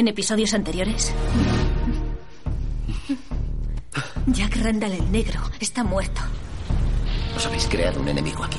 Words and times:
en 0.00 0.08
episodios 0.08 0.54
anteriores. 0.54 1.12
Jack 4.26 4.56
Randall 4.56 4.92
el 4.92 5.12
negro 5.12 5.40
está 5.60 5.84
muerto. 5.84 6.22
Os 7.36 7.46
habéis 7.46 7.66
creado 7.66 8.00
un 8.00 8.08
enemigo 8.08 8.42
aquí. 8.42 8.58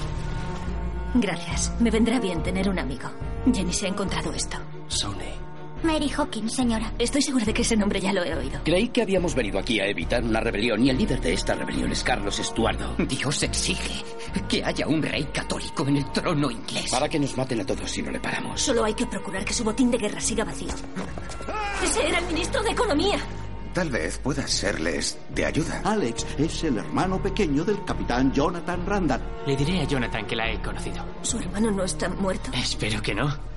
Gracias. 1.16 1.74
Me 1.80 1.90
vendrá 1.90 2.20
bien 2.20 2.44
tener 2.44 2.70
un 2.70 2.78
amigo. 2.78 3.10
Jenny 3.52 3.74
se 3.74 3.88
ha 3.88 3.90
encontrado 3.90 4.32
esto. 4.34 4.58
Sony. 4.88 5.51
Mary 5.84 6.10
Hawkins, 6.10 6.54
señora. 6.54 6.94
Estoy 7.00 7.22
segura 7.22 7.46
de 7.46 7.54
que 7.54 7.64
ese 7.64 7.76
nombre 7.76 8.00
ya 8.00 8.14
lo 8.14 8.24
he 8.24 8.34
oído. 8.34 8.62
Creí 8.64 8.90
que 8.90 9.02
habíamos 9.02 9.36
venido 9.36 9.60
aquí 9.60 9.80
a 9.80 9.88
evitar 9.88 10.24
una 10.24 10.40
rebelión 10.40 10.84
y 10.86 10.90
el 10.90 10.98
líder 10.98 11.22
de 11.22 11.34
esta 11.34 11.56
rebelión 11.56 11.92
es 11.92 12.04
Carlos 12.04 12.40
Estuardo. 12.40 12.96
Dios 12.98 13.44
exige 13.44 14.04
que 14.48 14.64
haya 14.64 14.88
un 14.88 15.02
rey 15.02 15.26
católico 15.26 15.88
en 15.88 15.98
el 15.98 16.12
trono 16.12 16.52
inglés. 16.52 16.92
Para 16.92 17.10
que 17.10 17.20
nos 17.20 17.36
maten 17.36 17.62
a 17.62 17.66
todos 17.66 17.90
si 17.90 18.02
no 18.02 18.12
le 18.12 18.20
paramos. 18.20 18.62
Solo 18.62 18.84
hay 18.84 18.94
que 18.94 19.06
procurar 19.08 19.44
que 19.44 19.54
su 19.54 19.64
botín 19.64 19.92
de 19.92 19.98
guerra 19.98 20.22
siga 20.22 20.44
vacío. 20.44 20.70
Ese 21.84 22.08
era 22.08 22.20
el 22.20 22.26
ministro 22.28 22.62
de 22.62 22.72
Economía. 22.72 23.18
Tal 23.74 23.90
vez 23.90 24.18
pueda 24.18 24.46
serles 24.48 25.18
de 25.34 25.46
ayuda. 25.46 25.82
Alex 25.86 26.26
es 26.38 26.64
el 26.66 26.78
hermano 26.78 27.22
pequeño 27.22 27.64
del 27.64 27.84
capitán 27.86 28.34
Jonathan 28.34 28.86
Randall. 28.86 29.22
Le 29.48 29.56
diré 29.56 29.80
a 29.82 29.86
Jonathan 29.86 30.28
que 30.28 30.36
la 30.36 30.52
he 30.52 30.62
conocido. 30.62 31.06
¿Su 31.22 31.40
hermano 31.40 31.72
no 31.72 31.84
está 31.84 32.10
muerto? 32.10 32.52
Espero 32.54 33.02
que 33.02 33.16
no. 33.16 33.51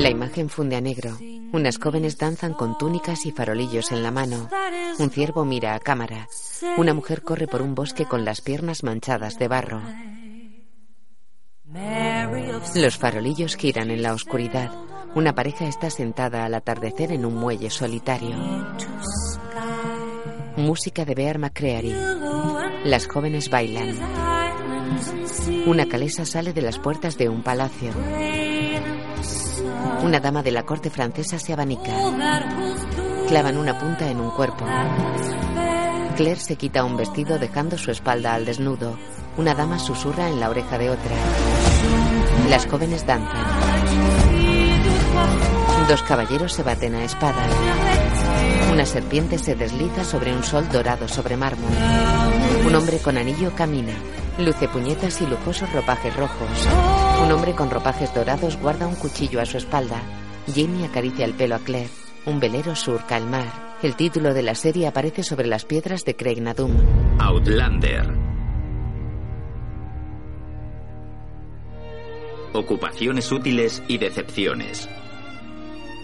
La 0.00 0.08
imagen 0.08 0.48
funde 0.48 0.76
a 0.76 0.80
negro. 0.80 1.14
Unas 1.52 1.78
jóvenes 1.78 2.16
danzan 2.16 2.54
con 2.54 2.78
túnicas 2.78 3.26
y 3.26 3.32
farolillos 3.32 3.92
en 3.92 4.02
la 4.02 4.10
mano. 4.10 4.48
Un 4.98 5.10
ciervo 5.10 5.44
mira 5.44 5.74
a 5.74 5.78
cámara. 5.78 6.26
Una 6.78 6.94
mujer 6.94 7.20
corre 7.20 7.46
por 7.46 7.60
un 7.60 7.74
bosque 7.74 8.06
con 8.06 8.24
las 8.24 8.40
piernas 8.40 8.82
manchadas 8.82 9.38
de 9.38 9.48
barro. 9.48 9.82
Los 12.74 12.96
farolillos 12.96 13.56
giran 13.56 13.90
en 13.90 14.00
la 14.00 14.14
oscuridad. 14.14 14.72
Una 15.14 15.34
pareja 15.34 15.66
está 15.66 15.90
sentada 15.90 16.46
al 16.46 16.54
atardecer 16.54 17.12
en 17.12 17.26
un 17.26 17.34
muelle 17.34 17.68
solitario. 17.68 18.36
Música 20.56 21.04
de 21.04 21.14
Bear 21.14 21.38
McCreary. 21.38 21.94
Las 22.84 23.06
jóvenes 23.06 23.50
bailan. 23.50 23.98
Una 25.66 25.86
calesa 25.86 26.24
sale 26.24 26.54
de 26.54 26.62
las 26.62 26.78
puertas 26.78 27.18
de 27.18 27.28
un 27.28 27.42
palacio. 27.42 27.92
Una 30.02 30.20
dama 30.20 30.42
de 30.42 30.50
la 30.50 30.64
corte 30.64 30.90
francesa 30.90 31.38
se 31.38 31.52
abanica. 31.52 31.92
Clavan 33.28 33.56
una 33.56 33.78
punta 33.78 34.10
en 34.10 34.20
un 34.20 34.30
cuerpo. 34.30 34.64
Claire 36.16 36.40
se 36.40 36.56
quita 36.56 36.84
un 36.84 36.96
vestido 36.96 37.38
dejando 37.38 37.78
su 37.78 37.90
espalda 37.90 38.34
al 38.34 38.44
desnudo. 38.44 38.98
Una 39.36 39.54
dama 39.54 39.78
susurra 39.78 40.28
en 40.28 40.40
la 40.40 40.50
oreja 40.50 40.78
de 40.78 40.90
otra. 40.90 41.16
Las 42.48 42.66
jóvenes 42.66 43.06
danzan. 43.06 43.44
Dos 45.88 46.02
caballeros 46.02 46.52
se 46.52 46.62
baten 46.62 46.94
a 46.94 47.04
espada. 47.04 47.42
Una 48.72 48.86
serpiente 48.86 49.38
se 49.38 49.54
desliza 49.54 50.04
sobre 50.04 50.32
un 50.32 50.44
sol 50.44 50.68
dorado 50.70 51.08
sobre 51.08 51.36
mármol. 51.36 51.72
Un 52.64 52.74
hombre 52.74 52.98
con 52.98 53.16
anillo 53.16 53.52
camina. 53.54 53.92
Luce 54.38 54.68
puñetas 54.68 55.20
y 55.20 55.26
lujosos 55.26 55.72
ropajes 55.72 56.14
rojos. 56.14 56.68
Un 57.22 57.30
hombre 57.32 57.54
con 57.54 57.70
ropajes 57.70 58.14
dorados 58.14 58.56
guarda 58.56 58.86
un 58.86 58.94
cuchillo 58.94 59.40
a 59.40 59.46
su 59.46 59.58
espalda. 59.58 60.00
Jamie 60.54 60.86
acaricia 60.86 61.24
el 61.24 61.34
pelo 61.34 61.54
a 61.54 61.58
Claire. 61.58 61.90
Un 62.26 62.40
velero 62.40 62.74
surca 62.74 63.16
el 63.16 63.26
mar. 63.26 63.76
El 63.82 63.94
título 63.94 64.34
de 64.34 64.42
la 64.42 64.54
serie 64.54 64.86
aparece 64.86 65.22
sobre 65.22 65.46
las 65.46 65.64
piedras 65.64 66.04
de 66.04 66.16
Craig 66.16 66.40
Nadum. 66.40 66.72
Outlander. 67.18 68.30
Ocupaciones 72.52 73.30
útiles 73.30 73.82
y 73.86 73.98
decepciones. 73.98 74.88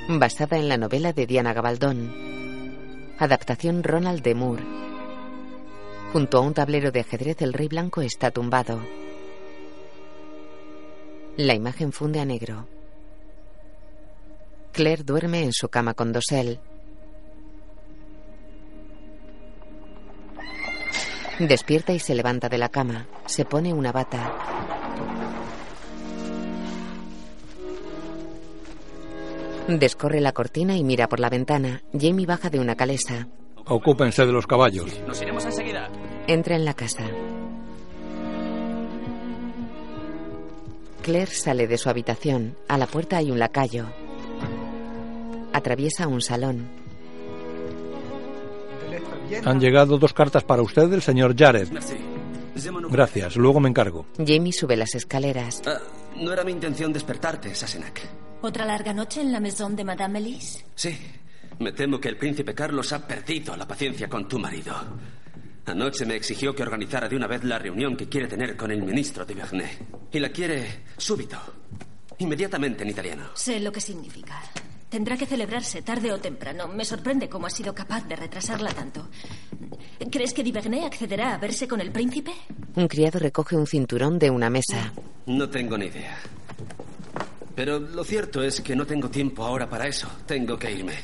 Basada 0.08 0.58
en 0.58 0.68
la 0.68 0.76
novela 0.76 1.12
de 1.12 1.26
Diana 1.26 1.52
Gabaldón. 1.52 2.12
Adaptación 3.18 3.82
Ronald 3.82 4.22
de 4.22 4.34
Moore. 4.34 4.64
Junto 6.12 6.38
a 6.38 6.40
un 6.42 6.54
tablero 6.54 6.92
de 6.92 7.00
ajedrez 7.00 7.42
el 7.42 7.52
rey 7.52 7.68
blanco 7.68 8.00
está 8.02 8.30
tumbado. 8.30 8.80
La 11.36 11.54
imagen 11.54 11.92
funde 11.92 12.18
a 12.20 12.24
negro. 12.24 12.66
Claire 14.72 15.04
duerme 15.04 15.42
en 15.42 15.52
su 15.52 15.68
cama 15.68 15.92
con 15.92 16.12
dosel. 16.12 16.58
Despierta 21.38 21.92
y 21.92 21.98
se 21.98 22.14
levanta 22.14 22.48
de 22.48 22.56
la 22.56 22.70
cama. 22.70 23.06
Se 23.26 23.44
pone 23.44 23.74
una 23.74 23.92
bata. 23.92 24.32
Descorre 29.68 30.20
la 30.20 30.32
cortina 30.32 30.76
y 30.76 30.84
mira 30.84 31.06
por 31.06 31.20
la 31.20 31.28
ventana. 31.28 31.82
Jamie 31.92 32.24
baja 32.24 32.48
de 32.48 32.60
una 32.60 32.76
calesa. 32.76 33.28
Ocúpense 33.66 34.24
de 34.24 34.32
los 34.32 34.46
caballos. 34.46 34.86
Nos 35.06 35.20
iremos 35.20 35.44
enseguida. 35.44 35.90
Entra 36.26 36.56
en 36.56 36.64
la 36.64 36.72
casa. 36.72 37.04
Claire 41.06 41.30
sale 41.30 41.68
de 41.68 41.78
su 41.78 41.88
habitación. 41.88 42.56
A 42.66 42.76
la 42.76 42.88
puerta 42.88 43.18
hay 43.18 43.30
un 43.30 43.38
lacayo. 43.38 43.86
Atraviesa 45.52 46.08
un 46.08 46.20
salón. 46.20 46.68
Han 49.44 49.60
llegado 49.60 49.98
dos 49.98 50.12
cartas 50.12 50.42
para 50.42 50.62
usted 50.62 50.88
del 50.88 51.02
señor 51.02 51.36
Jared. 51.38 51.68
Gracias, 52.90 53.36
luego 53.36 53.60
me 53.60 53.68
encargo. 53.68 54.06
Jamie 54.18 54.52
sube 54.52 54.74
las 54.74 54.96
escaleras. 54.96 55.62
Ah, 55.64 55.78
no 56.16 56.32
era 56.32 56.42
mi 56.42 56.50
intención 56.50 56.92
despertarte, 56.92 57.54
Sassenach. 57.54 58.00
¿Otra 58.42 58.64
larga 58.64 58.92
noche 58.92 59.20
en 59.20 59.30
la 59.30 59.38
maison 59.38 59.76
de 59.76 59.84
Madame 59.84 60.18
Elise? 60.18 60.64
Sí. 60.74 60.98
Me 61.60 61.70
temo 61.70 62.00
que 62.00 62.08
el 62.08 62.16
príncipe 62.16 62.52
Carlos 62.52 62.92
ha 62.92 63.06
perdido 63.06 63.56
la 63.56 63.68
paciencia 63.68 64.08
con 64.08 64.26
tu 64.26 64.40
marido. 64.40 64.74
Anoche 65.66 66.06
me 66.06 66.14
exigió 66.14 66.54
que 66.54 66.62
organizara 66.62 67.08
de 67.08 67.16
una 67.16 67.26
vez 67.26 67.42
la 67.42 67.58
reunión 67.58 67.96
que 67.96 68.08
quiere 68.08 68.28
tener 68.28 68.56
con 68.56 68.70
el 68.70 68.82
ministro 68.82 69.24
de 69.24 69.34
Vernet. 69.34 69.86
Y 70.12 70.20
la 70.20 70.28
quiere 70.30 70.84
súbito. 70.96 71.36
Inmediatamente 72.18 72.84
en 72.84 72.90
italiano. 72.90 73.24
Sé 73.34 73.58
lo 73.60 73.72
que 73.72 73.80
significa. 73.80 74.40
Tendrá 74.88 75.16
que 75.16 75.26
celebrarse 75.26 75.82
tarde 75.82 76.12
o 76.12 76.18
temprano. 76.18 76.68
Me 76.68 76.84
sorprende 76.84 77.28
cómo 77.28 77.48
ha 77.48 77.50
sido 77.50 77.74
capaz 77.74 78.06
de 78.06 78.14
retrasarla 78.14 78.70
tanto. 78.72 79.08
¿Crees 80.10 80.32
que 80.32 80.44
Divernay 80.44 80.84
accederá 80.84 81.34
a 81.34 81.38
verse 81.38 81.66
con 81.66 81.80
el 81.80 81.90
príncipe? 81.90 82.32
Un 82.76 82.86
criado 82.86 83.18
recoge 83.18 83.56
un 83.56 83.66
cinturón 83.66 84.18
de 84.18 84.30
una 84.30 84.48
mesa. 84.48 84.92
No 85.26 85.48
tengo 85.50 85.76
ni 85.76 85.86
idea. 85.86 86.16
Pero 87.56 87.80
lo 87.80 88.04
cierto 88.04 88.42
es 88.42 88.60
que 88.60 88.76
no 88.76 88.86
tengo 88.86 89.10
tiempo 89.10 89.44
ahora 89.44 89.68
para 89.68 89.88
eso. 89.88 90.08
Tengo 90.26 90.56
que 90.58 90.70
irme. 90.70 90.94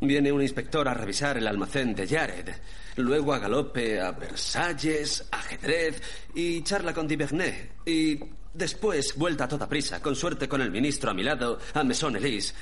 Viene 0.00 0.30
un 0.30 0.40
inspector 0.40 0.86
a 0.88 0.94
revisar 0.94 1.38
el 1.38 1.46
almacén 1.46 1.94
de 1.94 2.06
Jared. 2.06 2.48
Luego 2.96 3.32
a 3.32 3.38
galope 3.38 4.00
a 4.00 4.12
Versalles, 4.12 5.26
ajedrez 5.30 6.00
y 6.34 6.62
charla 6.62 6.94
con 6.94 7.08
Divernay. 7.08 7.70
Y 7.84 8.20
después 8.54 9.16
vuelta 9.16 9.44
a 9.44 9.48
toda 9.48 9.68
prisa, 9.68 10.00
con 10.00 10.14
suerte 10.14 10.48
con 10.48 10.60
el 10.60 10.70
ministro 10.70 11.10
a 11.10 11.14
mi 11.14 11.22
lado, 11.22 11.58
a 11.74 11.82
Maison 11.82 12.14
Elise. 12.14 12.54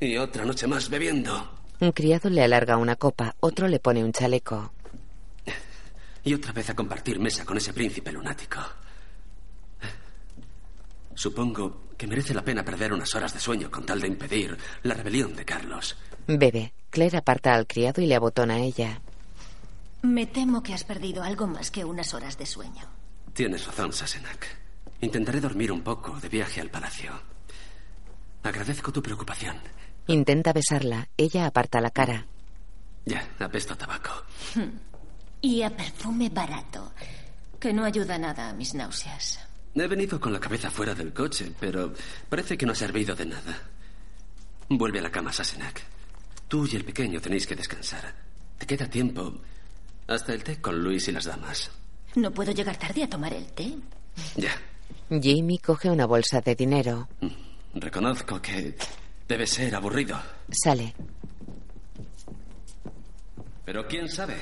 Y 0.00 0.16
otra 0.16 0.44
noche 0.44 0.66
más 0.66 0.90
bebiendo. 0.90 1.50
Un 1.80 1.92
criado 1.92 2.28
le 2.28 2.42
alarga 2.42 2.76
una 2.76 2.96
copa, 2.96 3.34
otro 3.40 3.66
le 3.66 3.80
pone 3.80 4.04
un 4.04 4.12
chaleco. 4.12 4.72
Y 6.24 6.34
otra 6.34 6.52
vez 6.52 6.70
a 6.70 6.74
compartir 6.74 7.18
mesa 7.18 7.44
con 7.44 7.56
ese 7.56 7.72
príncipe 7.72 8.12
lunático. 8.12 8.60
Supongo 11.14 11.84
que 11.96 12.06
merece 12.06 12.34
la 12.34 12.42
pena 12.42 12.64
perder 12.64 12.92
unas 12.92 13.14
horas 13.14 13.32
de 13.32 13.40
sueño 13.40 13.70
con 13.70 13.86
tal 13.86 14.00
de 14.00 14.08
impedir 14.08 14.56
la 14.82 14.94
rebelión 14.94 15.34
de 15.36 15.44
Carlos. 15.44 15.96
Bebe. 16.26 16.72
Claire 16.90 17.18
aparta 17.18 17.54
al 17.54 17.66
criado 17.66 18.00
y 18.00 18.06
le 18.06 18.14
abotona 18.14 18.54
a 18.54 18.58
ella. 18.58 19.00
Me 20.02 20.26
temo 20.26 20.62
que 20.62 20.74
has 20.74 20.84
perdido 20.84 21.22
algo 21.22 21.46
más 21.46 21.70
que 21.70 21.84
unas 21.84 22.14
horas 22.14 22.38
de 22.38 22.46
sueño. 22.46 22.86
Tienes 23.32 23.66
razón, 23.66 23.92
Sassenach. 23.92 24.44
Intentaré 25.00 25.40
dormir 25.40 25.72
un 25.72 25.82
poco 25.82 26.18
de 26.20 26.28
viaje 26.28 26.60
al 26.60 26.70
palacio. 26.70 27.12
Agradezco 28.42 28.92
tu 28.92 29.02
preocupación. 29.02 29.56
Intenta 30.06 30.52
besarla. 30.52 31.08
Ella 31.16 31.46
aparta 31.46 31.80
la 31.80 31.90
cara. 31.90 32.26
Ya, 33.04 33.28
apesto 33.38 33.74
a 33.74 33.76
tabaco. 33.76 34.10
Y 35.40 35.60
a 35.60 35.68
perfume 35.76 36.30
barato, 36.30 36.92
que 37.60 37.70
no 37.70 37.84
ayuda 37.84 38.16
nada 38.16 38.48
a 38.48 38.54
mis 38.54 38.72
náuseas. 38.72 39.38
He 39.74 39.86
venido 39.86 40.18
con 40.18 40.32
la 40.32 40.40
cabeza 40.40 40.70
fuera 40.70 40.94
del 40.94 41.12
coche, 41.12 41.52
pero 41.60 41.92
parece 42.30 42.56
que 42.56 42.64
no 42.64 42.72
ha 42.72 42.74
servido 42.74 43.14
de 43.14 43.26
nada. 43.26 43.60
Vuelve 44.70 45.00
a 45.00 45.02
la 45.02 45.10
cama, 45.10 45.34
Sassenach. 45.34 45.80
Tú 46.54 46.68
y 46.70 46.76
el 46.76 46.84
pequeño 46.84 47.20
tenéis 47.20 47.48
que 47.48 47.56
descansar. 47.56 48.14
Te 48.56 48.64
queda 48.64 48.88
tiempo 48.88 49.40
hasta 50.06 50.32
el 50.32 50.44
té 50.44 50.60
con 50.60 50.78
Luis 50.78 51.08
y 51.08 51.10
las 51.10 51.24
damas. 51.24 51.68
¿No 52.14 52.30
puedo 52.30 52.52
llegar 52.52 52.76
tarde 52.76 53.02
a 53.02 53.10
tomar 53.10 53.34
el 53.34 53.44
té? 53.46 53.74
Ya. 54.36 54.52
Jamie 55.10 55.58
coge 55.58 55.90
una 55.90 56.06
bolsa 56.06 56.40
de 56.40 56.54
dinero. 56.54 57.08
Reconozco 57.74 58.40
que 58.40 58.76
debe 59.26 59.48
ser 59.48 59.74
aburrido. 59.74 60.16
Sale. 60.48 60.94
Pero 63.64 63.88
quién 63.88 64.08
sabe. 64.08 64.36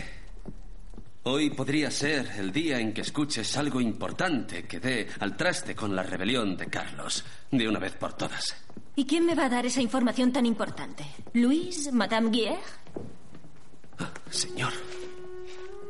Hoy 1.22 1.48
podría 1.48 1.90
ser 1.90 2.26
el 2.36 2.52
día 2.52 2.78
en 2.78 2.92
que 2.92 3.00
escuches 3.00 3.56
algo 3.56 3.80
importante 3.80 4.64
que 4.64 4.80
dé 4.80 5.08
al 5.20 5.34
traste 5.34 5.74
con 5.74 5.96
la 5.96 6.02
rebelión 6.02 6.58
de 6.58 6.66
Carlos, 6.66 7.24
de 7.50 7.66
una 7.66 7.78
vez 7.78 7.94
por 7.94 8.12
todas. 8.12 8.54
¿Y 8.94 9.06
quién 9.06 9.24
me 9.24 9.34
va 9.34 9.46
a 9.46 9.48
dar 9.48 9.64
esa 9.64 9.80
información 9.80 10.32
tan 10.32 10.44
importante? 10.46 11.04
¿Luis? 11.32 11.92
¿Madame 11.92 12.30
Guier? 12.30 12.58
Señor, 14.30 14.72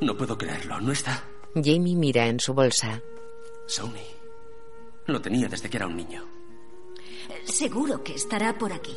no 0.01 0.17
puedo 0.17 0.37
creerlo, 0.37 0.81
¿no 0.81 0.93
está? 0.93 1.25
Jamie 1.55 1.97
mira 1.97 2.27
en 2.27 2.41
su 2.41 2.55
bolsa. 2.55 3.01
Sony. 3.67 4.05
Lo 5.07 5.21
tenía 5.21 5.49
desde 5.49 5.69
que 5.69 5.77
era 5.77 5.87
un 5.87 5.97
niño. 5.97 6.25
Seguro 7.45 8.03
que 8.03 8.15
estará 8.15 8.57
por 8.57 8.73
aquí. 8.73 8.97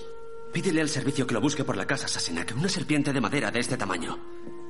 Pídele 0.54 0.82
al 0.82 0.90
servicio 0.90 1.28
que 1.28 1.34
lo 1.34 1.42
busque 1.42 1.64
por 1.64 1.76
la 1.76 1.86
casa, 1.86 2.08
Sassenach. 2.08 2.56
Una 2.56 2.70
serpiente 2.70 3.12
de 3.12 3.22
madera 3.22 3.52
de 3.52 3.60
este 3.60 3.76
tamaño. 3.78 4.18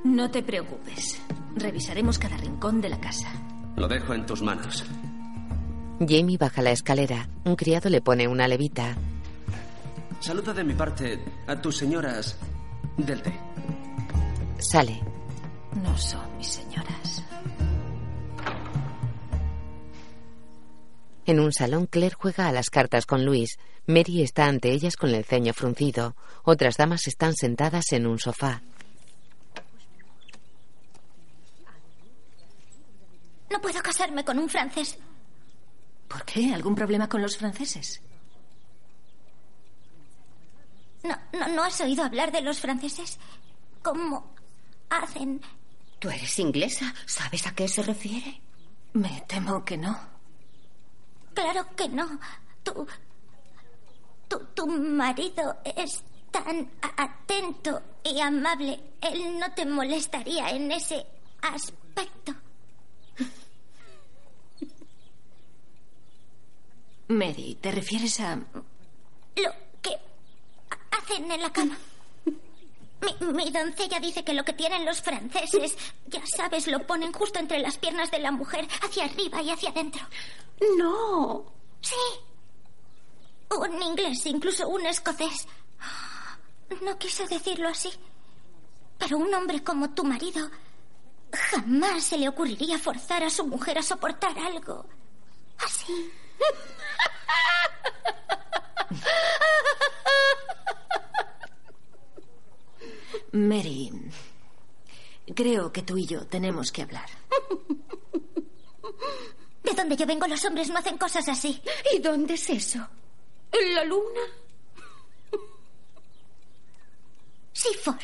No 0.04 0.30
te 0.30 0.42
preocupes. 0.42 1.20
Revisaremos 1.56 2.18
cada 2.18 2.36
rincón 2.36 2.80
de 2.80 2.88
la 2.88 3.00
casa. 3.00 3.28
Lo 3.76 3.86
dejo 3.86 4.14
en 4.14 4.26
tus 4.26 4.42
manos. 4.42 4.84
Jamie 6.00 6.38
baja 6.38 6.62
la 6.62 6.72
escalera. 6.72 7.28
Un 7.44 7.56
criado 7.56 7.88
le 7.88 8.00
pone 8.00 8.28
una 8.28 8.48
levita. 8.48 8.96
Saluda 10.26 10.52
de 10.52 10.64
mi 10.64 10.74
parte 10.74 11.24
a 11.46 11.54
tus 11.62 11.76
señoras 11.76 12.36
del 12.96 13.22
té. 13.22 13.32
Sale. 14.58 15.00
No 15.80 15.96
son 15.96 16.36
mis 16.36 16.48
señoras. 16.48 17.22
En 21.26 21.38
un 21.38 21.52
salón, 21.52 21.86
Claire 21.86 22.16
juega 22.18 22.48
a 22.48 22.52
las 22.52 22.70
cartas 22.70 23.06
con 23.06 23.24
Luis. 23.24 23.56
Mary 23.86 24.22
está 24.22 24.46
ante 24.46 24.72
ellas 24.72 24.96
con 24.96 25.10
el 25.14 25.24
ceño 25.24 25.54
fruncido. 25.54 26.16
Otras 26.42 26.76
damas 26.76 27.06
están 27.06 27.36
sentadas 27.36 27.92
en 27.92 28.08
un 28.08 28.18
sofá. 28.18 28.62
No 33.48 33.60
puedo 33.60 33.80
casarme 33.80 34.24
con 34.24 34.40
un 34.40 34.48
francés. 34.48 34.98
¿Por 36.08 36.24
qué? 36.24 36.52
¿Algún 36.52 36.74
problema 36.74 37.08
con 37.08 37.22
los 37.22 37.36
franceses? 37.36 38.02
No, 41.06 41.16
no, 41.38 41.48
¿no 41.48 41.62
has 41.62 41.80
oído 41.80 42.04
hablar 42.04 42.32
de 42.32 42.40
los 42.40 42.60
franceses? 42.60 43.18
¿Cómo 43.82 44.34
hacen? 44.90 45.40
Tú 45.98 46.10
eres 46.10 46.38
inglesa. 46.38 46.94
¿Sabes 47.06 47.46
a 47.46 47.54
qué 47.54 47.68
se 47.68 47.82
refiere? 47.82 48.40
Me 48.92 49.22
temo 49.28 49.64
que 49.64 49.76
no. 49.76 49.98
Claro 51.34 51.66
que 51.76 51.88
no. 51.88 52.18
Tu, 52.62 52.86
tu, 54.28 54.38
tu 54.54 54.66
marido 54.66 55.58
es 55.64 56.02
tan 56.30 56.70
atento 56.96 57.82
y 58.02 58.20
amable. 58.20 58.80
Él 59.00 59.38
no 59.38 59.52
te 59.52 59.64
molestaría 59.66 60.50
en 60.50 60.72
ese 60.72 61.06
aspecto. 61.42 62.34
Mary, 67.08 67.56
¿te 67.60 67.70
refieres 67.70 68.18
a...? 68.20 68.36
Lo 69.36 69.50
hacen 70.98 71.30
en 71.30 71.42
la 71.42 71.52
cama. 71.52 71.76
Mi, 72.24 73.26
mi, 73.32 73.50
doncella 73.50 74.00
dice 74.00 74.24
que 74.24 74.32
lo 74.32 74.44
que 74.44 74.54
tienen 74.54 74.84
los 74.84 75.02
franceses, 75.02 75.76
ya 76.06 76.22
sabes, 76.24 76.66
lo 76.66 76.86
ponen 76.86 77.12
justo 77.12 77.38
entre 77.38 77.58
las 77.58 77.76
piernas 77.76 78.10
de 78.10 78.18
la 78.18 78.30
mujer, 78.30 78.66
hacia 78.82 79.04
arriba 79.04 79.42
y 79.42 79.50
hacia 79.50 79.70
adentro. 79.70 80.06
No. 80.78 81.44
Sí. 81.80 81.94
Un 83.50 83.82
inglés, 83.82 84.24
incluso 84.26 84.68
un 84.68 84.86
escocés. 84.86 85.46
No 86.82 86.98
quise 86.98 87.26
decirlo 87.26 87.68
así. 87.68 87.90
Pero 88.98 89.18
un 89.18 89.32
hombre 89.34 89.62
como 89.62 89.90
tu 89.90 90.04
marido 90.04 90.50
jamás 91.32 92.02
se 92.02 92.18
le 92.18 92.28
ocurriría 92.28 92.78
forzar 92.78 93.22
a 93.22 93.30
su 93.30 93.46
mujer 93.46 93.78
a 93.78 93.82
soportar 93.82 94.38
algo 94.38 94.86
así. 95.58 96.10
Mary, 103.36 103.92
creo 105.34 105.72
que 105.72 105.82
tú 105.82 105.98
y 105.98 106.06
yo 106.06 106.26
tenemos 106.26 106.72
que 106.72 106.82
hablar. 106.82 107.08
De 109.62 109.72
donde 109.74 109.96
yo 109.96 110.06
vengo, 110.06 110.26
los 110.26 110.44
hombres 110.44 110.68
no 110.70 110.78
hacen 110.78 110.96
cosas 110.96 111.28
así. 111.28 111.60
¿Y 111.94 111.98
dónde 111.98 112.34
es 112.34 112.48
eso? 112.50 112.86
¿En 113.52 113.74
la 113.74 113.84
luna? 113.84 114.20
Seaford, 117.52 118.00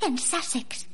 en 0.00 0.18
Sussex. 0.18 0.86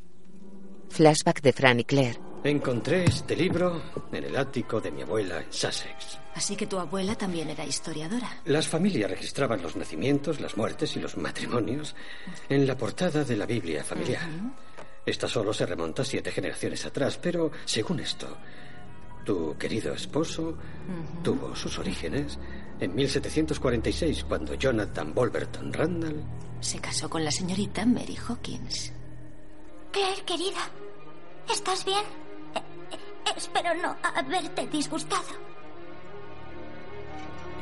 Flashback 0.89 1.43
de 1.43 1.53
Fran 1.53 1.81
y 1.81 1.85
Claire. 1.85 2.19
Encontré 2.45 3.05
este 3.05 3.37
libro 3.37 3.83
en 4.13 4.25
el 4.25 4.37
ático 4.37 4.81
de 4.81 4.91
mi 4.91 5.03
abuela 5.03 5.41
en 5.41 5.53
Sussex. 5.53 6.19
Así 6.37 6.55
que 6.55 6.67
tu 6.67 6.79
abuela 6.79 7.15
también 7.17 7.49
era 7.49 7.65
historiadora. 7.65 8.29
Las 8.45 8.69
familias 8.69 9.11
registraban 9.11 9.63
los 9.63 9.75
nacimientos, 9.75 10.39
las 10.39 10.55
muertes 10.59 10.95
y 10.95 11.01
los 11.01 11.17
matrimonios 11.17 11.95
en 12.51 12.67
la 12.67 12.77
portada 12.77 13.25
de 13.25 13.37
la 13.37 13.47
Biblia 13.47 13.83
familiar. 13.83 14.23
Uh 14.29 14.33
-huh. 14.33 14.53
Esta 15.07 15.29
solo 15.29 15.55
se 15.55 15.65
remonta 15.65 16.05
siete 16.05 16.31
generaciones 16.31 16.85
atrás, 16.85 17.17
pero 17.17 17.51
según 17.65 18.01
esto, 18.01 18.37
tu 19.25 19.57
querido 19.57 19.95
esposo 19.95 20.43
uh 20.43 20.53
-huh. 20.53 21.23
tuvo 21.23 21.57
sus 21.57 21.79
orígenes 21.79 22.39
en 22.81 22.95
1746, 22.95 24.25
cuando 24.25 24.55
Jonathan 24.55 25.15
Wolverton 25.15 25.73
Randall 25.73 26.23
se 26.61 26.79
casó 26.81 27.09
con 27.09 27.25
la 27.25 27.31
señorita 27.31 27.87
Mary 27.87 28.17
Hawkins. 28.17 28.93
Claire, 29.91 30.23
querida, 30.27 30.69
¿estás 31.51 31.83
bien? 31.85 32.05
Eh, 32.55 32.59
eh, 32.93 33.33
espero 33.37 33.73
no 33.75 33.97
haberte 34.03 34.67
disgustado. 34.67 35.56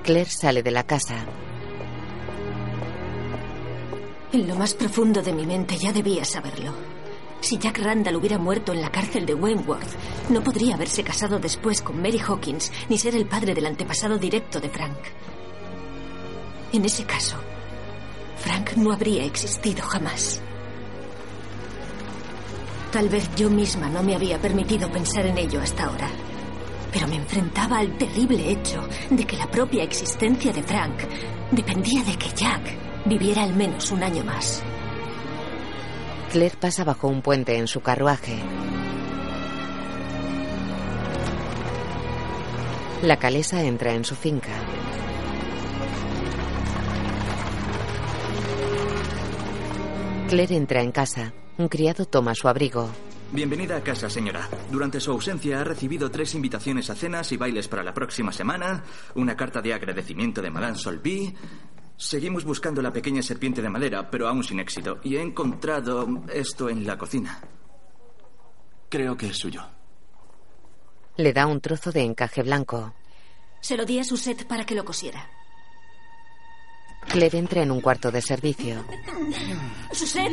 Claire 0.05 0.29
sale 0.29 0.63
de 0.63 0.71
la 0.71 0.85
casa. 0.85 1.25
En 4.33 4.47
lo 4.47 4.55
más 4.55 4.75
profundo 4.75 5.23
de 5.23 5.33
mi 5.33 5.47
mente 5.47 5.79
ya 5.79 5.95
debía 5.95 6.27
saberlo. 6.27 6.75
Si 7.41 7.57
Jack 7.57 7.79
Randall 7.79 8.17
hubiera 8.17 8.37
muerto 8.37 8.73
en 8.73 8.83
la 8.83 8.91
cárcel 8.91 9.25
de 9.25 9.35
Wentworth, 9.35 9.89
no 10.29 10.45
podría 10.45 10.75
haberse 10.75 11.03
casado 11.03 11.39
después 11.39 11.81
con 11.81 12.03
Mary 12.03 12.19
Hawkins 12.19 12.71
ni 12.91 12.99
ser 12.99 13.17
el 13.17 13.25
padre 13.25 13.55
del 13.55 13.65
antepasado 13.65 14.19
directo 14.19 14.61
de 14.61 14.69
Frank. 14.69 14.99
En 16.73 16.85
ese 16.85 17.05
caso, 17.05 17.37
Frank 18.37 18.73
no 18.77 18.93
habría 18.93 19.25
existido 19.25 19.83
jamás. 19.87 20.43
Tal 22.93 23.09
vez 23.09 23.35
yo 23.37 23.49
misma 23.49 23.89
no 23.89 24.03
me 24.03 24.15
había 24.15 24.39
permitido 24.39 24.91
pensar 24.93 25.25
en 25.25 25.39
ello 25.39 25.63
hasta 25.63 25.85
ahora. 25.85 26.11
Pero 26.95 27.09
me 27.09 27.17
enfrentaba 27.17 27.81
al 27.81 27.99
terrible 27.99 28.53
hecho 28.53 28.89
de 29.11 29.27
que 29.27 29.37
la 29.37 29.51
propia 29.51 29.83
existencia 29.83 30.53
de 30.53 30.63
Frank 30.63 30.95
dependía 31.51 32.05
de 32.05 32.17
que 32.17 32.29
Jack 32.29 32.63
viviera 33.05 33.43
al 33.43 33.53
menos 33.53 33.91
un 33.91 34.05
año 34.05 34.23
más. 34.23 34.63
Claire 36.31 36.57
pasa 36.57 36.85
bajo 36.85 37.09
un 37.09 37.21
puente 37.21 37.59
en 37.59 37.67
su 37.67 37.81
carruaje. 37.81 38.39
La 43.03 43.19
calesa 43.19 43.65
entra 43.65 43.93
en 43.93 44.05
su 44.05 44.15
finca. 44.15 44.53
Claire 50.29 50.55
entra 50.55 50.81
en 50.81 50.93
casa. 50.93 51.33
Un 51.59 51.67
criado 51.67 52.05
toma 52.07 52.37
su 52.37 52.47
abrigo. 52.47 52.89
Bienvenida 53.35 53.77
a 53.77 53.81
casa, 53.83 54.09
señora. 54.09 54.49
Durante 54.71 55.01
su 55.01 55.11
ausencia 55.11 55.61
ha 55.61 55.65
recibido 55.65 56.09
tres 56.09 56.37
invitaciones 56.37 56.89
a 56.89 56.95
cenas 56.95 57.33
y 57.33 57.37
bailes 57.37 57.67
para 57.67 57.83
la 57.83 57.93
próxima 57.93 58.31
semana, 58.31 58.85
una 59.17 59.37
carta 59.37 59.61
de 59.61 59.75
agradecimiento 59.75 60.41
de 60.41 60.51
Madame 60.51 60.79
Solby. 60.79 61.35
Seguimos 61.97 62.45
buscando 62.45 62.81
la 62.81 62.93
pequeña 62.93 63.23
serpiente 63.23 63.61
de 63.61 63.69
madera, 63.69 64.09
pero 64.09 64.29
aún 64.29 64.45
sin 64.45 64.61
éxito. 64.61 65.01
Y 65.03 65.17
he 65.17 65.21
encontrado 65.21 66.23
esto 66.33 66.69
en 66.69 66.87
la 66.87 66.97
cocina. 66.97 67.41
Creo 68.89 69.17
que 69.17 69.27
es 69.27 69.37
suyo. 69.37 69.67
Le 71.17 71.33
da 71.33 71.49
un 71.49 71.61
trozo 71.61 71.91
de 71.91 72.03
encaje 72.03 72.45
blanco. 72.45 72.95
Se 73.61 73.77
lo 73.77 73.85
di 73.85 73.99
a 73.99 74.05
Suset 74.05 74.47
para 74.47 74.65
que 74.65 74.77
lo 74.77 74.85
cosiera. 74.85 75.29
Claire 77.09 77.39
entra 77.39 77.63
en 77.63 77.71
un 77.71 77.81
cuarto 77.81 78.11
de 78.11 78.21
servicio. 78.21 78.85
Suset, 79.93 80.33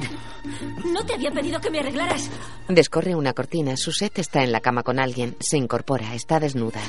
no 0.86 1.06
te 1.06 1.14
había 1.14 1.32
pedido 1.32 1.60
que 1.62 1.70
me 1.70 1.80
arreglaras. 1.80 2.30
Descorre 2.68 3.16
una 3.16 3.34
cortina. 3.34 3.78
Suset 3.78 4.18
está 4.20 4.44
en 4.44 4.52
la 4.52 4.62
cama 4.62 4.84
con 4.84 5.00
alguien. 5.00 5.36
Se 5.40 5.58
incorpora. 5.58 6.16
Está 6.16 6.40
desnuda. 6.40 6.82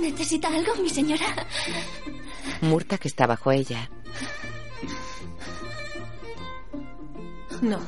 ¿Necesita 0.00 0.48
algo, 0.48 0.74
mi 0.76 0.88
señora? 0.88 1.46
Murta 2.62 2.98
que 2.98 3.08
está 3.08 3.26
bajo 3.26 3.52
ella. 3.52 3.88
No. 7.62 7.80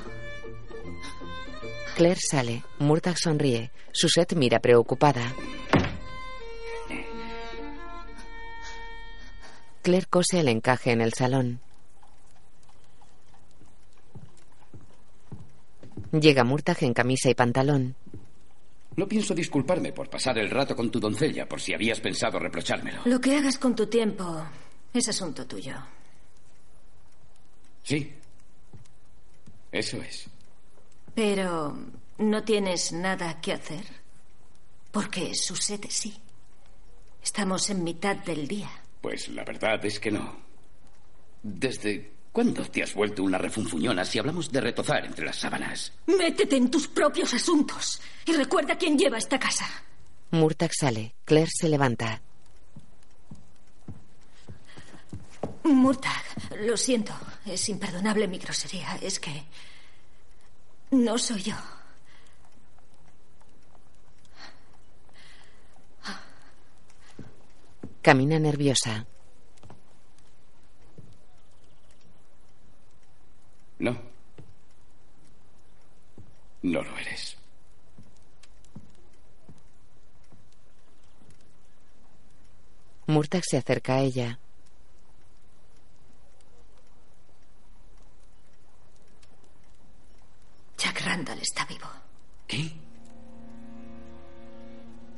Claire 1.97 2.21
sale. 2.21 2.65
Murta 2.79 3.15
sonríe. 3.17 3.73
Suset 3.93 4.35
mira 4.35 4.61
preocupada. 4.61 5.33
Claire 9.83 10.07
cose 10.07 10.41
el 10.41 10.49
encaje 10.49 10.93
en 10.93 11.01
el 11.01 11.13
salón. 11.13 11.61
Llega 16.13 16.45
Murtag 16.45 16.85
en 16.85 16.95
camisa 16.95 17.31
y 17.31 17.35
pantalón. 17.35 17.97
No 18.97 19.09
pienso 19.09 19.35
disculparme 19.35 19.93
por 19.93 20.11
pasar 20.11 20.39
el 20.39 20.51
rato 20.51 20.77
con 20.77 20.91
tu 20.91 21.01
doncella, 21.01 21.49
por 21.49 21.61
si 21.61 21.73
habías 21.75 22.01
pensado 22.01 22.39
reprochármelo. 22.39 23.03
Lo 23.07 23.21
que 23.21 23.37
hagas 23.37 23.59
con 23.59 23.75
tu 23.75 23.87
tiempo 23.87 24.45
es 24.93 25.09
asunto 25.09 25.47
tuyo. 25.47 25.75
Sí. 27.83 28.13
Eso 29.73 29.97
es. 30.03 30.29
Pero 31.15 31.77
no 32.19 32.43
tienes 32.45 32.93
nada 32.93 33.41
que 33.41 33.55
hacer. 33.55 33.85
Porque 34.91 35.35
sucede, 35.35 35.89
sí. 35.91 36.15
Estamos 37.23 37.71
en 37.71 37.83
mitad 37.83 38.17
del 38.17 38.47
día. 38.47 38.71
Pues 39.03 39.29
la 39.29 39.45
verdad 39.45 39.85
es 39.85 39.99
que 39.99 40.13
no. 40.13 40.41
¿Desde 41.43 42.13
cuándo 42.31 42.65
te 42.65 42.85
has 42.85 42.95
vuelto 42.95 43.25
una 43.25 43.37
refunfuñona 43.37 44.05
si 44.05 44.21
hablamos 44.21 44.51
de 44.51 44.61
retozar 44.61 45.05
entre 45.05 45.27
las 45.27 45.37
sábanas? 45.37 45.93
Métete 46.07 46.57
en 46.57 46.71
tus 46.71 46.87
propios 46.87 47.35
asuntos 47.35 48.01
y 48.25 48.33
recuerda 48.33 48.79
quién 48.79 48.97
lleva 48.97 49.19
esta 49.19 49.39
casa. 49.39 49.67
Murtag 50.31 50.71
sale. 50.73 51.15
Claire 51.25 51.51
se 51.53 51.69
levanta. 51.69 52.23
Murtag, 55.65 56.23
lo 56.61 56.77
siento. 56.77 57.13
Es 57.45 57.69
imperdonable 57.69 58.29
mi 58.29 58.39
grosería. 58.39 58.97
Es 59.03 59.19
que. 59.19 59.43
No 60.93 61.19
soy 61.19 61.43
yo. 61.43 61.57
Camina 68.03 68.39
nerviosa. 68.39 69.07
No. 73.79 73.97
No 76.63 76.83
lo 76.83 76.99
eres. 76.99 77.37
Murtag 83.07 83.43
se 83.45 83.59
acerca 83.59 83.95
a 83.95 84.01
ella. 84.01 84.39
Jack 90.77 91.01
Randall 91.03 91.39
está 91.39 91.65
vivo. 91.67 91.87
¿Qué? 92.49 92.73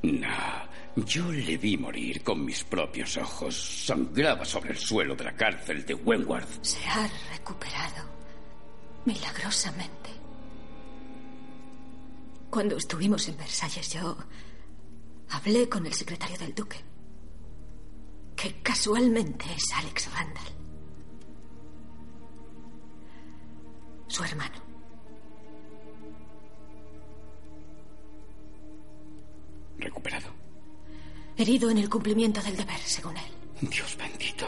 No, 0.02 0.73
yo 0.96 1.30
le 1.32 1.56
vi 1.56 1.76
morir 1.76 2.22
con 2.22 2.44
mis 2.44 2.62
propios 2.64 3.16
ojos. 3.16 3.84
Sangraba 3.86 4.44
sobre 4.44 4.70
el 4.70 4.78
suelo 4.78 5.16
de 5.16 5.24
la 5.24 5.34
cárcel 5.34 5.84
de 5.84 5.94
Wentworth. 5.94 6.62
Se 6.62 6.84
ha 6.86 7.08
recuperado 7.32 8.04
milagrosamente. 9.04 10.10
Cuando 12.50 12.76
estuvimos 12.76 13.26
en 13.28 13.36
Versalles 13.36 13.92
yo 13.92 14.16
hablé 15.30 15.68
con 15.68 15.84
el 15.86 15.92
secretario 15.92 16.38
del 16.38 16.54
duque, 16.54 16.78
que 18.36 18.62
casualmente 18.62 19.46
es 19.56 19.72
Alex 19.74 20.12
Randall, 20.12 20.52
su 24.06 24.22
hermano. 24.22 24.62
Recuperado. 29.78 30.43
Herido 31.36 31.70
en 31.70 31.78
el 31.78 31.88
cumplimiento 31.88 32.40
del 32.42 32.56
deber, 32.56 32.78
según 32.78 33.16
él. 33.16 33.68
Dios 33.68 33.96
bendito. 33.96 34.46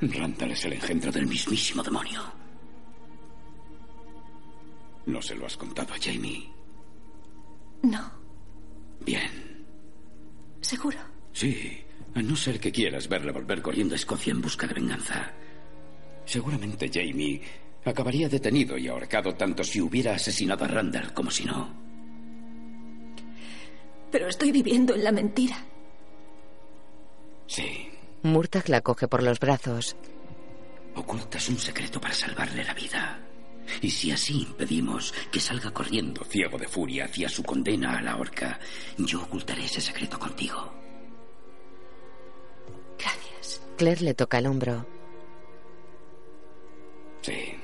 Randall 0.00 0.52
es 0.52 0.64
el 0.64 0.74
engendro 0.74 1.10
del 1.10 1.26
mismísimo 1.26 1.82
demonio. 1.82 2.22
¿No 5.06 5.20
se 5.20 5.34
lo 5.34 5.46
has 5.46 5.56
contado 5.56 5.94
a 5.94 5.98
Jamie? 6.00 6.48
No. 7.82 8.10
Bien. 9.04 9.64
¿Seguro? 10.60 10.98
Sí, 11.32 11.80
a 12.14 12.22
no 12.22 12.36
ser 12.36 12.60
que 12.60 12.70
quieras 12.70 13.08
verle 13.08 13.32
volver 13.32 13.62
corriendo 13.62 13.94
a 13.94 13.96
Escocia 13.96 14.30
en 14.30 14.40
busca 14.40 14.66
de 14.66 14.74
venganza. 14.74 15.32
Seguramente 16.24 16.90
Jamie 16.92 17.40
acabaría 17.84 18.28
detenido 18.28 18.76
y 18.76 18.86
ahorcado 18.86 19.34
tanto 19.34 19.64
si 19.64 19.80
hubiera 19.80 20.14
asesinado 20.14 20.64
a 20.64 20.68
Randall 20.68 21.14
como 21.14 21.30
si 21.30 21.44
no. 21.44 21.87
Pero 24.10 24.28
estoy 24.28 24.52
viviendo 24.52 24.94
en 24.94 25.04
la 25.04 25.12
mentira. 25.12 25.64
Sí. 27.46 27.90
Murtag 28.22 28.68
la 28.68 28.80
coge 28.80 29.08
por 29.08 29.22
los 29.22 29.38
brazos. 29.38 29.96
Ocultas 30.94 31.48
un 31.48 31.58
secreto 31.58 32.00
para 32.00 32.14
salvarle 32.14 32.64
la 32.64 32.74
vida. 32.74 33.20
Y 33.82 33.90
si 33.90 34.10
así 34.10 34.42
impedimos 34.42 35.12
que 35.30 35.40
salga 35.40 35.70
corriendo 35.70 36.24
ciego 36.24 36.58
de 36.58 36.66
furia 36.66 37.04
hacia 37.04 37.28
su 37.28 37.42
condena 37.42 37.98
a 37.98 38.02
la 38.02 38.16
horca, 38.16 38.58
yo 38.96 39.22
ocultaré 39.22 39.64
ese 39.64 39.80
secreto 39.80 40.18
contigo. 40.18 40.72
Gracias. 42.98 43.60
Claire 43.76 44.02
le 44.02 44.14
toca 44.14 44.38
el 44.38 44.46
hombro. 44.46 44.86
Sí. 47.22 47.54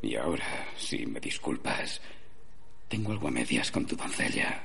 Y 0.00 0.16
ahora, 0.16 0.66
si 0.76 1.06
me 1.06 1.20
disculpas, 1.20 2.00
tengo 2.92 3.10
algo 3.10 3.28
a 3.28 3.30
medias 3.30 3.70
con 3.70 3.86
tu 3.86 3.96
doncella. 3.96 4.62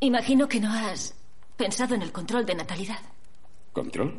Imagino 0.00 0.48
que 0.48 0.60
no 0.60 0.72
has 0.72 1.14
pensado 1.54 1.94
en 1.94 2.00
el 2.00 2.10
control 2.10 2.46
de 2.46 2.54
natalidad. 2.54 3.00
¿Control? 3.74 4.18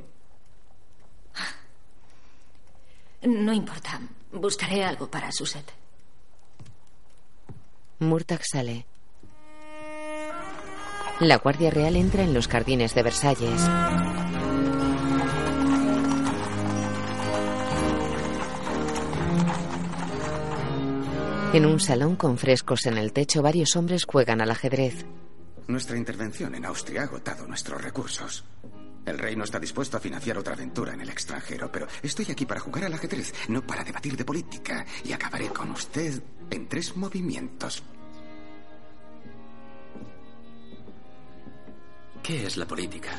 No 3.24 3.52
importa. 3.52 4.00
Buscaré 4.32 4.86
algo 4.86 5.10
para 5.10 5.32
Suset. 5.32 5.74
Murtag 7.98 8.46
sale. 8.46 8.86
La 11.20 11.38
Guardia 11.40 11.72
Real 11.72 11.96
entra 11.96 12.22
en 12.22 12.36
los 12.36 12.48
jardines 12.48 12.94
de 12.94 13.02
Versalles. 13.02 14.25
En 21.56 21.66
un 21.66 21.80
salón 21.80 22.18
con 22.18 22.38
frescos 22.38 22.86
en 22.86 22.98
el 22.98 23.14
techo, 23.14 23.42
varios 23.42 23.78
hombres 23.78 24.04
juegan 24.04 24.42
al 24.42 24.52
ajedrez. 24.52 25.06
Nuestra 25.70 25.96
intervención 25.96 26.54
en 26.54 26.66
Austria 26.66 27.00
ha 27.00 27.04
agotado 27.06 27.48
nuestros 27.48 27.82
recursos. 27.82 28.44
El 29.06 29.18
rey 29.18 29.38
no 29.38 29.46
está 29.46 29.58
dispuesto 29.58 29.96
a 29.96 30.02
financiar 30.02 30.38
otra 30.38 30.54
aventura 30.54 30.94
en 30.94 31.00
el 31.00 31.08
extranjero, 31.08 31.72
pero 31.72 31.88
estoy 32.04 32.30
aquí 32.30 32.46
para 32.46 32.60
jugar 32.60 32.84
al 32.84 32.94
ajedrez, 32.94 33.34
no 33.48 33.66
para 33.66 33.86
debatir 33.86 34.18
de 34.18 34.26
política. 34.26 34.86
Y 35.06 35.14
acabaré 35.14 35.48
con 35.48 35.72
usted 35.72 36.22
en 36.52 36.68
tres 36.68 36.98
movimientos. 36.98 37.82
¿Qué 42.22 42.48
es 42.48 42.58
la 42.58 42.66
política? 42.66 43.12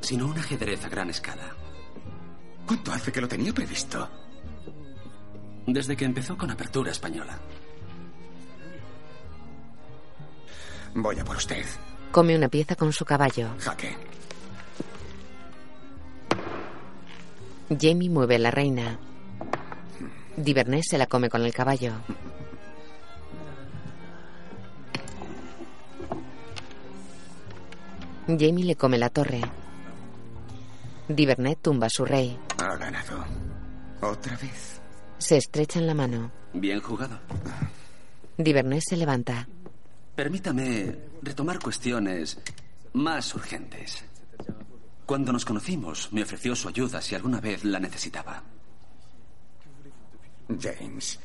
Sino 0.00 0.26
un 0.26 0.36
ajedrez 0.36 0.84
a 0.84 0.88
gran 0.88 1.10
escala. 1.10 1.54
¿Cuánto 2.66 2.90
hace 2.90 3.12
que 3.12 3.20
lo 3.20 3.28
tenía 3.28 3.52
previsto? 3.52 4.29
Desde 5.72 5.96
que 5.96 6.04
empezó 6.04 6.36
con 6.36 6.50
apertura 6.50 6.90
española. 6.90 7.38
Voy 10.96 11.16
a 11.16 11.24
por 11.24 11.36
usted. 11.36 11.64
Come 12.10 12.34
una 12.34 12.48
pieza 12.48 12.74
con 12.74 12.92
su 12.92 13.04
caballo. 13.04 13.50
Jaque. 13.60 13.96
Jamie 17.68 18.10
mueve 18.10 18.40
la 18.40 18.50
reina. 18.50 18.98
Divernés 20.36 20.86
se 20.90 20.98
la 20.98 21.06
come 21.06 21.30
con 21.30 21.42
el 21.42 21.54
caballo. 21.54 21.92
Jamie 28.26 28.64
le 28.64 28.74
come 28.74 28.98
la 28.98 29.08
torre. 29.08 29.40
Divernet 31.06 31.60
tumba 31.62 31.86
a 31.86 31.90
su 31.90 32.04
rey. 32.04 32.36
Ha 32.58 32.74
ganado. 32.76 33.24
¿Otra 34.00 34.36
vez? 34.36 34.79
Se 35.20 35.36
estrechan 35.36 35.86
la 35.86 35.92
mano. 35.92 36.32
Bien 36.54 36.80
jugado. 36.80 37.20
Divernés 38.38 38.84
se 38.88 38.96
levanta. 38.96 39.46
Permítame 40.16 40.96
retomar 41.22 41.58
cuestiones 41.58 42.38
más 42.94 43.34
urgentes. 43.34 44.02
Cuando 45.04 45.30
nos 45.30 45.44
conocimos, 45.44 46.10
me 46.10 46.22
ofreció 46.22 46.56
su 46.56 46.68
ayuda 46.68 47.02
si 47.02 47.14
alguna 47.14 47.38
vez 47.38 47.64
la 47.64 47.78
necesitaba. 47.78 48.42
James, 50.58 51.20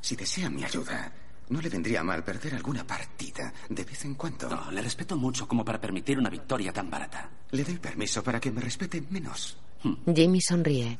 si 0.00 0.14
desea 0.14 0.48
mi 0.48 0.62
ayuda, 0.62 1.12
no 1.48 1.60
le 1.60 1.68
vendría 1.68 2.04
mal 2.04 2.22
perder 2.22 2.54
alguna 2.54 2.86
partida 2.86 3.52
de 3.68 3.84
vez 3.84 4.04
en 4.04 4.14
cuando. 4.14 4.48
No, 4.48 4.70
le 4.70 4.82
respeto 4.82 5.16
mucho 5.16 5.48
como 5.48 5.64
para 5.64 5.80
permitir 5.80 6.16
una 6.16 6.30
victoria 6.30 6.72
tan 6.72 6.88
barata. 6.88 7.28
Le 7.50 7.64
doy 7.64 7.78
permiso 7.78 8.22
para 8.22 8.38
que 8.40 8.52
me 8.52 8.60
respete 8.60 9.02
menos. 9.10 9.58
Jamie 10.06 10.40
sonríe. 10.40 10.98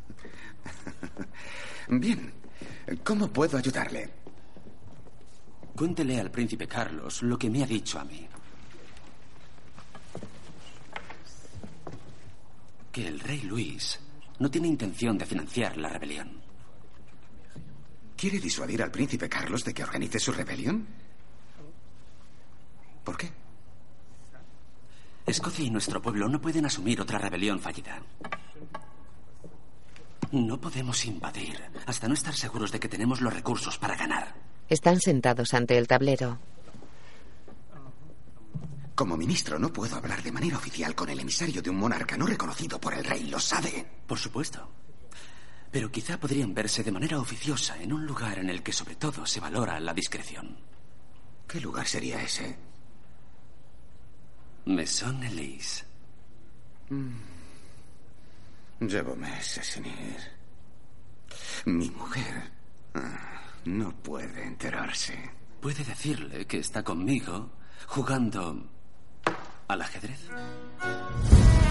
Bien. 1.88 2.32
¿Cómo 3.04 3.28
puedo 3.28 3.58
ayudarle? 3.58 4.11
Cuéntele 5.75 6.20
al 6.20 6.30
príncipe 6.30 6.66
Carlos 6.66 7.23
lo 7.23 7.38
que 7.38 7.50
me 7.50 7.62
ha 7.62 7.66
dicho 7.66 7.99
a 7.99 8.04
mí. 8.04 8.26
Que 12.92 13.08
el 13.08 13.20
rey 13.20 13.42
Luis 13.42 14.00
no 14.38 14.50
tiene 14.50 14.68
intención 14.68 15.18
de 15.18 15.26
financiar 15.26 15.76
la 15.76 15.88
rebelión. 15.88 16.40
¿Quiere 18.16 18.38
disuadir 18.38 18.82
al 18.82 18.90
príncipe 18.90 19.28
Carlos 19.28 19.64
de 19.64 19.75
que 19.75 19.82
organice 19.82 20.18
su 20.18 20.32
rebelión? 20.32 20.87
Escocia 25.26 25.64
y 25.64 25.70
nuestro 25.70 26.00
pueblo 26.00 26.28
no 26.28 26.40
pueden 26.40 26.66
asumir 26.66 27.00
otra 27.00 27.18
rebelión 27.18 27.58
fallida. 27.58 28.00
No 30.33 30.61
podemos 30.61 31.04
invadir 31.04 31.61
hasta 31.87 32.09
no 32.09 32.14
estar 32.14 32.35
seguros 32.35 32.73
de 32.73 32.80
que 32.80 32.88
tenemos 32.88 33.21
los 33.21 33.33
recursos 33.33 33.78
para 33.78 33.97
ganar. 33.97 34.35
Están 34.68 35.00
sentados 35.00 35.54
ante 35.54 35.78
el 35.78 35.87
tablero. 35.87 36.38
Como 38.95 39.16
ministro 39.16 39.59
no 39.59 39.73
puedo 39.73 39.95
hablar 39.97 40.23
de 40.23 40.33
manera 40.33 40.56
oficial 40.56 40.95
con 40.95 41.11
el 41.11 41.21
emisario 41.21 41.61
de 41.61 41.71
un 41.71 41.76
monarca 41.76 42.16
no 42.16 42.26
reconocido 42.26 42.80
por 42.80 42.95
el 42.95 43.04
rey, 43.04 43.25
lo 43.25 43.38
sabe. 43.38 43.87
Por 44.06 44.18
supuesto. 44.18 44.68
Pero 45.71 45.92
quizá 45.92 46.18
podrían 46.18 46.54
verse 46.54 46.83
de 46.83 46.92
manera 46.92 47.18
oficiosa 47.21 47.80
en 47.80 47.92
un 47.92 48.06
lugar 48.06 48.38
en 48.38 48.49
el 48.49 48.62
que 48.62 48.73
sobre 48.73 48.97
todo 48.97 49.26
se 49.26 49.40
valora 49.40 49.78
la 49.80 49.92
discreción. 49.92 50.56
¿Qué 51.47 51.61
lugar 51.61 51.87
sería 51.87 52.23
ese? 52.23 52.56
Maison 54.64 55.23
Elise. 55.23 55.85
Llevo 58.80 59.16
meses 59.16 59.66
sin 59.66 59.87
ir. 59.87 60.37
Mi 61.64 61.90
mujer 61.90 62.52
ah, 62.95 63.40
no 63.64 63.90
puede 64.02 64.45
enterarse. 64.45 65.14
Puede 65.61 65.83
decirle 65.83 66.47
que 66.47 66.59
está 66.59 66.83
conmigo 66.83 67.50
jugando 67.87 68.68
al 69.68 69.83
ajedrez. 69.83 70.21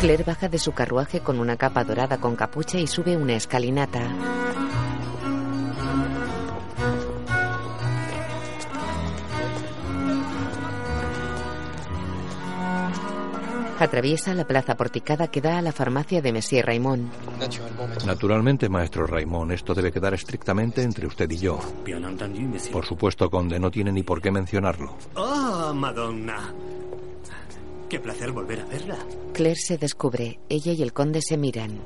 Claire 0.01 0.23
baja 0.23 0.49
de 0.49 0.59
su 0.59 0.73
carruaje 0.73 1.21
con 1.21 1.39
una 1.39 1.57
capa 1.57 1.83
dorada 1.83 2.17
con 2.19 2.35
capucha 2.35 2.79
y 2.79 2.87
sube 2.87 3.15
una 3.15 3.35
escalinata. 3.35 4.01
Atraviesa 13.79 14.33
la 14.33 14.45
plaza 14.45 14.75
porticada 14.75 15.27
que 15.27 15.41
da 15.41 15.57
a 15.57 15.61
la 15.61 15.73
farmacia 15.73 16.21
de 16.21 16.31
Monsieur 16.31 16.65
Raymond. 16.65 17.11
Naturalmente, 18.05 18.69
maestro 18.69 19.05
Raymond, 19.05 19.51
esto 19.51 19.73
debe 19.73 19.91
quedar 19.91 20.13
estrictamente 20.13 20.81
entre 20.81 21.07
usted 21.07 21.29
y 21.29 21.37
yo. 21.37 21.59
Por 22.71 22.85
supuesto, 22.85 23.29
conde, 23.29 23.59
no 23.59 23.69
tiene 23.69 23.91
ni 23.91 24.03
por 24.03 24.21
qué 24.21 24.31
mencionarlo. 24.31 24.95
¡Oh, 25.15 25.73
Madonna! 25.73 26.53
Qué 27.89 27.99
placer 27.99 28.31
volver 28.31 28.61
a 28.61 28.65
verla. 28.65 28.97
Claire 29.33 29.59
se 29.59 29.77
descubre. 29.77 30.39
Ella 30.49 30.71
y 30.71 30.81
el 30.81 30.93
conde 30.93 31.21
se 31.21 31.37
miran. 31.37 31.79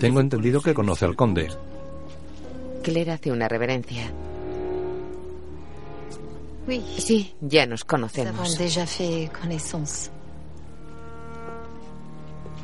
Tengo 0.00 0.20
entendido 0.20 0.60
que 0.60 0.74
conoce 0.74 1.04
al 1.04 1.16
conde. 1.16 1.48
Claire 2.82 3.12
hace 3.12 3.32
una 3.32 3.48
reverencia. 3.48 4.12
Sí, 6.98 7.34
ya 7.40 7.66
nos 7.66 7.84
conocemos. 7.84 8.58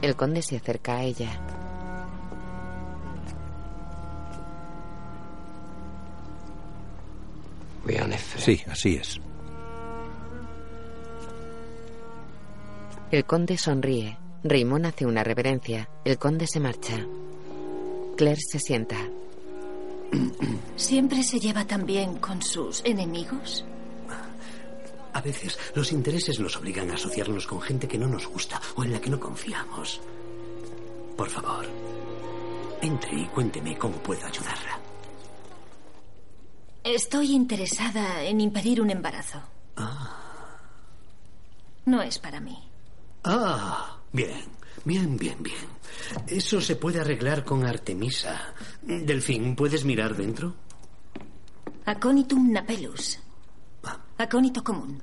El 0.02 0.16
conde 0.16 0.42
se 0.42 0.56
acerca 0.56 0.97
a 0.97 1.04
ella. 1.04 1.40
Sí, 8.38 8.61
así 8.68 8.97
es. 8.97 9.21
El 13.11 13.25
conde 13.25 13.56
sonríe. 13.56 14.18
Raymond 14.42 14.87
hace 14.87 15.06
una 15.06 15.23
reverencia. 15.23 15.88
El 16.04 16.18
conde 16.18 16.47
se 16.47 16.59
marcha. 16.59 17.06
Claire 18.16 18.40
se 18.40 18.59
sienta. 18.59 18.97
¿Siempre 20.76 21.23
se 21.23 21.38
lleva 21.38 21.64
tan 21.64 21.87
bien 21.87 22.16
con 22.16 22.42
sus 22.42 22.82
enemigos? 22.85 23.64
A 25.12 25.21
veces 25.21 25.59
los 25.75 25.92
intereses 25.92 26.40
nos 26.40 26.57
obligan 26.57 26.90
a 26.90 26.94
asociarnos 26.94 27.46
con 27.46 27.61
gente 27.61 27.87
que 27.87 27.98
no 27.98 28.09
nos 28.09 28.27
gusta 28.27 28.61
o 28.77 28.85
en 28.85 28.92
la 28.92 29.01
que 29.01 29.11
no 29.11 29.20
confiamos. 29.20 30.01
Por 31.16 31.29
favor, 31.29 31.66
entre 32.81 33.20
y 33.20 33.27
cuénteme 33.27 33.77
cómo 33.77 33.96
puedo 33.98 34.27
ayudarla. 34.27 34.79
Estoy 36.85 37.33
interesada 37.33 38.22
en 38.25 38.40
impedir 38.40 38.81
un 38.81 38.90
embarazo. 38.90 39.40
No 41.85 42.03
es 42.03 42.18
para 42.18 42.40
mí. 42.40 42.59
Ah, 43.25 43.98
bien, 44.12 44.44
bien, 44.85 45.16
bien, 45.16 45.42
bien. 45.42 45.66
Eso 46.27 46.61
se 46.61 46.77
puede 46.77 47.01
arreglar 47.01 47.44
con 47.44 47.64
Artemisa. 47.64 48.55
Delfín, 48.83 49.55
¿puedes 49.55 49.85
mirar 49.85 50.16
dentro? 50.16 50.55
Aconitum 51.85 52.51
napellus. 52.53 53.18
Acónito 54.18 54.62
común. 54.62 55.03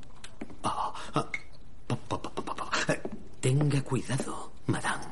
Tenga 3.39 3.81
cuidado, 3.81 4.53
madame. 4.67 5.05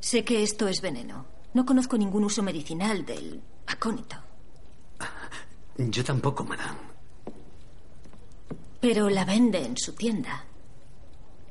Sé 0.00 0.24
que 0.24 0.42
esto 0.42 0.68
es 0.68 0.80
veneno. 0.80 1.26
No 1.54 1.64
conozco 1.64 1.96
ningún 1.96 2.24
uso 2.24 2.42
medicinal 2.42 3.04
del 3.04 3.40
acónito. 3.66 4.16
Yo 5.76 6.04
tampoco, 6.04 6.44
madame. 6.44 6.78
Pero 8.80 9.08
la 9.08 9.24
vende 9.24 9.64
en 9.64 9.76
su 9.76 9.92
tienda. 9.92 10.44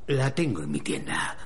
La 0.08 0.34
tengo 0.36 0.64
en 0.64 0.72
mi 0.72 0.82
tienda. 0.82 1.38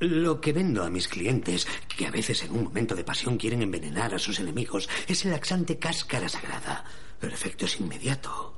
Lo 0.00 0.40
que 0.40 0.52
vendo 0.52 0.84
a 0.84 0.90
mis 0.90 1.08
clientes, 1.08 1.66
que 1.96 2.06
a 2.06 2.10
veces 2.10 2.44
en 2.44 2.52
un 2.52 2.64
momento 2.64 2.94
de 2.94 3.04
pasión 3.04 3.36
quieren 3.36 3.62
envenenar 3.62 4.14
a 4.14 4.18
sus 4.18 4.38
enemigos, 4.38 4.88
es 5.08 5.24
el 5.24 5.32
laxante 5.32 5.78
cáscara 5.78 6.28
sagrada. 6.28 6.84
El 7.20 7.32
efecto 7.32 7.64
es 7.64 7.80
inmediato. 7.80 8.53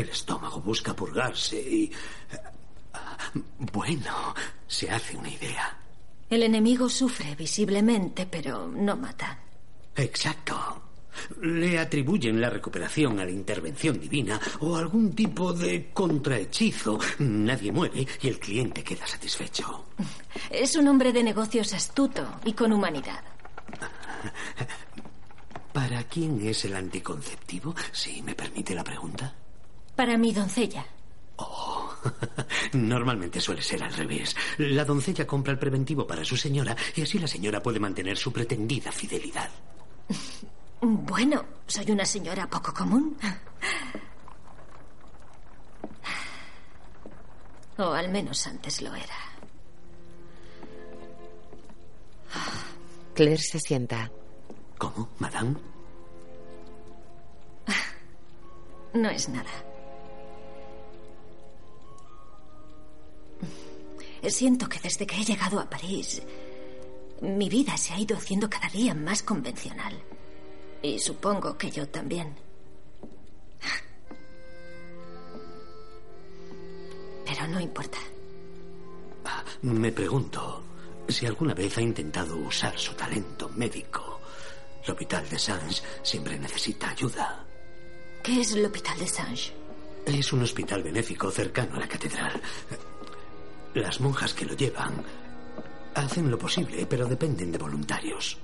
El 0.00 0.08
estómago 0.08 0.60
busca 0.62 0.94
purgarse 0.94 1.60
y... 1.60 1.92
Bueno, 3.72 4.34
se 4.66 4.90
hace 4.90 5.14
una 5.14 5.28
idea. 5.28 5.76
El 6.30 6.42
enemigo 6.42 6.88
sufre 6.88 7.34
visiblemente, 7.34 8.24
pero 8.24 8.66
no 8.66 8.96
mata. 8.96 9.38
Exacto. 9.94 10.82
Le 11.42 11.78
atribuyen 11.78 12.40
la 12.40 12.48
recuperación 12.48 13.20
a 13.20 13.26
la 13.26 13.30
intervención 13.30 14.00
divina 14.00 14.40
o 14.60 14.74
algún 14.74 15.14
tipo 15.14 15.52
de 15.52 15.90
contrahechizo. 15.92 16.98
Nadie 17.18 17.70
muere 17.70 18.06
y 18.22 18.28
el 18.28 18.38
cliente 18.38 18.82
queda 18.82 19.06
satisfecho. 19.06 19.84
Es 20.50 20.76
un 20.76 20.88
hombre 20.88 21.12
de 21.12 21.22
negocios 21.22 21.74
astuto 21.74 22.26
y 22.44 22.54
con 22.54 22.72
humanidad. 22.72 23.22
¿Para 25.74 26.04
quién 26.04 26.40
es 26.46 26.64
el 26.64 26.74
anticonceptivo? 26.74 27.74
Si 27.92 28.22
me 28.22 28.34
permite 28.34 28.74
la 28.74 28.82
pregunta. 28.82 29.34
Para 30.00 30.16
mi 30.16 30.32
doncella. 30.32 30.82
Oh, 31.36 31.94
normalmente 32.72 33.38
suele 33.38 33.60
ser 33.60 33.82
al 33.82 33.92
revés. 33.92 34.34
La 34.56 34.82
doncella 34.82 35.26
compra 35.26 35.52
el 35.52 35.58
preventivo 35.58 36.06
para 36.06 36.24
su 36.24 36.38
señora 36.38 36.74
y 36.96 37.02
así 37.02 37.18
la 37.18 37.26
señora 37.26 37.62
puede 37.62 37.78
mantener 37.78 38.16
su 38.16 38.32
pretendida 38.32 38.90
fidelidad. 38.90 39.50
Bueno, 40.80 41.44
soy 41.66 41.90
una 41.90 42.06
señora 42.06 42.48
poco 42.48 42.72
común. 42.72 43.14
O 47.76 47.92
al 47.92 48.08
menos 48.08 48.46
antes 48.46 48.80
lo 48.80 48.94
era. 48.94 49.18
Claire 53.14 53.36
se 53.36 53.60
sienta. 53.60 54.10
¿Cómo, 54.78 55.10
madame? 55.18 55.56
No 58.94 59.10
es 59.10 59.28
nada. 59.28 59.69
Siento 64.28 64.68
que 64.68 64.78
desde 64.78 65.06
que 65.06 65.16
he 65.16 65.24
llegado 65.24 65.58
a 65.58 65.68
París, 65.68 66.22
mi 67.20 67.48
vida 67.48 67.76
se 67.76 67.92
ha 67.92 67.98
ido 67.98 68.16
haciendo 68.16 68.48
cada 68.48 68.68
día 68.68 68.94
más 68.94 69.22
convencional. 69.22 69.94
Y 70.82 70.98
supongo 70.98 71.58
que 71.58 71.70
yo 71.70 71.88
también. 71.88 72.34
Pero 77.26 77.46
no 77.48 77.60
importa. 77.60 77.98
Me 79.62 79.92
pregunto 79.92 80.62
si 81.08 81.26
alguna 81.26 81.54
vez 81.54 81.76
ha 81.78 81.82
intentado 81.82 82.36
usar 82.36 82.78
su 82.78 82.94
talento 82.94 83.48
médico. 83.50 84.20
El 84.84 84.92
Hospital 84.92 85.28
de 85.28 85.38
Sange 85.38 85.82
siempre 86.02 86.38
necesita 86.38 86.90
ayuda. 86.90 87.44
¿Qué 88.22 88.40
es 88.40 88.52
el 88.52 88.64
Hospital 88.64 88.98
de 88.98 89.06
Sange? 89.06 89.52
Es 90.06 90.32
un 90.32 90.42
hospital 90.42 90.82
benéfico 90.82 91.30
cercano 91.30 91.76
a 91.76 91.80
la 91.80 91.88
catedral. 91.88 92.40
Las 93.74 94.00
monjas 94.00 94.34
que 94.34 94.46
lo 94.46 94.54
llevan 94.54 95.04
hacen 95.94 96.30
lo 96.30 96.38
posible, 96.38 96.86
pero 96.86 97.06
dependen 97.06 97.52
de 97.52 97.58
voluntarios. 97.58 98.38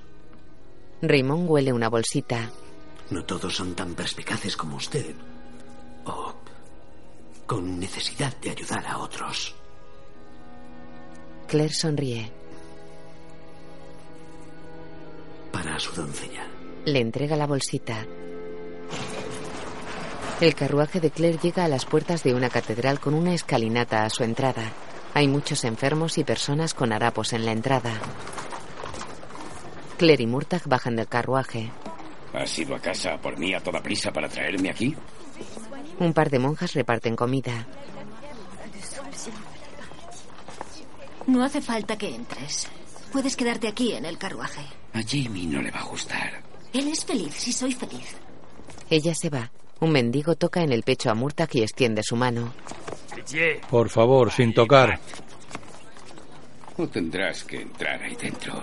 Raymond 1.01 1.49
huele 1.49 1.73
una 1.73 1.89
bolsita. 1.89 2.49
No 3.09 3.23
todos 3.23 3.55
son 3.55 3.75
tan 3.75 3.93
perspicaces 3.93 4.55
como 4.57 4.77
usted. 4.77 5.15
O 6.05 6.33
con 7.45 7.79
necesidad 7.79 8.35
de 8.37 8.51
ayudar 8.51 8.85
a 8.85 8.97
otros. 8.97 9.55
Claire 11.47 11.73
sonríe. 11.73 12.31
Para 15.51 15.79
su 15.79 15.93
doncella. 15.93 16.45
Le 16.85 16.99
entrega 16.99 17.37
la 17.37 17.47
bolsita. 17.47 18.05
El 20.41 20.53
carruaje 20.53 20.99
de 20.99 21.09
Claire 21.09 21.39
llega 21.41 21.65
a 21.65 21.67
las 21.67 21.85
puertas 21.85 22.23
de 22.23 22.33
una 22.33 22.49
catedral 22.49 22.99
con 22.99 23.13
una 23.13 23.33
escalinata 23.33 24.03
a 24.03 24.09
su 24.09 24.23
entrada. 24.23 24.71
Hay 25.13 25.27
muchos 25.27 25.63
enfermos 25.63 26.17
y 26.17 26.23
personas 26.23 26.73
con 26.73 26.93
harapos 26.93 27.33
en 27.33 27.45
la 27.45 27.51
entrada. 27.51 27.93
Claire 29.97 30.23
y 30.23 30.27
Murtag 30.27 30.67
bajan 30.67 30.95
del 30.95 31.07
carruaje. 31.07 31.71
¿Has 32.33 32.57
ido 32.59 32.75
a 32.75 32.79
casa 32.79 33.17
por 33.17 33.37
mí 33.37 33.53
a 33.53 33.59
toda 33.59 33.81
prisa 33.81 34.11
para 34.11 34.29
traerme 34.29 34.69
aquí? 34.69 34.95
Un 35.99 36.13
par 36.13 36.29
de 36.29 36.39
monjas 36.39 36.73
reparten 36.73 37.15
comida. 37.15 37.65
No 41.25 41.43
hace 41.43 41.61
falta 41.61 41.97
que 41.97 42.13
entres. 42.13 42.67
Puedes 43.11 43.35
quedarte 43.35 43.67
aquí 43.67 43.93
en 43.93 44.05
el 44.05 44.17
carruaje. 44.17 44.61
A 44.93 45.01
Jamie 45.01 45.47
no 45.47 45.61
le 45.61 45.71
va 45.71 45.79
a 45.79 45.85
gustar. 45.85 46.43
Él 46.73 46.87
es 46.89 47.03
feliz 47.03 47.33
si 47.33 47.51
soy 47.51 47.73
feliz. 47.73 48.15
Ella 48.89 49.15
se 49.15 49.29
va. 49.29 49.51
Un 49.79 49.91
mendigo 49.91 50.35
toca 50.35 50.63
en 50.63 50.71
el 50.71 50.83
pecho 50.83 51.09
a 51.09 51.13
Murtag 51.13 51.49
y 51.53 51.61
extiende 51.61 52.01
su 52.03 52.15
mano. 52.15 52.53
Por 53.69 53.89
favor, 53.89 54.31
sin 54.31 54.53
tocar. 54.53 54.99
O 56.77 56.87
tendrás 56.87 57.43
que 57.43 57.61
entrar 57.61 58.01
ahí 58.01 58.15
dentro. 58.15 58.53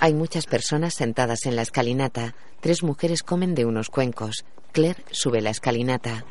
Hay 0.00 0.14
muchas 0.14 0.46
personas 0.46 0.94
sentadas 0.94 1.46
en 1.46 1.56
la 1.56 1.62
escalinata. 1.62 2.34
Tres 2.60 2.82
mujeres 2.82 3.22
comen 3.22 3.54
de 3.54 3.64
unos 3.64 3.88
cuencos. 3.90 4.44
Claire 4.72 5.02
sube 5.10 5.40
la 5.40 5.50
escalinata. 5.50 6.24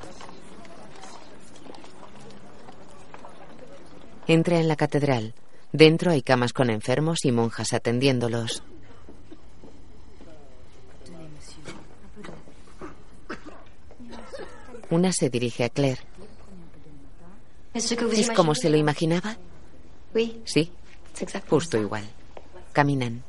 Entra 4.28 4.60
en 4.60 4.68
la 4.68 4.76
catedral. 4.76 5.34
Dentro 5.72 6.12
hay 6.12 6.22
camas 6.22 6.54
con 6.54 6.70
enfermos 6.70 7.20
y 7.24 7.32
monjas 7.32 7.74
atendiéndolos. 7.74 8.64
Una 14.94 15.12
se 15.12 15.28
dirige 15.32 15.64
a 15.64 15.70
Claire. 15.70 16.02
¿Es 17.74 18.30
como 18.30 18.54
se 18.54 18.70
lo 18.70 18.78
imaginaba? 18.78 19.38
Sí, 20.46 20.72
justo 21.50 21.80
igual. 21.80 22.08
Caminan. 22.74 23.24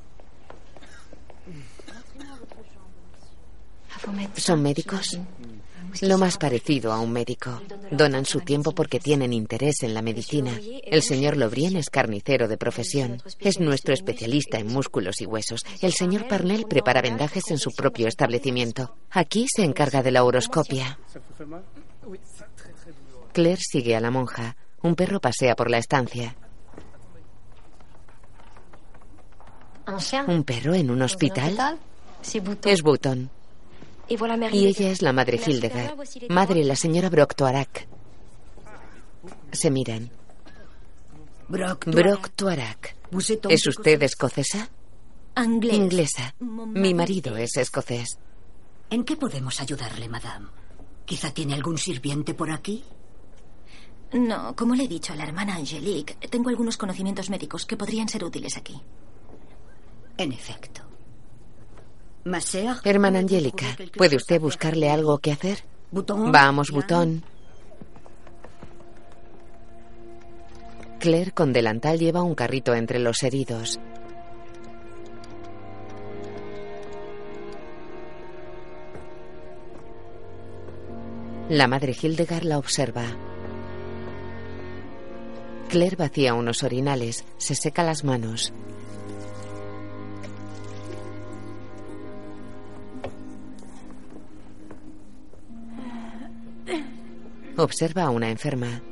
¿Son 4.36 4.60
médicos? 4.60 5.18
Lo 6.00 6.18
más 6.18 6.38
parecido 6.38 6.92
a 6.92 7.00
un 7.00 7.12
médico. 7.12 7.60
Donan 7.90 8.24
su 8.24 8.40
tiempo 8.40 8.72
porque 8.72 9.00
tienen 9.00 9.32
interés 9.32 9.82
en 9.82 9.94
la 9.94 10.02
medicina. 10.02 10.52
El 10.84 11.02
señor 11.02 11.36
Lobrien 11.36 11.76
es 11.76 11.90
carnicero 11.90 12.48
de 12.48 12.56
profesión. 12.56 13.22
Es 13.40 13.60
nuestro 13.60 13.94
especialista 13.94 14.58
en 14.58 14.68
músculos 14.68 15.20
y 15.20 15.26
huesos. 15.26 15.62
El 15.80 15.92
señor 15.92 16.28
Parnell 16.28 16.66
prepara 16.68 17.02
vendajes 17.02 17.50
en 17.50 17.58
su 17.58 17.70
propio 17.72 18.08
establecimiento. 18.08 18.96
Aquí 19.10 19.46
se 19.54 19.64
encarga 19.64 20.02
de 20.02 20.10
la 20.10 20.24
horoscopia. 20.24 20.98
Claire 23.32 23.60
sigue 23.60 23.96
a 23.96 24.00
la 24.00 24.10
monja. 24.10 24.56
Un 24.82 24.94
perro 24.94 25.20
pasea 25.20 25.56
por 25.56 25.70
la 25.70 25.78
estancia. 25.78 26.36
¿Un 30.26 30.44
perro 30.44 30.74
en 30.74 30.90
un 30.90 31.02
hospital? 31.02 31.78
Es 32.64 32.82
Button. 32.82 33.30
Y 34.08 34.66
ella 34.66 34.90
es 34.90 35.02
la 35.02 35.12
madre 35.12 35.40
Hildegard. 35.44 35.96
Madre, 36.28 36.64
la 36.64 36.76
señora 36.76 37.08
Brock-Tuarak. 37.08 37.88
Se 39.52 39.70
miran. 39.70 40.10
Brock-Tuarak. 41.48 42.96
¿Es 43.48 43.66
usted 43.66 44.02
escocesa? 44.02 44.68
Inglesa. 45.36 46.34
Mi 46.40 46.94
marido 46.94 47.36
es 47.36 47.56
escocés. 47.56 48.18
¿En 48.90 49.04
qué 49.04 49.16
podemos 49.16 49.60
ayudarle, 49.60 50.08
madame? 50.08 50.48
¿Quizá 51.04 51.32
tiene 51.32 51.54
algún 51.54 51.78
sirviente 51.78 52.34
por 52.34 52.50
aquí? 52.50 52.84
No, 54.12 54.54
como 54.54 54.74
le 54.74 54.84
he 54.84 54.88
dicho 54.88 55.12
a 55.12 55.16
la 55.16 55.24
hermana 55.24 55.56
Angelique, 55.56 56.14
tengo 56.28 56.48
algunos 56.48 56.76
conocimientos 56.76 57.30
médicos 57.30 57.66
que 57.66 57.76
podrían 57.76 58.08
ser 58.08 58.22
útiles 58.24 58.56
aquí. 58.56 58.80
En 60.16 60.32
efecto. 60.32 60.82
Hermana 62.84 63.18
Angélica, 63.18 63.66
¿puede 63.96 64.16
usted 64.16 64.40
buscarle 64.40 64.90
algo 64.90 65.18
que 65.18 65.32
hacer? 65.32 65.58
Vamos, 65.90 66.70
Butón. 66.70 67.22
Claire 70.98 71.32
con 71.32 71.52
delantal 71.52 71.98
lleva 71.98 72.22
un 72.22 72.34
carrito 72.34 72.74
entre 72.74 72.98
los 72.98 73.22
heridos. 73.22 73.78
La 81.50 81.68
madre 81.68 81.94
Hildegard 82.00 82.44
la 82.44 82.56
observa. 82.56 83.04
Claire 85.68 85.96
vacía 85.96 86.32
unos 86.32 86.62
orinales, 86.62 87.26
se 87.36 87.54
seca 87.54 87.82
las 87.82 88.02
manos. 88.02 88.54
Observa 97.56 98.02
a 98.02 98.10
una 98.10 98.30
enferma. 98.30 98.82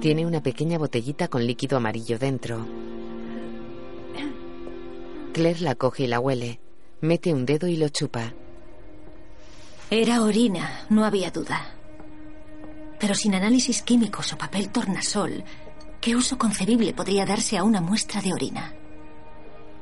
Tiene 0.00 0.24
una 0.24 0.42
pequeña 0.42 0.78
botellita 0.78 1.28
con 1.28 1.46
líquido 1.46 1.76
amarillo 1.76 2.18
dentro. 2.18 2.66
Claire 5.34 5.60
la 5.60 5.74
coge 5.74 6.04
y 6.04 6.06
la 6.06 6.20
huele. 6.20 6.58
Mete 7.02 7.34
un 7.34 7.44
dedo 7.44 7.66
y 7.66 7.76
lo 7.76 7.90
chupa. 7.90 8.32
Era 9.90 10.22
orina, 10.22 10.86
no 10.88 11.04
había 11.04 11.30
duda. 11.30 11.74
Pero 12.98 13.14
sin 13.14 13.34
análisis 13.34 13.82
químicos 13.82 14.32
o 14.32 14.38
papel 14.38 14.70
tornasol, 14.70 15.44
¿qué 16.00 16.16
uso 16.16 16.38
concebible 16.38 16.94
podría 16.94 17.26
darse 17.26 17.58
a 17.58 17.62
una 17.62 17.82
muestra 17.82 18.22
de 18.22 18.32
orina? 18.32 18.74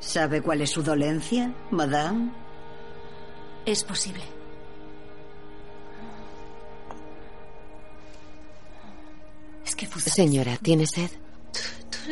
¿Sabe 0.00 0.42
cuál 0.42 0.62
es 0.62 0.70
su 0.70 0.82
dolencia, 0.82 1.54
madame? 1.70 2.30
Es 3.64 3.84
posible. 3.84 4.35
Señora, 9.96 10.56
¿tiene 10.56 10.86
sed? 10.86 11.10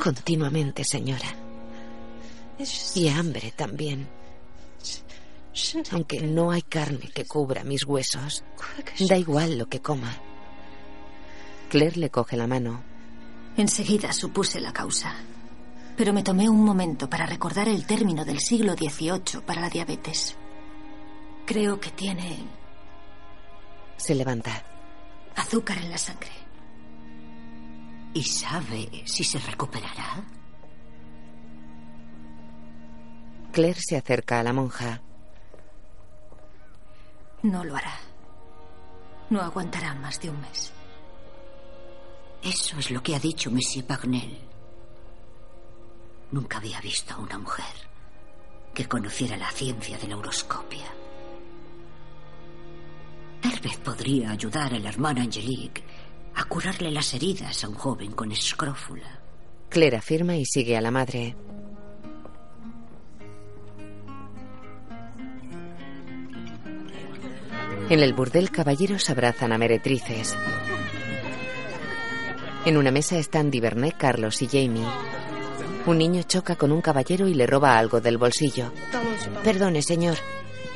Continuamente, 0.03 0.85
señora. 0.85 1.29
Y 2.95 3.09
hambre 3.09 3.53
también. 3.57 4.09
Aunque 5.93 6.21
no 6.21 6.51
hay 6.51 6.63
carne 6.63 7.11
que 7.15 7.25
cubra 7.25 7.65
mis 7.65 7.85
huesos, 7.85 8.45
da 9.09 9.17
igual 9.17 9.57
lo 9.57 9.67
que 9.67 9.81
coma. 9.81 10.21
Claire 11.69 11.97
le 11.97 12.11
coge 12.11 12.37
la 12.37 12.47
mano. 12.47 12.83
Enseguida 13.57 14.13
supuse 14.13 14.61
la 14.61 14.73
causa. 14.73 15.15
Pero 15.97 16.13
me 16.13 16.25
tomé 16.25 16.49
un 16.49 16.65
momento 16.65 17.09
para 17.09 17.25
recordar 17.25 17.69
el 17.69 17.87
término 17.87 18.25
del 18.25 18.41
siglo 18.41 18.75
XVIII 18.75 19.43
para 19.47 19.61
la 19.61 19.71
diabetes. 19.71 20.37
Creo 21.47 21.79
que 21.79 21.91
tiene... 21.91 22.39
Se 23.97 24.15
levanta. 24.15 24.63
Azúcar 25.37 25.79
en 25.79 25.91
la 25.91 25.99
sangre. 25.99 26.33
¿Y 28.15 28.23
sabe 28.23 29.03
si 29.05 29.25
se 29.25 29.41
recuperará? 29.41 30.25
Claire 33.53 33.81
se 33.81 33.97
acerca 33.97 34.39
a 34.39 34.43
la 34.45 34.53
monja. 34.53 35.03
No 37.43 37.65
lo 37.65 37.77
hará. 37.77 37.95
No 39.31 39.41
aguantará 39.41 39.95
más 39.95 40.21
de 40.21 40.31
un 40.31 40.41
mes. 40.41 40.73
Eso 42.43 42.79
es 42.79 42.91
lo 42.93 43.03
que 43.03 43.17
ha 43.17 43.19
dicho 43.19 43.51
Monsieur 43.51 43.85
Pagnel. 43.85 44.39
Nunca 46.31 46.59
había 46.59 46.81
visto 46.81 47.15
a 47.15 47.19
una 47.19 47.39
mujer 47.39 47.75
que 48.73 48.87
conociera 48.87 49.37
la 49.37 49.51
ciencia 49.51 49.99
de 49.99 50.09
la 50.09 50.17
horoscopia. 50.17 50.87
Tal 53.41 53.61
vez 53.61 53.77
podría 53.79 54.31
ayudar 54.31 54.73
a 54.73 54.79
la 54.79 54.89
hermana 54.89 55.23
Angelique 55.23 55.85
a 56.37 56.45
curarle 56.45 56.91
las 56.91 57.15
heridas 57.15 57.65
a 57.65 57.69
un 57.69 57.75
joven 57.75 58.13
con 58.13 58.33
escrófula. 58.33 59.21
Claire 59.69 59.97
afirma 59.97 60.37
y 60.37 60.45
sigue 60.45 60.77
a 60.77 60.81
la 60.81 60.91
madre. 60.91 61.37
En 67.91 68.01
el 68.01 68.15
burdel 68.15 68.51
caballeros 68.51 69.11
abrazan 69.11 69.53
a 69.53 69.59
meretrices. 69.59 70.35
En 72.65 72.79
una 72.79 72.91
mesa 72.91 73.19
están 73.19 73.51
Divernet, 73.51 73.97
Carlos 73.99 74.41
y 74.41 74.47
Jamie. 74.47 74.87
Un 75.87 75.99
niño 75.99 76.23
choca 76.23 76.57
con 76.57 76.73
un 76.73 76.81
caballero 76.81 77.29
y 77.29 77.35
le 77.35 77.47
roba 77.47 77.77
algo 77.77 78.01
del 78.01 78.17
bolsillo. 78.17 78.73
Perdone, 79.43 79.83
señor. 79.83 80.17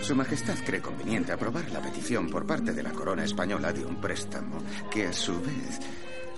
Su 0.00 0.14
Majestad 0.14 0.56
cree 0.64 0.80
conveniente 0.80 1.32
aprobar 1.32 1.70
la 1.70 1.80
petición 1.80 2.28
por 2.30 2.46
parte 2.46 2.72
de 2.72 2.82
la 2.82 2.92
corona 2.92 3.24
española 3.24 3.72
de 3.72 3.84
un 3.84 3.96
préstamo 4.00 4.62
que 4.90 5.06
a 5.06 5.12
su 5.12 5.40
vez 5.40 5.80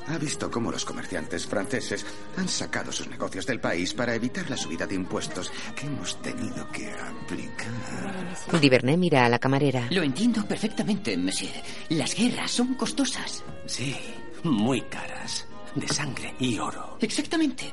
Ha 0.09 0.18
visto 0.18 0.51
cómo 0.51 0.73
los 0.73 0.85
comerciantes 0.85 1.46
franceses 1.46 2.05
han 2.37 2.49
sacado 2.49 2.90
sus 2.90 3.07
negocios 3.09 3.46
del 3.46 3.61
país 3.61 3.94
para 3.94 4.14
evitar 4.14 4.49
la 4.51 4.57
subida 4.57 4.87
de 4.87 4.96
impuestos 4.96 5.53
que 5.77 5.87
hemos 5.87 6.20
tenido 6.20 6.68
que 6.73 6.90
aplicar. 6.90 8.61
Divernay 8.61 8.96
mira 8.96 9.25
a 9.25 9.29
la 9.29 9.38
camarera. 9.38 9.87
Lo 9.90 10.03
entiendo 10.03 10.44
perfectamente, 10.46 11.16
monsieur. 11.16 11.53
Las 11.90 12.14
guerras 12.16 12.51
son 12.51 12.75
costosas. 12.75 13.44
Sí, 13.66 13.94
muy 14.42 14.81
caras. 14.83 15.46
De 15.77 15.87
sangre 15.87 16.35
y 16.40 16.59
oro. 16.59 16.96
Exactamente. 17.01 17.73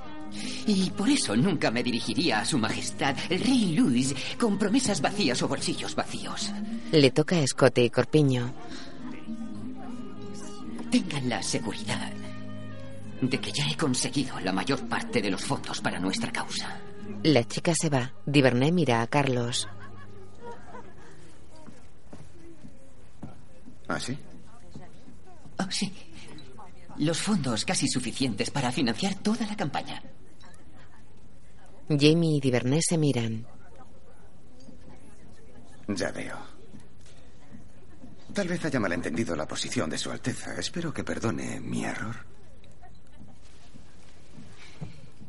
Y 0.66 0.90
por 0.92 1.10
eso 1.10 1.36
nunca 1.36 1.72
me 1.72 1.84
dirigiría 1.84 2.40
a 2.40 2.46
su 2.46 2.58
majestad, 2.58 3.16
el 3.30 3.40
rey 3.42 3.76
Luis, 3.76 4.14
con 4.40 4.58
promesas 4.58 5.02
vacías 5.02 5.42
o 5.42 5.48
bolsillos 5.48 5.96
vacíos. 5.96 6.52
Le 6.92 7.12
toca 7.12 7.36
a 7.36 7.42
escote 7.42 7.84
y 7.84 7.90
corpiño. 7.90 8.54
Tengan 10.92 11.30
la 11.30 11.44
seguridad 11.44 12.12
de 13.22 13.40
que 13.40 13.52
ya 13.52 13.68
he 13.70 13.76
conseguido 13.76 14.40
la 14.40 14.54
mayor 14.54 14.88
parte 14.88 15.22
de 15.22 15.32
los 15.32 15.44
fondos 15.44 15.82
para 15.82 16.00
nuestra 16.00 16.32
causa. 16.32 16.80
La 17.24 17.44
chica 17.44 17.74
se 17.74 17.90
va. 17.90 18.14
Divernay 18.26 18.72
mira 18.72 19.02
a 19.02 19.08
Carlos. 19.08 19.68
¿Ah, 23.88 24.00
sí? 24.00 24.18
Oh, 25.60 25.68
sí. 25.70 25.92
Los 26.98 27.20
fondos 27.20 27.64
casi 27.64 27.88
suficientes 27.88 28.52
para 28.52 28.72
financiar 28.72 29.16
toda 29.16 29.46
la 29.48 29.56
campaña. 29.56 30.02
Jamie 31.90 32.38
y 32.38 32.40
Divernay 32.40 32.82
se 32.82 32.98
miran. 32.98 33.46
Ya 35.88 36.12
veo. 36.12 36.38
Tal 38.34 38.48
vez 38.48 38.64
haya 38.66 38.80
malentendido 38.80 39.36
la 39.36 39.48
posición 39.48 39.90
de 39.90 39.98
Su 39.98 40.12
Alteza. 40.12 40.54
Espero 40.60 40.94
que 40.94 41.04
perdone 41.04 41.60
mi 41.60 41.86
error. 41.86 42.16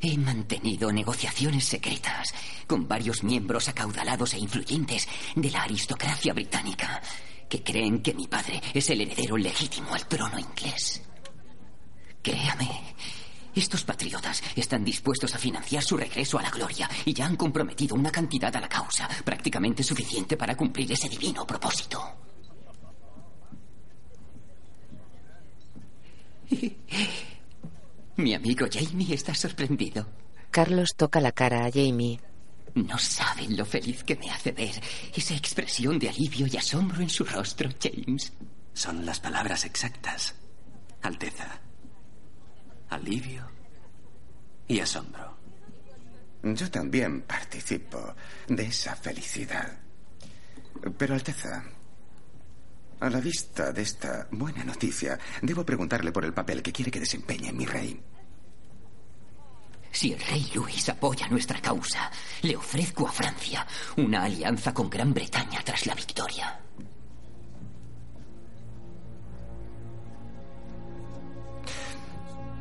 He 0.01 0.17
mantenido 0.19 0.93
negociaciones 0.93 1.65
secretas 1.65 2.35
con 2.67 2.87
varios 2.87 3.25
miembros 3.25 3.69
acaudalados 3.69 4.35
e 4.35 4.39
influyentes 4.39 5.09
de 5.35 5.51
la 5.51 5.63
aristocracia 5.63 6.33
británica 6.33 7.01
que 7.49 7.63
creen 7.63 8.03
que 8.03 8.15
mi 8.15 8.29
padre 8.29 8.61
es 8.75 8.91
el 8.91 9.01
heredero 9.01 9.37
legítimo 9.37 9.95
al 9.95 10.07
trono 10.07 10.39
inglés. 10.39 11.03
Créame, 12.23 12.95
estos 13.55 13.85
patriotas 13.85 14.43
están 14.57 14.85
dispuestos 14.85 15.35
a 15.35 15.39
financiar 15.39 15.83
su 15.83 15.97
regreso 15.97 16.39
a 16.39 16.43
la 16.43 16.51
gloria 16.51 16.89
y 17.05 17.13
ya 17.13 17.27
han 17.27 17.37
comprometido 17.37 17.95
una 17.95 18.11
cantidad 18.11 18.55
a 18.55 18.61
la 18.61 18.69
causa 18.69 19.09
prácticamente 19.25 19.83
suficiente 19.83 20.37
para 20.37 20.57
cumplir 20.57 20.93
ese 20.93 21.09
divino 21.09 21.47
propósito. 21.47 22.03
Mi 28.17 28.35
amigo 28.35 28.67
Jamie 28.71 29.15
está 29.15 29.35
sorprendido. 29.35 30.07
Carlos 30.51 30.95
toca 30.97 31.21
la 31.21 31.33
cara 31.33 31.67
a 31.67 31.71
Jamie. 31.71 32.21
No 32.75 32.99
saben 32.99 33.57
lo 33.57 33.65
feliz 33.65 34.05
que 34.05 34.17
me 34.17 34.31
hace 34.31 34.53
ver 34.53 34.81
esa 35.15 35.35
expresión 35.35 35.99
de 35.99 36.09
alivio 36.09 36.47
y 36.47 36.57
asombro 36.57 37.01
en 37.03 37.11
su 37.11 37.25
rostro, 37.25 37.71
James. 37.81 38.33
Son 38.73 39.05
las 39.05 39.21
palabras 39.21 39.65
exactas, 39.65 40.35
Alteza. 41.03 41.61
Alivio 42.91 43.51
y 44.67 44.81
asombro. 44.81 45.37
Yo 46.43 46.71
también 46.71 47.23
participo 47.23 48.15
de 48.47 48.67
esa 48.67 48.95
felicidad. 48.95 49.79
Pero, 50.97 51.15
Alteza, 51.15 51.65
a 53.01 53.11
la 53.11 53.21
vista 53.21 53.73
de 53.73 53.83
esta 53.83 54.29
buena 54.31 54.65
noticia, 54.65 55.19
debo 55.43 55.65
preguntarle 55.65 56.13
por 56.13 56.25
el 56.25 56.33
papel 56.33 56.63
que 56.63 56.73
quiere 56.73 56.91
que 56.91 57.01
desempeñe 57.01 57.53
mi 57.53 57.67
rey. 57.67 58.01
Si 59.91 60.13
el 60.13 60.21
rey 60.21 60.51
Luis 60.55 60.89
apoya 60.89 61.29
nuestra 61.29 61.61
causa, 61.61 62.11
le 62.43 62.57
ofrezco 62.57 63.09
a 63.09 63.13
Francia 63.13 63.67
una 63.97 64.25
alianza 64.25 64.73
con 64.73 64.89
Gran 64.89 65.13
Bretaña 65.13 65.61
tras 65.65 65.87
la 65.87 65.95
victoria. 65.95 66.61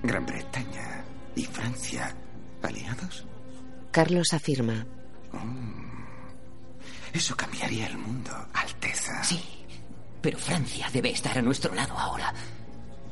Gran 0.08 0.26
Bretaña 0.26 1.04
y 1.36 1.44
Francia 1.44 2.16
aliados. 2.64 3.26
Carlos 3.92 4.32
afirma. 4.32 4.88
Eso 7.12 7.36
cambiaría 7.36 7.88
el 7.88 7.98
mundo, 7.98 8.32
Alteza. 8.54 9.22
Sí, 9.22 9.38
pero 10.22 10.38
Francia 10.38 10.88
debe 10.94 11.12
estar 11.12 11.38
a 11.38 11.42
nuestro 11.42 11.76
lado 11.76 11.94
ahora. 12.00 12.34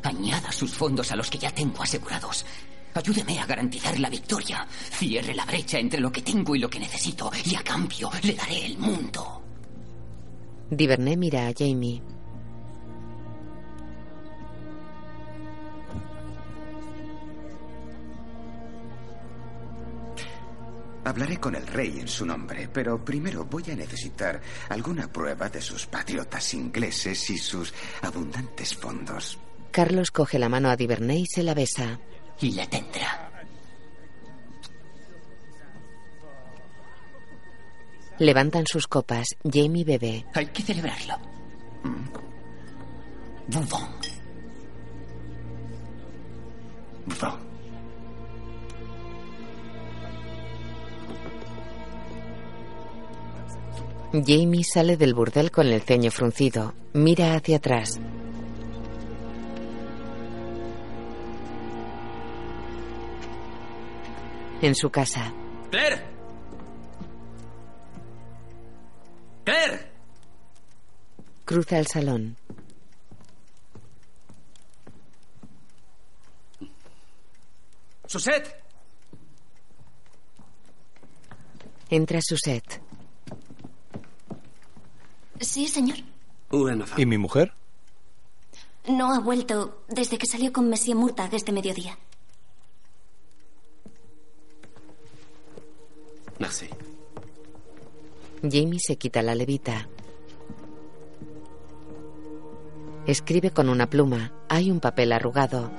Añada 0.03 0.53
sus 0.53 0.73
fondos 0.73 1.11
a 1.11 1.17
los 1.17 1.29
que 1.29 1.37
ya 1.37 1.51
tengo 1.51 1.83
asegurados. 1.83 2.45
Ayúdeme 2.93 3.39
a 3.39 3.45
garantizar 3.45 3.99
la 3.99 4.09
victoria. 4.09 4.65
Cierre 4.69 5.35
la 5.35 5.43
brecha 5.43 5.77
entre 5.77 5.99
lo 5.99 6.13
que 6.13 6.21
tengo 6.21 6.55
y 6.55 6.59
lo 6.59 6.69
que 6.69 6.79
necesito. 6.79 7.29
Y 7.43 7.55
a 7.55 7.61
cambio 7.61 8.09
le 8.23 8.35
daré 8.35 8.67
el 8.67 8.77
mundo. 8.77 9.43
Divernay 10.69 11.17
mira 11.17 11.47
a 11.47 11.53
Jamie. 11.53 12.01
Hablaré 21.05 21.39
con 21.39 21.53
el 21.53 21.67
rey 21.67 21.99
en 21.99 22.07
su 22.07 22.25
nombre, 22.25 22.67
pero 22.67 23.05
primero 23.05 23.45
voy 23.45 23.63
a 23.71 23.75
necesitar 23.75 24.41
alguna 24.69 25.07
prueba 25.07 25.47
de 25.49 25.61
sus 25.61 25.85
patriotas 25.85 26.53
ingleses 26.55 27.29
y 27.29 27.37
sus 27.37 27.71
abundantes 28.01 28.75
fondos. 28.75 29.37
Carlos 29.69 30.09
coge 30.09 30.39
la 30.39 30.49
mano 30.49 30.67
a 30.69 30.75
Divernay 30.75 31.21
y 31.21 31.25
se 31.27 31.43
la 31.43 31.53
besa. 31.53 31.99
Y 32.41 32.53
la 32.53 32.65
tendrá. 32.67 33.29
Levantan 38.17 38.65
sus 38.65 38.87
copas. 38.87 39.27
Jamie 39.43 39.83
bebe. 39.83 40.25
Hay 40.33 40.47
que 40.47 40.63
celebrarlo. 40.63 41.19
Bourbon. 43.47 43.89
Bourbon. 47.05 47.54
Jamie 54.23 54.63
sale 54.63 54.97
del 54.97 55.13
burdel 55.13 55.49
con 55.49 55.67
el 55.67 55.81
ceño 55.81 56.11
fruncido. 56.11 56.73
Mira 56.93 57.33
hacia 57.33 57.57
atrás. 57.57 57.99
En 64.61 64.75
su 64.75 64.89
casa. 64.89 65.33
¡Claire! 65.71 66.05
¡Claire! 69.43 69.91
Cruza 71.43 71.79
el 71.79 71.87
salón. 71.87 72.37
¡Suset! 78.07 78.55
Entra 81.89 82.19
Suset. 82.21 82.84
Sí, 85.39 85.67
señor. 85.67 85.97
¿Y 86.97 87.05
mi 87.05 87.17
mujer? 87.17 87.53
No 88.87 89.13
ha 89.13 89.19
vuelto 89.19 89.83
desde 89.87 90.17
que 90.17 90.27
salió 90.27 90.53
con 90.53 90.69
Monsieur 90.69 90.97
Murtagh 90.97 91.33
este 91.33 91.51
mediodía. 91.51 91.97
Merci. 96.39 96.67
Jamie 98.41 98.79
se 98.79 98.97
quita 98.97 99.21
la 99.21 99.35
levita. 99.35 99.87
Escribe 103.07 103.51
con 103.51 103.69
una 103.69 103.89
pluma. 103.89 104.31
Hay 104.49 104.71
un 104.71 104.79
papel 104.79 105.11
arrugado. 105.11 105.71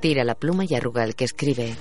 Tira 0.00 0.24
la 0.24 0.34
pluma 0.34 0.64
y 0.64 0.74
arruga 0.74 1.04
el 1.04 1.14
que 1.14 1.24
escribe. 1.24 1.76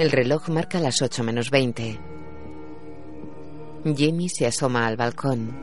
El 0.00 0.10
reloj 0.12 0.48
marca 0.48 0.80
las 0.80 1.02
8 1.02 1.22
menos 1.22 1.50
20. 1.50 2.00
Jamie 3.84 4.30
se 4.30 4.46
asoma 4.46 4.86
al 4.86 4.96
balcón. 4.96 5.54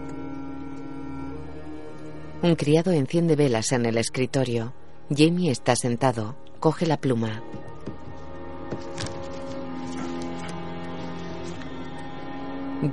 Un 2.43 2.53
criado 2.53 2.91
enciende 2.91 3.35
velas 3.35 3.71
en 3.71 3.87
el 3.87 3.97
escritorio. 3.97 4.75
Jamie 5.09 5.49
está 5.49 5.75
sentado. 5.75 6.35
Coge 6.59 6.85
la 6.85 6.97
pluma. 6.97 7.41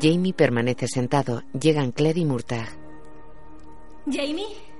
Jamie 0.00 0.32
permanece 0.32 0.88
sentado. 0.88 1.42
Llegan 1.52 1.92
Claire 1.92 2.20
y 2.20 2.24
Murtagh. 2.24 2.70
¿Jamie? 4.10 4.73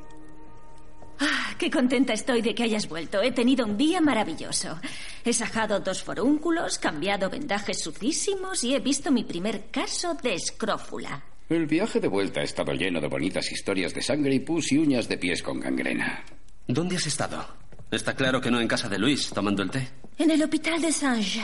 Ah, 1.20 1.55
qué 1.59 1.70
contenta 1.70 2.12
estoy 2.12 2.42
de 2.42 2.55
que 2.55 2.64
hayas 2.64 2.88
vuelto. 2.88 3.22
He 3.22 3.33
tenido 3.33 3.64
un 3.64 3.77
día 3.77 4.00
maravilloso. 4.00 4.79
He 5.24 5.33
sajado 5.33 5.81
dos 5.81 6.03
forúnculos, 6.03 6.79
cambiado 6.79 7.31
vendajes 7.31 7.81
sucísimos 7.81 8.64
y 8.64 8.74
he 8.74 8.81
visto 8.81 9.11
mi 9.11 9.24
primer 9.24 9.70
caso 9.70 10.14
de 10.14 10.35
escrófula. 10.35 11.22
El 11.48 11.66
viaje 11.66 12.00
de 12.00 12.09
vuelta 12.09 12.40
ha 12.40 12.44
estado 12.44 12.72
lleno 12.72 13.00
de 13.00 13.09
bonitas 13.09 13.53
historias 13.53 13.92
de 13.94 14.03
sangre 14.03 14.35
y 14.35 14.40
pus 14.40 14.72
y 14.72 14.79
uñas 14.79 15.09
de 15.09 15.18
pies 15.18 15.42
con 15.42 15.61
gangrena. 15.61 16.24
¿Dónde 16.66 16.96
has 16.96 17.07
estado? 17.07 17.46
Está 17.90 18.14
claro 18.14 18.40
que 18.40 18.50
no 18.50 18.61
en 18.61 18.66
casa 18.66 18.88
de 18.88 18.98
Luis, 18.98 19.31
tomando 19.31 19.62
el 19.62 19.70
té. 19.70 19.88
En 20.18 20.31
el 20.31 20.42
Hospital 20.42 20.81
de 20.81 20.90
Sange. 20.90 21.42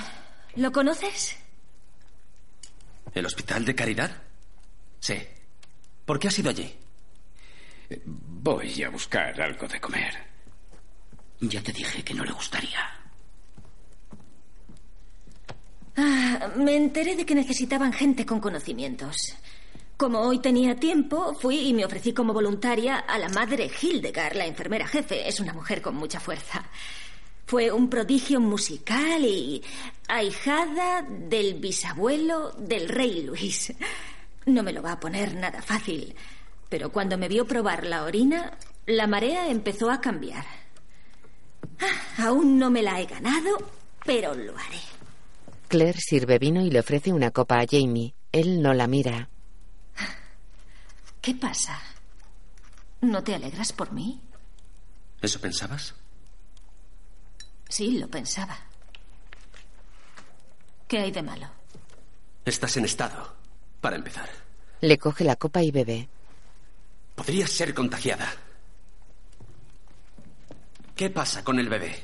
¿Lo 0.56 0.72
conoces? 0.72 1.36
¿El 3.14 3.26
Hospital 3.26 3.64
de 3.64 3.74
Caridad? 3.74 4.10
Sí. 5.00 5.14
¿Por 6.04 6.18
qué 6.18 6.28
has 6.28 6.38
ido 6.38 6.50
allí? 6.50 6.74
Voy 8.42 8.82
a 8.82 8.88
buscar 8.88 9.38
algo 9.38 9.68
de 9.68 9.78
comer. 9.78 10.14
Ya 11.40 11.62
te 11.62 11.72
dije 11.72 12.02
que 12.02 12.14
no 12.14 12.24
le 12.24 12.32
gustaría. 12.32 12.80
Ah, 15.94 16.50
me 16.56 16.74
enteré 16.74 17.16
de 17.16 17.26
que 17.26 17.34
necesitaban 17.34 17.92
gente 17.92 18.24
con 18.24 18.40
conocimientos. 18.40 19.14
Como 19.94 20.20
hoy 20.20 20.38
tenía 20.38 20.74
tiempo, 20.74 21.34
fui 21.34 21.68
y 21.68 21.74
me 21.74 21.84
ofrecí 21.84 22.14
como 22.14 22.32
voluntaria 22.32 23.00
a 23.00 23.18
la 23.18 23.28
madre 23.28 23.70
Hildegard, 23.78 24.34
la 24.34 24.46
enfermera 24.46 24.86
jefe. 24.86 25.28
Es 25.28 25.38
una 25.38 25.52
mujer 25.52 25.82
con 25.82 25.96
mucha 25.96 26.18
fuerza. 26.18 26.64
Fue 27.44 27.70
un 27.70 27.90
prodigio 27.90 28.40
musical 28.40 29.22
y 29.22 29.62
ahijada 30.08 31.02
del 31.02 31.56
bisabuelo 31.56 32.52
del 32.52 32.88
rey 32.88 33.22
Luis. 33.22 33.74
No 34.46 34.62
me 34.62 34.72
lo 34.72 34.80
va 34.80 34.92
a 34.92 35.00
poner 35.00 35.34
nada 35.34 35.60
fácil. 35.60 36.14
Pero 36.70 36.90
cuando 36.92 37.18
me 37.18 37.28
vio 37.28 37.46
probar 37.46 37.84
la 37.84 38.04
orina, 38.04 38.56
la 38.86 39.06
marea 39.06 39.50
empezó 39.50 39.90
a 39.90 40.00
cambiar. 40.00 40.46
Ah, 41.80 42.24
aún 42.28 42.58
no 42.58 42.70
me 42.70 42.80
la 42.80 43.00
he 43.00 43.06
ganado, 43.06 43.58
pero 44.06 44.34
lo 44.34 44.56
haré. 44.56 44.80
Claire 45.68 45.98
sirve 46.00 46.38
vino 46.38 46.62
y 46.62 46.70
le 46.70 46.80
ofrece 46.80 47.12
una 47.12 47.32
copa 47.32 47.60
a 47.60 47.66
Jamie. 47.68 48.14
Él 48.32 48.62
no 48.62 48.72
la 48.72 48.86
mira. 48.86 49.28
¿Qué 51.20 51.34
pasa? 51.34 51.78
¿No 53.00 53.22
te 53.22 53.34
alegras 53.34 53.72
por 53.72 53.92
mí? 53.92 54.20
¿Eso 55.20 55.40
pensabas? 55.40 55.94
Sí, 57.68 57.98
lo 57.98 58.08
pensaba. 58.08 58.56
¿Qué 60.86 60.98
hay 60.98 61.10
de 61.10 61.22
malo? 61.22 61.48
Estás 62.44 62.76
en 62.76 62.84
estado, 62.84 63.34
para 63.80 63.96
empezar. 63.96 64.28
Le 64.80 64.98
coge 64.98 65.24
la 65.24 65.36
copa 65.36 65.62
y 65.62 65.70
bebe. 65.70 66.08
Podrías 67.20 67.50
ser 67.50 67.74
contagiada. 67.74 68.32
¿Qué 70.96 71.10
pasa 71.10 71.44
con 71.44 71.58
el 71.58 71.68
bebé? 71.68 71.94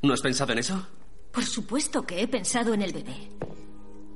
¿No 0.00 0.14
has 0.14 0.22
pensado 0.22 0.52
en 0.52 0.60
eso? 0.60 0.88
Por 1.30 1.44
supuesto 1.44 2.06
que 2.06 2.22
he 2.22 2.28
pensado 2.28 2.72
en 2.72 2.80
el 2.80 2.94
bebé. 2.94 3.30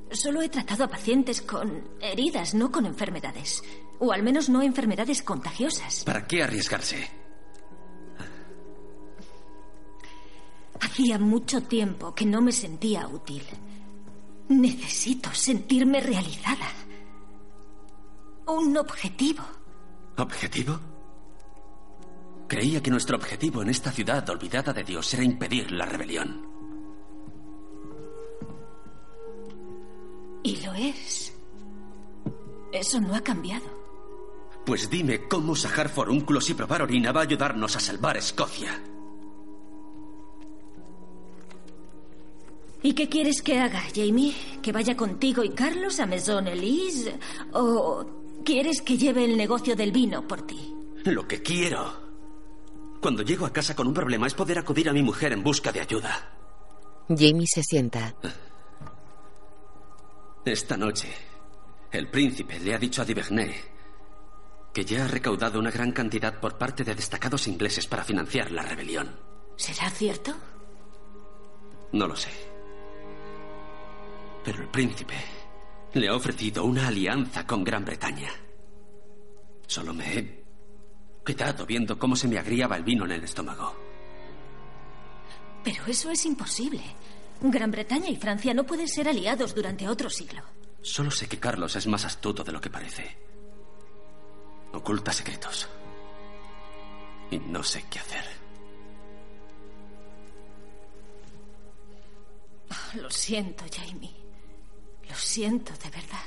Solo 0.09 0.41
he 0.41 0.49
tratado 0.49 0.85
a 0.85 0.87
pacientes 0.87 1.43
con 1.43 1.87
heridas, 2.01 2.55
no 2.55 2.71
con 2.71 2.87
enfermedades. 2.87 3.63
O 3.99 4.11
al 4.11 4.23
menos 4.23 4.49
no 4.49 4.63
enfermedades 4.63 5.21
contagiosas. 5.21 6.03
¿Para 6.03 6.25
qué 6.25 6.41
arriesgarse? 6.41 7.07
Hacía 10.81 11.19
mucho 11.19 11.61
tiempo 11.61 12.15
que 12.15 12.25
no 12.25 12.41
me 12.41 12.51
sentía 12.51 13.07
útil. 13.07 13.43
Necesito 14.49 15.31
sentirme 15.31 15.99
realizada. 15.99 16.86
Un 18.47 18.77
objetivo. 18.77 19.43
¿Objetivo? 20.17 20.79
Creía 22.47 22.81
que 22.81 22.89
nuestro 22.89 23.17
objetivo 23.17 23.61
en 23.61 23.69
esta 23.69 23.91
ciudad 23.91 24.27
olvidada 24.29 24.71
de 24.71 24.83
Dios 24.83 25.13
era 25.13 25.23
impedir 25.23 25.71
la 25.71 25.85
rebelión. 25.85 26.47
Y 30.43 30.61
lo 30.65 30.73
es. 30.73 31.33
Eso 32.71 33.01
no 33.01 33.15
ha 33.15 33.21
cambiado. 33.21 33.65
Pues 34.65 34.89
dime 34.89 35.27
cómo 35.27 35.55
sacar 35.55 35.89
forúnculos 35.89 36.49
y 36.49 36.53
probar 36.53 36.81
orina 36.81 37.11
va 37.11 37.21
a 37.21 37.23
ayudarnos 37.23 37.75
a 37.75 37.79
salvar 37.79 38.15
Escocia. 38.15 38.81
¿Y 42.81 42.93
qué 42.93 43.09
quieres 43.09 43.41
que 43.41 43.59
haga, 43.59 43.81
Jamie? 43.93 44.33
¿Que 44.61 44.71
vaya 44.71 44.95
contigo 44.95 45.43
y 45.43 45.49
Carlos 45.49 45.99
a 45.99 46.05
Maison 46.05 46.47
Elise? 46.47 47.19
¿O 47.51 48.05
quieres 48.47 48.81
que 48.81 48.97
lleve 48.97 49.25
el 49.25 49.35
negocio 49.35 49.75
del 49.75 49.91
vino 49.91 50.25
por 50.25 50.47
ti? 50.47 50.73
Lo 51.03 51.27
que 51.27 51.41
quiero. 51.41 52.07
Cuando 53.01 53.21
llego 53.21 53.45
a 53.45 53.51
casa 53.51 53.75
con 53.75 53.87
un 53.87 53.93
problema 53.93 54.25
es 54.25 54.33
poder 54.33 54.57
acudir 54.57 54.87
a 54.87 54.93
mi 54.93 55.03
mujer 55.03 55.33
en 55.33 55.43
busca 55.43 55.69
de 55.73 55.81
ayuda. 55.81 56.31
Jamie 57.09 57.45
se 57.45 57.61
sienta. 57.61 58.15
Esta 60.45 60.77
noche, 60.77 61.09
el 61.91 62.09
príncipe 62.09 62.57
le 62.59 62.73
ha 62.73 62.77
dicho 62.77 63.01
a 63.01 63.05
Divernay 63.05 63.53
que 64.73 64.85
ya 64.85 65.03
ha 65.03 65.07
recaudado 65.09 65.59
una 65.59 65.71
gran 65.71 65.91
cantidad 65.91 66.39
por 66.39 66.57
parte 66.57 66.85
de 66.85 66.95
destacados 66.95 67.49
ingleses 67.49 67.85
para 67.85 68.05
financiar 68.05 68.51
la 68.51 68.61
rebelión. 68.61 69.13
¿Será 69.57 69.89
cierto? 69.89 70.33
No 71.91 72.07
lo 72.07 72.15
sé. 72.15 72.29
Pero 74.45 74.61
el 74.61 74.69
príncipe 74.69 75.15
le 75.99 76.09
ha 76.09 76.15
ofrecido 76.15 76.65
una 76.65 76.87
alianza 76.87 77.45
con 77.45 77.63
Gran 77.63 77.85
Bretaña. 77.85 78.29
Solo 79.65 79.93
me 79.93 80.17
he 80.17 80.43
quedado 81.25 81.65
viendo 81.65 81.99
cómo 81.99 82.15
se 82.15 82.27
me 82.27 82.37
agriaba 82.37 82.77
el 82.77 82.83
vino 82.83 83.05
en 83.05 83.11
el 83.11 83.23
estómago. 83.23 83.75
Pero 85.63 85.85
eso 85.87 86.09
es 86.09 86.25
imposible. 86.25 86.81
Gran 87.41 87.71
Bretaña 87.71 88.09
y 88.09 88.15
Francia 88.15 88.53
no 88.53 88.63
pueden 88.63 88.87
ser 88.87 89.09
aliados 89.09 89.53
durante 89.53 89.87
otro 89.87 90.09
siglo. 90.09 90.41
Solo 90.81 91.11
sé 91.11 91.27
que 91.27 91.39
Carlos 91.39 91.75
es 91.75 91.85
más 91.87 92.05
astuto 92.05 92.43
de 92.43 92.51
lo 92.51 92.61
que 92.61 92.69
parece. 92.69 93.17
Oculta 94.73 95.11
secretos. 95.11 95.67
Y 97.29 97.39
no 97.39 97.61
sé 97.63 97.83
qué 97.89 97.99
hacer. 97.99 98.23
Oh, 102.71 103.01
lo 103.01 103.09
siento, 103.09 103.65
Jamie. 103.69 104.16
Lo 105.09 105.15
siento 105.15 105.73
de 105.73 105.89
verdad. 105.89 106.25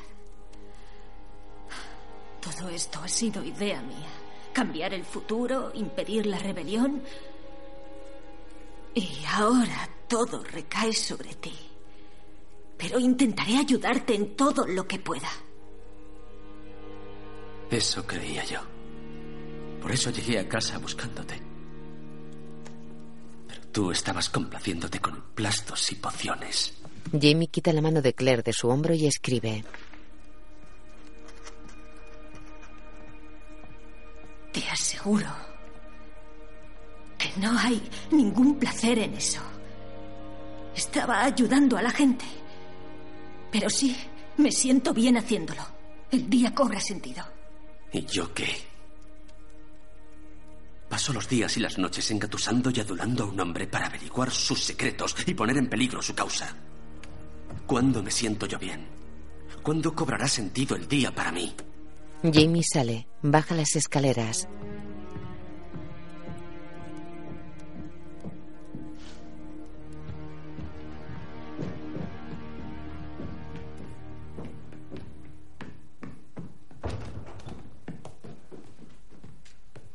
Todo 2.41 2.69
esto 2.71 3.01
ha 3.01 3.09
sido 3.09 3.45
idea 3.45 3.81
mía. 3.83 4.09
Cambiar 4.53 4.95
el 4.95 5.05
futuro, 5.05 5.71
impedir 5.75 6.27
la 6.27 6.39
rebelión. 6.39 7.03
Y 8.95 9.23
ahora 9.29 9.89
todo 10.09 10.43
recae 10.43 10.93
sobre 10.93 11.35
ti. 11.35 11.55
Pero 12.77 12.99
intentaré 12.99 13.59
ayudarte 13.59 14.15
en 14.15 14.35
todo 14.35 14.67
lo 14.67 14.89
que 14.89 14.99
pueda. 14.99 15.31
Eso 17.71 18.07
creía 18.07 18.45
yo. 18.45 18.61
Por 19.81 19.93
eso 19.93 20.11
llegué 20.11 20.39
a 20.39 20.49
casa 20.49 20.79
buscándote. 20.79 21.41
Pero 23.47 23.61
tú 23.71 23.91
estabas 23.93 24.29
complaciéndote 24.29 24.99
con 24.99 25.23
plastos 25.35 25.93
y 25.93 25.97
pociones. 25.97 26.80
Jamie 27.13 27.49
quita 27.49 27.73
la 27.73 27.81
mano 27.81 28.03
de 28.03 28.15
Claire 28.15 28.43
de 28.43 28.53
su 28.53 28.69
hombro 28.69 28.95
y 28.95 29.07
escribe. 29.07 29.65
Te 34.53 34.69
aseguro 34.69 35.29
que 37.19 37.31
no 37.41 37.57
hay 37.59 37.83
ningún 38.13 38.59
placer 38.59 38.99
en 38.99 39.15
eso. 39.15 39.41
Estaba 40.75 41.25
ayudando 41.25 41.77
a 41.77 41.83
la 41.83 41.91
gente. 41.91 42.25
Pero 43.51 43.69
sí, 43.69 43.97
me 44.37 44.53
siento 44.53 44.95
bien 44.95 45.17
haciéndolo. 45.17 45.63
El 46.11 46.31
día 46.31 46.55
cobra 46.55 46.81
sentido. 46.81 47.25
¿Y 47.93 48.05
yo 48.07 48.33
qué? 48.33 48.71
Paso 50.89 51.13
los 51.13 51.29
días 51.29 51.57
y 51.57 51.61
las 51.61 51.79
noches 51.79 52.11
engatusando 52.11 52.71
y 52.71 52.81
adulando 52.81 53.25
a 53.25 53.27
un 53.27 53.41
hombre 53.41 53.67
para 53.67 53.87
averiguar 53.87 54.31
sus 54.31 54.61
secretos 54.61 55.17
y 55.27 55.35
poner 55.35 55.57
en 55.57 55.69
peligro 55.69 56.03
su 56.03 56.15
causa. 56.15 56.57
¿Cuándo 57.71 58.03
me 58.03 58.11
siento 58.11 58.47
yo 58.47 58.59
bien? 58.59 58.85
¿Cuándo 59.63 59.95
cobrará 59.95 60.27
sentido 60.27 60.75
el 60.75 60.89
día 60.89 61.15
para 61.15 61.31
mí? 61.31 61.55
Jamie 62.21 62.65
sale, 62.65 63.07
baja 63.23 63.55
las 63.55 63.77
escaleras. 63.77 64.49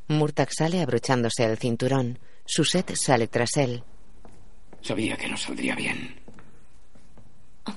Murtag 0.07 0.53
sale 0.53 0.81
abrochándose 0.81 1.43
el 1.43 1.57
cinturón. 1.57 2.19
Suset 2.45 2.95
sale 2.95 3.27
tras 3.27 3.57
él. 3.57 3.83
Sabía 4.81 5.17
que 5.17 5.27
no 5.27 5.35
saldría 5.35 5.75
bien. 5.75 6.24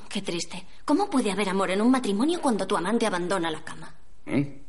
Qué 0.09 0.23
triste. 0.23 0.65
¿Cómo 0.85 1.09
puede 1.11 1.31
haber 1.31 1.49
amor 1.49 1.71
en 1.71 1.81
un 1.81 1.91
matrimonio 1.91 2.41
cuando 2.41 2.67
tu 2.67 2.77
amante 2.77 3.07
abandona 3.07 3.51
la 3.51 3.63
cama? 3.63 3.95
¿Eh? 4.27 4.63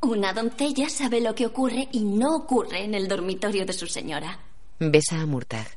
Una 0.00 0.32
doncella 0.32 0.88
sabe 0.88 1.20
lo 1.20 1.34
que 1.34 1.46
ocurre 1.46 1.88
y 1.92 2.00
no 2.00 2.34
ocurre 2.36 2.84
en 2.84 2.94
el 2.94 3.06
dormitorio 3.08 3.64
de 3.64 3.72
su 3.72 3.86
señora. 3.86 4.38
Besa 4.78 5.20
a 5.20 5.26
Murtag. 5.26 5.68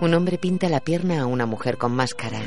Un 0.00 0.14
hombre 0.14 0.38
pinta 0.38 0.68
la 0.68 0.80
pierna 0.80 1.22
a 1.22 1.26
una 1.26 1.46
mujer 1.46 1.76
con 1.78 1.92
máscara. 1.92 2.40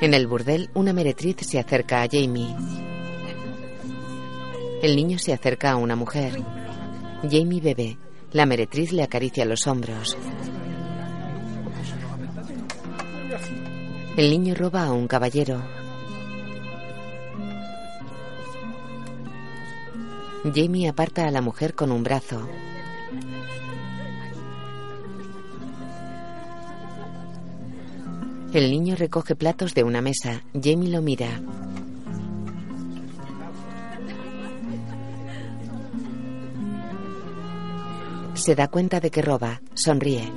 En 0.00 0.14
el 0.14 0.26
burdel, 0.26 0.68
una 0.74 0.92
meretriz 0.92 1.36
se 1.40 1.60
acerca 1.60 2.02
a 2.02 2.08
Jamie. 2.10 2.54
El 4.82 4.96
niño 4.96 5.16
se 5.16 5.32
acerca 5.32 5.70
a 5.70 5.76
una 5.76 5.94
mujer. 5.94 6.42
Jamie 7.22 7.60
bebe. 7.60 7.98
La 8.32 8.46
meretriz 8.46 8.90
le 8.90 9.04
acaricia 9.04 9.44
los 9.44 9.68
hombros. 9.68 10.16
El 14.16 14.28
niño 14.28 14.56
roba 14.56 14.82
a 14.86 14.92
un 14.92 15.06
caballero. 15.06 15.62
Jamie 20.52 20.88
aparta 20.88 21.28
a 21.28 21.30
la 21.30 21.40
mujer 21.40 21.74
con 21.74 21.92
un 21.92 22.02
brazo. 22.02 22.48
El 28.52 28.68
niño 28.72 28.96
recoge 28.96 29.36
platos 29.36 29.74
de 29.74 29.84
una 29.84 30.02
mesa. 30.02 30.42
Jamie 30.60 30.90
lo 30.90 31.00
mira. 31.02 31.40
Se 38.34 38.54
da 38.54 38.68
cuenta 38.68 39.00
de 39.00 39.10
que 39.10 39.22
roba. 39.22 39.60
Sonríe. 39.74 40.32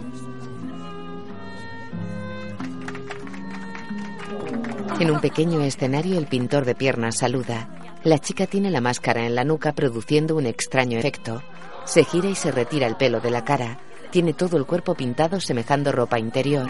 En 4.99 5.11
un 5.11 5.19
pequeño 5.19 5.61
escenario 5.61 6.17
el 6.17 6.27
pintor 6.27 6.65
de 6.65 6.75
piernas 6.75 7.17
saluda. 7.17 7.69
La 8.03 8.19
chica 8.19 8.47
tiene 8.47 8.69
la 8.69 8.81
máscara 8.81 9.25
en 9.25 9.35
la 9.35 9.43
nuca 9.43 9.73
produciendo 9.73 10.35
un 10.35 10.45
extraño 10.45 10.99
efecto. 10.99 11.41
Se 11.85 12.03
gira 12.03 12.29
y 12.29 12.35
se 12.35 12.51
retira 12.51 12.87
el 12.87 12.95
pelo 12.95 13.19
de 13.19 13.31
la 13.31 13.43
cara. 13.43 13.79
Tiene 14.11 14.33
todo 14.33 14.57
el 14.57 14.65
cuerpo 14.65 14.95
pintado 14.95 15.39
semejando 15.41 15.91
ropa 15.91 16.19
interior. 16.19 16.67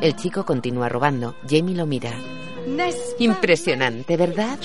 El 0.00 0.16
chico 0.16 0.44
continúa 0.44 0.88
robando. 0.88 1.34
Jamie 1.48 1.76
lo 1.76 1.86
mira. 1.86 2.12
Impresionante, 3.18 4.16
¿verdad? 4.16 4.58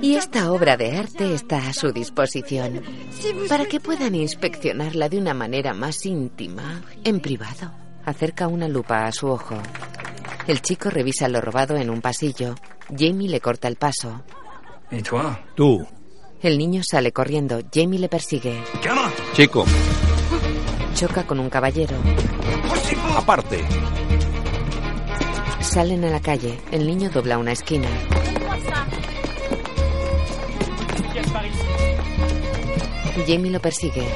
Y 0.00 0.14
esta 0.14 0.52
obra 0.52 0.76
de 0.76 0.96
arte 0.96 1.34
está 1.34 1.68
a 1.68 1.72
su 1.72 1.92
disposición 1.92 2.82
para 3.48 3.66
que 3.66 3.80
puedan 3.80 4.14
inspeccionarla 4.14 5.08
de 5.08 5.18
una 5.18 5.34
manera 5.34 5.74
más 5.74 6.06
íntima, 6.06 6.82
en 7.04 7.20
privado. 7.20 7.72
Acerca 8.04 8.46
una 8.46 8.68
lupa 8.68 9.06
a 9.06 9.12
su 9.12 9.26
ojo. 9.26 9.56
El 10.46 10.62
chico 10.62 10.90
revisa 10.90 11.28
lo 11.28 11.40
robado 11.40 11.76
en 11.76 11.90
un 11.90 12.00
pasillo. 12.00 12.54
Jamie 12.96 13.28
le 13.28 13.40
corta 13.40 13.66
el 13.66 13.76
paso. 13.76 14.22
¿Y 14.92 15.02
tú? 15.02 15.86
El 16.40 16.58
niño 16.58 16.82
sale 16.84 17.10
corriendo. 17.12 17.60
Jamie 17.74 17.98
le 17.98 18.08
persigue. 18.08 18.62
Chico, 19.34 19.64
Choca 20.94 21.26
con 21.26 21.40
un 21.40 21.50
caballero. 21.50 21.96
aparte. 23.16 23.64
Salen 25.60 26.04
a 26.04 26.10
la 26.10 26.20
calle. 26.20 26.58
El 26.70 26.86
niño 26.86 27.10
dobla 27.10 27.38
una 27.38 27.52
esquina. 27.52 27.88
Jamie 33.24 33.50
lo 33.50 33.60
persigue. 33.60 34.06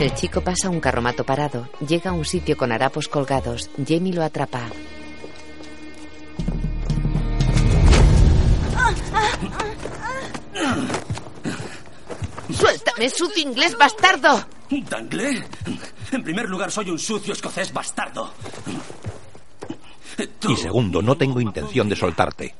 El 0.00 0.14
chico 0.14 0.40
pasa 0.40 0.70
un 0.70 0.80
carromato 0.80 1.24
parado. 1.24 1.68
Llega 1.86 2.10
a 2.10 2.14
un 2.14 2.24
sitio 2.24 2.56
con 2.56 2.72
harapos 2.72 3.06
colgados. 3.06 3.68
Jamie 3.86 4.14
lo 4.14 4.22
atrapa. 4.22 4.62
¡Suéltame, 12.50 13.10
sucio 13.10 13.42
inglés 13.42 13.76
bastardo! 13.76 14.46
¿Danglé? 14.88 15.44
En 16.12 16.22
primer 16.22 16.48
lugar, 16.48 16.70
soy 16.70 16.90
un 16.90 16.98
sucio 16.98 17.32
escocés 17.32 17.72
bastardo. 17.72 18.32
Y 20.48 20.56
segundo, 20.56 21.00
no 21.02 21.16
tengo 21.16 21.40
intención 21.40 21.88
de 21.88 21.96
soltarte. 21.96 22.54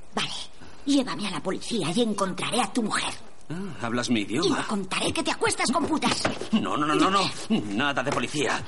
Llévame 0.87 1.29
a 1.29 1.31
la 1.33 1.43
policía 1.43 1.91
y 1.95 2.01
encontraré 2.03 2.61
a 2.61 2.73
tu 2.73 2.83
mujer. 2.83 3.13
Ah, 3.51 3.87
¿Hablas 3.87 4.09
mi 4.11 4.21
Y 4.21 4.27
le 4.27 4.33
idioma? 4.39 4.67
contaré 4.67 5.13
que 5.13 5.23
te 5.23 5.31
acuestas 5.31 5.71
con 5.71 5.87
putas. 5.87 6.23
No, 6.53 6.77
no, 6.77 6.87
no, 6.87 6.95
no, 6.95 7.11
no. 7.11 7.21
Nada 7.75 8.03
de 8.03 8.11
policía. 8.11 8.63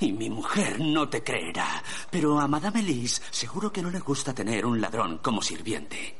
Y 0.00 0.12
mi 0.12 0.28
mujer 0.28 0.78
no 0.80 1.08
te 1.08 1.22
creerá. 1.22 1.82
Pero 2.10 2.38
a 2.38 2.46
Madame 2.46 2.80
Elise 2.80 3.22
seguro 3.30 3.72
que 3.72 3.82
no 3.82 3.90
le 3.90 4.00
gusta 4.00 4.34
tener 4.34 4.66
un 4.66 4.80
ladrón 4.80 5.18
como 5.18 5.40
sirviente. 5.40 6.16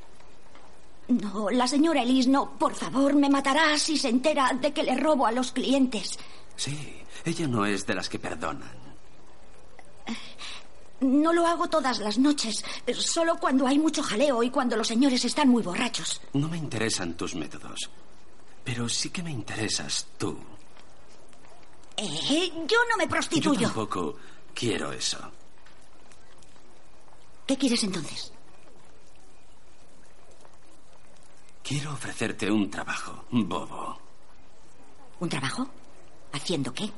No, 1.08 1.50
la 1.50 1.66
señora 1.68 2.02
Elise 2.02 2.30
no. 2.30 2.52
Por 2.58 2.74
favor, 2.74 3.14
me 3.14 3.28
matará 3.28 3.76
si 3.78 3.98
se 3.98 4.08
entera 4.08 4.52
de 4.60 4.72
que 4.72 4.82
le 4.82 4.96
robo 4.96 5.26
a 5.26 5.32
los 5.32 5.52
clientes. 5.52 6.18
Sí, 6.56 7.02
ella 7.24 7.46
no 7.46 7.66
es 7.66 7.86
de 7.86 7.94
las 7.94 8.08
que 8.08 8.18
perdonan. 8.18 8.82
No 11.04 11.32
lo 11.34 11.46
hago 11.46 11.68
todas 11.68 11.98
las 11.98 12.16
noches, 12.16 12.64
solo 12.98 13.36
cuando 13.38 13.66
hay 13.66 13.78
mucho 13.78 14.02
jaleo 14.02 14.42
y 14.42 14.48
cuando 14.48 14.74
los 14.76 14.88
señores 14.88 15.22
están 15.24 15.48
muy 15.50 15.62
borrachos. 15.62 16.20
No 16.32 16.48
me 16.48 16.56
interesan 16.56 17.14
tus 17.14 17.34
métodos. 17.34 17.90
Pero 18.64 18.88
sí 18.88 19.10
que 19.10 19.22
me 19.22 19.30
interesas 19.30 20.06
tú. 20.16 20.38
Eh, 21.98 22.50
yo 22.66 22.78
no 22.90 22.96
me 22.96 23.04
Yo 23.04 23.10
prostituyo. 23.10 23.60
tampoco 23.68 24.16
quiero 24.54 24.92
eso. 24.92 25.18
¿Qué 27.46 27.58
quieres 27.58 27.84
entonces? 27.84 28.32
Quiero 31.62 31.92
ofrecerte 31.92 32.50
un 32.50 32.70
trabajo, 32.70 33.24
bobo. 33.30 33.98
¿Un 35.20 35.28
trabajo? 35.28 35.68
¿Haciendo 36.32 36.72
qué? 36.72 36.90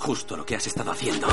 Justo 0.00 0.34
lo 0.36 0.46
que 0.46 0.56
has 0.56 0.66
estado 0.66 0.90
haciendo. 0.92 1.28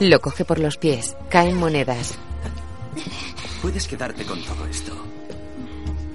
Lo 0.00 0.20
coge 0.20 0.44
por 0.44 0.58
los 0.58 0.78
pies. 0.78 1.14
Caen 1.28 1.56
monedas. 1.56 2.18
Puedes 3.60 3.86
quedarte 3.86 4.24
con 4.24 4.42
todo 4.42 4.66
esto. 4.66 4.96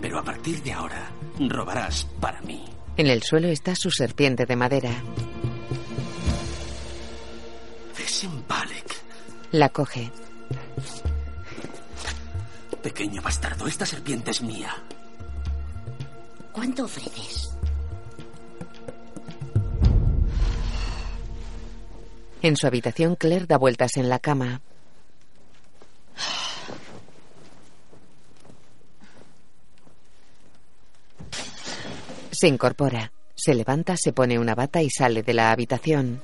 Pero 0.01 0.17
a 0.17 0.23
partir 0.23 0.63
de 0.63 0.73
ahora, 0.73 1.11
robarás 1.39 2.07
para 2.19 2.41
mí. 2.41 2.65
En 2.97 3.07
el 3.07 3.21
suelo 3.21 3.49
está 3.49 3.75
su 3.75 3.91
serpiente 3.91 4.45
de 4.47 4.55
madera. 4.55 4.91
Desembalek. 7.97 8.95
La 9.51 9.69
coge. 9.69 10.11
Pequeño 12.81 13.21
bastardo, 13.21 13.67
esta 13.67 13.85
serpiente 13.85 14.31
es 14.31 14.41
mía. 14.41 14.75
¿Cuánto 16.51 16.85
ofreces? 16.85 17.50
En 22.41 22.57
su 22.57 22.65
habitación, 22.65 23.15
Claire 23.15 23.45
da 23.45 23.57
vueltas 23.57 23.97
en 23.97 24.09
la 24.09 24.19
cama. 24.19 24.61
Se 32.31 32.47
incorpora. 32.47 33.11
Se 33.35 33.53
levanta, 33.53 33.95
se 33.97 34.13
pone 34.13 34.39
una 34.39 34.55
bata 34.55 34.81
y 34.81 34.89
sale 34.89 35.21
de 35.23 35.33
la 35.33 35.51
habitación. 35.51 36.21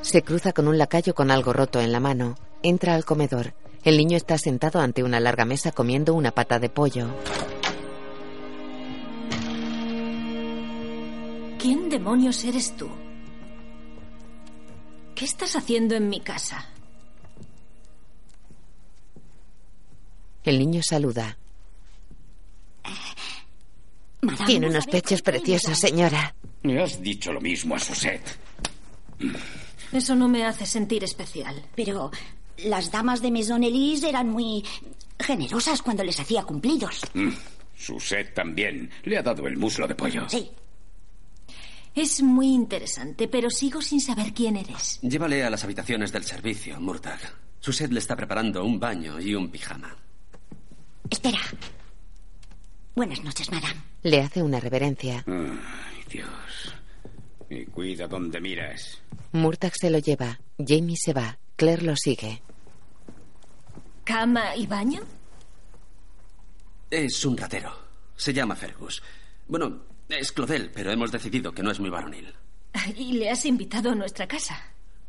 Se 0.00 0.22
cruza 0.22 0.52
con 0.52 0.66
un 0.68 0.78
lacayo 0.78 1.14
con 1.14 1.30
algo 1.30 1.52
roto 1.52 1.80
en 1.80 1.92
la 1.92 2.00
mano. 2.00 2.36
Entra 2.62 2.94
al 2.94 3.04
comedor. 3.04 3.54
El 3.84 3.96
niño 3.96 4.16
está 4.16 4.38
sentado 4.38 4.80
ante 4.80 5.02
una 5.02 5.20
larga 5.20 5.44
mesa 5.44 5.72
comiendo 5.72 6.14
una 6.14 6.30
pata 6.30 6.58
de 6.58 6.68
pollo. 6.68 7.08
¿Quién 11.60 11.88
demonios 11.88 12.42
eres 12.44 12.76
tú? 12.76 12.88
¿Qué 15.14 15.24
estás 15.24 15.56
haciendo 15.56 15.94
en 15.94 16.08
mi 16.08 16.20
casa? 16.20 16.66
El 20.44 20.58
niño 20.58 20.80
saluda. 20.82 21.36
Tiene 24.46 24.68
unos 24.68 24.86
pechos 24.86 25.20
preciosos, 25.22 25.78
señora. 25.78 26.34
Me 26.62 26.80
has 26.80 27.00
dicho 27.02 27.32
lo 27.32 27.40
mismo 27.40 27.74
a 27.74 27.78
Suset. 27.78 28.22
Eso 29.92 30.14
no 30.14 30.28
me 30.28 30.44
hace 30.44 30.64
sentir 30.66 31.04
especial. 31.04 31.62
Pero 31.74 32.10
las 32.64 32.90
damas 32.90 33.20
de 33.20 33.30
Maison 33.30 33.62
Elise 33.64 34.08
eran 34.08 34.28
muy 34.30 34.64
generosas 35.18 35.82
cuando 35.82 36.04
les 36.04 36.18
hacía 36.20 36.42
cumplidos. 36.44 37.02
Mm, 37.12 37.30
Su 37.76 38.00
sed 38.00 38.32
también. 38.34 38.90
Le 39.04 39.18
ha 39.18 39.22
dado 39.22 39.46
el 39.46 39.56
muslo 39.58 39.86
de 39.86 39.94
pollo. 39.94 40.26
Sí. 40.28 40.50
Es 41.94 42.22
muy 42.22 42.48
interesante, 42.48 43.26
pero 43.28 43.50
sigo 43.50 43.82
sin 43.82 44.00
saber 44.00 44.32
quién 44.32 44.56
eres. 44.56 45.00
Llévale 45.02 45.44
a 45.44 45.50
las 45.50 45.64
habitaciones 45.64 46.12
del 46.12 46.24
servicio, 46.24 46.80
Murtag. 46.80 47.18
Suset 47.58 47.90
le 47.90 47.98
está 47.98 48.16
preparando 48.16 48.64
un 48.64 48.78
baño 48.78 49.20
y 49.20 49.34
un 49.34 49.50
pijama. 49.50 49.94
Espera. 51.10 51.40
Buenas 52.94 53.22
noches, 53.22 53.50
madame. 53.50 53.80
Le 54.02 54.22
hace 54.22 54.42
una 54.42 54.60
reverencia. 54.60 55.24
Ay, 55.26 56.04
Dios. 56.10 56.74
Y 57.50 57.66
cuida 57.66 58.06
donde 58.06 58.40
miras. 58.40 59.02
Murtag 59.32 59.74
se 59.74 59.90
lo 59.90 59.98
lleva. 59.98 60.38
Jamie 60.58 60.96
se 60.96 61.12
va. 61.12 61.38
Claire 61.56 61.82
lo 61.82 61.96
sigue. 61.96 62.42
¿Cama 64.04 64.56
y 64.56 64.66
baño? 64.66 65.00
Es 66.90 67.24
un 67.24 67.36
ratero. 67.36 67.72
Se 68.16 68.32
llama 68.32 68.56
Fergus. 68.56 69.02
Bueno, 69.48 69.82
es 70.18 70.32
Claudel, 70.32 70.70
pero 70.72 70.90
hemos 70.90 71.12
decidido 71.12 71.52
que 71.52 71.62
no 71.62 71.70
es 71.70 71.80
muy 71.80 71.90
varonil. 71.90 72.32
¿Y 72.96 73.14
le 73.14 73.30
has 73.30 73.44
invitado 73.46 73.90
a 73.90 73.94
nuestra 73.94 74.26
casa? 74.26 74.58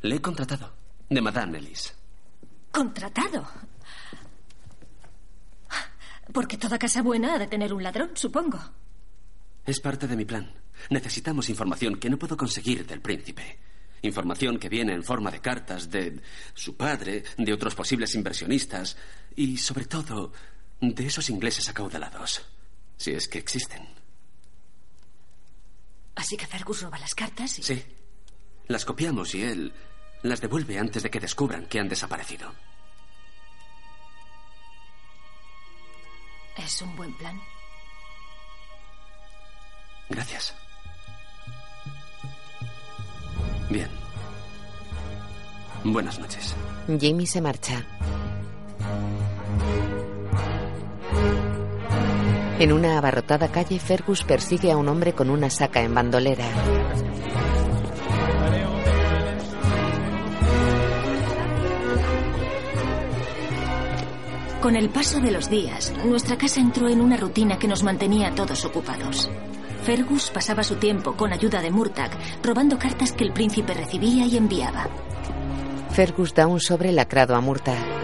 Le 0.01 0.15
he 0.15 0.21
contratado. 0.21 0.73
De 1.09 1.21
Madame 1.21 1.57
Ellis. 1.57 1.93
¿Contratado? 2.71 3.47
Porque 6.31 6.57
toda 6.57 6.79
casa 6.79 7.01
buena 7.01 7.35
ha 7.35 7.39
de 7.39 7.47
tener 7.47 7.73
un 7.73 7.83
ladrón, 7.83 8.11
supongo. 8.13 8.59
Es 9.65 9.79
parte 9.79 10.07
de 10.07 10.15
mi 10.15 10.25
plan. 10.25 10.51
Necesitamos 10.89 11.49
información 11.49 11.97
que 11.97 12.09
no 12.09 12.17
puedo 12.17 12.37
conseguir 12.37 12.85
del 12.85 13.01
príncipe. 13.01 13.59
Información 14.03 14.57
que 14.57 14.69
viene 14.69 14.93
en 14.93 15.03
forma 15.03 15.29
de 15.29 15.41
cartas 15.41 15.91
de 15.91 16.21
su 16.53 16.75
padre, 16.75 17.23
de 17.37 17.53
otros 17.53 17.75
posibles 17.75 18.15
inversionistas 18.15 18.97
y, 19.35 19.57
sobre 19.57 19.85
todo, 19.85 20.31
de 20.79 21.05
esos 21.05 21.29
ingleses 21.29 21.69
acaudalados. 21.69 22.41
Si 22.97 23.11
es 23.11 23.27
que 23.27 23.37
existen. 23.37 24.00
Así 26.15 26.37
que 26.37 26.47
Fergus 26.47 26.81
roba 26.81 26.99
las 26.99 27.15
cartas 27.15 27.59
y... 27.59 27.63
Sí. 27.63 27.83
Las 28.67 28.85
copiamos 28.85 29.33
y 29.35 29.43
él 29.43 29.73
las 30.23 30.41
devuelve 30.41 30.77
antes 30.77 31.03
de 31.03 31.09
que 31.09 31.19
descubran 31.19 31.65
que 31.65 31.79
han 31.79 31.89
desaparecido. 31.89 32.53
Es 36.57 36.81
un 36.81 36.95
buen 36.95 37.13
plan. 37.17 37.39
Gracias. 40.09 40.53
Bien. 43.69 43.89
Buenas 45.83 46.19
noches. 46.19 46.55
Jamie 46.87 47.25
se 47.25 47.41
marcha. 47.41 47.85
En 52.61 52.71
una 52.71 52.99
abarrotada 52.99 53.47
calle, 53.47 53.79
Fergus 53.79 54.23
persigue 54.23 54.71
a 54.71 54.77
un 54.77 54.87
hombre 54.87 55.13
con 55.13 55.31
una 55.31 55.49
saca 55.49 55.81
en 55.81 55.95
bandolera. 55.95 56.45
Con 64.61 64.75
el 64.75 64.89
paso 64.91 65.19
de 65.19 65.31
los 65.31 65.49
días, 65.49 65.91
nuestra 66.05 66.37
casa 66.37 66.59
entró 66.59 66.87
en 66.87 67.01
una 67.01 67.17
rutina 67.17 67.57
que 67.57 67.67
nos 67.67 67.81
mantenía 67.81 68.27
a 68.27 68.35
todos 68.35 68.63
ocupados. 68.63 69.31
Fergus 69.83 70.29
pasaba 70.29 70.61
su 70.61 70.75
tiempo, 70.75 71.17
con 71.17 71.33
ayuda 71.33 71.63
de 71.63 71.71
Murtag, 71.71 72.11
robando 72.43 72.77
cartas 72.77 73.11
que 73.11 73.23
el 73.23 73.33
príncipe 73.33 73.73
recibía 73.73 74.27
y 74.27 74.37
enviaba. 74.37 74.87
Fergus 75.89 76.35
da 76.35 76.45
un 76.45 76.59
sobre 76.59 76.91
lacrado 76.91 77.35
a 77.35 77.41
Murtag. 77.41 78.00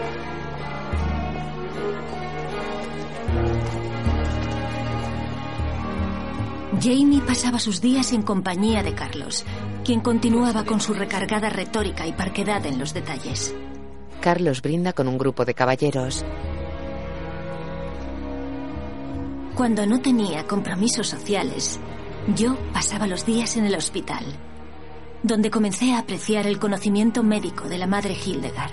Jamie 6.80 7.20
pasaba 7.20 7.58
sus 7.58 7.80
días 7.80 8.12
en 8.12 8.22
compañía 8.22 8.82
de 8.84 8.94
Carlos, 8.94 9.44
quien 9.84 10.00
continuaba 10.00 10.64
con 10.64 10.80
su 10.80 10.94
recargada 10.94 11.50
retórica 11.50 12.06
y 12.06 12.12
parquedad 12.12 12.64
en 12.66 12.78
los 12.78 12.94
detalles. 12.94 13.54
Carlos 14.20 14.62
brinda 14.62 14.92
con 14.92 15.08
un 15.08 15.18
grupo 15.18 15.44
de 15.44 15.54
caballeros. 15.54 16.24
Cuando 19.56 19.86
no 19.86 20.00
tenía 20.00 20.46
compromisos 20.46 21.08
sociales, 21.08 21.80
yo 22.36 22.56
pasaba 22.72 23.08
los 23.08 23.26
días 23.26 23.56
en 23.56 23.66
el 23.66 23.74
hospital, 23.74 24.24
donde 25.24 25.50
comencé 25.50 25.94
a 25.94 25.98
apreciar 25.98 26.46
el 26.46 26.60
conocimiento 26.60 27.24
médico 27.24 27.68
de 27.68 27.78
la 27.78 27.88
madre 27.88 28.14
Hildegard. 28.14 28.72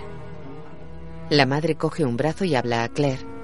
La 1.31 1.47
madre 1.47 1.75
coge 1.75 2.05
un 2.05 2.17
brazo 2.17 2.45
y 2.45 2.53
habla 2.53 2.83
a 2.83 2.89
Claire. 2.89 3.34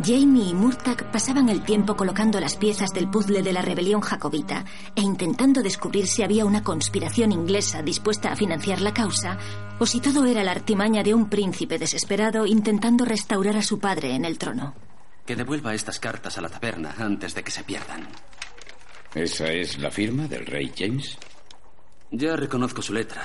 Jamie 0.00 0.50
y 0.50 0.54
Murtag 0.54 1.10
pasaban 1.10 1.48
el 1.48 1.64
tiempo 1.64 1.96
colocando 1.96 2.38
las 2.38 2.54
piezas 2.56 2.90
del 2.90 3.10
puzzle 3.10 3.42
de 3.42 3.52
la 3.52 3.62
rebelión 3.62 4.00
jacobita 4.00 4.64
e 4.94 5.00
intentando 5.00 5.60
descubrir 5.60 6.06
si 6.06 6.22
había 6.22 6.44
una 6.44 6.62
conspiración 6.62 7.32
inglesa 7.32 7.82
dispuesta 7.82 8.30
a 8.30 8.36
financiar 8.36 8.80
la 8.80 8.94
causa 8.94 9.38
o 9.80 9.86
si 9.86 10.00
todo 10.00 10.24
era 10.24 10.44
la 10.44 10.52
artimaña 10.52 11.02
de 11.02 11.14
un 11.14 11.28
príncipe 11.28 11.78
desesperado 11.78 12.46
intentando 12.46 13.04
restaurar 13.04 13.56
a 13.56 13.62
su 13.62 13.80
padre 13.80 14.14
en 14.14 14.24
el 14.24 14.38
trono. 14.38 14.74
Que 15.26 15.34
devuelva 15.34 15.74
estas 15.74 15.98
cartas 15.98 16.38
a 16.38 16.42
la 16.42 16.48
taberna 16.48 16.94
antes 16.98 17.34
de 17.34 17.42
que 17.42 17.50
se 17.50 17.64
pierdan. 17.64 18.08
¿Esa 19.14 19.48
es 19.48 19.78
la 19.78 19.90
firma 19.90 20.28
del 20.28 20.46
rey 20.46 20.72
James? 20.76 21.18
Ya 22.12 22.36
reconozco 22.36 22.82
su 22.82 22.92
letra. 22.92 23.22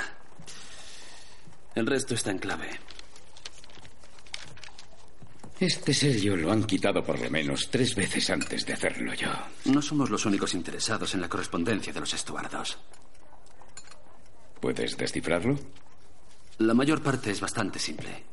El 1.75 1.85
resto 1.85 2.15
está 2.15 2.31
en 2.31 2.39
clave. 2.39 2.69
Este 5.63 5.93
sello 5.93 6.35
lo 6.35 6.51
han 6.51 6.65
quitado 6.65 7.01
por 7.01 7.17
lo 7.17 7.29
menos 7.29 7.69
tres 7.69 7.95
veces 7.95 8.29
antes 8.29 8.65
de 8.65 8.73
hacerlo 8.73 9.13
yo. 9.13 9.29
No 9.63 9.81
somos 9.81 10.09
los 10.09 10.25
únicos 10.25 10.53
interesados 10.55 11.13
en 11.13 11.21
la 11.21 11.29
correspondencia 11.29 11.93
de 11.93 12.01
los 12.01 12.13
estuardos. 12.13 12.77
¿Puedes 14.59 14.97
descifrarlo? 14.97 15.57
La 16.57 16.73
mayor 16.73 17.01
parte 17.01 17.31
es 17.31 17.39
bastante 17.39 17.79
simple. 17.79 18.25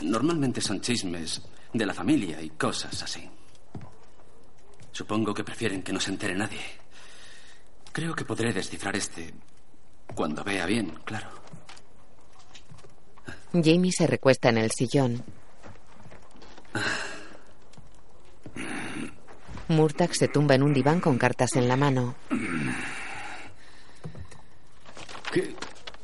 Normalmente 0.00 0.62
son 0.62 0.80
chismes 0.80 1.42
de 1.74 1.84
la 1.84 1.92
familia 1.92 2.40
y 2.40 2.48
cosas 2.48 3.02
así. 3.02 3.28
Supongo 4.92 5.34
que 5.34 5.44
prefieren 5.44 5.82
que 5.82 5.92
no 5.92 6.00
se 6.00 6.10
entere 6.10 6.34
nadie. 6.34 6.62
Creo 7.92 8.14
que 8.14 8.24
podré 8.24 8.54
descifrar 8.54 8.96
este 8.96 9.34
cuando 10.14 10.42
vea 10.42 10.64
bien, 10.64 11.00
claro. 11.04 11.28
Jamie 13.52 13.92
se 13.92 14.06
recuesta 14.06 14.48
en 14.48 14.56
el 14.56 14.70
sillón. 14.70 15.22
Murtag 19.68 20.14
se 20.14 20.28
tumba 20.28 20.54
en 20.54 20.62
un 20.62 20.72
diván 20.72 21.00
con 21.00 21.18
cartas 21.18 21.56
en 21.56 21.68
la 21.68 21.76
mano. 21.76 22.14
¿Qué 25.32 25.54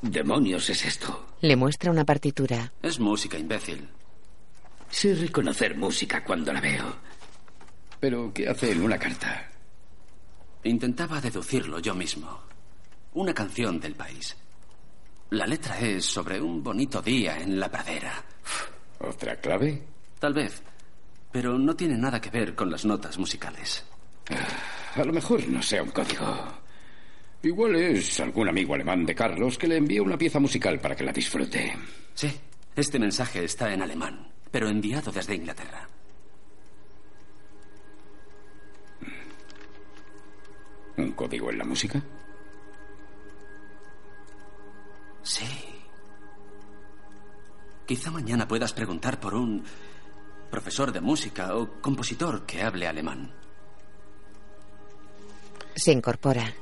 demonios 0.03 0.69
es 0.71 0.85
esto? 0.85 1.27
Le 1.41 1.57
muestra 1.57 1.91
una 1.91 2.05
partitura. 2.05 2.73
Es 2.83 2.99
música, 2.99 3.39
imbécil. 3.39 3.89
Sé 4.91 5.15
reconocer 5.15 5.77
música 5.77 6.23
cuando 6.25 6.53
la 6.53 6.61
veo. 6.61 6.97
Pero, 8.01 8.33
¿qué 8.35 8.49
hace 8.49 8.73
en 8.73 8.83
una 8.83 8.99
carta? 8.99 9.49
Intentaba 10.65 11.21
deducirlo 11.21 11.79
yo 11.79 11.95
mismo. 11.95 12.41
Una 13.15 13.33
canción 13.33 13.81
del 13.81 13.95
país. 13.95 14.37
La 15.31 15.47
letra 15.47 15.79
es 15.81 16.05
sobre 16.05 16.41
un 16.41 16.63
bonito 16.63 17.01
día 17.01 17.39
en 17.39 17.59
la 17.59 17.71
pradera. 17.71 18.23
¿Otra 18.99 19.37
clave? 19.37 19.92
Tal 20.23 20.35
vez. 20.35 20.63
Pero 21.33 21.59
no 21.59 21.75
tiene 21.75 21.99
nada 21.99 22.21
que 22.21 22.31
ver 22.31 22.55
con 22.55 22.71
las 22.71 22.85
notas 22.85 23.19
musicales. 23.19 23.85
A 24.95 25.05
lo 25.05 25.13
mejor 25.13 25.49
no 25.49 25.61
sea 25.61 25.83
un 25.83 25.91
código. 25.91 26.25
Igual 27.43 27.75
es 27.75 28.21
algún 28.21 28.49
amigo 28.49 28.73
alemán 28.73 29.05
de 29.05 29.17
Carlos 29.17 29.59
que 29.59 29.67
le 29.67 29.79
envía 29.79 30.01
una 30.01 30.17
pieza 30.17 30.39
musical 30.39 30.79
para 30.79 30.95
que 30.95 31.03
la 31.03 31.11
disfrute. 31.11 31.77
Sí, 32.15 32.31
este 32.77 33.01
mensaje 33.01 33.43
está 33.43 33.75
en 33.75 33.83
alemán, 33.83 34.29
pero 34.49 34.69
enviado 34.69 35.11
desde 35.11 35.35
Inglaterra. 35.35 35.89
¿Un 40.99 41.13
código 41.15 41.51
en 41.51 41.59
la 41.59 41.65
música? 41.65 42.01
Sí. 45.25 45.47
Quizá 47.85 48.13
mañana 48.13 48.47
puedas 48.47 48.73
preguntar 48.73 49.19
por 49.19 49.35
un 49.35 49.65
profesor 50.53 50.93
de 50.93 51.01
música 51.01 51.57
o 51.57 51.81
compositor 51.81 52.45
que 52.45 52.63
hable 52.63 52.87
alemán. 52.87 53.33
Se 55.75 55.91
incorpora. 55.91 56.53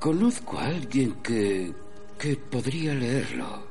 Conozco 0.00 0.58
a 0.58 0.66
alguien 0.66 1.14
que. 1.22 1.72
que 2.18 2.36
podría 2.36 2.92
leerlo. 2.92 3.66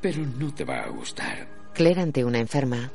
Pero 0.00 0.24
no 0.24 0.52
te 0.54 0.64
va 0.64 0.80
a 0.80 0.88
gustar. 0.88 1.46
Claire 1.74 2.00
ante 2.00 2.24
una 2.24 2.38
enferma. 2.38 2.90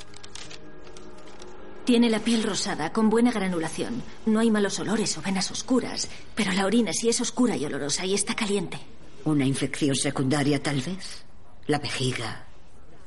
Tiene 1.85 2.09
la 2.09 2.19
piel 2.19 2.43
rosada, 2.43 2.91
con 2.91 3.09
buena 3.09 3.31
granulación. 3.31 4.01
No 4.25 4.39
hay 4.39 4.49
malos 4.49 4.79
olores 4.79 5.17
o 5.17 5.21
venas 5.21 5.51
oscuras, 5.51 6.07
pero 6.35 6.51
la 6.51 6.65
orina 6.65 6.93
sí 6.93 7.09
es 7.09 7.21
oscura 7.21 7.55
y 7.55 7.65
olorosa 7.65 8.05
y 8.05 8.13
está 8.15 8.35
caliente. 8.35 8.79
¿Una 9.25 9.45
infección 9.45 9.95
secundaria, 9.95 10.61
tal 10.61 10.81
vez? 10.81 11.25
¿La 11.67 11.77
vejiga? 11.77 12.48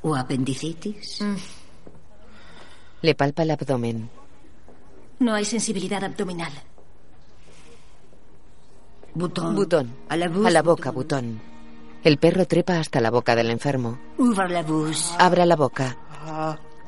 ¿O 0.03 0.15
apendicitis? 0.15 1.21
Mm. 1.21 1.35
Le 3.01 3.15
palpa 3.15 3.43
el 3.43 3.51
abdomen. 3.51 4.09
No 5.19 5.33
hay 5.33 5.45
sensibilidad 5.45 6.03
abdominal. 6.03 6.51
Butón. 9.13 9.55
Butón. 9.55 9.95
A 10.09 10.17
la, 10.17 10.25
A 10.25 10.49
la 10.49 10.61
boca, 10.61 10.91
butón. 10.91 11.41
El 12.03 12.17
perro 12.17 12.45
trepa 12.45 12.79
hasta 12.79 12.99
la 12.99 13.11
boca 13.11 13.35
del 13.35 13.49
enfermo. 13.49 13.99
La. 14.17 15.15
Abra 15.19 15.45
la 15.45 15.55
boca. 15.55 15.97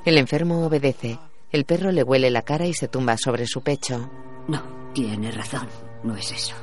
El 0.04 0.18
enfermo 0.18 0.66
obedece. 0.66 1.18
El 1.52 1.66
perro 1.66 1.92
le 1.92 2.04
huele 2.04 2.30
la 2.30 2.42
cara 2.42 2.66
y 2.66 2.74
se 2.74 2.88
tumba 2.90 3.16
sobre 3.18 3.46
su 3.48 3.62
pecho. 3.62 4.10
No, 4.48 4.62
tiene 4.94 5.32
razón. 5.32 5.68
No 6.04 6.16
es 6.16 6.32
eso. 6.32 6.56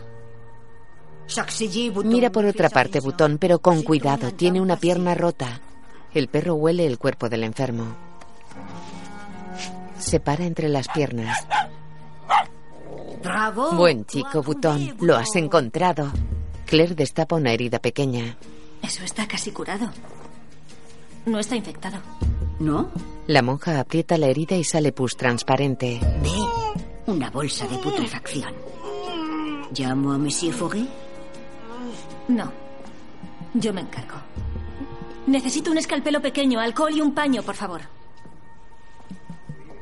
Mira 2.04 2.30
por 2.30 2.44
otra 2.44 2.68
parte, 2.68 3.00
Butón, 3.00 3.38
pero 3.38 3.60
con 3.60 3.82
cuidado. 3.82 4.32
Tiene 4.32 4.60
una 4.60 4.76
pierna 4.76 5.14
rota. 5.14 5.60
El 6.14 6.28
perro 6.28 6.54
huele 6.54 6.86
el 6.86 6.98
cuerpo 6.98 7.28
del 7.28 7.44
enfermo. 7.44 7.96
Se 9.98 10.20
para 10.20 10.44
entre 10.44 10.68
las 10.68 10.88
piernas. 10.88 11.46
Bravo. 13.22 13.72
Buen 13.72 14.04
chico, 14.04 14.42
Butón. 14.42 14.96
Lo 15.00 15.16
has 15.16 15.34
encontrado. 15.36 16.10
Claire 16.66 16.94
destapa 16.94 17.36
una 17.36 17.52
herida 17.52 17.78
pequeña. 17.78 18.36
Eso 18.82 19.04
está 19.04 19.26
casi 19.28 19.52
curado. 19.52 19.90
No 21.24 21.38
está 21.38 21.54
infectado. 21.54 21.98
¿No? 22.58 22.90
La 23.26 23.42
monja 23.42 23.78
aprieta 23.78 24.18
la 24.18 24.26
herida 24.26 24.56
y 24.56 24.64
sale 24.64 24.92
pus 24.92 25.16
transparente. 25.16 26.00
Ve. 26.22 26.30
Una 27.06 27.30
bolsa 27.30 27.66
de 27.68 27.78
putrefacción. 27.78 28.52
¿Llamo 29.72 30.12
a 30.12 30.18
Monsieur 30.18 30.54
Fauret? 30.54 30.88
No. 32.28 32.52
Yo 33.54 33.72
me 33.72 33.80
encargo. 33.82 34.16
Necesito 35.26 35.70
un 35.70 35.78
escalpelo 35.78 36.20
pequeño, 36.20 36.60
alcohol 36.60 36.92
y 36.94 37.00
un 37.00 37.14
paño, 37.14 37.42
por 37.42 37.54
favor. 37.54 37.82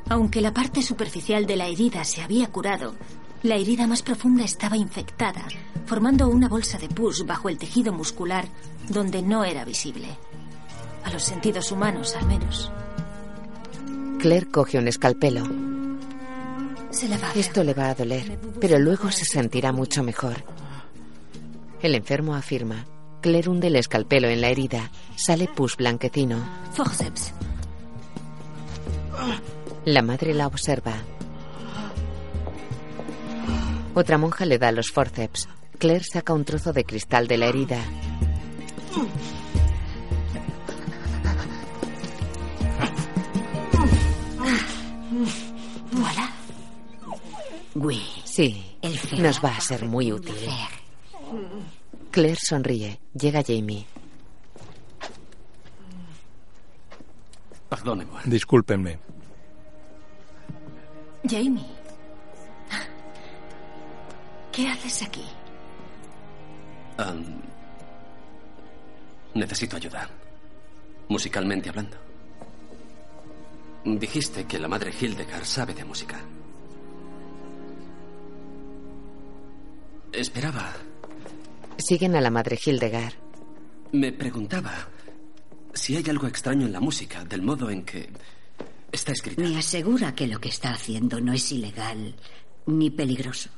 Aunque 0.09 0.41
la 0.41 0.53
parte 0.53 0.83
superficial 0.83 1.47
de 1.47 1.57
la 1.57 1.67
herida 1.67 2.05
se 2.05 2.21
había 2.21 2.49
curado, 2.49 2.95
la 3.43 3.55
herida 3.55 3.87
más 3.87 4.03
profunda 4.03 4.45
estaba 4.45 4.77
infectada, 4.77 5.45
formando 5.87 6.29
una 6.29 6.49
bolsa 6.49 6.79
de 6.79 6.89
pus 6.89 7.25
bajo 7.25 7.49
el 7.49 7.59
tejido 7.59 7.93
muscular 7.93 8.47
donde 8.89 9.23
no 9.23 9.45
era 9.45 9.65
visible. 9.65 10.09
A 11.05 11.11
los 11.11 11.23
sentidos 11.23 11.73
humanos, 11.73 12.15
al 12.17 12.27
menos. 12.27 12.71
Claire 14.19 14.51
coge 14.51 14.79
un 14.79 14.89
escalpelo. 14.89 15.45
Se 16.91 17.09
la 17.09 17.17
va 17.17 17.33
Esto 17.35 17.65
le 17.65 17.73
va 17.73 17.89
a 17.89 17.95
doler, 17.95 18.39
pero 18.61 18.79
luego 18.79 19.11
se 19.11 19.25
sentirá 19.25 19.73
mucho 19.73 20.03
mejor. 20.03 20.45
El 21.81 21.95
enfermo 21.95 22.35
afirma. 22.35 22.85
Claire 23.21 23.51
hunde 23.51 23.67
el 23.69 23.77
escalpelo 23.77 24.29
en 24.29 24.41
la 24.41 24.49
herida. 24.49 24.91
Sale 25.17 25.49
pus 25.49 25.77
blanquecino. 25.77 26.39
Forceps. 26.73 27.33
La 29.85 30.03
madre 30.03 30.35
la 30.35 30.47
observa. 30.47 30.95
Otra 33.95 34.19
monja 34.19 34.47
le 34.47 34.59
da 34.59 34.73
los 34.73 34.91
forceps. 34.91 35.49
Claire 35.79 36.05
saca 36.05 36.33
un 36.33 36.45
trozo 36.45 36.73
de 36.73 36.85
cristal 36.85 37.27
de 37.27 37.39
la 37.39 37.47
herida. 37.47 37.79
Voilà. 45.93 46.31
Oui. 47.75 48.03
Sí, 48.31 48.65
nos 49.19 49.45
va 49.45 49.57
a 49.57 49.61
ser 49.61 49.85
muy 49.85 50.13
útil. 50.13 50.35
Claire 52.11 52.41
sonríe. 52.41 53.01
Llega 53.15 53.43
Jamie. 53.47 53.87
Perdóneme. 57.69 58.11
Discúlpenme. 58.25 58.99
Jamie. 61.29 61.67
¿Qué 64.53 64.69
haces 64.69 65.03
aquí? 65.03 65.25
Necesito 69.35 69.77
ayuda. 69.77 70.09
Musicalmente 71.09 71.69
hablando. 71.69 71.97
Dijiste 73.85 74.47
que 74.47 74.59
la 74.59 74.69
madre 74.69 74.93
Hildegard 74.99 75.45
sabe 75.45 75.75
de 75.75 75.85
música. 75.85 76.21
Esperaba. 80.13 80.75
Siguen 81.81 82.15
a 82.15 82.21
la 82.21 82.31
madre 82.31 82.59
Hildegard. 82.63 83.15
Me 83.93 84.13
preguntaba 84.13 84.89
si 85.73 85.97
hay 85.97 86.05
algo 86.09 86.27
extraño 86.27 86.67
en 86.67 86.73
la 86.73 86.81
música, 86.81 87.25
del 87.25 87.43
modo 87.43 87.71
en 87.71 87.85
que 87.85 88.11
está 88.93 89.13
escrita. 89.13 89.43
Me 89.43 89.57
asegura 89.57 90.15
que 90.15 90.27
lo 90.27 90.41
que 90.41 90.51
está 90.51 90.73
haciendo 90.73 91.21
no 91.21 91.33
es 91.33 91.51
ilegal 91.51 92.15
ni 92.67 92.91
peligroso. 92.91 93.51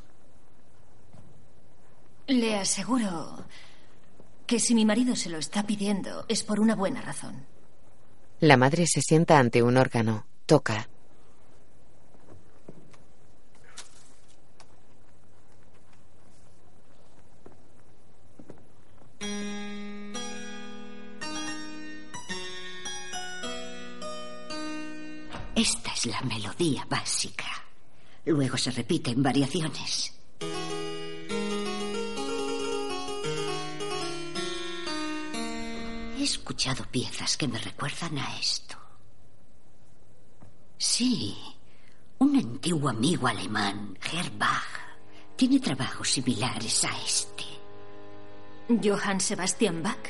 Le 2.29 2.57
aseguro 2.57 3.45
que 4.47 4.61
si 4.61 4.75
mi 4.75 4.85
marido 4.85 5.16
se 5.16 5.29
lo 5.29 5.39
está 5.39 5.66
pidiendo 5.66 6.25
es 6.29 6.45
por 6.45 6.61
una 6.61 6.75
buena 6.75 7.03
razón. 7.03 7.45
La 8.41 8.57
madre 8.57 8.87
se 8.87 9.01
sienta 9.03 9.39
ante 9.39 9.62
un 9.62 9.77
órgano. 9.77 10.27
Toca. 10.47 10.89
Esta 25.62 25.92
es 25.92 26.06
la 26.06 26.20
melodía 26.22 26.84
básica. 26.90 27.46
Luego 28.24 28.56
se 28.56 28.72
repite 28.72 29.12
en 29.12 29.22
variaciones. 29.22 30.12
He 36.18 36.24
escuchado 36.24 36.84
piezas 36.86 37.36
que 37.36 37.46
me 37.46 37.60
recuerdan 37.60 38.18
a 38.18 38.40
esto. 38.40 38.76
Sí, 40.78 41.38
un 42.18 42.34
antiguo 42.34 42.88
amigo 42.88 43.28
alemán, 43.28 43.96
Herbach, 44.02 44.66
tiene 45.36 45.60
trabajos 45.60 46.08
similares 46.08 46.84
a 46.84 46.90
este. 47.06 47.44
Johann 48.82 49.20
Sebastian 49.20 49.80
Bach. 49.80 50.08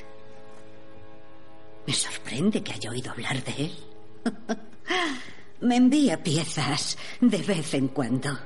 Me 1.87 1.93
sorprende 1.93 2.63
que 2.63 2.73
haya 2.73 2.91
oído 2.91 3.11
hablar 3.11 3.45
de 3.45 3.65
él. 3.67 3.85
Me 5.63 5.77
envía 5.77 6.23
piezas 6.23 6.99
de 7.21 7.39
vez 7.39 7.75
en 7.75 7.89
cuando. 7.89 8.37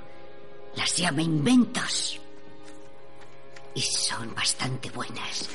Las 0.76 0.96
llama 0.96 1.22
inventos. 1.22 2.20
Y 3.74 3.80
son 3.80 4.34
bastante 4.34 4.90
buenas. 4.90 5.48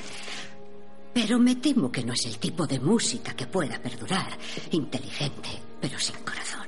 Pero 1.14 1.38
me 1.38 1.56
temo 1.58 1.92
que 1.92 2.04
no 2.04 2.14
es 2.14 2.26
el 2.26 2.38
tipo 2.40 2.66
de 2.66 2.80
música 2.80 3.36
que 3.36 3.46
pueda 3.46 3.80
perdurar. 3.80 4.38
Inteligente, 4.72 5.50
pero 5.80 6.00
sin 6.00 6.16
corazón. 6.18 6.68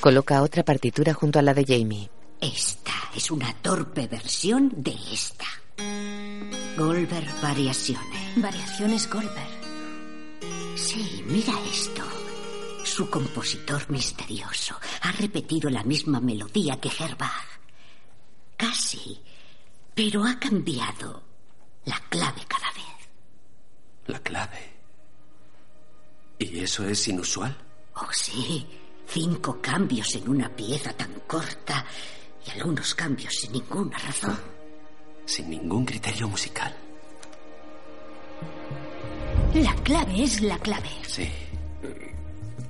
Coloca 0.00 0.42
otra 0.42 0.62
partitura 0.62 1.14
junto 1.14 1.38
a 1.38 1.42
la 1.42 1.54
de 1.54 1.64
Jamie. 1.64 2.10
Esta 2.38 2.92
es 3.14 3.30
una 3.30 3.54
torpe 3.54 4.06
versión 4.06 4.70
de 4.76 4.94
esta. 5.12 5.46
Goldberg 6.76 7.40
Variaciones. 7.40 8.36
Variaciones 8.36 9.08
Goldberg. 9.08 9.56
Sí, 10.76 11.24
mira 11.26 11.54
esto. 11.70 12.05
Su 12.96 13.10
compositor 13.10 13.90
misterioso 13.90 14.74
ha 15.02 15.12
repetido 15.12 15.68
la 15.68 15.84
misma 15.84 16.18
melodía 16.18 16.80
que 16.80 16.88
Herbach. 16.88 17.60
Casi, 18.56 19.20
pero 19.94 20.24
ha 20.24 20.38
cambiado 20.38 21.22
la 21.84 22.00
clave 22.08 22.40
cada 22.48 22.72
vez. 22.72 23.08
La 24.06 24.18
clave. 24.20 24.72
¿Y 26.38 26.58
eso 26.60 26.88
es 26.88 27.06
inusual? 27.08 27.54
Oh, 27.96 28.08
sí. 28.12 28.66
Cinco 29.06 29.60
cambios 29.60 30.14
en 30.14 30.30
una 30.30 30.48
pieza 30.48 30.94
tan 30.94 31.20
corta 31.26 31.84
y 32.46 32.50
algunos 32.58 32.94
cambios 32.94 33.34
sin 33.34 33.52
ninguna 33.52 33.98
razón. 33.98 34.40
Sin 35.26 35.50
ningún 35.50 35.84
criterio 35.84 36.28
musical. 36.28 36.74
La 39.52 39.74
clave 39.84 40.22
es 40.22 40.40
la 40.40 40.58
clave. 40.58 40.88
Sí. 41.06 41.30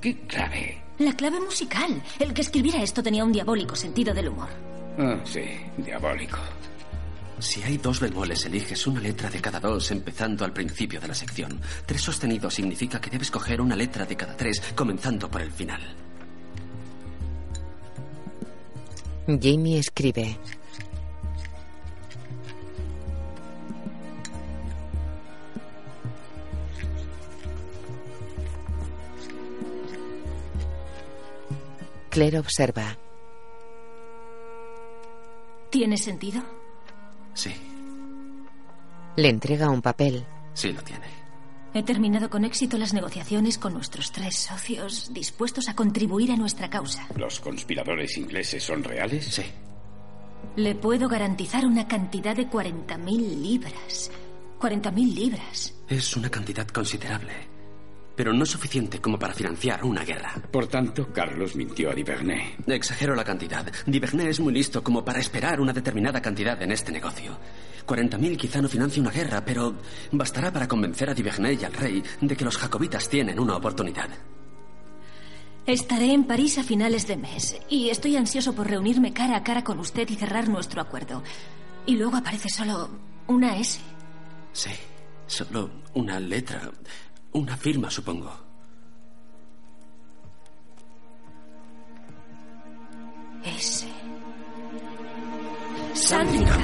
¿Qué 0.00 0.16
clave? 0.26 0.82
La 0.98 1.12
clave 1.12 1.40
musical. 1.40 2.02
El 2.18 2.32
que 2.32 2.42
escribiera 2.42 2.82
esto 2.82 3.02
tenía 3.02 3.24
un 3.24 3.32
diabólico 3.32 3.76
sentido 3.76 4.14
del 4.14 4.28
humor. 4.28 4.48
Ah, 4.98 5.20
sí, 5.24 5.44
diabólico. 5.76 6.38
Si 7.38 7.62
hay 7.62 7.76
dos 7.76 8.00
bemoles, 8.00 8.46
eliges 8.46 8.86
una 8.86 9.00
letra 9.00 9.28
de 9.28 9.40
cada 9.40 9.60
dos 9.60 9.90
empezando 9.90 10.44
al 10.44 10.54
principio 10.54 11.00
de 11.00 11.08
la 11.08 11.14
sección. 11.14 11.60
Tres 11.84 12.00
sostenidos 12.00 12.54
significa 12.54 12.98
que 12.98 13.10
debes 13.10 13.30
coger 13.30 13.60
una 13.60 13.76
letra 13.76 14.06
de 14.06 14.16
cada 14.16 14.36
tres 14.36 14.62
comenzando 14.74 15.30
por 15.30 15.42
el 15.42 15.52
final. 15.52 15.82
Jamie 19.26 19.78
escribe. 19.78 20.38
Claire 32.16 32.38
observa. 32.38 32.96
¿Tiene 35.68 35.98
sentido? 35.98 36.40
Sí, 37.34 37.52
Le 39.16 39.28
entrega 39.28 39.68
un 39.68 39.82
papel. 39.82 40.24
sí 40.54 40.72
lo 40.72 40.80
tiene. 40.82 41.04
He 41.74 41.82
terminado 41.82 42.30
con 42.30 42.46
éxito 42.46 42.78
las 42.78 42.94
negociaciones 42.94 43.58
con 43.58 43.74
nuestros 43.74 44.12
tres 44.12 44.34
socios 44.36 45.12
dispuestos 45.12 45.68
a 45.68 45.76
contribuir 45.76 46.32
a 46.32 46.36
nuestra 46.36 46.70
causa. 46.70 47.06
¿Los 47.16 47.38
conspiradores 47.38 48.16
ingleses 48.16 48.62
son 48.64 48.82
reales? 48.82 49.26
Sí. 49.26 49.42
Le 50.56 50.74
puedo 50.74 51.08
garantizar 51.10 51.66
una 51.66 51.86
cantidad 51.86 52.34
de 52.34 52.48
40.000 52.48 53.42
libras. 53.42 54.10
40.000 54.58 55.14
libras. 55.14 55.74
Es 55.86 56.16
una 56.16 56.30
cantidad 56.30 56.66
considerable, 56.68 57.45
pero 58.16 58.32
no 58.32 58.46
suficiente 58.46 59.00
como 59.00 59.18
para 59.18 59.34
financiar 59.34 59.84
una 59.84 60.04
guerra. 60.04 60.34
Por 60.50 60.66
tanto, 60.66 61.12
Carlos 61.12 61.54
mintió 61.54 61.90
a 61.90 61.94
Divernay. 61.94 62.56
Exagero 62.66 63.14
la 63.14 63.22
cantidad. 63.22 63.70
Divernay 63.86 64.28
es 64.28 64.40
muy 64.40 64.54
listo 64.54 64.82
como 64.82 65.04
para 65.04 65.20
esperar 65.20 65.60
una 65.60 65.72
determinada 65.72 66.20
cantidad 66.20 66.60
en 66.62 66.72
este 66.72 66.90
negocio. 66.90 67.38
40.000 67.86 68.36
quizá 68.36 68.60
no 68.60 68.68
financie 68.68 69.00
una 69.00 69.10
guerra, 69.10 69.44
pero 69.44 69.74
bastará 70.10 70.52
para 70.52 70.66
convencer 70.66 71.10
a 71.10 71.14
Divernay 71.14 71.58
y 71.60 71.64
al 71.64 71.72
rey 71.72 72.02
de 72.20 72.36
que 72.36 72.44
los 72.44 72.56
jacobitas 72.56 73.08
tienen 73.08 73.38
una 73.38 73.56
oportunidad. 73.56 74.08
Estaré 75.66 76.12
en 76.12 76.24
París 76.24 76.58
a 76.58 76.62
finales 76.62 77.08
de 77.08 77.16
mes 77.16 77.56
y 77.68 77.90
estoy 77.90 78.16
ansioso 78.16 78.54
por 78.54 78.68
reunirme 78.68 79.12
cara 79.12 79.36
a 79.36 79.42
cara 79.42 79.64
con 79.64 79.80
usted 79.80 80.08
y 80.08 80.14
cerrar 80.14 80.48
nuestro 80.48 80.80
acuerdo. 80.80 81.22
Y 81.86 81.96
luego 81.96 82.16
aparece 82.16 82.48
solo 82.48 82.88
una 83.26 83.56
S. 83.58 83.80
Sí, 84.52 84.70
solo 85.26 85.70
una 85.94 86.20
letra, 86.20 86.70
una 87.36 87.56
firma, 87.56 87.90
supongo. 87.90 88.32
S. 93.44 93.86
Sandringham. 95.94 96.62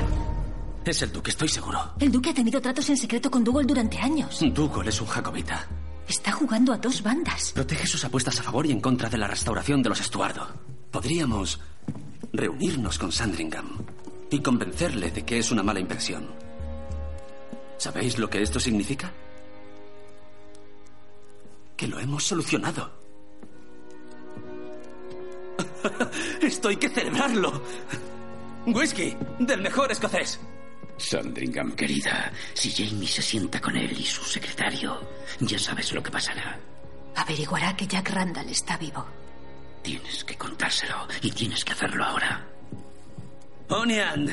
Es 0.85 1.01
el 1.03 1.13
duque, 1.13 1.31
estoy 1.31 1.49
seguro. 1.49 1.79
El 2.01 2.11
duque 2.11 2.31
ha 2.31 2.35
tenido 2.35 2.61
tratos 2.61 2.89
en 2.91 2.97
secreto 2.97 3.31
con 3.31 3.45
Dougal 3.45 3.67
durante 3.67 3.99
años. 3.99 4.41
Dougal 4.53 4.89
es 4.89 5.01
un 5.01 5.07
jacobita. 5.07 5.67
Está 6.09 6.33
jugando 6.33 6.73
a 6.73 6.79
dos 6.79 7.03
bandas. 7.03 7.53
Protege 7.53 7.87
sus 7.87 8.05
apuestas 8.05 8.41
a 8.41 8.43
favor 8.43 8.67
y 8.67 8.73
en 8.73 8.81
contra 8.81 9.09
de 9.09 9.19
la 9.19 9.29
restauración 9.29 9.83
de 9.83 9.91
los 9.91 10.01
Estuardo. 10.01 10.49
Podríamos 10.91 11.61
reunirnos 12.33 12.99
con 12.99 13.13
Sandringham 13.13 13.79
y 14.31 14.41
convencerle 14.41 15.11
de 15.11 15.25
que 15.25 15.39
es 15.39 15.53
una 15.53 15.63
mala 15.63 15.81
impresión. 15.81 16.27
¿Sabéis 17.79 18.19
lo 18.19 18.29
que 18.29 18.43
esto 18.43 18.59
significa? 18.59 19.13
Que 21.83 21.89
lo 21.89 21.99
hemos 21.99 22.23
solucionado. 22.23 22.93
Esto 26.41 26.69
hay 26.69 26.77
que 26.77 26.89
celebrarlo. 26.89 27.61
Whisky, 28.67 29.17
del 29.41 29.63
mejor 29.63 29.91
escocés. 29.91 30.39
Sandringham, 30.97 31.73
querida, 31.73 32.33
si 32.55 32.71
Jamie 32.71 33.09
se 33.09 33.21
sienta 33.21 33.61
con 33.61 33.77
él 33.77 33.99
y 33.99 34.05
su 34.05 34.23
secretario, 34.23 34.97
ya 35.41 35.59
sabes 35.59 35.93
lo 35.93 36.01
que 36.01 36.13
pasará. 36.13 36.57
Averiguará 37.17 37.77
que 37.77 37.89
Jack 37.89 38.11
Randall 38.11 38.49
está 38.51 38.77
vivo. 38.77 39.05
Tienes 39.83 40.23
que 40.23 40.39
contárselo 40.39 41.09
y 41.21 41.33
tienes 41.33 41.65
que 41.65 41.73
hacerlo 41.73 42.05
ahora. 42.05 42.47
Onian, 43.71 44.33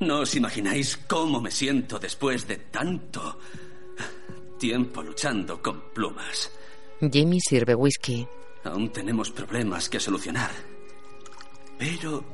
no 0.00 0.18
os 0.18 0.34
imagináis 0.34 0.98
cómo 1.06 1.40
me 1.40 1.50
siento 1.50 1.98
después 1.98 2.46
de 2.46 2.56
tanto 2.58 3.38
tiempo 4.58 5.02
luchando 5.02 5.62
con 5.62 5.80
plumas. 5.92 6.50
Jamie 7.00 7.40
sirve 7.40 7.74
whisky. 7.74 8.26
Aún 8.64 8.90
tenemos 8.90 9.30
problemas 9.30 9.88
que 9.88 10.00
solucionar, 10.00 10.50
pero 11.78 12.24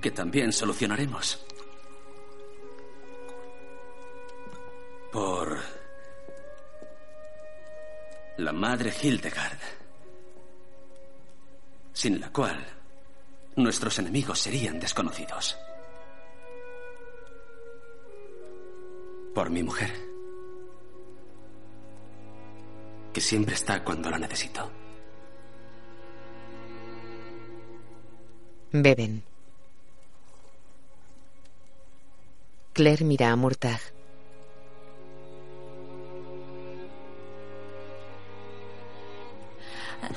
que 0.00 0.10
también 0.12 0.52
solucionaremos. 0.52 1.44
Por 5.12 5.58
la 8.38 8.52
madre 8.52 8.92
Hildegard, 9.02 9.58
sin 11.92 12.20
la 12.20 12.32
cual 12.32 12.64
nuestros 13.56 13.98
enemigos 13.98 14.38
serían 14.40 14.80
desconocidos. 14.80 15.56
Por 19.34 19.50
mi 19.50 19.62
mujer, 19.62 20.13
que 23.14 23.20
siempre 23.20 23.54
está 23.54 23.82
cuando 23.84 24.10
la 24.10 24.18
necesito. 24.18 24.70
Beben. 28.72 29.22
Claire 32.72 33.04
mira 33.04 33.30
a 33.30 33.36
Murtagh. 33.36 33.80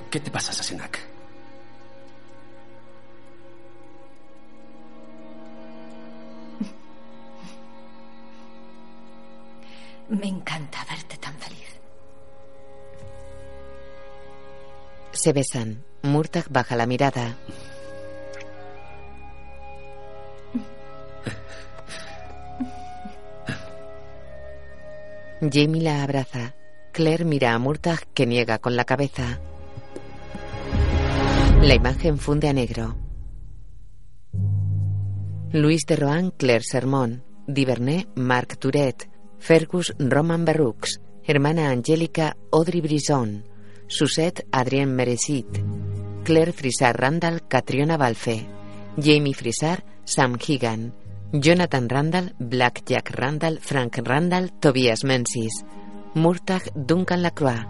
¿Qué 0.09 0.19
te 0.19 0.31
pasa, 0.31 0.51
Sasinak? 0.51 0.99
Me 10.09 10.27
encanta 10.27 10.83
verte 10.89 11.06
Se 15.17 15.33
besan. 15.33 15.83
Murtagh 16.03 16.45
baja 16.51 16.75
la 16.75 16.85
mirada. 16.85 17.35
Jamie 25.41 25.81
la 25.81 26.03
abraza. 26.03 26.53
Claire 26.91 27.25
mira 27.25 27.55
a 27.55 27.57
Murtagh 27.57 28.05
que 28.13 28.27
niega 28.27 28.59
con 28.59 28.75
la 28.75 28.85
cabeza. 28.85 29.39
La 31.63 31.73
imagen 31.73 32.19
funde 32.19 32.49
a 32.49 32.53
negro. 32.53 32.95
Luis 35.51 35.87
de 35.87 35.95
Rohan, 35.95 36.29
Claire 36.29 36.63
Sermon. 36.63 37.23
Divernay, 37.47 38.07
Marc 38.13 38.57
Tourette. 38.59 39.09
Fergus, 39.39 39.95
Roman 39.97 40.45
Berrux. 40.45 41.01
Hermana 41.23 41.71
Angélica, 41.71 42.37
Audrey 42.51 42.81
Brison. 42.81 43.56
Susette, 43.87 44.45
Adrien 44.51 44.93
Meresit. 44.93 45.63
Claire 46.23 46.51
Frisar 46.51 46.95
Randall, 46.99 47.47
Catriona 47.47 47.97
Balfe. 47.97 48.45
Jamie 48.97 49.33
Frisar, 49.33 49.83
Sam 50.03 50.37
Higan. 50.37 50.93
Jonathan 51.31 51.87
Randall, 51.87 52.33
Black 52.37 52.83
Jack 52.85 53.11
Randall, 53.15 53.59
Frank 53.59 53.99
Randall, 54.03 54.51
Tobias 54.59 55.03
Menzies. 55.03 55.63
Murtagh, 56.15 56.69
Duncan 56.75 57.21
Lacroix. 57.21 57.65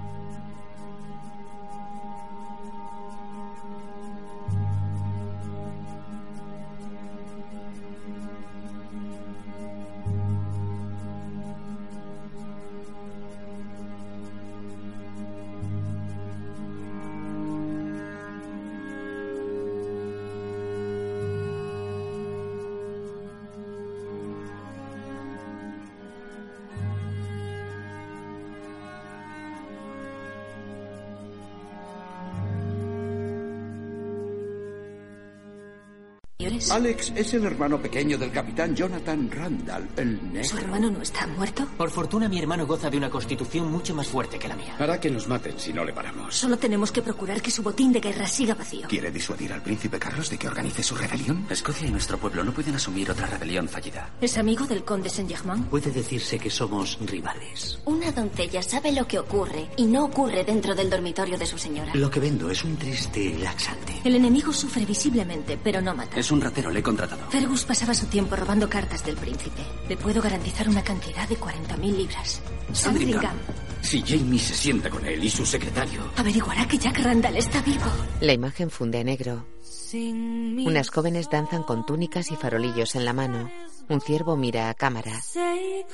Alex 36.72 37.14
es 37.16 37.34
el 37.34 37.46
hermano 37.46 37.82
pequeño 37.82 38.18
del 38.18 38.32
capitán 38.32 38.76
Jonathan 38.76 39.30
Randall, 39.32 39.88
el 39.96 40.34
negro. 40.34 40.50
¿Su 40.50 40.58
hermano 40.58 40.92
no 40.92 41.02
está 41.02 41.26
muerto? 41.28 41.66
Por 41.78 41.90
fortuna, 41.90 42.28
mi 42.28 42.40
hermano 42.40 42.68
goza 42.68 42.90
de 42.90 42.98
una 42.98 43.10
constitución 43.10 43.72
mucho 43.72 43.96
más 43.96 44.08
fuerte 44.08 44.38
que 44.38 44.48
la 44.48 44.56
mía. 44.56 44.76
Hará 44.78 45.00
que 45.00 45.10
nos 45.10 45.28
maten 45.28 45.58
si 45.58 45.72
no 45.72 45.86
le 45.86 45.94
paramos. 45.94 46.36
Solo 46.36 46.58
tenemos 46.58 46.92
que 46.92 47.02
procurar 47.02 47.42
que 47.42 47.52
su 47.52 47.64
botín 47.64 47.94
de 47.94 48.02
guerra 48.02 48.28
siga 48.28 48.54
vacío. 48.54 48.88
¿Quiere 48.88 49.12
disuadir 49.12 49.54
al 49.54 49.62
príncipe 49.62 49.98
Carlos 49.98 50.30
de 50.30 50.38
que 50.38 50.48
organice 50.48 50.84
su 50.84 50.96
rebelión? 50.96 51.46
Escocia 51.50 51.88
y 51.88 51.92
nuestro 51.92 52.18
pueblo 52.18 52.44
no 52.44 52.52
pueden 52.52 52.76
asumir 52.76 53.10
otra 53.10 53.28
rebelión 53.28 53.70
fallida. 53.70 54.10
¿Es 54.20 54.38
amigo 54.38 54.66
del 54.66 54.84
conde 54.84 55.10
Saint-Germain? 55.10 55.64
Puede 55.64 55.92
decirse 55.92 56.38
que 56.38 56.50
somos 56.50 56.98
rivales. 57.06 57.80
Una 57.86 58.12
doncella 58.12 58.62
sabe 58.62 58.92
lo 58.92 59.08
que 59.08 59.20
ocurre 59.20 59.70
y 59.78 59.86
no 59.86 60.06
ocurre 60.06 60.44
dentro 60.44 60.76
del 60.76 60.90
dormitorio 60.90 61.38
de 61.38 61.46
su 61.46 61.58
señora. 61.58 61.94
Lo 61.94 62.10
que 62.12 62.20
vendo 62.20 62.50
es 62.50 62.64
un 62.64 62.76
triste 62.76 63.38
laxante. 63.40 64.02
El 64.04 64.16
enemigo 64.16 64.52
sufre 64.52 64.86
visiblemente, 64.86 65.58
pero 65.64 65.82
no 65.82 65.96
mata. 65.96 66.20
Es 66.20 66.32
un 66.32 66.42
ratero, 66.58 66.72
le 66.72 66.80
he 66.80 66.84
contratado. 66.84 67.22
Fergus 67.30 67.64
pasaba 67.66 67.94
su 67.94 68.08
tiempo 68.08 68.36
robando 68.36 68.70
cartas 68.70 69.06
del 69.06 69.16
príncipe. 69.16 69.62
Le 69.88 69.98
puedo 69.98 70.22
garantizar 70.22 70.68
una 70.68 70.84
cantidad 70.84 71.28
de 71.28 71.38
40.000 71.38 71.96
libras. 71.96 72.42
Sandringham. 72.74 73.38
Si 73.82 74.02
Jamie 74.02 74.40
se 74.40 74.54
sienta 74.54 74.90
con 74.90 75.06
él 75.06 75.24
y 75.24 75.30
su 75.30 75.46
secretario. 75.46 76.02
Averiguará 76.18 76.68
que 76.68 76.78
Jack 76.78 77.00
Randall 77.00 77.38
está 77.38 77.62
vivo. 77.62 77.86
La 78.22 78.34
imagen 78.34 78.70
funde 78.70 79.00
a 79.00 79.04
negro. 79.04 79.46
Unas 79.94 80.90
jóvenes 80.90 81.30
danzan 81.30 81.64
con 81.64 81.86
túnicas 81.86 82.32
y 82.32 82.36
farolillos 82.36 82.96
en 82.96 83.06
la 83.06 83.14
mano. 83.14 83.50
Un 83.88 84.02
ciervo 84.02 84.36
mira 84.36 84.70
a 84.70 84.74
cámara. 84.74 85.22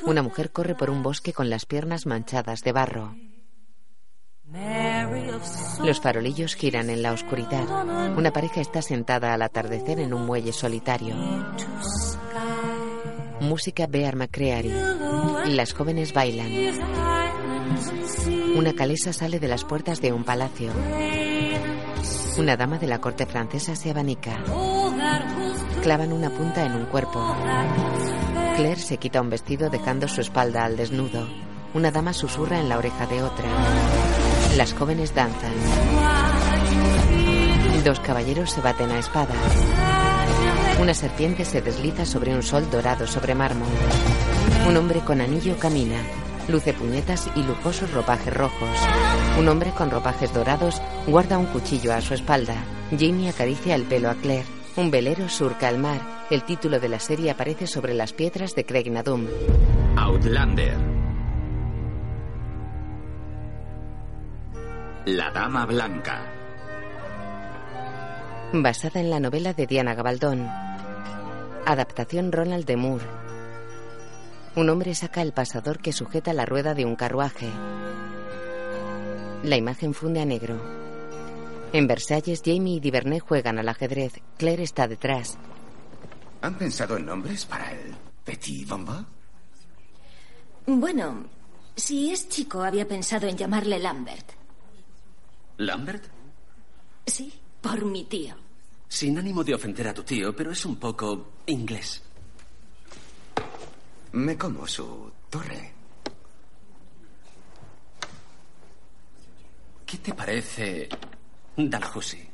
Una 0.03 0.23
mujer 0.23 0.51
corre 0.51 0.73
por 0.73 0.89
un 0.89 1.03
bosque 1.03 1.33
con 1.33 1.49
las 1.49 1.65
piernas 1.67 2.07
manchadas 2.07 2.61
de 2.61 2.71
barro. 2.71 3.15
Los 5.83 5.99
farolillos 5.99 6.55
giran 6.55 6.89
en 6.89 7.01
la 7.01 7.11
oscuridad. 7.11 7.65
Una 8.15 8.31
pareja 8.31 8.61
está 8.61 8.81
sentada 8.81 9.33
al 9.33 9.41
atardecer 9.41 9.99
en 9.99 10.13
un 10.13 10.25
muelle 10.25 10.53
solitario. 10.53 11.15
Música 13.41 13.87
Bear 13.87 14.15
McCreary. 14.15 14.71
Las 15.47 15.73
jóvenes 15.73 16.13
bailan. 16.13 16.51
Una 18.55 18.73
calesa 18.73 19.11
sale 19.11 19.39
de 19.39 19.47
las 19.47 19.63
puertas 19.63 20.01
de 20.01 20.13
un 20.13 20.23
palacio. 20.23 20.71
Una 22.37 22.55
dama 22.55 22.77
de 22.77 22.87
la 22.87 22.99
corte 22.99 23.25
francesa 23.25 23.75
se 23.75 23.89
abanica. 23.89 24.37
Clavan 25.81 26.13
una 26.13 26.29
punta 26.29 26.63
en 26.65 26.73
un 26.73 26.85
cuerpo. 26.85 27.35
Claire 28.55 28.79
se 28.79 28.97
quita 28.97 29.21
un 29.21 29.29
vestido 29.29 29.69
dejando 29.69 30.07
su 30.07 30.21
espalda 30.21 30.63
al 30.63 30.77
desnudo. 30.77 31.27
Una 31.73 31.89
dama 31.89 32.13
susurra 32.13 32.59
en 32.59 32.69
la 32.69 32.77
oreja 32.77 33.07
de 33.07 33.23
otra. 33.23 34.12
Las 34.57 34.73
jóvenes 34.73 35.15
danzan. 35.15 35.51
Dos 37.83 37.99
caballeros 37.99 38.51
se 38.51 38.61
baten 38.61 38.91
a 38.91 38.99
espada. 38.99 39.33
Una 40.79 40.93
serpiente 40.93 41.43
se 41.43 41.61
desliza 41.61 42.05
sobre 42.05 42.35
un 42.35 42.43
sol 42.43 42.69
dorado 42.69 43.07
sobre 43.07 43.33
mármol. 43.33 43.67
Un 44.67 44.77
hombre 44.77 44.99
con 44.99 45.21
anillo 45.21 45.57
camina. 45.57 45.97
Luce 46.47 46.73
puñetas 46.73 47.29
y 47.35 47.43
lujosos 47.43 47.91
ropajes 47.91 48.33
rojos. 48.33 48.69
Un 49.39 49.47
hombre 49.49 49.71
con 49.71 49.89
ropajes 49.89 50.33
dorados 50.33 50.81
guarda 51.07 51.37
un 51.37 51.47
cuchillo 51.47 51.93
a 51.93 52.01
su 52.01 52.13
espalda. 52.13 52.55
Jamie 52.91 53.29
acaricia 53.29 53.73
el 53.73 53.83
pelo 53.83 54.09
a 54.09 54.15
Claire. 54.15 54.45
Un 54.75 54.91
velero 54.91 55.29
surca 55.29 55.67
el 55.69 55.79
mar. 55.79 55.99
El 56.29 56.43
título 56.43 56.79
de 56.79 56.89
la 56.89 56.99
serie 56.99 57.31
aparece 57.31 57.65
sobre 57.65 57.93
las 57.93 58.13
piedras 58.13 58.53
de 58.55 58.65
Craig 58.65 58.91
Nadum. 58.91 59.25
Outlander. 59.97 61.02
La 65.05 65.31
Dama 65.31 65.65
Blanca. 65.65 66.23
Basada 68.53 69.01
en 69.01 69.09
la 69.09 69.19
novela 69.19 69.53
de 69.53 69.67
Diana 69.67 69.95
Gabaldón. 69.95 70.47
Adaptación 71.65 72.31
Ronald 72.31 72.65
de 72.65 72.77
Moore. 72.77 73.03
Un 74.55 74.69
hombre 74.69 74.95
saca 74.95 75.21
el 75.21 75.33
pasador 75.33 75.79
que 75.79 75.91
sujeta 75.91 76.31
la 76.31 76.45
rueda 76.45 76.73
de 76.73 76.85
un 76.85 76.95
carruaje. 76.95 77.49
La 79.43 79.57
imagen 79.57 79.93
funde 79.93 80.21
a 80.21 80.25
negro. 80.25 80.55
En 81.73 81.85
Versalles, 81.85 82.41
Jamie 82.41 82.77
y 82.77 82.79
Divernay 82.79 83.19
juegan 83.19 83.59
al 83.59 83.67
ajedrez. 83.67 84.21
Claire 84.37 84.63
está 84.63 84.87
detrás. 84.87 85.37
¿Han 86.39 86.57
pensado 86.57 86.95
en 86.95 87.07
nombres 87.07 87.45
para 87.45 87.73
el 87.73 87.93
Petit 88.23 88.69
Bomba? 88.69 89.05
Bueno, 90.65 91.25
si 91.75 92.09
es 92.09 92.29
chico, 92.29 92.63
había 92.63 92.87
pensado 92.87 93.27
en 93.27 93.35
llamarle 93.35 93.79
Lambert. 93.79 94.42
¿Lambert? 95.57 96.05
Sí, 97.05 97.33
por 97.61 97.85
mi 97.85 98.05
tío. 98.05 98.35
Sin 98.87 99.17
ánimo 99.17 99.43
de 99.43 99.55
ofender 99.55 99.87
a 99.87 99.93
tu 99.93 100.03
tío, 100.03 100.35
pero 100.35 100.51
es 100.51 100.65
un 100.65 100.75
poco 100.77 101.31
inglés. 101.47 102.01
Me 104.13 104.37
como 104.37 104.67
su 104.67 105.11
torre. 105.29 105.73
¿Qué 109.85 109.97
te 109.97 110.13
parece 110.13 110.89
Dalhousie? 111.55 112.29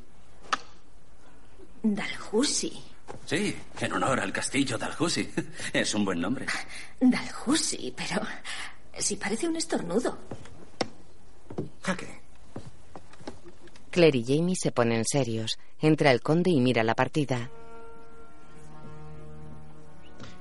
Dalhousie. 1.81 2.83
Sí, 3.25 3.55
en 3.79 3.93
honor 3.93 4.19
al 4.19 4.31
castillo 4.31 4.77
Dalhousie. 4.77 5.31
Es 5.73 5.93
un 5.93 6.05
buen 6.05 6.19
nombre. 6.19 6.45
Dalhousie, 6.99 7.93
pero 7.95 8.21
si 8.97 9.15
parece 9.15 9.47
un 9.47 9.55
estornudo. 9.55 10.17
Jaque. 11.81 12.18
Claire 13.99 14.17
y 14.17 14.23
Jamie 14.23 14.55
se 14.55 14.71
ponen 14.71 15.03
serios. 15.03 15.59
Entra 15.81 16.13
el 16.13 16.21
conde 16.21 16.51
y 16.51 16.61
mira 16.61 16.83
la 16.83 16.95
partida. 16.95 17.49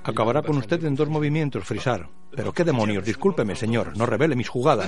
Acabará 0.05 0.43
con 0.43 0.59
usted 0.59 0.85
en 0.85 0.95
dos 0.95 1.09
movimientos, 1.09 1.65
Frisar. 1.65 2.09
Pero 2.37 2.53
qué 2.53 2.63
demonios, 2.63 3.05
discúlpeme, 3.05 3.57
señor. 3.57 3.97
No 3.97 4.07
revele 4.07 4.37
mis 4.37 4.49
jugadas. 4.49 4.87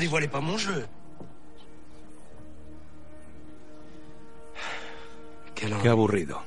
Qué 5.83 5.89
aburrido. 5.89 6.41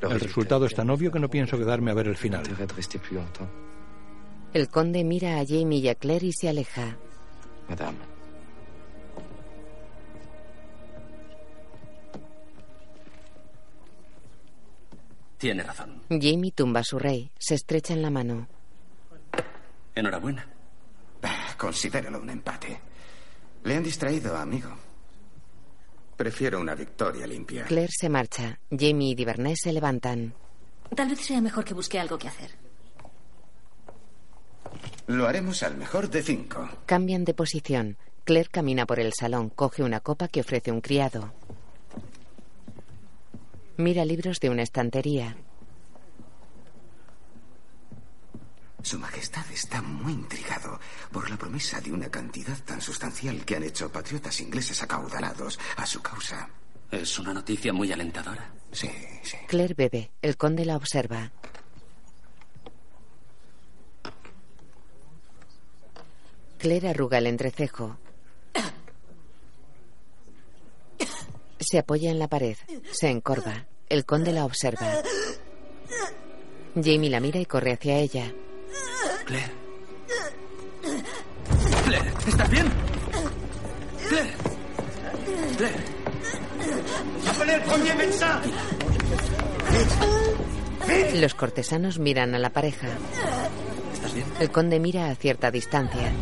El 0.00 0.20
resultado 0.20 0.64
es 0.64 0.76
tan 0.76 0.90
obvio 0.90 1.10
que 1.10 1.18
no 1.18 1.28
pienso 1.28 1.58
quedarme 1.58 1.90
a 1.90 1.94
ver 1.94 2.06
el 2.06 2.16
final. 2.16 2.44
El 4.54 4.68
conde 4.68 5.02
mira 5.02 5.40
a 5.40 5.44
Jamie 5.44 5.80
y 5.80 5.88
a 5.88 5.96
Claire 5.96 6.26
y 6.28 6.32
se 6.32 6.48
aleja. 6.48 6.96
Madame. 7.68 8.17
Tiene 15.38 15.62
razón. 15.62 16.02
Jamie 16.10 16.52
tumba 16.52 16.80
a 16.80 16.84
su 16.84 16.98
rey. 16.98 17.30
Se 17.38 17.54
estrecha 17.54 17.94
en 17.94 18.02
la 18.02 18.10
mano. 18.10 18.48
Enhorabuena. 19.94 20.46
Ah, 21.22 21.54
Considéralo 21.56 22.20
un 22.20 22.30
empate. 22.30 22.80
Le 23.64 23.76
han 23.76 23.82
distraído, 23.82 24.36
amigo. 24.36 24.70
Prefiero 26.16 26.60
una 26.60 26.74
victoria 26.74 27.26
limpia. 27.26 27.64
Claire 27.64 27.92
se 27.96 28.08
marcha. 28.08 28.58
Jamie 28.70 29.10
y 29.10 29.14
Divernay 29.14 29.54
se 29.56 29.72
levantan. 29.72 30.34
Tal 30.94 31.08
vez 31.08 31.20
sea 31.20 31.40
mejor 31.40 31.64
que 31.64 31.74
busque 31.74 31.98
algo 31.98 32.18
que 32.18 32.28
hacer. 32.28 32.50
Lo 35.06 35.26
haremos 35.26 35.62
al 35.62 35.76
mejor 35.76 36.10
de 36.10 36.22
cinco. 36.22 36.68
Cambian 36.86 37.24
de 37.24 37.34
posición. 37.34 37.96
Claire 38.24 38.50
camina 38.50 38.84
por 38.86 39.00
el 39.00 39.12
salón, 39.14 39.48
coge 39.48 39.82
una 39.82 40.00
copa 40.00 40.28
que 40.28 40.40
ofrece 40.40 40.70
un 40.70 40.80
criado. 40.80 41.32
Mira 43.78 44.04
libros 44.04 44.40
de 44.40 44.50
una 44.50 44.62
estantería. 44.62 45.36
Su 48.82 48.98
Majestad 48.98 49.48
está 49.52 49.80
muy 49.80 50.14
intrigado 50.14 50.80
por 51.12 51.30
la 51.30 51.36
promesa 51.36 51.80
de 51.80 51.92
una 51.92 52.10
cantidad 52.10 52.58
tan 52.64 52.80
sustancial 52.80 53.44
que 53.44 53.54
han 53.54 53.62
hecho 53.62 53.88
patriotas 53.92 54.40
ingleses 54.40 54.82
acaudalados 54.82 55.60
a 55.76 55.86
su 55.86 56.02
causa. 56.02 56.48
Es 56.90 57.20
una 57.20 57.32
noticia 57.32 57.72
muy 57.72 57.92
alentadora. 57.92 58.52
Sí, 58.72 58.90
sí. 59.22 59.36
Claire 59.46 59.74
bebe. 59.74 60.10
El 60.22 60.36
conde 60.36 60.64
la 60.64 60.76
observa. 60.76 61.30
Claire 66.58 66.88
arruga 66.88 67.18
el 67.18 67.28
entrecejo. 67.28 67.96
Se 71.70 71.76
apoya 71.76 72.10
en 72.10 72.18
la 72.18 72.28
pared. 72.28 72.56
Se 72.92 73.10
encorva. 73.10 73.66
El 73.90 74.06
conde 74.06 74.32
la 74.32 74.46
observa. 74.46 74.90
Jamie 76.74 77.10
la 77.10 77.20
mira 77.20 77.38
y 77.40 77.44
corre 77.44 77.74
hacia 77.74 77.98
ella. 77.98 78.32
Claire. 79.26 79.52
Claire, 81.84 82.12
¿estás 82.26 82.50
bien? 82.50 82.72
Claire. 84.08 84.32
Claire. 85.58 85.76
Los 91.20 91.34
cortesanos 91.34 91.98
miran 91.98 92.34
a 92.34 92.38
la 92.38 92.48
pareja. 92.48 92.88
¿Estás 93.92 94.14
bien? 94.14 94.26
El 94.40 94.50
conde 94.50 94.80
mira 94.80 95.10
a 95.10 95.14
cierta 95.16 95.50
distancia. 95.50 96.14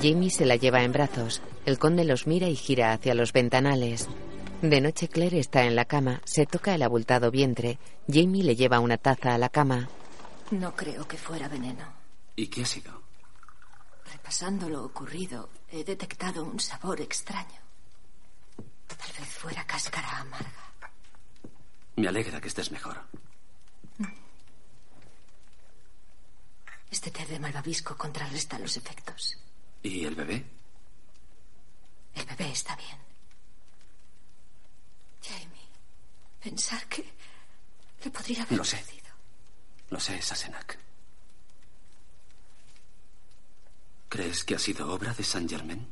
Jamie 0.00 0.30
se 0.30 0.46
la 0.46 0.56
lleva 0.56 0.82
en 0.82 0.92
brazos. 0.92 1.42
El 1.66 1.78
conde 1.78 2.04
los 2.04 2.26
mira 2.26 2.48
y 2.48 2.56
gira 2.56 2.92
hacia 2.92 3.14
los 3.14 3.32
ventanales. 3.32 4.08
De 4.62 4.80
noche 4.80 5.08
Claire 5.08 5.38
está 5.38 5.64
en 5.64 5.74
la 5.74 5.84
cama, 5.84 6.22
se 6.24 6.46
toca 6.46 6.74
el 6.74 6.82
abultado 6.82 7.30
vientre. 7.30 7.78
Jamie 8.08 8.44
le 8.44 8.56
lleva 8.56 8.80
una 8.80 8.96
taza 8.96 9.34
a 9.34 9.38
la 9.38 9.48
cama. 9.48 9.88
No 10.50 10.74
creo 10.76 11.06
que 11.08 11.16
fuera 11.16 11.48
veneno. 11.48 11.84
¿Y 12.36 12.46
qué 12.46 12.62
ha 12.62 12.66
sido? 12.66 13.02
Repasando 14.12 14.68
lo 14.68 14.84
ocurrido, 14.84 15.48
he 15.70 15.82
detectado 15.84 16.44
un 16.44 16.60
sabor 16.60 17.00
extraño. 17.00 17.60
Tal 18.86 19.12
vez 19.18 19.28
fuera 19.28 19.64
cáscara 19.66 20.20
amarga. 20.20 20.72
Me 21.96 22.08
alegra 22.08 22.40
que 22.40 22.48
estés 22.48 22.70
mejor. 22.70 23.00
Este 26.90 27.10
té 27.10 27.24
de 27.24 27.38
malvavisco 27.38 27.96
contrarresta 27.96 28.58
los 28.58 28.76
efectos. 28.76 29.38
¿Y 29.82 30.04
el 30.04 30.14
bebé? 30.14 30.44
El 32.14 32.24
bebé 32.26 32.50
está 32.52 32.76
bien. 32.76 32.98
Jamie, 35.22 35.68
pensar 36.42 36.86
que 36.88 37.04
le 38.04 38.10
podría 38.10 38.42
haber 38.42 38.58
Lo 38.58 38.64
sé. 38.64 38.76
perdido. 38.78 39.08
Lo 39.90 40.00
sé, 40.00 40.20
Sassenach. 40.22 40.76
¿Crees 44.08 44.44
que 44.44 44.54
ha 44.54 44.58
sido 44.58 44.92
obra 44.92 45.14
de 45.14 45.24
Saint 45.24 45.48
Germain? 45.50 45.86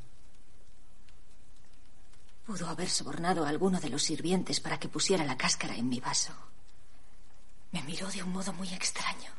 Pudo 2.47 2.69
haber 2.69 2.89
sobornado 2.91 3.45
a 3.45 3.49
alguno 3.49 3.81
de 3.81 3.89
los 3.89 4.03
sirvientes 4.03 4.61
para 4.61 4.79
que 4.79 4.89
pusiera 4.89 5.25
la 5.25 5.37
cáscara 5.39 5.75
en 5.77 5.89
mi 5.89 6.01
vaso. 6.01 6.35
Me 7.73 7.83
miró 7.85 8.09
de 8.09 8.23
un 8.23 8.31
modo 8.33 8.53
muy 8.53 8.69
extraño. 8.75 9.31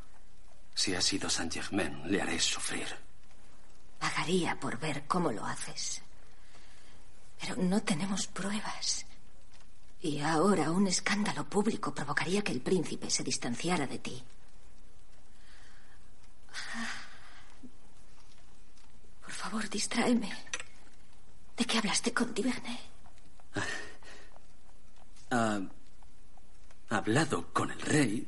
Si 0.74 0.96
ha 0.96 1.02
sido 1.02 1.30
Saint 1.30 1.54
Germain, 1.54 2.02
le 2.10 2.22
haré 2.22 2.40
sufrir. 2.40 2.88
Pagaría 4.02 4.60
por 4.60 4.80
ver 4.80 5.06
cómo 5.08 5.32
lo 5.32 5.46
haces. 5.46 6.02
Pero 7.40 7.56
no 7.56 7.84
tenemos 7.84 8.26
pruebas. 8.26 9.06
Y 10.02 10.20
ahora 10.22 10.72
un 10.72 10.88
escándalo 10.88 11.48
público 11.48 11.94
provocaría 11.94 12.42
que 12.42 12.52
el 12.52 12.62
príncipe 12.62 13.12
se 13.12 13.24
distanciara 13.24 13.86
de 13.86 14.00
ti. 14.00 14.24
Por 19.22 19.32
favor, 19.32 19.70
distráeme. 19.70 20.32
¿De 21.56 21.66
qué 21.66 21.78
hablaste 21.78 22.12
con 22.12 22.34
Diverne? 22.34 22.80
Ha 25.30 25.62
hablado 26.90 27.54
con 27.54 27.70
el 27.70 27.82
rey 27.82 28.28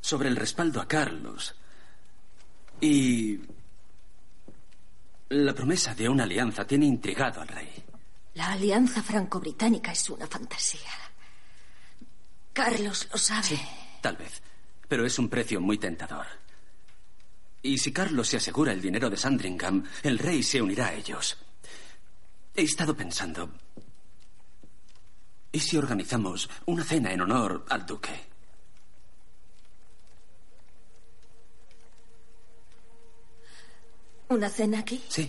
sobre 0.00 0.30
el 0.30 0.36
respaldo 0.36 0.80
a 0.80 0.88
Carlos 0.88 1.54
y 2.80 3.38
la 5.30 5.54
promesa 5.54 5.94
de 5.94 6.08
una 6.08 6.24
alianza 6.24 6.66
tiene 6.66 6.86
intrigado 6.86 7.40
al 7.40 7.48
rey. 7.48 7.68
La 8.34 8.52
alianza 8.52 9.00
franco-británica 9.00 9.92
es 9.92 10.10
una 10.10 10.26
fantasía. 10.26 10.90
Carlos 12.52 13.08
lo 13.12 13.16
sabe. 13.16 13.60
Tal 14.00 14.16
vez, 14.16 14.42
pero 14.88 15.06
es 15.06 15.18
un 15.20 15.28
precio 15.28 15.60
muy 15.60 15.78
tentador. 15.78 16.26
Y 17.62 17.78
si 17.78 17.92
Carlos 17.92 18.26
se 18.26 18.38
asegura 18.38 18.72
el 18.72 18.80
dinero 18.80 19.08
de 19.08 19.16
Sandringham, 19.16 19.84
el 20.02 20.18
rey 20.18 20.42
se 20.42 20.60
unirá 20.60 20.88
a 20.88 20.94
ellos. 20.94 21.38
He 22.56 22.62
estado 22.62 22.96
pensando. 22.96 23.50
¿Y 25.52 25.60
si 25.60 25.76
organizamos 25.76 26.50
una 26.66 26.82
cena 26.82 27.12
en 27.12 27.20
honor 27.20 27.66
al 27.68 27.86
duque? 27.86 28.29
¿Una 34.30 34.48
cena 34.48 34.78
aquí? 34.78 35.02
Sí. 35.08 35.28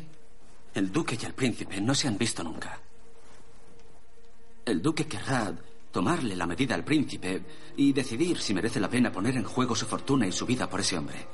El 0.75 0.91
duque 0.91 1.17
y 1.19 1.25
el 1.25 1.33
príncipe 1.33 1.81
no 1.81 1.95
se 1.95 2.07
han 2.07 2.19
visto 2.19 2.43
nunca. 2.43 2.79
El 4.63 4.79
duque 4.79 5.07
querrá 5.07 5.53
tomarle 5.91 6.35
la 6.35 6.45
medida 6.45 6.75
al 6.75 6.85
príncipe 6.85 7.43
y 7.75 7.93
decidir 7.93 8.37
si 8.37 8.53
merece 8.53 8.79
la 8.79 8.89
pena 8.89 9.11
poner 9.11 9.35
en 9.37 9.43
juego 9.43 9.75
su 9.75 9.87
fortuna 9.87 10.27
y 10.27 10.31
su 10.31 10.45
vida 10.45 10.69
por 10.69 10.81
ese 10.81 10.99
hombre. 10.99 11.27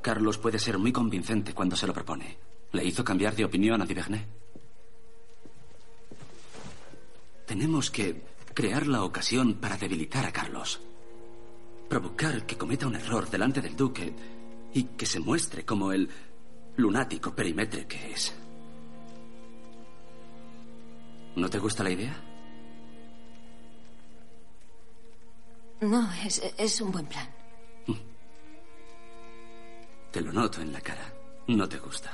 Carlos 0.00 0.38
puede 0.38 0.60
ser 0.60 0.78
muy 0.78 0.92
convincente 0.92 1.52
cuando 1.52 1.74
se 1.74 1.88
lo 1.88 1.92
propone. 1.92 2.38
¿Le 2.72 2.84
hizo 2.84 3.04
cambiar 3.04 3.34
de 3.34 3.44
opinión 3.44 3.82
a 3.82 3.86
Divernay? 3.86 4.24
Tenemos 7.44 7.90
que 7.90 8.22
crear 8.54 8.86
la 8.86 9.02
ocasión 9.02 9.54
para 9.54 9.76
debilitar 9.76 10.24
a 10.26 10.32
Carlos. 10.32 10.80
Provocar 11.88 12.46
que 12.46 12.56
cometa 12.56 12.86
un 12.86 12.94
error 12.94 13.28
delante 13.28 13.60
del 13.60 13.74
duque 13.74 14.14
y 14.72 14.84
que 14.84 15.06
se 15.06 15.18
muestre 15.18 15.64
como 15.64 15.90
el 15.92 16.08
lunático 16.80 17.34
perimetre 17.34 17.86
que 17.86 18.12
es. 18.12 18.34
¿No 21.36 21.48
te 21.48 21.58
gusta 21.58 21.84
la 21.84 21.90
idea? 21.90 22.16
No, 25.80 26.12
es, 26.24 26.42
es 26.58 26.80
un 26.80 26.92
buen 26.92 27.06
plan. 27.06 27.28
Te 30.10 30.20
lo 30.20 30.32
noto 30.32 30.60
en 30.60 30.72
la 30.72 30.80
cara. 30.80 31.12
No 31.46 31.68
te 31.68 31.78
gusta. 31.78 32.10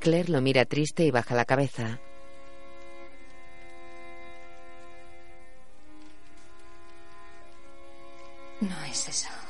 Claire 0.00 0.30
lo 0.30 0.40
mira 0.40 0.64
triste 0.66 1.04
y 1.04 1.10
baja 1.10 1.34
la 1.34 1.46
cabeza. 1.46 1.98
No 8.60 8.84
es 8.84 9.08
eso. 9.08 9.43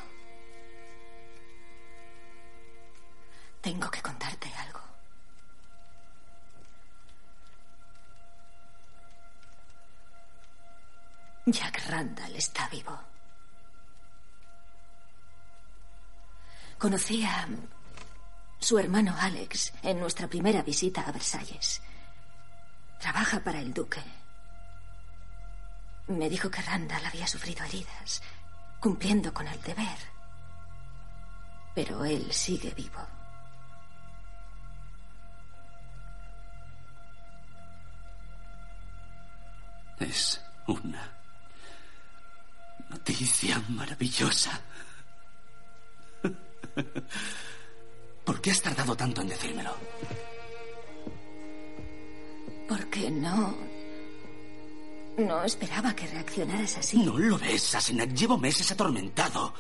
Tengo 3.65 3.91
que 3.91 4.03
contarte 4.03 4.53
algo. 4.59 4.81
Jack 11.47 11.89
Randall 11.89 12.37
está 12.37 12.69
vivo. 12.69 13.01
Conocí 16.77 17.25
a 17.25 17.49
su 18.59 18.79
hermano 18.79 19.17
Alex 19.19 19.73
en 19.83 19.99
nuestra 19.99 20.29
primera 20.29 20.61
visita 20.63 21.01
a 21.01 21.13
Versalles. 21.13 21.81
Trabaja 23.01 23.41
para 23.41 23.61
el 23.61 23.73
duque. 23.73 24.03
Me 26.09 26.29
dijo 26.29 26.51
que 26.51 26.61
Randall 26.61 27.07
había 27.07 27.27
sufrido 27.27 27.65
heridas, 27.65 28.21
cumpliendo 28.79 29.33
con 29.33 29.49
el 29.49 29.63
deber. 29.63 29.99
Pero 31.75 32.05
él 32.05 32.31
sigue 32.31 32.71
vivo. 32.75 33.14
Es 39.99 40.41
una 40.67 41.13
noticia 42.91 43.63
maravillosa. 43.69 44.61
¿Por 48.25 48.41
qué 48.41 48.51
has 48.51 48.63
tardado 48.63 48.97
tanto 48.97 49.21
en 49.21 49.29
decírmelo? 49.29 49.75
Porque 52.69 53.11
no. 53.11 53.55
No 55.19 55.45
esperaba 55.45 55.95
que 55.95 56.07
reaccionaras 56.07 56.79
así. 56.79 56.99
No 56.99 57.19
lo 57.19 57.39
ves, 57.39 57.75
Asenac. 57.75 58.13
Llevo 58.13 58.39
meses 58.39 58.71
atormentado. 58.73 59.55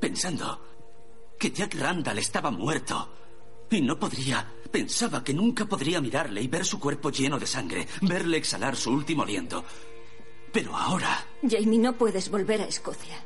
Pensando 0.00 0.66
que 1.38 1.50
Jack 1.50 1.74
Randall 1.74 2.18
estaba 2.18 2.50
muerto. 2.50 3.23
Y 3.74 3.80
no 3.80 3.98
podría. 3.98 4.46
Pensaba 4.70 5.24
que 5.24 5.34
nunca 5.34 5.64
podría 5.64 6.00
mirarle 6.00 6.40
y 6.40 6.46
ver 6.46 6.64
su 6.64 6.78
cuerpo 6.78 7.10
lleno 7.10 7.40
de 7.40 7.46
sangre. 7.46 7.88
Verle 8.02 8.36
exhalar 8.36 8.76
su 8.76 8.92
último 8.92 9.24
aliento. 9.24 9.64
Pero 10.52 10.76
ahora. 10.76 11.26
Jamie, 11.42 11.80
no 11.80 11.92
puedes 11.98 12.30
volver 12.30 12.60
a 12.60 12.66
Escocia. 12.66 13.16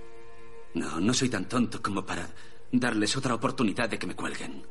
No, 0.73 1.01
no 1.01 1.13
soy 1.13 1.29
tan 1.29 1.47
tonto 1.47 1.83
como 1.83 2.03
para 2.03 2.31
darles 2.73 3.15
otra 3.15 3.35
oportunidad 3.35 3.91
de 3.91 3.99
que 3.99 4.07
me 4.07 4.17
cuelguen. 4.17 4.65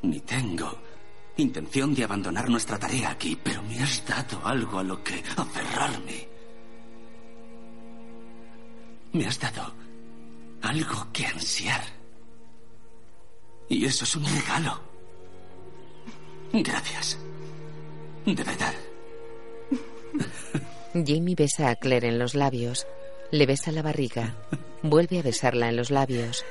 Ni 0.00 0.20
tengo 0.20 0.78
intención 1.36 1.94
de 1.94 2.04
abandonar 2.04 2.48
nuestra 2.48 2.78
tarea 2.78 3.10
aquí, 3.10 3.38
pero 3.42 3.62
me 3.62 3.78
has 3.78 4.06
dado 4.06 4.40
algo 4.46 4.78
a 4.78 4.84
lo 4.84 5.04
que 5.04 5.22
aferrarme. 5.36 6.28
Me 9.12 9.26
has 9.26 9.38
dado 9.38 9.89
algo 10.62 11.06
que 11.12 11.26
ansiar. 11.26 11.82
Y 13.68 13.84
eso 13.84 14.04
es 14.04 14.16
un 14.16 14.24
regalo. 14.24 14.80
Gracias. 16.52 17.18
De 18.26 18.42
verdad. 18.42 18.74
Jamie 20.92 21.36
besa 21.36 21.70
a 21.70 21.76
Claire 21.76 22.08
en 22.08 22.18
los 22.18 22.34
labios. 22.34 22.86
Le 23.30 23.46
besa 23.46 23.70
la 23.70 23.82
barriga. 23.82 24.34
Vuelve 24.82 25.20
a 25.20 25.22
besarla 25.22 25.68
en 25.68 25.76
los 25.76 25.90
labios. 25.90 26.44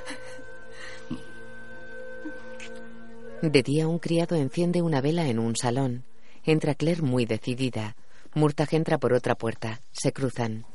De 3.41 3.64
día 3.64 3.88
un 3.88 3.99
criado 3.99 4.36
enciende 4.36 4.82
una 4.82 5.01
vela 5.01 5.28
en 5.28 5.39
un 5.39 5.55
salón. 5.55 6.03
Entra 6.45 6.76
Claire 6.76 7.01
muy 7.01 7.26
decidida. 7.26 7.95
Murtag 8.34 8.74
entra 8.74 8.97
por 8.97 9.14
otra 9.14 9.36
puerta. 9.36 9.82
Se 9.91 10.14
cruzan. 10.14 10.66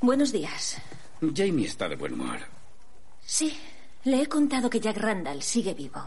Buenos 0.00 0.32
días. 0.32 0.80
Jamie 1.34 1.66
está 1.66 1.88
de 1.88 1.96
buen 1.96 2.14
humor. 2.14 2.38
Sí, 3.32 3.56
le 4.02 4.22
he 4.22 4.26
contado 4.26 4.68
que 4.68 4.80
Jack 4.80 4.96
Randall 4.96 5.40
sigue 5.40 5.72
vivo. 5.72 6.02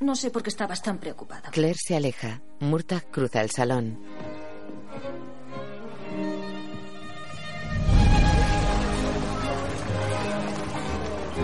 No 0.00 0.14
sé 0.14 0.30
por 0.30 0.42
qué 0.42 0.50
estabas 0.50 0.82
tan 0.82 0.98
preocupado. 0.98 1.50
Claire 1.52 1.78
se 1.82 1.96
aleja. 1.96 2.42
Murtag 2.58 3.10
cruza 3.10 3.40
el 3.40 3.50
salón. 3.50 3.98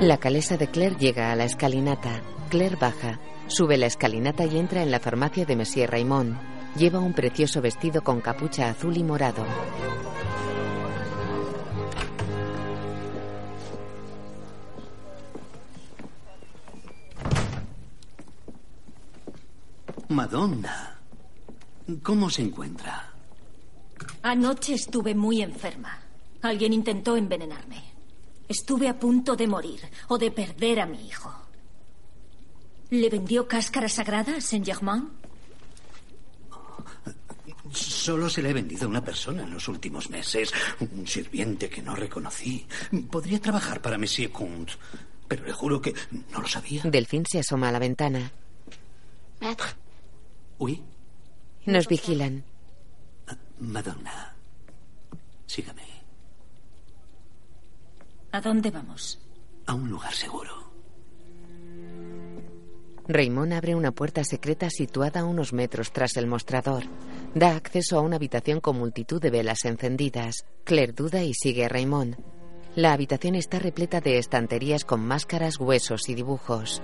La 0.03 0.19
calesa 0.19 0.59
de 0.59 0.69
Claire 0.69 0.97
llega 0.97 1.33
a 1.33 1.35
la 1.35 1.47
escalinata. 1.47 2.21
Claire 2.51 2.77
baja, 2.77 3.19
sube 3.47 3.79
la 3.79 3.87
escalinata 3.87 4.45
y 4.45 4.59
entra 4.59 4.83
en 4.83 4.91
la 4.91 5.01
farmacia 5.01 5.47
de 5.47 5.57
Monsieur 5.57 5.91
Raymond. 5.91 6.37
Lleva 6.77 6.99
un 6.99 7.15
precioso 7.15 7.63
vestido 7.63 8.03
con 8.03 8.21
capucha 8.21 8.69
azul 8.69 8.99
y 8.99 9.03
morado. 9.03 9.47
Madonna, 20.09 20.99
¿cómo 22.03 22.31
se 22.31 22.43
encuentra? 22.43 23.13
Anoche 24.23 24.75
estuve 24.75 25.15
muy 25.15 25.43
enferma. 25.43 25.99
Alguien 26.43 26.73
intentó 26.73 27.17
envenenarme. 27.17 27.83
Estuve 28.49 28.89
a 28.89 28.99
punto 28.99 29.35
de 29.35 29.49
morir 29.49 29.81
o 30.09 30.19
de 30.19 30.31
perder 30.31 30.81
a 30.81 30.87
mi 30.87 31.07
hijo. 31.07 31.35
¿Le 32.91 33.09
vendió 33.11 33.49
cáscara 33.49 33.89
sagrada 33.89 34.37
a 34.37 34.41
Saint-Germain? 34.41 35.09
Solo 37.73 38.31
se 38.31 38.43
le 38.43 38.51
he 38.51 38.53
vendido 38.53 38.87
a 38.87 38.89
una 38.89 39.05
persona 39.05 39.43
en 39.43 39.51
los 39.51 39.67
últimos 39.67 40.09
meses. 40.09 40.53
Un 40.79 41.07
sirviente 41.07 41.69
que 41.69 41.83
no 41.83 41.97
reconocí. 41.97 42.65
Podría 43.11 43.41
trabajar 43.41 43.83
para 43.83 43.99
Monsieur 43.99 44.31
Comte. 44.31 44.75
Pero 45.27 45.45
le 45.45 45.53
juro 45.53 45.83
que 45.83 45.93
no 46.31 46.41
lo 46.41 46.47
sabía. 46.47 46.83
Delfín 46.85 47.25
se 47.27 47.41
asoma 47.41 47.71
a 47.71 47.73
la 47.73 47.81
ventana. 47.81 48.31
Uy. 50.59 50.83
Nos 51.67 51.89
vigilan. 51.89 52.45
Madonna. 53.59 54.35
Sígame. 55.47 55.83
¿A 58.33 58.41
dónde 58.41 58.71
vamos? 58.71 59.19
A 59.67 59.75
un 59.75 59.91
lugar 59.91 60.13
seguro. 60.13 60.67
Raymond 63.09 63.53
abre 63.53 63.75
una 63.75 63.93
puerta 63.93 64.25
secreta 64.25 64.69
situada 64.69 65.21
a 65.21 65.25
unos 65.25 65.53
metros 65.53 65.93
tras 65.93 66.17
el 66.17 66.27
mostrador. 66.27 66.85
Da 67.35 67.55
acceso 67.55 67.99
a 67.99 68.01
una 68.01 68.17
habitación 68.17 68.61
con 68.61 68.79
multitud 68.79 69.21
de 69.21 69.31
velas 69.31 69.65
encendidas. 69.65 70.45
Claire 70.65 70.93
duda 70.93 71.23
y 71.23 71.33
sigue 71.33 71.65
a 71.65 71.69
Raymond. 71.69 72.17
La 72.75 72.93
habitación 72.93 73.37
está 73.37 73.59
repleta 73.59 74.01
de 74.01 74.19
estanterías 74.19 74.85
con 74.85 75.01
máscaras, 75.01 75.59
huesos 75.59 76.09
y 76.09 76.15
dibujos. 76.15 76.83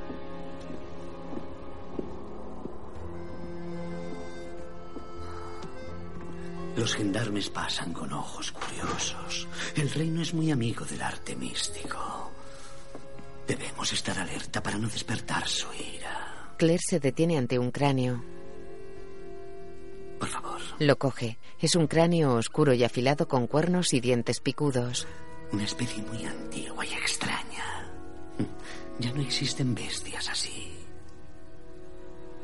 Los 6.77 6.95
gendarmes 6.95 7.51
pasan 7.51 7.93
con 7.93 8.13
ojos 8.13 8.53
curiosos. 8.53 9.47
El 9.77 9.91
reino 9.91 10.23
es 10.23 10.33
muy 10.33 10.51
amigo 10.51 10.85
del 10.85 11.03
arte 11.03 11.37
místico. 11.37 12.31
Debemos 13.47 13.93
estar 13.93 14.19
alerta 14.19 14.63
para 14.63 14.79
no 14.79 14.89
despertar 14.89 15.47
su 15.47 15.67
ira. 15.75 16.55
Claire 16.57 16.83
se 16.83 17.01
detiene 17.01 17.37
ante 17.37 17.59
un 17.59 17.71
cráneo. 17.71 18.23
Por 20.19 20.29
favor. 20.29 20.61
Lo 20.79 20.97
coge. 20.99 21.39
Es 21.61 21.75
un 21.75 21.89
cráneo 21.89 22.35
oscuro 22.35 22.73
y 22.73 22.85
afilado 22.85 23.29
con 23.29 23.47
cuernos 23.47 23.93
y 23.93 24.01
dientes 24.01 24.41
picudos. 24.41 25.07
Una 25.53 25.65
especie 25.65 26.03
muy 26.05 26.25
antigua 26.25 26.87
y 26.87 26.93
extraña. 26.95 27.91
Ya 28.99 29.13
no 29.13 29.21
existen 29.21 29.75
bestias 29.75 30.29
así. 30.29 30.62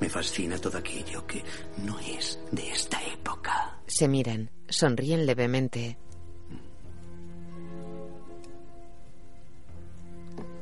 Me 0.00 0.08
fascina 0.08 0.58
todo 0.58 0.78
aquello 0.78 1.26
que 1.26 1.42
no 1.78 1.98
es 1.98 2.38
de 2.52 2.70
esta 2.70 3.02
época. 3.04 3.80
Se 3.86 4.06
miran, 4.06 4.50
sonríen 4.68 5.26
levemente. 5.26 5.98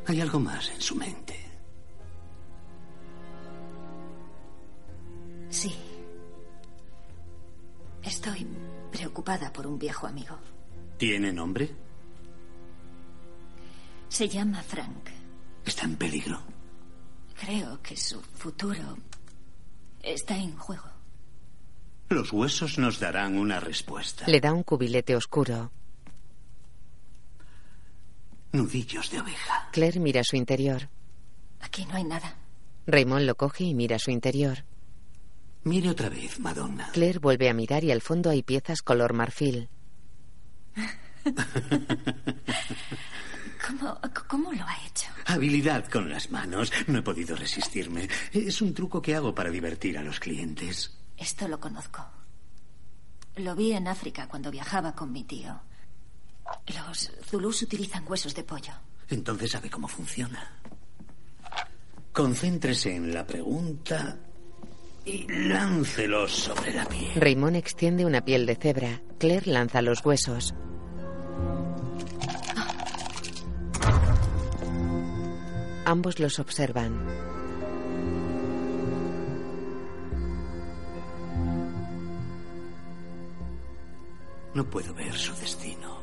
Hay 0.06 0.20
algo 0.20 0.38
más 0.38 0.70
en 0.70 0.80
su 0.80 0.94
mente. 0.94 1.36
Sí. 5.50 5.74
Estoy 8.02 8.46
preocupada 8.92 9.52
por 9.52 9.66
un 9.66 9.78
viejo 9.78 10.06
amigo. 10.06 10.36
¿Tiene 10.96 11.32
nombre? 11.32 11.74
Se 14.08 14.28
llama 14.28 14.62
Frank. 14.62 15.10
¿Está 15.64 15.84
en 15.84 15.96
peligro? 15.96 16.38
Creo 17.38 17.82
que 17.82 17.96
su 17.96 18.20
futuro 18.22 18.96
está 20.06 20.36
en 20.36 20.56
juego. 20.56 20.84
Los 22.08 22.32
huesos 22.32 22.78
nos 22.78 23.00
darán 23.00 23.36
una 23.36 23.58
respuesta. 23.60 24.26
Le 24.28 24.40
da 24.40 24.52
un 24.52 24.62
cubilete 24.62 25.16
oscuro. 25.16 25.72
Nudillos 28.52 29.10
de 29.10 29.20
oveja. 29.20 29.68
Claire 29.72 29.98
mira 30.00 30.22
su 30.22 30.36
interior. 30.36 30.88
Aquí 31.60 31.84
no 31.86 31.96
hay 31.96 32.04
nada. 32.04 32.36
Raymond 32.86 33.26
lo 33.26 33.34
coge 33.34 33.64
y 33.64 33.74
mira 33.74 33.98
su 33.98 34.12
interior. 34.12 34.64
Mire 35.64 35.90
otra 35.90 36.08
vez, 36.08 36.38
Madonna. 36.38 36.90
Claire 36.92 37.18
vuelve 37.18 37.48
a 37.48 37.54
mirar 37.54 37.82
y 37.82 37.90
al 37.90 38.00
fondo 38.00 38.30
hay 38.30 38.44
piezas 38.44 38.82
color 38.82 39.12
marfil. 39.12 39.68
¿Cómo, 43.66 43.98
¿Cómo 44.28 44.52
lo 44.52 44.64
ha 44.64 44.76
hecho? 44.86 45.06
Habilidad 45.26 45.86
con 45.88 46.08
las 46.08 46.30
manos. 46.30 46.72
No 46.86 46.98
he 46.98 47.02
podido 47.02 47.36
resistirme. 47.36 48.08
Es 48.32 48.62
un 48.62 48.74
truco 48.74 49.02
que 49.02 49.14
hago 49.14 49.34
para 49.34 49.50
divertir 49.50 49.98
a 49.98 50.02
los 50.02 50.20
clientes. 50.20 50.96
Esto 51.16 51.48
lo 51.48 51.58
conozco. 51.58 52.04
Lo 53.36 53.54
vi 53.54 53.72
en 53.72 53.88
África 53.88 54.28
cuando 54.28 54.50
viajaba 54.50 54.94
con 54.94 55.12
mi 55.12 55.24
tío. 55.24 55.60
Los 56.66 57.12
zulús 57.24 57.62
utilizan 57.62 58.04
huesos 58.06 58.34
de 58.34 58.44
pollo. 58.44 58.72
Entonces 59.08 59.50
sabe 59.50 59.70
cómo 59.70 59.88
funciona. 59.88 60.60
Concéntrese 62.12 62.94
en 62.94 63.12
la 63.12 63.26
pregunta 63.26 64.16
y 65.04 65.26
láncelos 65.28 66.32
sobre 66.32 66.72
la 66.72 66.86
piel. 66.86 67.12
Raymond 67.14 67.56
extiende 67.56 68.06
una 68.06 68.24
piel 68.24 68.46
de 68.46 68.56
cebra. 68.56 69.02
Claire 69.18 69.50
lanza 69.50 69.82
los 69.82 70.04
huesos. 70.04 70.54
Ambos 75.86 76.18
los 76.18 76.40
observan. 76.40 77.00
No 84.52 84.68
puedo 84.68 84.92
ver 84.94 85.14
su 85.14 85.32
destino, 85.36 86.00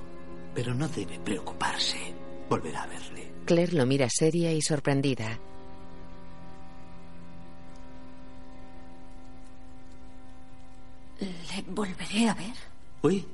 pero 0.56 0.74
no 0.74 0.88
debe 0.88 1.20
preocuparse. 1.20 1.98
Volverá 2.50 2.84
a 2.84 2.88
verle. 2.88 3.30
Claire 3.44 3.74
lo 3.74 3.86
mira 3.86 4.08
seria 4.10 4.54
y 4.54 4.62
sorprendida. 4.62 5.38
¿Le 11.20 11.62
volveré 11.68 12.30
a 12.30 12.34
ver? 12.36 12.56
Uy, 13.02 13.26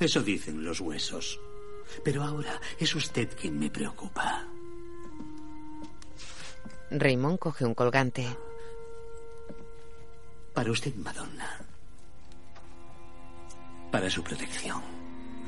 eso 0.00 0.22
dicen 0.24 0.64
los 0.64 0.80
huesos. 0.80 1.38
Pero 2.04 2.24
ahora 2.24 2.60
es 2.80 2.92
usted 2.96 3.28
quien 3.40 3.56
me 3.60 3.70
preocupa. 3.70 4.44
Raymond 6.90 7.38
coge 7.38 7.64
un 7.64 7.74
colgante. 7.74 8.26
Para 10.54 10.70
usted, 10.70 10.94
Madonna. 10.96 11.60
Para 13.92 14.10
su 14.10 14.22
protección. 14.22 14.82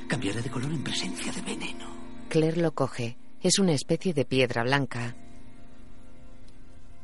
Cambiará 0.09 0.41
de 0.41 0.51
color 0.51 0.71
en 0.71 0.85
presencia 0.85 1.33
de 1.33 1.41
veneno. 1.41 1.87
Claire 2.29 2.61
lo 2.61 2.73
coge. 2.73 3.17
Es 3.43 3.59
una 3.59 3.73
especie 3.73 4.13
de 4.13 4.25
piedra 4.25 4.63
blanca. 4.63 5.15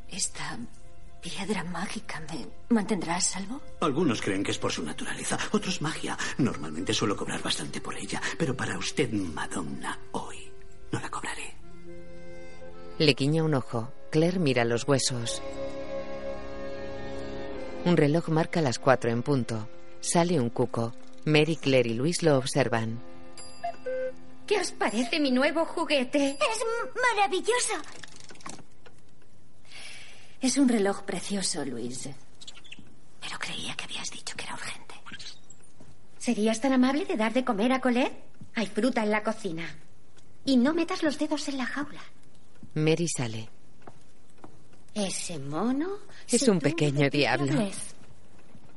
¿Esta 0.08 0.58
piedra 1.20 1.64
mágica 1.64 2.22
me 2.30 2.46
mantendrá 2.68 3.16
a 3.16 3.20
salvo? 3.20 3.60
Algunos 3.80 4.20
creen 4.20 4.44
que 4.44 4.50
es 4.52 4.58
por 4.58 4.70
su 4.70 4.82
naturaleza, 4.82 5.38
otros 5.52 5.80
magia. 5.82 6.16
Normalmente 6.38 6.92
suelo 6.92 7.16
cobrar 7.16 7.42
bastante 7.42 7.80
por 7.80 7.96
ella, 7.96 8.20
pero 8.38 8.56
para 8.56 8.78
usted, 8.78 9.10
Madonna, 9.12 9.98
hoy 10.12 10.50
no 10.92 11.00
la 11.00 11.10
cobraré. 11.10 11.56
Le 12.98 13.12
guiña 13.14 13.42
un 13.42 13.54
ojo. 13.54 13.92
Claire 14.10 14.38
mira 14.38 14.64
los 14.64 14.86
huesos. 14.86 15.42
Un 17.84 17.96
reloj 17.96 18.28
marca 18.28 18.60
las 18.60 18.78
cuatro 18.78 19.10
en 19.10 19.22
punto. 19.22 19.68
Sale 20.00 20.40
un 20.40 20.50
cuco. 20.50 20.92
Mary, 21.24 21.56
Claire 21.56 21.90
y 21.90 21.94
Luis 21.94 22.22
lo 22.22 22.36
observan. 22.38 23.00
¿Qué 24.46 24.60
os 24.60 24.70
parece 24.72 25.18
mi 25.18 25.32
nuevo 25.32 25.64
juguete? 25.64 26.30
Es 26.30 26.64
maravilloso. 27.16 27.74
Es 30.40 30.56
un 30.56 30.68
reloj 30.68 31.02
precioso, 31.02 31.64
Luis. 31.64 32.08
Pero 33.20 33.38
creía 33.38 33.74
que 33.74 33.84
habías 33.84 34.10
dicho 34.10 34.36
que 34.36 34.44
era 34.44 34.54
urgente. 34.54 34.94
¿Serías 36.18 36.60
tan 36.60 36.72
amable 36.72 37.04
de 37.04 37.16
dar 37.16 37.32
de 37.32 37.44
comer 37.44 37.72
a 37.72 37.80
Colette? 37.80 38.12
Hay 38.54 38.66
fruta 38.66 39.02
en 39.02 39.10
la 39.10 39.22
cocina. 39.22 39.64
Y 40.44 40.56
no 40.56 40.74
metas 40.74 41.02
los 41.02 41.18
dedos 41.18 41.48
en 41.48 41.58
la 41.58 41.66
jaula. 41.66 42.00
Mary 42.74 43.06
sale. 43.08 43.48
Ese 44.96 45.38
mono 45.38 45.98
es 46.26 46.48
un 46.48 46.58
pequeño 46.58 47.10
diablo. 47.10 47.70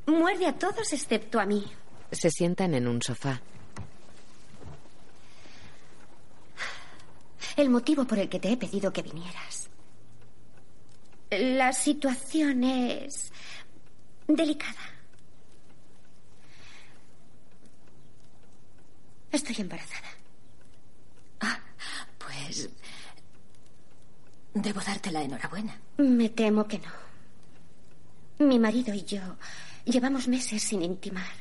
Muerde 0.05 0.47
a 0.47 0.59
todos 0.59 0.91
excepto 0.91 1.39
a 1.39 1.45
mí. 1.45 1.65
Se 2.11 2.29
sientan 2.29 2.73
en 2.73 2.89
un 2.89 3.01
sofá. 3.01 3.41
El 7.55 7.69
motivo 7.69 8.03
por 8.03 8.19
el 8.19 8.27
que 8.27 8.37
te 8.37 8.51
he 8.51 8.57
pedido 8.57 8.91
que 8.91 9.01
vinieras. 9.01 9.69
La 11.31 11.71
situación 11.71 12.65
es 12.65 13.31
delicada. 14.27 14.91
Estoy 19.31 19.55
embarazada. 19.59 20.09
Ah, 21.39 21.61
pues... 22.17 22.69
Debo 24.61 24.81
darte 24.81 25.09
la 25.09 25.21
enhorabuena. 25.21 25.79
Me 25.97 26.29
temo 26.29 26.67
que 26.67 26.79
no. 26.79 26.91
Mi 28.45 28.59
marido 28.59 28.93
y 28.93 29.03
yo 29.03 29.21
llevamos 29.85 30.27
meses 30.27 30.61
sin 30.61 30.81
intimar. 30.81 31.31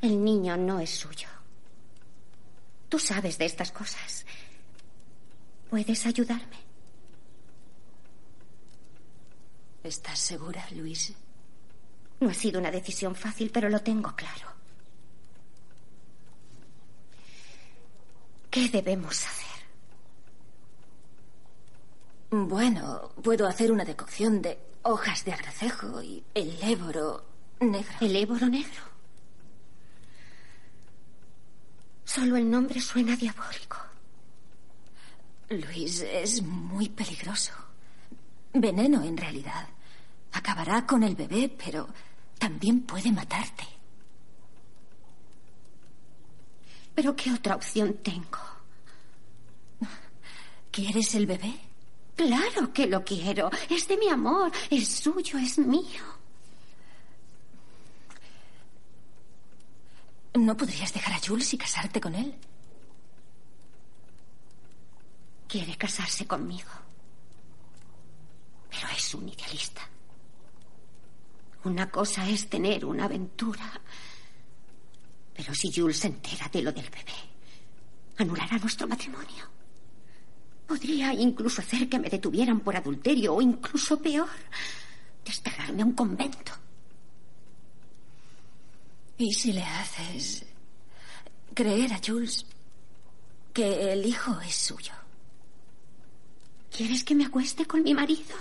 El 0.00 0.22
niño 0.22 0.56
no 0.56 0.78
es 0.78 0.90
suyo. 0.90 1.28
Tú 2.88 3.00
sabes 3.00 3.36
de 3.36 3.46
estas 3.46 3.72
cosas. 3.72 4.24
¿Puedes 5.68 6.06
ayudarme? 6.06 6.58
¿Estás 9.82 10.20
segura, 10.20 10.64
Luis? 10.76 11.12
No 12.20 12.30
ha 12.30 12.34
sido 12.34 12.60
una 12.60 12.70
decisión 12.70 13.16
fácil, 13.16 13.50
pero 13.50 13.68
lo 13.68 13.80
tengo 13.80 14.14
claro. 14.14 14.48
¿Qué 18.50 18.68
debemos 18.68 19.26
hacer? 19.26 19.49
Bueno, 22.30 23.10
puedo 23.22 23.48
hacer 23.48 23.72
una 23.72 23.84
decocción 23.84 24.40
de 24.40 24.56
hojas 24.82 25.24
de 25.24 25.32
agracejo 25.32 26.00
y 26.00 26.22
el 26.32 26.56
éboro 26.62 27.24
negro. 27.58 27.92
¿El 28.00 28.14
éboro 28.14 28.46
negro? 28.46 28.82
Solo 32.04 32.36
el 32.36 32.48
nombre 32.48 32.80
suena 32.80 33.16
diabólico. 33.16 33.78
Luis, 35.48 36.02
es 36.02 36.42
muy 36.42 36.88
peligroso. 36.88 37.52
Veneno, 38.52 39.02
en 39.02 39.16
realidad. 39.16 39.68
Acabará 40.32 40.86
con 40.86 41.02
el 41.02 41.16
bebé, 41.16 41.48
pero 41.48 41.88
también 42.38 42.82
puede 42.82 43.10
matarte. 43.10 43.64
¿Pero 46.94 47.16
qué 47.16 47.32
otra 47.32 47.56
opción 47.56 47.94
tengo? 48.02 48.38
¿Quieres 50.70 51.14
el 51.16 51.26
bebé? 51.26 51.69
Claro 52.20 52.70
que 52.70 52.86
lo 52.86 53.02
quiero. 53.02 53.50
Es 53.70 53.88
de 53.88 53.96
mi 53.96 54.08
amor. 54.10 54.52
Es 54.68 54.88
suyo, 54.88 55.38
es 55.38 55.56
mío. 55.56 56.04
¿No 60.34 60.54
podrías 60.54 60.92
dejar 60.92 61.14
a 61.14 61.18
Jules 61.18 61.54
y 61.54 61.56
casarte 61.56 61.98
con 61.98 62.14
él? 62.14 62.34
Quiere 65.48 65.74
casarse 65.78 66.26
conmigo. 66.26 66.68
Pero 68.68 68.88
es 68.94 69.14
un 69.14 69.26
idealista. 69.26 69.80
Una 71.64 71.90
cosa 71.90 72.28
es 72.28 72.50
tener 72.50 72.84
una 72.84 73.06
aventura. 73.06 73.80
Pero 75.34 75.54
si 75.54 75.72
Jules 75.72 75.96
se 75.96 76.08
entera 76.08 76.50
de 76.52 76.60
lo 76.60 76.70
del 76.70 76.90
bebé, 76.90 77.16
anulará 78.18 78.58
nuestro 78.58 78.86
matrimonio. 78.86 79.59
Podría 80.70 81.12
incluso 81.12 81.62
hacer 81.62 81.88
que 81.88 81.98
me 81.98 82.08
detuvieran 82.08 82.60
por 82.60 82.76
adulterio 82.76 83.34
o 83.34 83.42
incluso 83.42 84.00
peor, 84.00 84.28
desterrarme 85.24 85.82
a 85.82 85.84
un 85.84 85.94
convento. 85.94 86.52
¿Y 89.18 89.34
si 89.34 89.52
le 89.52 89.64
haces 89.64 90.46
creer 91.54 91.92
a 91.92 91.98
Jules 91.98 92.46
que 93.52 93.92
el 93.92 94.06
hijo 94.06 94.40
es 94.42 94.54
suyo? 94.54 94.92
¿Quieres 96.70 97.02
que 97.02 97.16
me 97.16 97.24
acueste 97.24 97.66
con 97.66 97.82
mi 97.82 97.92
marido? 97.92 98.36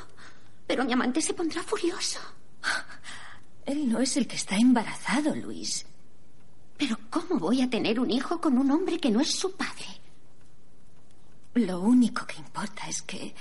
Pero 0.68 0.85
mi 0.85 0.93
amante 0.93 1.23
se 1.23 1.34
pondrá 1.34 1.64
furioso. 1.64 2.19
Él 3.65 3.89
no 3.89 4.01
es 4.01 4.15
el 4.18 4.27
que 4.27 4.35
está 4.35 4.56
embarazado, 4.56 5.35
Luis. 5.35 5.84
Pero 6.77 6.95
¿cómo 7.10 7.39
voy 7.39 7.64
a 7.64 7.69
tener 7.72 7.99
un 7.99 8.11
hijo 8.11 8.39
con 8.39 8.60
un 8.60 8.69
hombre 8.69 8.99
que 8.99 9.10
no 9.10 9.19
es 9.19 9.31
su 9.31 9.51
padre? 9.53 9.98
Lo 11.55 11.80
único 11.81 12.26
que 12.26 12.38
importa 12.38 12.88
es 12.88 13.01
que 13.01 13.34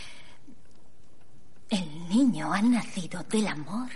el 1.70 2.08
niño 2.08 2.52
ha 2.52 2.62
nacido 2.62 3.22
del 3.24 3.46
amor. 3.46 3.90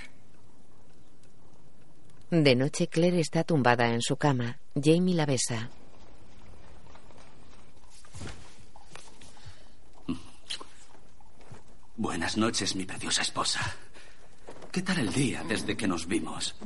De 2.30 2.54
noche, 2.54 2.88
Claire 2.88 3.20
está 3.20 3.44
tumbada 3.44 3.88
en 3.88 4.00
su 4.00 4.16
cama. 4.16 4.58
Jamie 4.74 5.14
la 5.14 5.26
besa. 5.26 5.68
Buenas 11.96 12.36
noches, 12.36 12.74
mi 12.74 12.84
preciosa 12.84 13.22
esposa. 13.22 13.60
¿Qué 14.70 14.82
tal 14.82 14.98
el 14.98 15.12
día 15.12 15.44
desde 15.44 15.76
que 15.76 15.86
nos 15.86 16.06
vimos? 16.06 16.56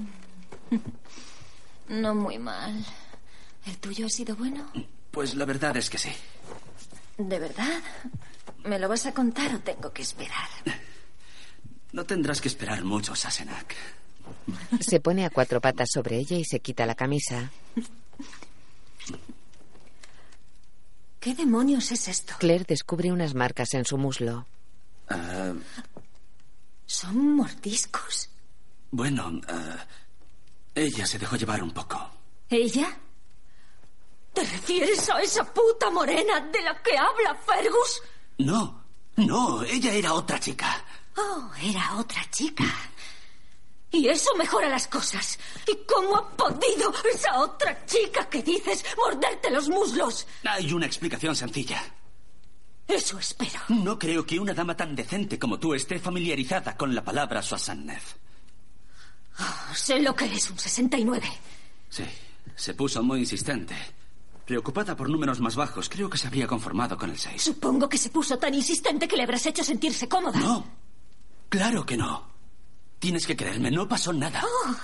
No 1.88 2.14
muy 2.14 2.38
mal. 2.38 2.84
¿El 3.66 3.76
tuyo 3.78 4.06
ha 4.06 4.08
sido 4.08 4.36
bueno? 4.36 4.70
Pues 5.10 5.34
la 5.34 5.44
verdad 5.44 5.76
es 5.76 5.90
que 5.90 5.98
sí. 5.98 6.10
¿De 7.18 7.38
verdad? 7.38 7.82
¿Me 8.64 8.78
lo 8.78 8.88
vas 8.88 9.06
a 9.06 9.14
contar 9.14 9.54
o 9.54 9.60
tengo 9.60 9.92
que 9.92 10.02
esperar? 10.02 10.48
No 11.92 12.04
tendrás 12.04 12.40
que 12.40 12.48
esperar 12.48 12.84
mucho, 12.84 13.14
Sassenach. 13.14 13.72
Se 14.80 15.00
pone 15.00 15.24
a 15.24 15.30
cuatro 15.30 15.60
patas 15.60 15.88
sobre 15.92 16.18
ella 16.18 16.36
y 16.36 16.44
se 16.44 16.60
quita 16.60 16.84
la 16.84 16.94
camisa. 16.94 17.50
¿Qué 21.20 21.34
demonios 21.34 21.90
es 21.92 22.08
esto? 22.08 22.34
Claire 22.38 22.64
descubre 22.68 23.10
unas 23.12 23.34
marcas 23.34 23.74
en 23.74 23.84
su 23.84 23.96
muslo. 23.98 24.46
Ah, 25.08 25.52
¿Son 26.86 27.36
mordiscos? 27.36 28.30
bueno, 28.92 29.40
ah, 29.48 29.84
ella 30.74 31.06
se 31.06 31.18
dejó 31.18 31.36
llevar 31.36 31.62
un 31.62 31.72
poco. 31.72 31.98
¿Ella? 32.48 32.96
¿Te 34.36 34.44
refieres 34.44 35.08
a 35.08 35.18
esa 35.22 35.42
puta 35.50 35.88
morena 35.88 36.40
de 36.40 36.60
la 36.60 36.82
que 36.82 36.94
habla 36.94 37.34
Fergus? 37.36 38.02
No, 38.36 38.84
no, 39.16 39.62
ella 39.62 39.94
era 39.94 40.12
otra 40.12 40.38
chica. 40.38 40.84
Oh, 41.16 41.50
era 41.62 41.96
otra 41.96 42.22
chica. 42.30 42.66
Y 43.90 44.06
eso 44.08 44.34
mejora 44.36 44.68
las 44.68 44.88
cosas. 44.88 45.38
¿Y 45.66 45.78
cómo 45.86 46.16
ha 46.16 46.28
podido 46.36 46.92
esa 47.10 47.40
otra 47.40 47.86
chica 47.86 48.28
que 48.28 48.42
dices 48.42 48.84
morderte 48.98 49.50
los 49.50 49.70
muslos? 49.70 50.26
Hay 50.44 50.70
una 50.70 50.84
explicación 50.84 51.34
sencilla. 51.34 51.82
Eso 52.86 53.18
espero. 53.18 53.58
No 53.68 53.98
creo 53.98 54.26
que 54.26 54.38
una 54.38 54.52
dama 54.52 54.76
tan 54.76 54.94
decente 54.94 55.38
como 55.38 55.58
tú 55.58 55.72
esté 55.72 55.98
familiarizada 55.98 56.76
con 56.76 56.94
la 56.94 57.02
palabra 57.02 57.40
Soissonnez. 57.40 58.16
Oh, 59.40 59.74
sé 59.74 59.98
lo 59.98 60.14
que 60.14 60.26
es 60.26 60.50
un 60.50 60.58
69. 60.58 61.26
Sí, 61.88 62.04
se 62.54 62.74
puso 62.74 63.02
muy 63.02 63.20
insistente. 63.20 63.74
Preocupada 64.46 64.94
por 64.94 65.10
números 65.10 65.40
más 65.40 65.56
bajos, 65.56 65.88
creo 65.88 66.08
que 66.08 66.16
se 66.16 66.28
habría 66.28 66.46
conformado 66.46 66.96
con 66.96 67.10
el 67.10 67.18
6. 67.18 67.42
Supongo 67.42 67.88
que 67.88 67.98
se 67.98 68.10
puso 68.10 68.38
tan 68.38 68.54
insistente 68.54 69.08
que 69.08 69.16
le 69.16 69.24
habrás 69.24 69.44
hecho 69.44 69.64
sentirse 69.64 70.08
cómoda. 70.08 70.38
No, 70.38 70.64
claro 71.48 71.84
que 71.84 71.96
no. 71.96 72.24
Tienes 73.00 73.26
que 73.26 73.36
creerme, 73.36 73.72
no 73.72 73.88
pasó 73.88 74.12
nada. 74.12 74.42
Oh, 74.44 74.74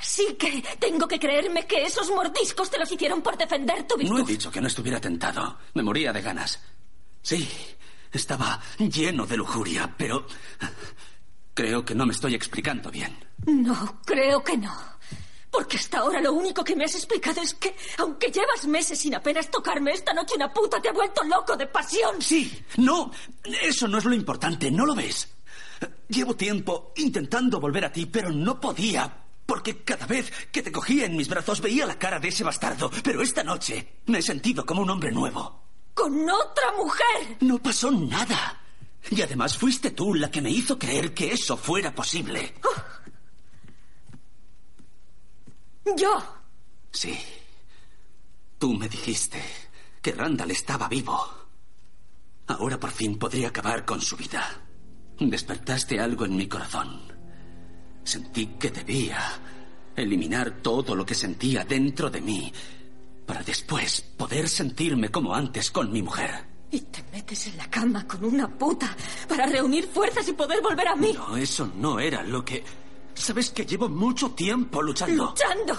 así 0.00 0.34
que 0.38 0.64
tengo 0.80 1.06
que 1.06 1.18
creerme 1.18 1.66
que 1.66 1.84
esos 1.84 2.10
mordiscos 2.10 2.70
te 2.70 2.78
los 2.78 2.90
hicieron 2.90 3.20
por 3.20 3.36
defender 3.36 3.86
tu 3.86 3.98
virtud. 3.98 4.16
No 4.16 4.24
he 4.24 4.26
dicho 4.26 4.50
que 4.50 4.62
no 4.62 4.66
estuviera 4.66 4.98
tentado. 4.98 5.58
Me 5.74 5.82
moría 5.82 6.12
de 6.14 6.22
ganas. 6.22 6.58
Sí, 7.20 7.46
estaba 8.10 8.60
lleno 8.78 9.26
de 9.26 9.36
lujuria, 9.36 9.94
pero 9.96 10.26
creo 11.52 11.84
que 11.84 11.94
no 11.94 12.06
me 12.06 12.12
estoy 12.14 12.34
explicando 12.34 12.90
bien. 12.90 13.14
No, 13.44 14.00
creo 14.06 14.42
que 14.42 14.56
no. 14.56 14.74
Porque 15.56 15.78
hasta 15.78 16.00
ahora 16.00 16.20
lo 16.20 16.34
único 16.34 16.62
que 16.62 16.76
me 16.76 16.84
has 16.84 16.94
explicado 16.94 17.40
es 17.40 17.54
que, 17.54 17.74
aunque 17.96 18.30
llevas 18.30 18.66
meses 18.66 18.98
sin 18.98 19.14
apenas 19.14 19.50
tocarme, 19.50 19.92
esta 19.92 20.12
noche 20.12 20.34
una 20.36 20.52
puta 20.52 20.82
te 20.82 20.90
ha 20.90 20.92
vuelto 20.92 21.24
loco 21.24 21.56
de 21.56 21.66
pasión. 21.66 22.20
Sí, 22.20 22.62
no, 22.76 23.10
eso 23.62 23.88
no 23.88 23.96
es 23.96 24.04
lo 24.04 24.14
importante, 24.14 24.70
¿no 24.70 24.84
lo 24.84 24.94
ves? 24.94 25.26
Llevo 26.08 26.36
tiempo 26.36 26.92
intentando 26.96 27.58
volver 27.58 27.86
a 27.86 27.90
ti, 27.90 28.04
pero 28.04 28.30
no 28.30 28.60
podía. 28.60 29.10
Porque 29.46 29.82
cada 29.82 30.04
vez 30.04 30.30
que 30.52 30.62
te 30.62 30.70
cogía 30.70 31.06
en 31.06 31.16
mis 31.16 31.30
brazos 31.30 31.62
veía 31.62 31.86
la 31.86 31.98
cara 31.98 32.20
de 32.20 32.28
ese 32.28 32.44
bastardo. 32.44 32.90
Pero 33.02 33.22
esta 33.22 33.42
noche 33.42 34.00
me 34.08 34.18
he 34.18 34.22
sentido 34.22 34.66
como 34.66 34.82
un 34.82 34.90
hombre 34.90 35.10
nuevo. 35.10 35.62
¡Con 35.94 36.28
otra 36.28 36.72
mujer! 36.76 37.38
No 37.40 37.56
pasó 37.62 37.90
nada. 37.90 38.60
Y 39.10 39.22
además 39.22 39.56
fuiste 39.56 39.92
tú 39.92 40.12
la 40.12 40.30
que 40.30 40.42
me 40.42 40.50
hizo 40.50 40.78
creer 40.78 41.14
que 41.14 41.32
eso 41.32 41.56
fuera 41.56 41.94
posible. 41.94 42.52
¿Yo? 45.94 46.22
Sí. 46.90 47.16
Tú 48.58 48.72
me 48.72 48.88
dijiste 48.88 49.40
que 50.02 50.12
Randall 50.12 50.50
estaba 50.50 50.88
vivo. 50.88 51.18
Ahora 52.48 52.80
por 52.80 52.90
fin 52.90 53.18
podría 53.18 53.48
acabar 53.48 53.84
con 53.84 54.00
su 54.00 54.16
vida. 54.16 54.62
Despertaste 55.18 56.00
algo 56.00 56.24
en 56.24 56.36
mi 56.36 56.48
corazón. 56.48 57.02
Sentí 58.02 58.46
que 58.58 58.70
debía 58.70 59.18
eliminar 59.94 60.62
todo 60.62 60.94
lo 60.94 61.04
que 61.04 61.14
sentía 61.14 61.64
dentro 61.64 62.10
de 62.10 62.20
mí 62.20 62.52
para 63.26 63.42
después 63.42 64.00
poder 64.16 64.48
sentirme 64.48 65.10
como 65.10 65.34
antes 65.34 65.70
con 65.70 65.92
mi 65.92 66.02
mujer. 66.02 66.30
Y 66.70 66.80
te 66.80 67.02
metes 67.12 67.46
en 67.48 67.56
la 67.56 67.68
cama 67.68 68.06
con 68.06 68.24
una 68.24 68.48
puta 68.48 68.94
para 69.28 69.46
reunir 69.46 69.86
fuerzas 69.88 70.28
y 70.28 70.32
poder 70.32 70.60
volver 70.62 70.88
a 70.88 70.96
mí. 70.96 71.12
No, 71.12 71.36
eso 71.36 71.70
no 71.76 71.98
era 71.98 72.22
lo 72.22 72.44
que... 72.44 72.64
Sabes 73.16 73.50
que 73.50 73.64
llevo 73.64 73.88
mucho 73.88 74.30
tiempo 74.32 74.82
luchando. 74.82 75.24
¡Luchando! 75.24 75.74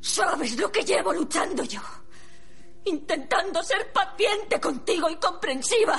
¿Sabes 0.00 0.58
lo 0.58 0.70
que 0.70 0.84
llevo 0.84 1.12
luchando 1.12 1.62
yo? 1.64 1.80
Intentando 2.84 3.62
ser 3.62 3.92
paciente 3.92 4.60
contigo 4.60 5.08
y 5.08 5.16
comprensiva. 5.16 5.98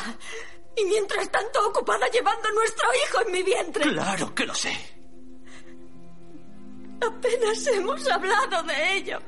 Y 0.75 0.83
mientras 0.85 1.31
tanto 1.31 1.67
ocupada 1.69 2.07
llevando 2.09 2.51
nuestro 2.51 2.87
hijo 2.93 3.21
en 3.25 3.31
mi 3.31 3.43
vientre. 3.43 3.83
Claro 3.83 4.35
que 4.35 4.45
lo 4.45 4.53
sé. 4.53 4.75
Apenas 7.01 7.67
hemos 7.67 8.07
hablado 8.07 8.63
de 8.63 8.93
ello. 8.97 9.19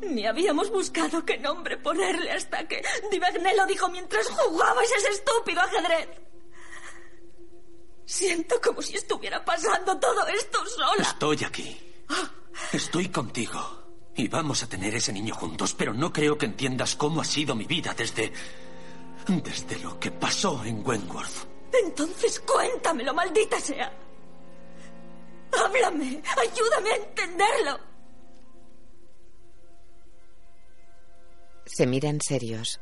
Ni 0.00 0.26
habíamos 0.26 0.70
buscado 0.70 1.24
qué 1.24 1.38
nombre 1.38 1.76
ponerle 1.76 2.32
hasta 2.32 2.66
que 2.66 2.82
Divagne 3.10 3.54
lo 3.54 3.66
dijo 3.66 3.88
mientras 3.88 4.28
jugabais 4.28 4.90
ese 4.92 5.10
estúpido 5.10 5.60
ajedrez. 5.60 6.08
Siento 8.08 8.58
como 8.62 8.80
si 8.80 8.96
estuviera 8.96 9.44
pasando 9.44 10.00
todo 10.00 10.26
esto 10.28 10.64
sola. 10.64 11.02
Estoy 11.02 11.44
aquí. 11.44 11.78
Estoy 12.72 13.10
contigo. 13.10 13.60
Y 14.16 14.28
vamos 14.28 14.62
a 14.62 14.66
tener 14.66 14.94
ese 14.94 15.12
niño 15.12 15.34
juntos, 15.34 15.74
pero 15.74 15.92
no 15.92 16.10
creo 16.10 16.38
que 16.38 16.46
entiendas 16.46 16.96
cómo 16.96 17.20
ha 17.20 17.24
sido 17.26 17.54
mi 17.54 17.66
vida 17.66 17.92
desde. 17.92 18.32
desde 19.26 19.78
lo 19.80 20.00
que 20.00 20.10
pasó 20.10 20.64
en 20.64 20.82
Wentworth. 20.86 21.46
Entonces 21.84 22.40
cuéntamelo, 22.40 23.12
maldita 23.12 23.60
sea. 23.60 23.92
Háblame, 25.52 26.22
ayúdame 26.38 26.90
a 26.90 26.96
entenderlo. 26.96 27.80
Se 31.66 31.86
miran 31.86 32.22
serios. 32.22 32.80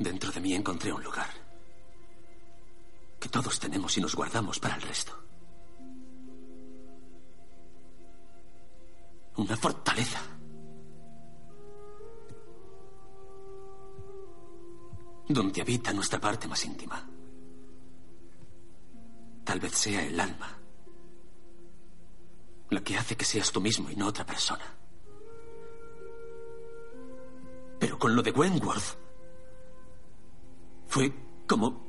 Dentro 0.00 0.32
de 0.32 0.40
mí 0.40 0.54
encontré 0.54 0.90
un 0.90 1.04
lugar 1.04 1.28
que 3.20 3.28
todos 3.28 3.60
tenemos 3.60 3.98
y 3.98 4.00
nos 4.00 4.14
guardamos 4.14 4.58
para 4.58 4.76
el 4.76 4.80
resto. 4.80 5.12
Una 9.36 9.58
fortaleza. 9.58 10.22
Donde 15.28 15.60
habita 15.60 15.92
nuestra 15.92 16.18
parte 16.18 16.48
más 16.48 16.64
íntima. 16.64 17.06
Tal 19.44 19.60
vez 19.60 19.74
sea 19.74 20.02
el 20.06 20.18
alma. 20.18 20.58
La 22.70 22.80
que 22.82 22.96
hace 22.96 23.18
que 23.18 23.26
seas 23.26 23.52
tú 23.52 23.60
mismo 23.60 23.90
y 23.90 23.96
no 23.96 24.06
otra 24.06 24.24
persona. 24.24 24.64
Pero 27.78 27.98
con 27.98 28.16
lo 28.16 28.22
de 28.22 28.30
Wentworth. 28.30 29.09
Fue 30.90 31.12
como 31.46 31.80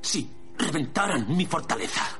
si 0.00 0.26
reventaran 0.56 1.36
mi 1.36 1.44
fortaleza. 1.44 2.18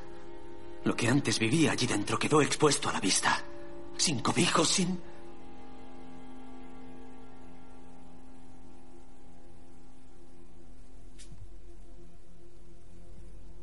Lo 0.84 0.94
que 0.94 1.08
antes 1.08 1.38
vivía 1.38 1.72
allí 1.72 1.86
dentro 1.86 2.18
quedó 2.18 2.42
expuesto 2.42 2.90
a 2.90 2.92
la 2.92 3.00
vista. 3.00 3.42
Sin 3.96 4.20
cobijo, 4.20 4.62
sin... 4.62 5.00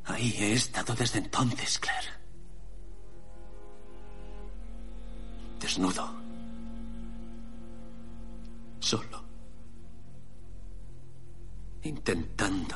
Ahí 0.05 0.35
he 0.39 0.53
estado 0.53 0.95
desde 0.95 1.19
entonces, 1.19 1.77
Claire. 1.77 2.09
Desnudo. 5.59 6.09
Solo. 8.79 9.24
Intentando 11.85 12.75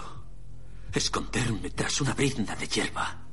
esconderme 0.94 1.72
tras 1.72 2.00
una 2.00 2.14
brizna 2.14 2.56
de 2.56 2.68
hierba. 2.68 3.26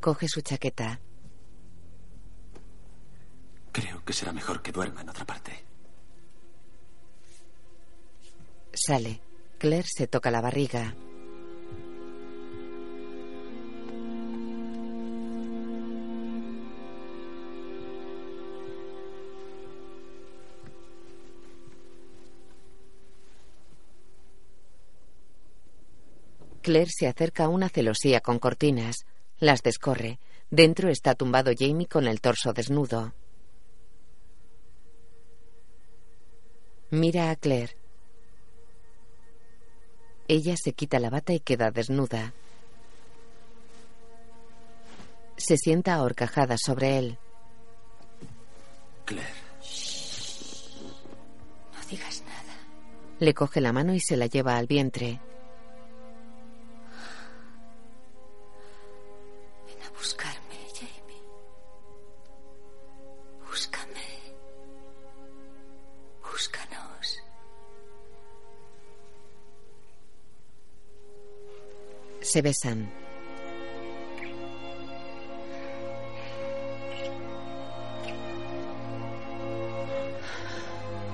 Coge 0.00 0.28
su 0.28 0.40
chaqueta. 0.40 0.98
Creo 3.70 4.02
que 4.02 4.14
será 4.14 4.32
mejor 4.32 4.62
que 4.62 4.72
duerma 4.72 5.02
en 5.02 5.10
otra 5.10 5.26
parte. 5.26 5.52
Sale. 8.72 9.20
Claire 9.58 9.86
se 9.86 10.06
toca 10.06 10.30
la 10.30 10.40
barriga. 10.40 10.94
Claire 26.66 26.90
se 26.90 27.06
acerca 27.06 27.44
a 27.44 27.48
una 27.48 27.68
celosía 27.68 28.20
con 28.20 28.40
cortinas. 28.40 29.06
Las 29.38 29.62
descorre. 29.62 30.18
Dentro 30.50 30.88
está 30.88 31.14
tumbado 31.14 31.52
Jamie 31.56 31.86
con 31.86 32.08
el 32.08 32.20
torso 32.20 32.52
desnudo. 32.52 33.14
Mira 36.90 37.30
a 37.30 37.36
Claire. 37.36 37.76
Ella 40.26 40.56
se 40.60 40.72
quita 40.72 40.98
la 40.98 41.08
bata 41.08 41.32
y 41.34 41.38
queda 41.38 41.70
desnuda. 41.70 42.34
Se 45.36 45.56
sienta 45.58 45.94
ahorcajada 45.94 46.56
sobre 46.58 46.98
él. 46.98 47.18
Claire. 49.04 49.30
No 51.72 51.86
digas 51.88 52.24
nada. 52.26 52.58
Le 53.20 53.34
coge 53.34 53.60
la 53.60 53.72
mano 53.72 53.94
y 53.94 54.00
se 54.00 54.16
la 54.16 54.26
lleva 54.26 54.56
al 54.56 54.66
vientre. 54.66 55.20
Se 72.36 72.42
besan. 72.42 72.86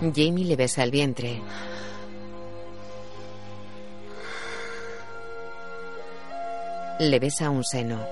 Jamie 0.01 0.45
le 0.45 0.57
besa 0.57 0.83
el 0.83 0.91
vientre. 0.91 1.41
Le 6.99 7.21
besa 7.21 7.51
un 7.51 7.63
seno. 7.63 8.05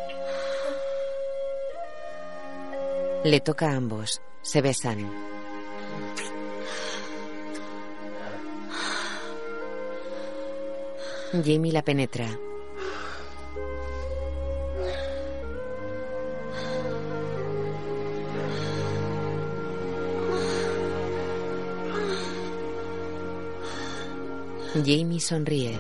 Le 3.25 3.41
toca 3.41 3.73
a 3.73 3.75
ambos. 3.75 4.23
Se 4.43 4.63
besan. 4.63 5.11
Jamie 11.45 11.73
la 11.73 11.83
penetra. 11.83 12.50
Jamie 24.85 25.21
sonríe. 25.21 25.79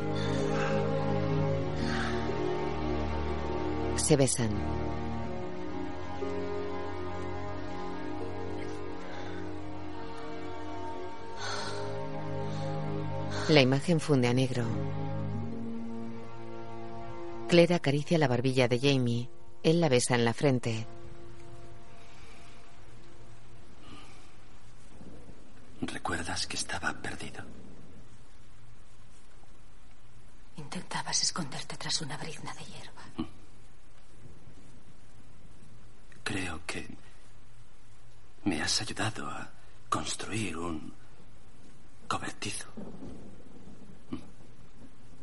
Se 3.96 4.16
besan. 4.16 4.50
La 13.48 13.60
imagen 13.60 13.98
funde 13.98 14.28
a 14.28 14.32
negro. 14.32 14.64
Claire 17.48 17.74
acaricia 17.74 18.16
la 18.16 18.28
barbilla 18.28 18.68
de 18.68 18.78
Jamie. 18.78 19.28
Él 19.64 19.80
la 19.80 19.88
besa 19.88 20.14
en 20.14 20.24
la 20.24 20.32
frente. 20.32 20.86
¿Recuerdas 25.82 26.46
que 26.46 26.56
estaba 26.56 26.92
perdido? 26.92 27.42
Intentabas 30.56 31.22
esconderte 31.22 31.76
tras 31.76 32.00
una 32.02 32.16
brizna 32.16 32.54
de 32.54 32.64
hierba. 32.64 33.28
Creo 36.22 36.60
que 36.66 36.86
me 38.44 38.62
has 38.62 38.80
ayudado 38.80 39.28
a 39.28 39.50
construir 39.88 40.56
un 40.56 40.92
cobertizo. 42.06 42.66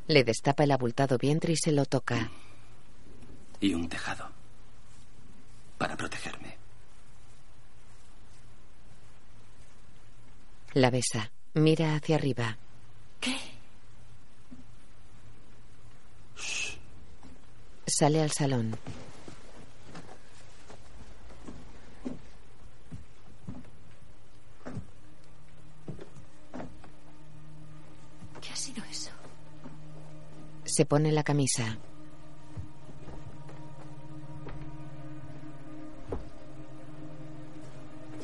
Le 0.08 0.24
destapa 0.24 0.64
el 0.64 0.72
abultado 0.72 1.18
vientre 1.18 1.54
y 1.54 1.58
se 1.58 1.72
lo 1.72 1.86
toca. 1.86 2.32
Y 3.60 3.74
un 3.74 3.90
tejado. 3.90 4.30
Para 5.78 5.98
protegerme. 5.98 6.58
La 10.74 10.90
besa. 10.90 11.32
Mira 11.56 11.96
hacia 11.96 12.16
arriba. 12.16 12.58
¿Qué? 13.20 13.36
Sale 17.88 18.22
al 18.22 18.32
salón. 18.32 18.78
Se 30.78 30.86
pone 30.86 31.12
la 31.12 31.24
camisa. 31.24 31.76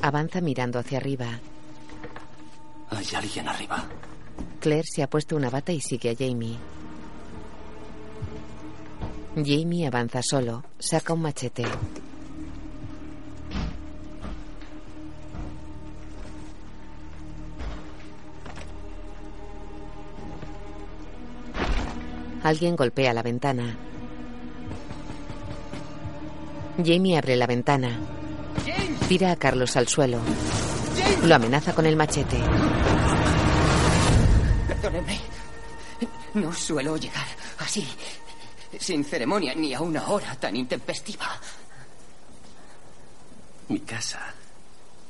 Avanza 0.02 0.40
mirando 0.40 0.78
hacia 0.78 0.98
arriba. 0.98 1.40
Hay 2.90 3.06
alguien 3.16 3.48
arriba. 3.48 3.84
Claire 4.60 4.86
se 4.86 5.02
ha 5.02 5.10
puesto 5.10 5.34
una 5.34 5.50
bata 5.50 5.72
y 5.72 5.80
sigue 5.80 6.10
a 6.10 6.14
Jamie. 6.16 6.56
Jamie 9.34 9.88
avanza 9.88 10.22
solo. 10.22 10.62
Saca 10.78 11.12
un 11.12 11.22
machete. 11.22 11.64
Alguien 22.44 22.76
golpea 22.76 23.14
la 23.14 23.22
ventana. 23.22 23.74
Jamie 26.76 27.16
abre 27.16 27.36
la 27.36 27.46
ventana. 27.46 27.98
Tira 29.08 29.32
a 29.32 29.36
Carlos 29.36 29.74
al 29.78 29.88
suelo. 29.88 30.20
Lo 31.24 31.34
amenaza 31.34 31.74
con 31.74 31.86
el 31.86 31.96
machete. 31.96 32.36
Perdóneme. 34.68 35.18
No 36.34 36.52
suelo 36.52 36.98
llegar 36.98 37.26
así, 37.60 37.86
sin 38.78 39.04
ceremonia 39.04 39.54
ni 39.54 39.72
a 39.72 39.80
una 39.80 40.06
hora 40.08 40.36
tan 40.36 40.54
intempestiva. 40.54 41.40
Mi 43.68 43.80
casa 43.80 44.20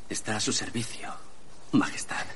está 0.08 0.36
a 0.36 0.40
su 0.40 0.52
servicio, 0.52 1.12
Majestad. 1.72 2.26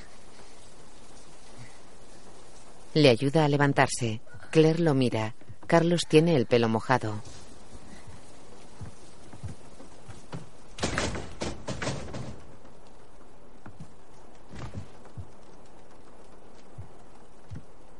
Le 2.95 3.09
ayuda 3.09 3.45
a 3.45 3.47
levantarse. 3.47 4.19
Claire 4.51 4.79
lo 4.79 4.93
mira. 4.95 5.35
Carlos 5.67 6.01
tiene 6.07 6.35
el 6.35 6.47
pelo 6.47 6.69
mojado. 6.69 7.21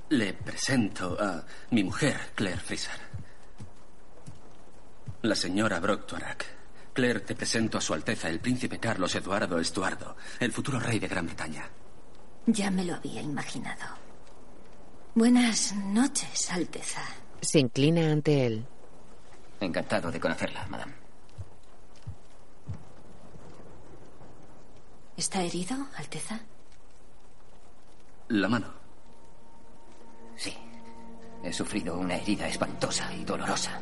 Le 0.10 0.34
presento 0.34 1.16
a 1.20 1.46
mi 1.70 1.84
mujer, 1.84 2.32
Claire 2.34 2.60
Fraser. 2.60 3.00
La 5.22 5.36
señora 5.36 5.80
Brock 5.80 6.08
Tuarak. 6.08 6.46
Claire, 6.94 7.20
te 7.20 7.36
presento 7.36 7.78
a 7.78 7.82
Su 7.82 7.94
Alteza 7.94 8.28
el 8.28 8.40
Príncipe 8.40 8.80
Carlos 8.80 9.14
Eduardo 9.14 9.60
Estuardo, 9.60 10.18
el 10.40 10.52
futuro 10.52 10.80
rey 10.80 10.98
de 10.98 11.08
Gran 11.08 11.28
Bretaña. 11.28 11.70
Ya 12.48 12.72
me 12.72 12.84
lo 12.84 12.96
había 12.96 13.22
imaginado. 13.22 14.09
Buenas 15.16 15.74
noches, 15.76 16.52
Alteza. 16.52 17.02
Se 17.42 17.60
inclina 17.60 18.12
ante 18.12 18.46
él. 18.46 18.66
Encantado 19.60 20.12
de 20.12 20.20
conocerla, 20.20 20.66
madame. 20.68 20.94
¿Está 25.18 25.42
herido, 25.42 25.76
Alteza? 25.98 26.40
La 28.30 28.48
mano. 28.48 28.68
Sí. 30.38 30.54
He 31.44 31.52
sufrido 31.52 31.98
una 31.98 32.16
herida 32.16 32.48
espantosa 32.48 33.14
y 33.14 33.26
dolorosa. 33.26 33.82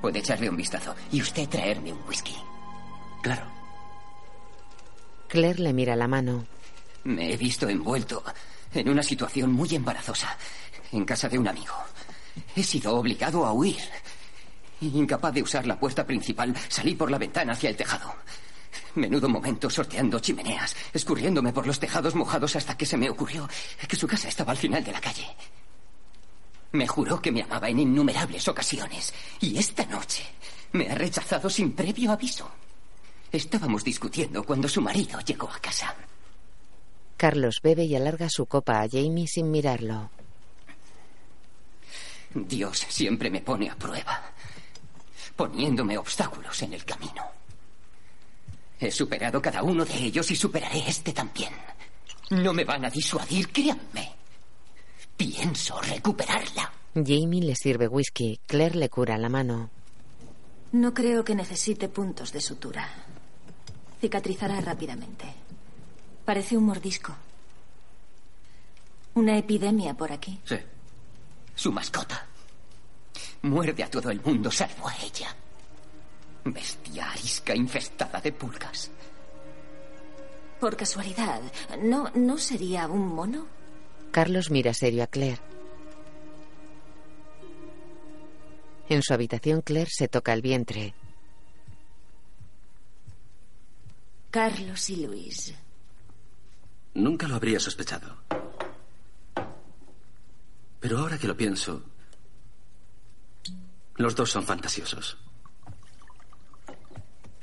Puede 0.00 0.18
echarle 0.18 0.48
un 0.50 0.56
vistazo 0.56 0.94
y 1.12 1.20
usted 1.20 1.48
traerme 1.48 1.92
un 1.92 2.02
whisky. 2.08 2.34
Claro. 3.22 3.42
Claire 5.28 5.60
le 5.60 5.72
mira 5.72 5.94
la 5.94 6.08
mano. 6.08 6.44
Me 7.04 7.32
he 7.32 7.36
visto 7.36 7.68
envuelto 7.68 8.22
en 8.74 8.88
una 8.88 9.02
situación 9.02 9.52
muy 9.52 9.74
embarazosa 9.74 10.36
en 10.92 11.04
casa 11.04 11.28
de 11.28 11.38
un 11.38 11.48
amigo. 11.48 11.74
He 12.54 12.62
sido 12.62 12.94
obligado 12.96 13.44
a 13.44 13.52
huir. 13.52 13.80
Incapaz 14.80 15.32
de 15.32 15.42
usar 15.42 15.66
la 15.66 15.78
puerta 15.78 16.06
principal, 16.06 16.54
salí 16.68 16.94
por 16.94 17.10
la 17.10 17.18
ventana 17.18 17.52
hacia 17.52 17.70
el 17.70 17.76
tejado. 17.76 18.14
Menudo 18.94 19.28
momento 19.28 19.70
sorteando 19.70 20.18
chimeneas, 20.18 20.76
escurriéndome 20.92 21.52
por 21.52 21.66
los 21.66 21.78
tejados 21.78 22.14
mojados 22.14 22.56
hasta 22.56 22.76
que 22.76 22.84
se 22.86 22.96
me 22.96 23.08
ocurrió 23.08 23.48
que 23.88 23.96
su 23.96 24.06
casa 24.06 24.28
estaba 24.28 24.52
al 24.52 24.58
final 24.58 24.84
de 24.84 24.92
la 24.92 25.00
calle. 25.00 25.26
Me 26.72 26.86
juró 26.86 27.20
que 27.20 27.32
me 27.32 27.42
amaba 27.42 27.68
en 27.68 27.80
innumerables 27.80 28.48
ocasiones 28.48 29.12
y 29.40 29.58
esta 29.58 29.84
noche 29.86 30.24
me 30.72 30.90
ha 30.90 30.94
rechazado 30.94 31.48
sin 31.48 31.72
previo 31.72 32.12
aviso. 32.12 32.50
Estábamos 33.30 33.84
discutiendo 33.84 34.42
cuando 34.42 34.68
su 34.68 34.82
marido 34.82 35.20
llegó 35.20 35.50
a 35.50 35.58
casa. 35.58 35.94
Carlos 37.22 37.60
bebe 37.62 37.84
y 37.84 37.94
alarga 37.94 38.28
su 38.28 38.46
copa 38.46 38.80
a 38.80 38.88
Jamie 38.88 39.28
sin 39.28 39.48
mirarlo. 39.48 40.10
Dios 42.34 42.84
siempre 42.88 43.30
me 43.30 43.40
pone 43.40 43.70
a 43.70 43.76
prueba, 43.76 44.20
poniéndome 45.36 45.96
obstáculos 45.96 46.60
en 46.62 46.72
el 46.72 46.84
camino. 46.84 47.24
He 48.80 48.90
superado 48.90 49.40
cada 49.40 49.62
uno 49.62 49.84
de 49.84 49.94
ellos 49.98 50.28
y 50.32 50.34
superaré 50.34 50.82
este 50.88 51.12
también. 51.12 51.52
No 52.30 52.52
me 52.52 52.64
van 52.64 52.86
a 52.86 52.90
disuadir, 52.90 53.52
créanme. 53.52 54.16
Pienso 55.16 55.80
recuperarla. 55.80 56.72
Jamie 56.92 57.42
le 57.42 57.54
sirve 57.54 57.86
whisky. 57.86 58.40
Claire 58.48 58.74
le 58.74 58.88
cura 58.88 59.16
la 59.16 59.28
mano. 59.28 59.70
No 60.72 60.92
creo 60.92 61.22
que 61.22 61.36
necesite 61.36 61.88
puntos 61.88 62.32
de 62.32 62.40
sutura. 62.40 62.90
Cicatrizará 64.00 64.60
rápidamente. 64.60 65.41
Parece 66.24 66.56
un 66.56 66.64
mordisco. 66.64 67.14
¿Una 69.14 69.36
epidemia 69.36 69.94
por 69.94 70.12
aquí? 70.12 70.40
Sí. 70.44 70.56
Su 71.54 71.72
mascota. 71.72 72.26
Muerde 73.42 73.82
a 73.82 73.90
todo 73.90 74.10
el 74.10 74.20
mundo 74.22 74.50
salvo 74.50 74.88
a 74.88 74.96
ella. 74.96 75.34
Bestia 76.44 77.10
arisca 77.10 77.54
infestada 77.54 78.20
de 78.20 78.32
pulgas. 78.32 78.90
Por 80.60 80.76
casualidad, 80.76 81.40
¿no, 81.82 82.10
¿no 82.14 82.38
sería 82.38 82.86
un 82.86 83.14
mono? 83.14 83.46
Carlos 84.12 84.50
mira 84.50 84.72
serio 84.72 85.02
a 85.02 85.06
Claire. 85.08 85.40
En 88.88 89.02
su 89.02 89.12
habitación, 89.12 89.62
Claire 89.62 89.90
se 89.90 90.06
toca 90.06 90.32
el 90.32 90.42
vientre. 90.42 90.94
Carlos 94.30 94.88
y 94.90 95.04
Luis. 95.04 95.54
Nunca 96.94 97.26
lo 97.26 97.36
habría 97.36 97.58
sospechado. 97.60 98.16
Pero 100.80 100.98
ahora 100.98 101.18
que 101.18 101.28
lo 101.28 101.36
pienso, 101.36 101.82
los 103.96 104.14
dos 104.14 104.30
son 104.30 104.44
fantasiosos. 104.44 105.16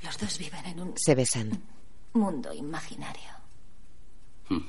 Los 0.03 0.17
dos 0.17 0.37
viven 0.37 0.65
en 0.65 0.79
un 0.81 0.93
Se 0.97 1.15
besan. 1.15 1.61
mundo 2.13 2.53
imaginario. 2.53 3.29
Hmm. 4.49 4.59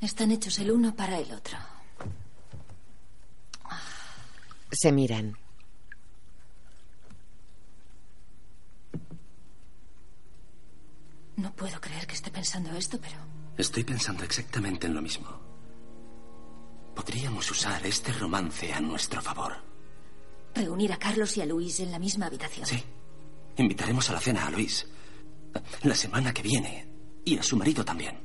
Están 0.00 0.32
hechos 0.32 0.58
el 0.58 0.70
uno 0.72 0.94
para 0.94 1.18
el 1.18 1.30
otro. 1.32 1.56
Se 4.72 4.90
miran. 4.90 5.36
No 11.42 11.52
puedo 11.54 11.80
creer 11.80 12.06
que 12.06 12.14
esté 12.14 12.30
pensando 12.30 12.70
esto, 12.76 12.98
pero 13.00 13.16
Estoy 13.58 13.82
pensando 13.84 14.22
exactamente 14.22 14.86
en 14.86 14.94
lo 14.94 15.02
mismo. 15.02 15.28
Podríamos 16.94 17.50
usar 17.50 17.84
este 17.84 18.12
romance 18.12 18.72
a 18.72 18.80
nuestro 18.80 19.20
favor. 19.20 19.52
reunir 20.54 20.92
a 20.92 20.98
Carlos 20.98 21.36
y 21.36 21.40
a 21.42 21.46
Luis 21.46 21.80
en 21.80 21.90
la 21.90 21.98
misma 21.98 22.26
habitación. 22.26 22.64
Sí. 22.66 22.82
Invitaremos 23.56 24.08
a 24.10 24.12
la 24.14 24.20
cena 24.20 24.46
a 24.46 24.50
Luis. 24.50 24.86
La 25.82 25.94
semana 25.96 26.32
que 26.32 26.42
viene. 26.42 26.86
Y 27.24 27.36
a 27.38 27.42
su 27.42 27.56
marido 27.56 27.84
también. 27.84 28.18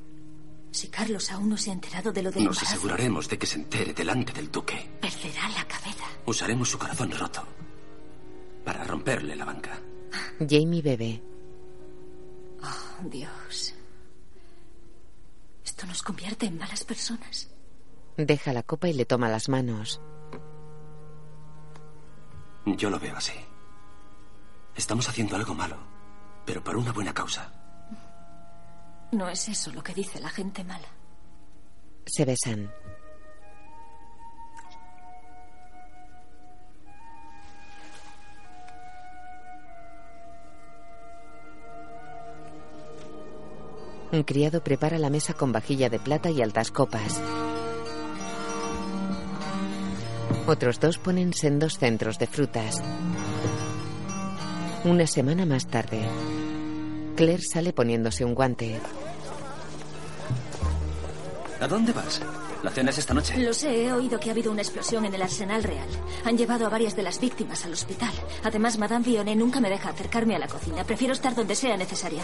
Si 0.71 0.89
Carlos 0.89 1.31
aún 1.31 1.49
no 1.49 1.57
se 1.57 1.71
ha 1.71 1.73
enterado 1.73 2.11
de 2.11 2.21
lo 2.21 2.29
del 2.31 2.43
Nos 2.43 2.57
embarazo, 2.57 2.75
aseguraremos 2.75 3.27
de 3.29 3.37
que 3.39 3.47
se 3.47 3.55
entere 3.55 3.93
delante 3.93 4.31
del 4.33 4.51
duque. 4.51 4.75
perderá 5.01 5.49
la 5.49 5.65
cabeza. 5.67 6.05
Usaremos 6.25 6.69
su 6.69 6.77
corazón 6.77 7.11
roto. 7.11 7.43
Para 8.65 8.83
romperle 8.83 9.35
la 9.35 9.45
banca. 9.45 9.79
Jamie 10.39 10.81
bebe. 10.81 11.21
Dios. 13.03 13.73
Esto 15.63 15.85
nos 15.85 16.01
convierte 16.01 16.45
en 16.45 16.57
malas 16.57 16.83
personas. 16.83 17.49
Deja 18.17 18.53
la 18.53 18.63
copa 18.63 18.87
y 18.87 18.93
le 18.93 19.05
toma 19.05 19.29
las 19.29 19.47
manos. 19.49 20.01
Yo 22.65 22.89
lo 22.89 22.99
veo 22.99 23.15
así. 23.15 23.33
Estamos 24.75 25.07
haciendo 25.07 25.35
algo 25.35 25.53
malo, 25.53 25.77
pero 26.45 26.63
por 26.63 26.77
una 26.77 26.91
buena 26.91 27.13
causa. 27.13 27.51
No 29.11 29.29
es 29.29 29.47
eso 29.47 29.71
lo 29.71 29.83
que 29.83 29.93
dice 29.93 30.19
la 30.19 30.29
gente 30.29 30.63
mala. 30.63 30.87
Se 32.05 32.25
besan. 32.25 32.71
Un 44.11 44.23
criado 44.23 44.63
prepara 44.63 44.97
la 44.97 45.09
mesa 45.09 45.33
con 45.33 45.51
vajilla 45.51 45.89
de 45.89 45.99
plata 45.99 46.29
y 46.29 46.41
altas 46.41 46.71
copas. 46.71 47.19
Otros 50.47 50.79
dos 50.79 50.97
ponen 50.97 51.33
sendos 51.33 51.77
centros 51.77 52.17
de 52.17 52.27
frutas. 52.27 52.81
Una 54.85 55.05
semana 55.07 55.45
más 55.45 55.67
tarde, 55.67 55.99
Claire 57.17 57.43
sale 57.43 57.73
poniéndose 57.73 58.23
un 58.23 58.33
guante. 58.33 58.79
¿A 61.59 61.67
dónde 61.67 61.91
vas? 61.91 62.21
La 62.63 62.71
cena 62.71 62.91
es 62.91 62.97
esta 62.99 63.13
noche. 63.13 63.37
Lo 63.37 63.53
sé, 63.53 63.85
he 63.85 63.91
oído 63.91 64.19
que 64.19 64.29
ha 64.29 64.31
habido 64.31 64.51
una 64.51 64.61
explosión 64.61 65.05
en 65.05 65.13
el 65.13 65.21
Arsenal 65.21 65.63
Real. 65.63 65.87
Han 66.23 66.37
llevado 66.37 66.65
a 66.65 66.69
varias 66.69 66.95
de 66.95 67.03
las 67.03 67.19
víctimas 67.19 67.65
al 67.65 67.73
hospital. 67.73 68.13
Además, 68.43 68.77
Madame 68.77 69.05
Vionnet 69.05 69.37
nunca 69.37 69.59
me 69.59 69.69
deja 69.69 69.89
acercarme 69.89 70.35
a 70.35 70.39
la 70.39 70.47
cocina. 70.47 70.83
Prefiero 70.83 71.13
estar 71.13 71.35
donde 71.35 71.55
sea 71.55 71.75
necesaria. 71.75 72.23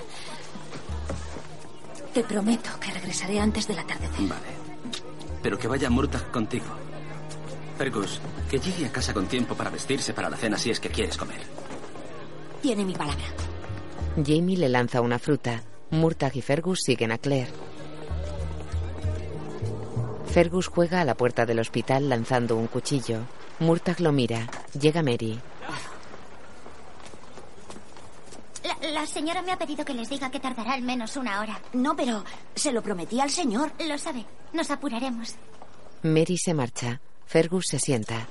Te 2.14 2.24
prometo 2.24 2.70
que 2.80 2.92
regresaré 2.92 3.40
antes 3.40 3.68
del 3.68 3.80
atardecer. 3.80 4.28
Vale. 4.28 4.42
Pero 5.42 5.58
que 5.58 5.68
vaya 5.68 5.90
Murtagh 5.90 6.30
contigo. 6.32 6.66
Fergus, 7.78 8.22
que 8.50 8.60
llegue 8.60 8.86
a 8.86 8.92
casa 8.92 9.14
con 9.14 9.26
tiempo 9.28 9.56
para 9.56 9.72
vestirse 9.72 10.14
para 10.14 10.30
la 10.30 10.38
cena 10.38 10.58
si 10.58 10.70
es 10.70 10.80
que 10.80 10.90
quieres 10.90 11.18
comer. 11.18 11.42
Tiene 12.62 12.86
mi 12.86 12.94
palabra. 12.94 13.26
Jamie 14.16 14.58
le 14.58 14.70
lanza 14.70 15.02
una 15.02 15.18
fruta. 15.18 15.64
Murtagh 15.90 16.36
y 16.36 16.42
Fergus 16.42 16.82
siguen 16.84 17.12
a 17.12 17.18
Claire. 17.18 17.52
Fergus 20.28 20.68
juega 20.68 21.02
a 21.02 21.06
la 21.06 21.16
puerta 21.16 21.46
del 21.46 21.60
hospital 21.60 22.10
lanzando 22.10 22.56
un 22.56 22.68
cuchillo. 22.68 23.22
Murtagh 23.60 24.00
lo 24.00 24.12
mira. 24.12 24.50
Llega 24.80 25.02
Mary. 25.02 25.40
La, 28.92 29.06
señora 29.08 29.42
me 29.42 29.54
ha 29.54 29.58
pedido 29.58 29.86
que 29.86 29.94
les 29.94 30.10
diga 30.10 30.30
que 30.30 30.42
tardará 30.42 30.74
al 30.74 30.82
menos 30.82 31.16
una 31.16 31.40
hora. 31.40 31.58
No, 31.72 31.96
pero 31.96 32.24
se 32.54 32.74
lo 32.74 32.82
prometí 32.82 33.20
al 33.20 33.30
señor. 33.30 33.72
Lo 33.80 33.98
sabe. 33.98 34.26
Nos 34.52 34.70
apuraremos. 34.72 35.36
Mary 36.02 36.38
se 36.38 36.54
marcha. 36.54 37.00
Fergus 37.26 37.68
se 37.70 37.80
sienta. 37.80 38.28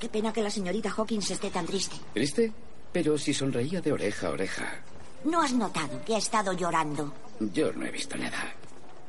Qué 0.00 0.08
pena 0.08 0.32
que 0.32 0.42
la 0.42 0.50
señorita 0.50 0.90
Hawkins 0.96 1.30
esté 1.30 1.50
tan 1.50 1.66
triste. 1.66 1.96
¿Triste? 2.14 2.52
Pero 2.90 3.18
si 3.18 3.34
sonreía 3.34 3.82
de 3.82 3.92
oreja 3.92 4.28
a 4.28 4.30
oreja. 4.30 4.82
¿No 5.24 5.42
has 5.42 5.52
notado 5.52 6.02
que 6.04 6.14
ha 6.14 6.18
estado 6.18 6.54
llorando? 6.54 7.12
Yo 7.40 7.70
no 7.72 7.84
he 7.84 7.90
visto 7.90 8.16
nada. 8.16 8.54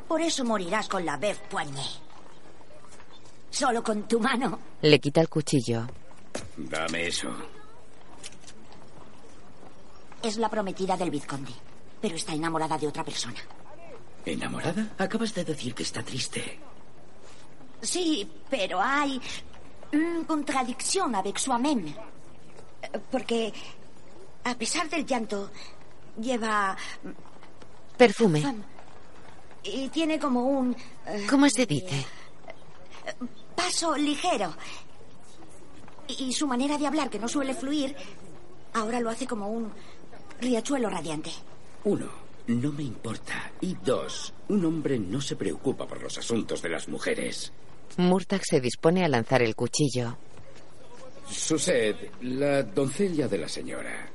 Por 0.08 0.22
eso 0.22 0.44
morirás 0.44 0.90
con 0.90 1.06
la 1.06 1.16
Bev 1.16 1.38
Poignet. 1.50 1.86
Solo 3.50 3.82
con 3.82 4.06
tu 4.06 4.20
mano. 4.20 4.60
Le 4.82 5.00
quita 5.00 5.22
el 5.22 5.30
cuchillo. 5.30 5.88
Dame 6.58 7.08
eso. 7.08 7.30
Es 10.26 10.38
la 10.38 10.50
prometida 10.50 10.98
del 10.98 11.12
vizconde, 11.12 11.52
pero 12.02 12.16
está 12.16 12.34
enamorada 12.34 12.78
de 12.80 12.88
otra 12.88 13.04
persona. 13.04 13.40
¿Enamorada? 14.26 14.90
Acabas 14.98 15.36
de 15.36 15.44
decir 15.46 15.76
que 15.76 15.84
está 15.84 16.02
triste. 16.02 16.58
Sí, 17.82 18.28
pero 18.50 18.82
hay 18.82 19.22
una 19.94 20.26
contradicción 20.26 21.14
avec 21.14 21.38
soi-même. 21.38 21.94
Porque, 23.12 23.54
a 24.46 24.56
pesar 24.56 24.90
del 24.90 25.06
llanto, 25.06 25.52
lleva 26.20 26.76
Perfume. 27.96 28.42
y 29.64 29.90
tiene 29.90 30.18
como 30.18 30.42
un 30.44 30.76
eh, 31.06 31.28
¿Cómo 31.30 31.48
se 31.50 31.68
dice? 31.68 32.04
paso 33.56 33.96
ligero. 33.96 34.54
Y, 36.08 36.26
y 36.26 36.34
su 36.34 36.48
manera 36.48 36.78
de 36.80 36.88
hablar, 36.88 37.12
que 37.12 37.20
no 37.20 37.28
suele 37.28 37.54
fluir, 37.54 37.96
ahora 38.74 39.00
lo 39.00 39.12
hace 39.12 39.28
como 39.28 39.50
un 39.50 39.72
riachuelo 40.40 40.90
radiante. 40.90 41.32
Uno, 41.84 42.10
no 42.48 42.72
me 42.72 42.84
importa. 42.84 43.52
Y 43.62 43.76
dos, 43.76 44.34
un 44.50 44.66
hombre 44.66 45.00
no 45.00 45.22
se 45.22 45.36
preocupa 45.36 45.88
por 45.88 46.02
los 46.02 46.18
asuntos 46.18 46.62
de 46.62 46.70
las 46.70 46.88
mujeres. 46.88 47.52
Murtagh 47.98 48.44
se 48.44 48.60
dispone 48.60 49.06
a 49.06 49.08
lanzar 49.08 49.42
el 49.42 49.56
cuchillo. 49.56 50.18
Sused, 51.30 51.96
la 52.22 52.64
doncella 52.64 53.28
de 53.28 53.38
la 53.38 53.48
señora. 53.48 54.10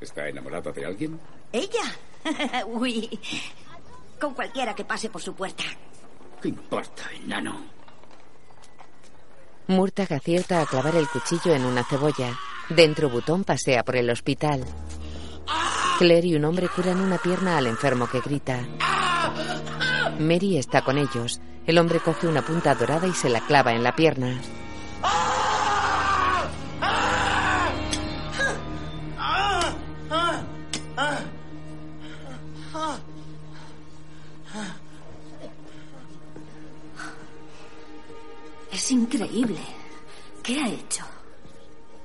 ¿Está 0.00 0.28
enamorada 0.28 0.70
de 0.72 0.84
alguien? 0.84 1.18
¿Ella? 1.52 2.64
Uy. 2.66 3.18
Con 4.20 4.34
cualquiera 4.34 4.74
que 4.74 4.84
pase 4.84 5.10
por 5.10 5.20
su 5.20 5.34
puerta. 5.34 5.64
¿Qué 6.40 6.48
importa, 6.48 7.10
enano? 7.12 7.78
Murtagh 9.66 10.14
acierta 10.14 10.62
a 10.62 10.66
clavar 10.66 10.96
el 10.96 11.08
cuchillo 11.08 11.54
en 11.54 11.64
una 11.64 11.84
cebolla. 11.84 12.38
Dentro 12.70 13.10
Butón 13.10 13.44
pasea 13.44 13.82
por 13.82 13.96
el 13.96 14.08
hospital. 14.10 14.64
Claire 15.98 16.28
y 16.28 16.36
un 16.36 16.44
hombre 16.44 16.68
curan 16.68 17.00
una 17.00 17.18
pierna 17.18 17.58
al 17.58 17.66
enfermo 17.66 18.08
que 18.08 18.20
grita. 18.20 18.60
Mary 20.18 20.56
está 20.56 20.82
con 20.82 20.98
ellos. 20.98 21.40
El 21.66 21.78
hombre 21.78 22.00
coge 22.00 22.26
una 22.26 22.42
punta 22.42 22.74
dorada 22.74 23.06
y 23.06 23.12
se 23.12 23.28
la 23.28 23.40
clava 23.40 23.72
en 23.72 23.82
la 23.82 23.94
pierna. 23.94 24.40
Es 38.70 38.92
increíble. 38.92 39.60
¿Qué 40.42 40.60
ha 40.60 40.68
hecho? 40.68 41.04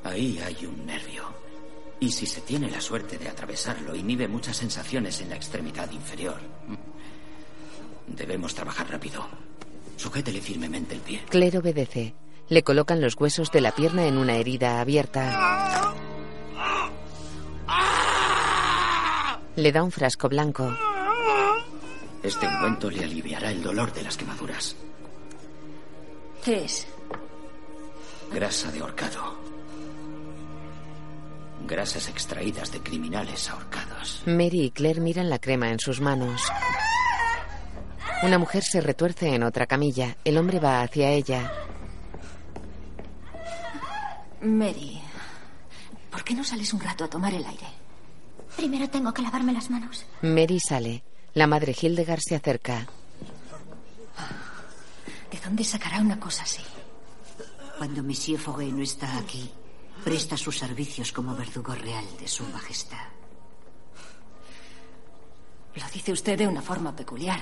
Ahí 0.04 0.40
hay 0.40 0.66
un 0.66 0.86
nervio. 0.86 1.13
Y 2.04 2.12
si 2.12 2.26
se 2.26 2.42
tiene 2.42 2.70
la 2.70 2.82
suerte 2.82 3.18
de 3.18 3.30
atravesarlo, 3.30 3.96
inhibe 3.96 4.28
muchas 4.28 4.58
sensaciones 4.58 5.22
en 5.22 5.30
la 5.30 5.38
extremidad 5.38 5.90
inferior. 5.90 6.36
Debemos 8.08 8.54
trabajar 8.54 8.92
rápido. 8.92 9.26
Sujétele 9.96 10.42
firmemente 10.42 10.96
el 10.96 11.00
pie. 11.00 11.24
Claire 11.30 11.60
obedece. 11.60 12.14
Le 12.50 12.62
colocan 12.62 13.00
los 13.00 13.16
huesos 13.16 13.52
de 13.52 13.62
la 13.62 13.72
pierna 13.72 14.06
en 14.06 14.18
una 14.18 14.36
herida 14.36 14.82
abierta. 14.82 15.96
Le 19.56 19.72
da 19.72 19.82
un 19.82 19.92
frasco 19.92 20.28
blanco. 20.28 20.76
Este 22.22 22.46
ungüento 22.46 22.92
le 22.92 23.06
aliviará 23.06 23.50
el 23.50 23.64
dolor 23.64 23.94
de 23.94 24.04
las 24.04 24.18
quemaduras. 24.18 24.76
¿Qué 26.44 26.66
es? 26.66 26.86
Grasa 28.30 28.74
de 28.74 28.82
ahorcado. 28.82 29.43
Grasas 31.66 32.10
extraídas 32.10 32.72
de 32.72 32.82
criminales 32.82 33.50
ahorcados. 33.50 34.24
Mary 34.26 34.64
y 34.64 34.72
Claire 34.72 35.00
miran 35.00 35.30
la 35.30 35.40
crema 35.40 35.70
en 35.70 35.80
sus 35.80 36.02
manos. 36.02 36.42
Una 38.22 38.38
mujer 38.38 38.64
se 38.64 38.82
retuerce 38.82 39.34
en 39.34 39.44
otra 39.44 39.66
camilla. 39.66 40.18
El 40.24 40.38
hombre 40.38 40.60
va 40.60 40.82
hacia 40.82 41.12
ella. 41.12 41.52
Mary, 44.42 45.02
¿por 46.12 46.24
qué 46.24 46.34
no 46.34 46.44
sales 46.44 46.74
un 46.74 46.82
rato 46.82 47.06
a 47.06 47.10
tomar 47.10 47.34
el 47.34 47.46
aire? 47.46 47.68
Primero 48.58 48.90
tengo 48.90 49.14
que 49.14 49.22
lavarme 49.22 49.54
las 49.54 49.70
manos. 49.70 50.06
Mary 50.22 50.60
sale. 50.60 51.04
La 51.34 51.48
madre 51.48 51.76
Hildegard 51.80 52.20
se 52.22 52.36
acerca. 52.36 52.88
¿De 55.32 55.40
dónde 55.44 55.64
sacará 55.64 56.00
una 56.00 56.20
cosa 56.20 56.44
así? 56.44 56.62
Cuando 57.78 58.04
Monsieur 58.04 58.40
Foguet 58.40 58.72
no 58.72 58.84
está 58.84 59.18
aquí, 59.18 59.50
presta 60.04 60.38
sus 60.38 60.58
servicios 60.58 61.12
como 61.12 61.36
verdugo 61.36 61.74
real 61.74 62.06
de 62.20 62.28
su 62.28 62.44
majestad. 62.46 63.08
Lo 65.76 65.84
dice 65.94 66.12
usted 66.12 66.38
de 66.38 66.48
una 66.48 66.62
forma 66.62 66.96
peculiar. 66.96 67.40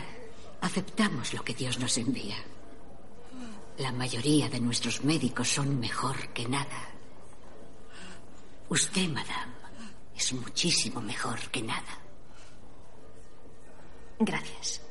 Aceptamos 0.62 1.34
lo 1.34 1.44
que 1.44 1.54
Dios 1.54 1.80
nos 1.80 1.98
envía. 1.98 2.38
La 3.78 3.92
mayoría 3.92 4.48
de 4.48 4.60
nuestros 4.60 5.04
médicos 5.04 5.50
son 5.50 5.80
mejor 5.80 6.30
que 6.30 6.48
nada. 6.48 6.90
Usted, 8.70 9.10
madame, 9.10 9.54
es 10.16 10.32
muchísimo 10.34 11.02
mejor 11.02 11.40
que 11.50 11.62
nada. 11.62 11.98
Gracias. 14.20 14.82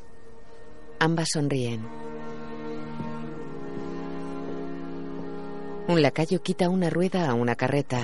Ambas 0.99 1.29
sonríen. 1.33 1.87
Un 5.91 6.03
lacayo 6.03 6.41
quita 6.41 6.69
una 6.69 6.89
rueda 6.89 7.29
a 7.29 7.35
una 7.35 7.57
carreta. 7.57 8.01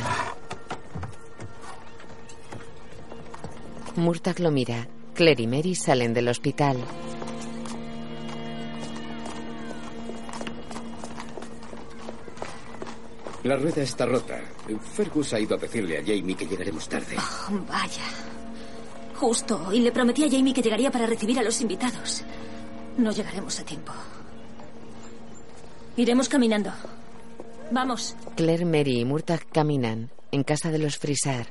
Murtagh 3.95 4.41
lo 4.41 4.51
mira. 4.51 4.89
Claire 5.15 5.45
y 5.45 5.47
Mary 5.47 5.77
salen 5.77 6.13
del 6.13 6.27
hospital. 6.27 6.79
La 13.45 13.55
rueda 13.55 13.83
está 13.83 14.05
rota. 14.05 14.41
Fergus 14.97 15.35
ha 15.35 15.39
ido 15.39 15.55
a 15.55 15.59
decirle 15.59 15.99
a 15.99 16.01
Jamie 16.01 16.35
que 16.35 16.49
llegaremos 16.49 16.89
tarde. 16.89 17.15
Oh, 17.17 17.53
vaya. 17.69 18.03
Justo. 19.15 19.73
Y 19.73 19.79
le 19.79 19.93
prometí 19.93 20.25
a 20.25 20.29
Jamie 20.29 20.53
que 20.53 20.61
llegaría 20.61 20.91
para 20.91 21.07
recibir 21.07 21.39
a 21.39 21.45
los 21.45 21.61
invitados. 21.61 22.25
No 22.99 23.13
llegaremos 23.13 23.61
a 23.61 23.65
tiempo. 23.65 23.93
Iremos 25.97 26.29
caminando. 26.29 26.73
Vamos. 27.71 28.17
Claire, 28.37 28.65
Mary 28.65 29.01
y 29.01 29.05
Murtagh 29.05 29.47
caminan 29.51 30.11
en 30.31 30.45
casa 30.45 30.71
de 30.71 30.79
los 30.79 30.99
Frisar. 30.99 31.47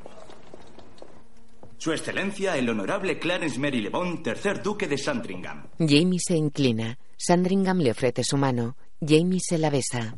Su 1.77 1.91
Excelencia, 1.91 2.57
el 2.57 2.69
Honorable 2.69 3.19
Clarence 3.19 3.59
Mary 3.59 3.81
Lebon, 3.81 4.23
tercer 4.23 4.63
Duque 4.63 4.87
de 4.87 4.97
Sandringham. 4.97 5.67
Jamie 5.77 6.19
se 6.19 6.35
inclina. 6.35 6.97
Sandringham 7.17 7.79
le 7.79 7.91
ofrece 7.91 8.23
su 8.23 8.37
mano. 8.37 8.77
Jamie 8.99 9.39
se 9.39 9.57
la 9.57 9.69
besa. 9.69 10.15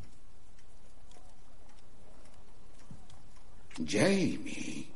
Jamie, 3.86 4.88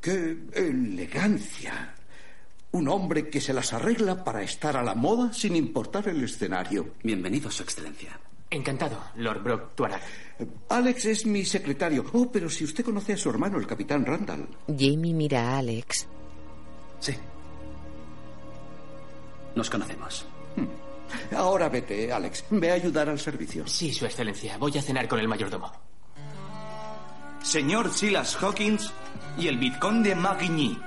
qué 0.00 0.36
elegancia. 0.54 1.94
Un 2.72 2.88
hombre 2.88 3.28
que 3.28 3.40
se 3.40 3.52
las 3.52 3.72
arregla 3.72 4.24
para 4.24 4.42
estar 4.42 4.76
a 4.76 4.82
la 4.82 4.94
moda 4.94 5.32
sin 5.32 5.54
importar 5.54 6.08
el 6.08 6.24
escenario. 6.24 6.94
Bienvenido, 7.02 7.50
Su 7.50 7.62
Excelencia. 7.62 8.18
Encantado, 8.54 8.98
Lord 9.16 9.42
Brock 9.42 9.74
Tuareg. 9.74 10.00
Alex 10.68 11.04
es 11.06 11.26
mi 11.26 11.44
secretario. 11.44 12.04
Oh, 12.12 12.30
pero 12.30 12.48
si 12.48 12.64
usted 12.64 12.84
conoce 12.84 13.14
a 13.14 13.16
su 13.16 13.28
hermano, 13.28 13.58
el 13.58 13.66
capitán 13.66 14.06
Randall. 14.06 14.48
Jamie 14.68 15.12
mira 15.12 15.50
a 15.50 15.58
Alex. 15.58 16.06
Sí. 17.00 17.14
Nos 19.56 19.68
conocemos. 19.68 20.26
Hmm. 20.56 21.34
Ahora 21.36 21.68
vete, 21.68 22.12
Alex. 22.12 22.44
Ve 22.50 22.70
a 22.70 22.74
ayudar 22.74 23.08
al 23.08 23.18
servicio. 23.18 23.66
Sí, 23.66 23.92
Su 23.92 24.06
Excelencia. 24.06 24.56
Voy 24.58 24.76
a 24.78 24.82
cenar 24.82 25.08
con 25.08 25.18
el 25.18 25.28
mayordomo. 25.28 25.72
Señor 27.42 27.92
Silas 27.92 28.36
Hawkins 28.36 28.92
y 29.36 29.48
el 29.48 29.58
vizconde 29.58 30.14
Marigny. 30.14 30.78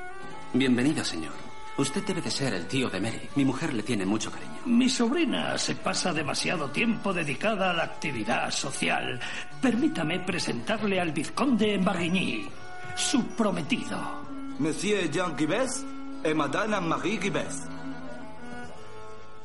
Bienvenido, 0.53 1.03
señor. 1.03 1.46
Usted 1.77 2.03
debe 2.03 2.21
de 2.21 2.31
ser 2.31 2.53
el 2.55 2.65
tío 2.65 2.89
de 2.89 2.99
Mary. 2.99 3.29
Mi 3.35 3.45
mujer 3.45 3.71
le 3.71 3.83
tiene 3.83 4.03
mucho 4.03 4.31
cariño. 4.31 4.61
Mi 4.65 4.89
sobrina 4.89 5.55
se 5.59 5.75
pasa 5.75 6.11
demasiado 6.11 6.71
tiempo 6.71 7.13
dedicada 7.13 7.69
a 7.69 7.73
la 7.73 7.83
actividad 7.83 8.49
social. 8.49 9.19
Permítame 9.61 10.19
presentarle 10.21 10.99
al 10.99 11.11
vizconde 11.11 11.77
Marigny, 11.77 12.49
su 12.95 13.27
prometido. 13.27 14.25
Monsieur 14.57 15.07
Jean 15.11 15.37
Gibes 15.37 15.85
et 16.23 16.33
Madame 16.33 16.81
Marie 16.81 17.19
Gibes. 17.21 17.67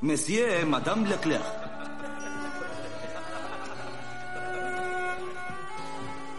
Monsieur 0.01 0.61
et 0.61 0.65
Madame 0.65 1.07
Leclerc. 1.09 1.43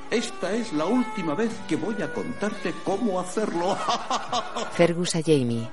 Esta 0.10 0.54
es 0.54 0.74
la 0.74 0.86
última 0.86 1.36
vez 1.36 1.52
que 1.68 1.76
voy 1.76 2.02
a 2.02 2.12
contarte 2.12 2.74
cómo 2.84 3.20
hacerlo. 3.20 3.78
Fergus 4.74 5.16
a 5.16 5.22
Jamie. 5.24 5.68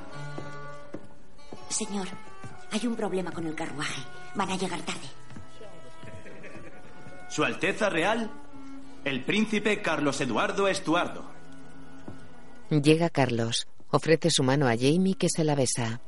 Señor, 1.71 2.09
hay 2.73 2.87
un 2.87 2.97
problema 2.97 3.31
con 3.31 3.47
el 3.47 3.55
carruaje. 3.55 4.03
Van 4.35 4.51
a 4.51 4.57
llegar 4.57 4.83
tarde. 4.83 5.09
Su 7.29 7.45
Alteza 7.45 7.89
Real, 7.89 8.31
el 9.05 9.25
príncipe 9.25 9.81
Carlos 9.81 10.21
Eduardo 10.21 10.69
Estuardo. 10.69 11.25
Llega 12.71 13.09
Carlos. 13.09 13.67
Ofrece 13.91 14.31
su 14.31 14.43
mano 14.43 14.69
a 14.69 14.77
Jamie 14.77 15.15
que 15.15 15.29
se 15.29 15.43
la 15.45 15.55
besa. 15.55 16.01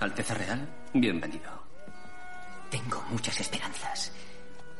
Alteza 0.00 0.34
Real, 0.34 0.68
bienvenido. 0.92 1.50
Tengo 2.70 3.02
muchas 3.10 3.40
esperanzas. 3.40 4.12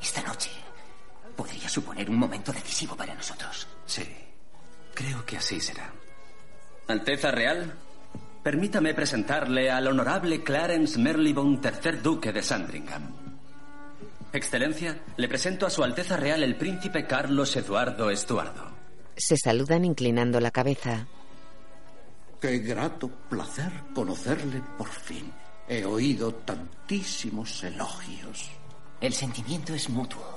Esta 0.01 0.23
noche 0.23 0.51
podría 1.37 1.69
suponer 1.69 2.09
un 2.11 2.19
momento 2.19 2.53
decisivo 2.53 2.97
para 2.97 3.15
nosotros. 3.15 3.67
Sí, 3.87 4.05
creo 4.95 5.25
que 5.25 5.37
así 5.37 5.61
será. 5.61 5.93
Alteza 6.89 7.31
Real, 7.31 7.73
permítame 8.45 8.93
presentarle 8.93 9.71
al 9.71 9.87
honorable 9.87 10.45
Clarence 10.45 10.99
Merlybone, 10.99 11.59
tercer 11.59 12.03
duque 12.03 12.31
de 12.31 12.43
Sandringham. 12.43 13.11
Excelencia, 14.33 15.01
le 15.17 15.29
presento 15.29 15.65
a 15.65 15.71
Su 15.71 15.83
Alteza 15.83 16.19
Real 16.19 16.43
el 16.43 16.57
príncipe 16.57 17.07
Carlos 17.07 17.57
Eduardo 17.57 18.11
Estuardo. 18.11 18.71
Se 19.17 19.37
saludan 19.39 19.85
inclinando 19.87 20.41
la 20.41 20.51
cabeza. 20.51 21.07
Qué 22.39 22.59
grato 22.59 23.09
placer 23.31 23.73
conocerle 23.95 24.61
por 24.77 24.89
fin. 24.91 25.33
He 25.67 25.85
oído 25.87 26.35
tantísimos 26.35 27.65
elogios. 27.65 28.51
El 29.01 29.15
sentimiento 29.15 29.73
es 29.73 29.89
mutuo. 29.89 30.35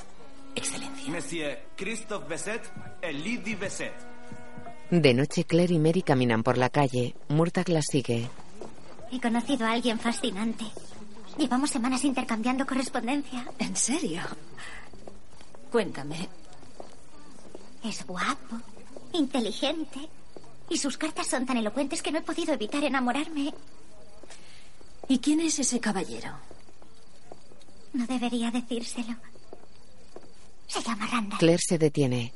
Excelencia. 0.56 1.12
Monsieur 1.12 1.60
Christophe 1.76 2.30
Besset 2.30 2.62
et 3.02 3.14
Lydie 3.14 3.58
Besset. 3.58 4.17
De 4.90 5.14
noche, 5.14 5.44
Claire 5.44 5.74
y 5.74 5.80
Mary 5.80 6.02
caminan 6.02 6.44
por 6.44 6.58
la 6.58 6.70
calle. 6.70 7.16
Murtagh 7.28 7.70
las 7.70 7.88
sigue. 7.88 8.30
He 9.12 9.20
conocido 9.20 9.66
a 9.66 9.72
alguien 9.72 10.00
fascinante. 10.00 10.66
Llevamos 11.38 11.70
semanas 11.70 12.04
intercambiando 12.06 12.66
correspondencia. 12.66 13.46
¿En 13.60 13.76
serio? 13.76 14.22
Cuéntame. 15.72 16.30
Es 17.84 18.06
guapo, 18.06 18.56
inteligente. 19.14 20.10
Y 20.70 20.78
sus 20.78 20.98
cartas 20.98 21.28
son 21.28 21.46
tan 21.46 21.58
elocuentes 21.58 22.02
que 22.02 22.12
no 22.12 22.20
he 22.20 22.24
podido 22.24 22.54
evitar 22.54 22.84
enamorarme. 22.84 23.54
¿Y 25.10 25.20
quién 25.20 25.42
es 25.42 25.60
ese 25.60 25.80
caballero? 25.80 26.32
No 27.94 28.06
debería 28.08 28.52
decírselo. 28.52 29.16
Se 30.68 30.82
llama 30.82 31.08
Randall. 31.08 31.40
Claire 31.40 31.62
se 31.66 31.78
detiene. 31.78 32.34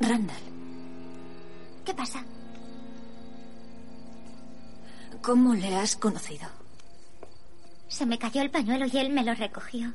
Randall. 0.00 0.42
¿Qué 1.84 1.94
pasa? 1.94 2.24
¿Cómo 5.22 5.54
le 5.54 5.76
has 5.76 5.96
conocido? 5.96 6.48
Se 7.88 8.06
me 8.06 8.18
cayó 8.18 8.40
el 8.40 8.50
pañuelo 8.50 8.86
y 8.86 8.96
él 8.96 9.10
me 9.10 9.22
lo 9.22 9.34
recogió. 9.34 9.92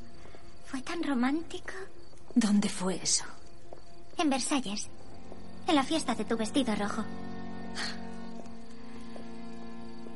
Fue 0.66 0.80
tan 0.82 1.02
romántico. 1.02 1.72
¿Dónde 2.34 2.68
fue 2.68 3.00
eso? 3.02 3.24
En 4.18 4.30
Versalles. 4.30 4.88
En 5.66 5.74
la 5.74 5.82
fiesta 5.82 6.14
de 6.14 6.24
tu 6.24 6.36
vestido 6.36 6.74
rojo. 6.76 7.04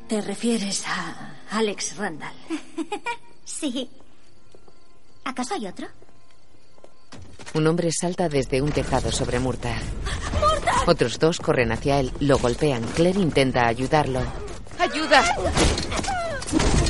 ¿Te 0.08 0.20
refieres 0.20 0.84
a 0.86 1.34
Alex 1.50 1.96
Randall? 1.96 2.34
sí. 3.44 3.90
¿Acaso 5.24 5.54
hay 5.54 5.66
otro? 5.66 5.88
Un 7.54 7.66
hombre 7.66 7.90
salta 7.92 8.28
desde 8.28 8.62
un 8.62 8.70
tejado 8.70 9.10
sobre 9.10 9.38
Murtagh. 9.38 9.82
¡Murtagh! 10.40 10.88
Otros 10.88 11.18
dos 11.18 11.38
corren 11.38 11.72
hacia 11.72 12.00
él, 12.00 12.12
lo 12.20 12.38
golpean. 12.38 12.82
Claire 12.94 13.20
intenta 13.20 13.66
ayudarlo. 13.66 14.20
¡Ayuda! 14.78 15.22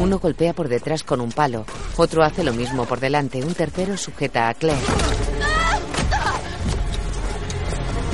Uno 0.01 0.19
golpea 0.19 0.53
por 0.53 0.69
detrás 0.69 1.03
con 1.03 1.21
un 1.21 1.33
palo. 1.33 1.67
Otro 1.97 2.23
hace 2.23 2.45
lo 2.45 2.53
mismo 2.53 2.87
por 2.87 3.01
delante. 3.01 3.43
Un 3.43 3.55
tercero 3.55 3.97
sujeta 3.97 4.49
a 4.49 4.55
Claire. 4.55 4.81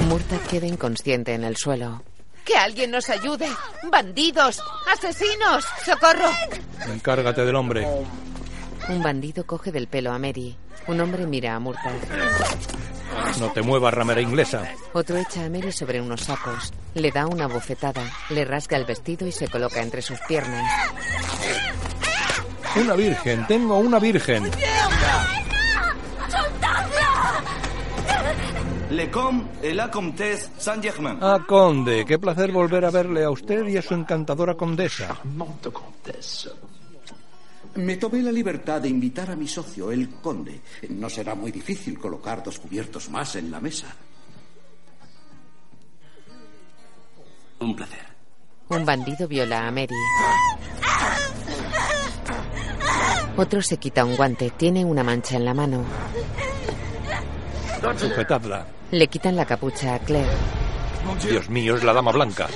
Murtagh 0.08 0.46
queda 0.48 0.66
inconsciente 0.66 1.34
en 1.34 1.44
el 1.44 1.56
suelo. 1.56 2.02
¡Que 2.44 2.56
alguien 2.56 2.92
nos 2.92 3.10
ayude! 3.10 3.48
¡Bandidos! 3.90 4.62
¡Asesinos! 4.92 5.64
¡Socorro! 5.84 6.30
Encárgate 6.86 7.44
del 7.44 7.56
hombre. 7.56 7.86
Un 8.88 9.02
bandido 9.02 9.44
coge 9.44 9.72
del 9.72 9.88
pelo 9.88 10.12
a 10.12 10.18
Mary. 10.18 10.56
Un 10.86 11.00
hombre 11.00 11.26
mira 11.26 11.54
a 11.54 11.58
Murtagh. 11.58 12.00
No 13.40 13.50
te 13.50 13.62
muevas, 13.62 13.92
ramera 13.92 14.20
inglesa. 14.20 14.62
Otro 14.92 15.16
echa 15.16 15.44
a 15.44 15.50
Mary 15.50 15.72
sobre 15.72 16.00
unos 16.00 16.20
sacos. 16.22 16.72
Le 16.94 17.10
da 17.10 17.26
una 17.26 17.48
bofetada, 17.48 18.02
le 18.30 18.44
rasga 18.44 18.76
el 18.76 18.84
vestido 18.84 19.26
y 19.26 19.32
se 19.32 19.48
coloca 19.48 19.82
entre 19.82 20.02
sus 20.02 20.18
piernas. 20.28 20.64
Una 22.76 22.94
virgen, 22.94 23.46
tengo 23.46 23.78
una 23.78 23.98
virgen. 23.98 24.50
Le 28.90 29.10
Comte 29.10 29.68
et 29.68 29.74
la 29.74 29.90
Comtesse 29.90 30.50
Saint-Germain. 30.58 31.18
Ah, 31.20 31.40
conde, 31.46 32.04
qué 32.06 32.18
placer 32.18 32.52
volver 32.52 32.84
a 32.84 32.90
verle 32.90 33.24
a 33.24 33.30
usted 33.30 33.66
y 33.66 33.76
a 33.76 33.82
su 33.82 33.94
encantadora 33.94 34.54
condesa. 34.54 35.18
Me 37.76 37.96
tomé 37.96 38.22
la 38.22 38.32
libertad 38.32 38.80
de 38.80 38.88
invitar 38.88 39.30
a 39.30 39.36
mi 39.36 39.46
socio, 39.46 39.92
el 39.92 40.08
conde. 40.10 40.60
No 40.90 41.10
será 41.10 41.34
muy 41.34 41.52
difícil 41.52 41.98
colocar 41.98 42.42
dos 42.42 42.58
cubiertos 42.58 43.10
más 43.10 43.36
en 43.36 43.50
la 43.50 43.60
mesa. 43.60 43.94
Un 47.60 47.76
placer. 47.76 48.06
Un 48.68 48.84
bandido 48.84 49.28
viola 49.28 49.66
a 49.66 49.70
Mary. 49.70 49.94
Otro 53.36 53.60
se 53.60 53.76
quita 53.76 54.04
un 54.04 54.16
guante. 54.16 54.50
Tiene 54.50 54.84
una 54.84 55.04
mancha 55.04 55.36
en 55.36 55.44
la 55.44 55.54
mano. 55.54 55.84
Sujetadla. 57.98 58.66
Le 58.90 59.06
quitan 59.08 59.36
la 59.36 59.44
capucha 59.44 59.94
a 59.94 59.98
Claire. 59.98 60.30
Dios 61.22 61.48
mío, 61.48 61.76
es 61.76 61.84
la 61.84 61.92
dama 61.92 62.12
blanca. 62.12 62.48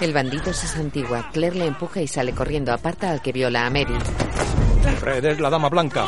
El 0.00 0.12
bandido 0.12 0.52
se 0.52 0.66
santigua. 0.66 1.28
Claire 1.32 1.56
le 1.56 1.66
empuja 1.66 2.00
y 2.00 2.08
sale 2.08 2.32
corriendo. 2.32 2.72
Aparta 2.72 3.10
al 3.10 3.22
que 3.22 3.32
viola 3.32 3.66
a 3.66 3.70
Mary. 3.70 3.96
Red 5.00 5.24
es 5.24 5.40
la 5.40 5.50
dama 5.50 5.68
blanca. 5.68 6.06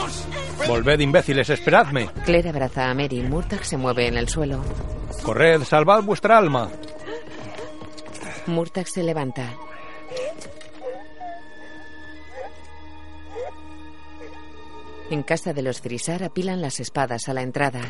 Volved, 0.67 1.01
imbéciles, 1.01 1.51
esperadme. 1.51 2.11
Claire 2.25 2.51
abraza 2.51 2.89
a 2.91 2.95
Mary. 2.95 3.21
Murtagh 3.23 3.65
se 3.65 3.77
mueve 3.77 4.07
en 4.07 4.17
el 4.17 4.29
suelo. 4.29 4.63
Corred, 5.23 5.63
salvad 5.65 6.03
vuestra 6.03 6.39
alma. 6.39 6.69
Murtagh 8.47 8.87
se 8.87 9.03
levanta. 9.03 9.53
En 15.11 15.23
casa 15.23 15.53
de 15.53 15.63
los 15.63 15.81
Frisar 15.81 16.25
apilan 16.25 16.63
las 16.63 16.81
espadas 16.81 17.29
a 17.29 17.35
la 17.35 17.43
entrada. 17.43 17.83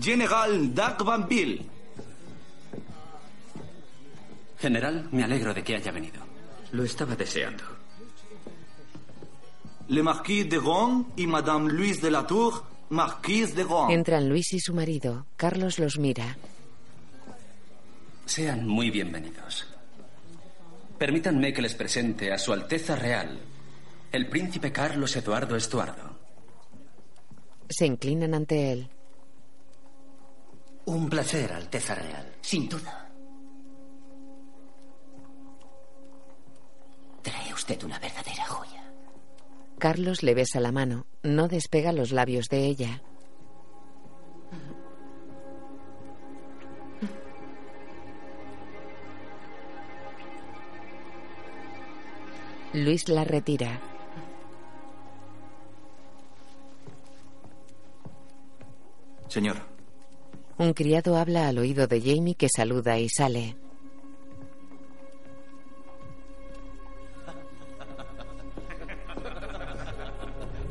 General 0.00 0.74
d'Arbanville. 0.74 1.79
General, 4.60 5.08
me 5.10 5.24
alegro 5.24 5.54
de 5.54 5.64
que 5.64 5.76
haya 5.76 5.90
venido. 5.90 6.20
Lo 6.72 6.84
estaba 6.84 7.16
deseando. 7.16 7.64
Le 9.88 10.02
Marquis 10.02 10.48
de 10.48 10.58
Ron 10.58 11.12
y 11.16 11.26
Madame 11.26 11.72
Louise 11.72 12.02
de 12.02 12.10
la 12.10 12.26
Tour, 12.26 12.62
Marquise 12.90 13.54
de 13.54 13.64
Ron. 13.64 13.90
Entran 13.90 14.28
Luis 14.28 14.52
y 14.52 14.60
su 14.60 14.74
marido. 14.74 15.26
Carlos 15.36 15.78
los 15.78 15.98
mira. 15.98 16.36
Sean 18.26 18.66
muy 18.66 18.90
bienvenidos. 18.90 19.66
Permítanme 20.98 21.52
que 21.52 21.62
les 21.62 21.74
presente 21.74 22.30
a 22.30 22.38
Su 22.38 22.52
Alteza 22.52 22.94
Real, 22.94 23.40
el 24.12 24.28
príncipe 24.28 24.70
Carlos 24.70 25.16
Eduardo 25.16 25.56
Estuardo. 25.56 26.18
Se 27.68 27.86
inclinan 27.86 28.34
ante 28.34 28.72
él. 28.72 28.88
Un 30.84 31.08
placer, 31.08 31.52
Alteza 31.52 31.94
Real. 31.94 32.32
Sin 32.42 32.68
duda. 32.68 33.09
Usted 37.70 37.86
una 37.86 37.98
verdadera 38.00 38.44
joya. 38.46 38.82
Carlos 39.78 40.22
le 40.22 40.34
besa 40.34 40.60
la 40.60 40.72
mano. 40.72 41.06
No 41.22 41.46
despega 41.46 41.92
los 41.92 42.10
labios 42.10 42.48
de 42.48 42.66
ella. 42.66 43.02
Luis 52.72 53.08
la 53.08 53.24
retira. 53.24 53.80
Señor, 59.28 59.58
Un 60.58 60.72
criado 60.74 61.16
habla 61.16 61.48
al 61.48 61.58
oído 61.58 61.86
de 61.86 62.00
Jamie 62.00 62.34
que 62.34 62.48
saluda 62.48 62.98
y 62.98 63.08
sale. 63.08 63.56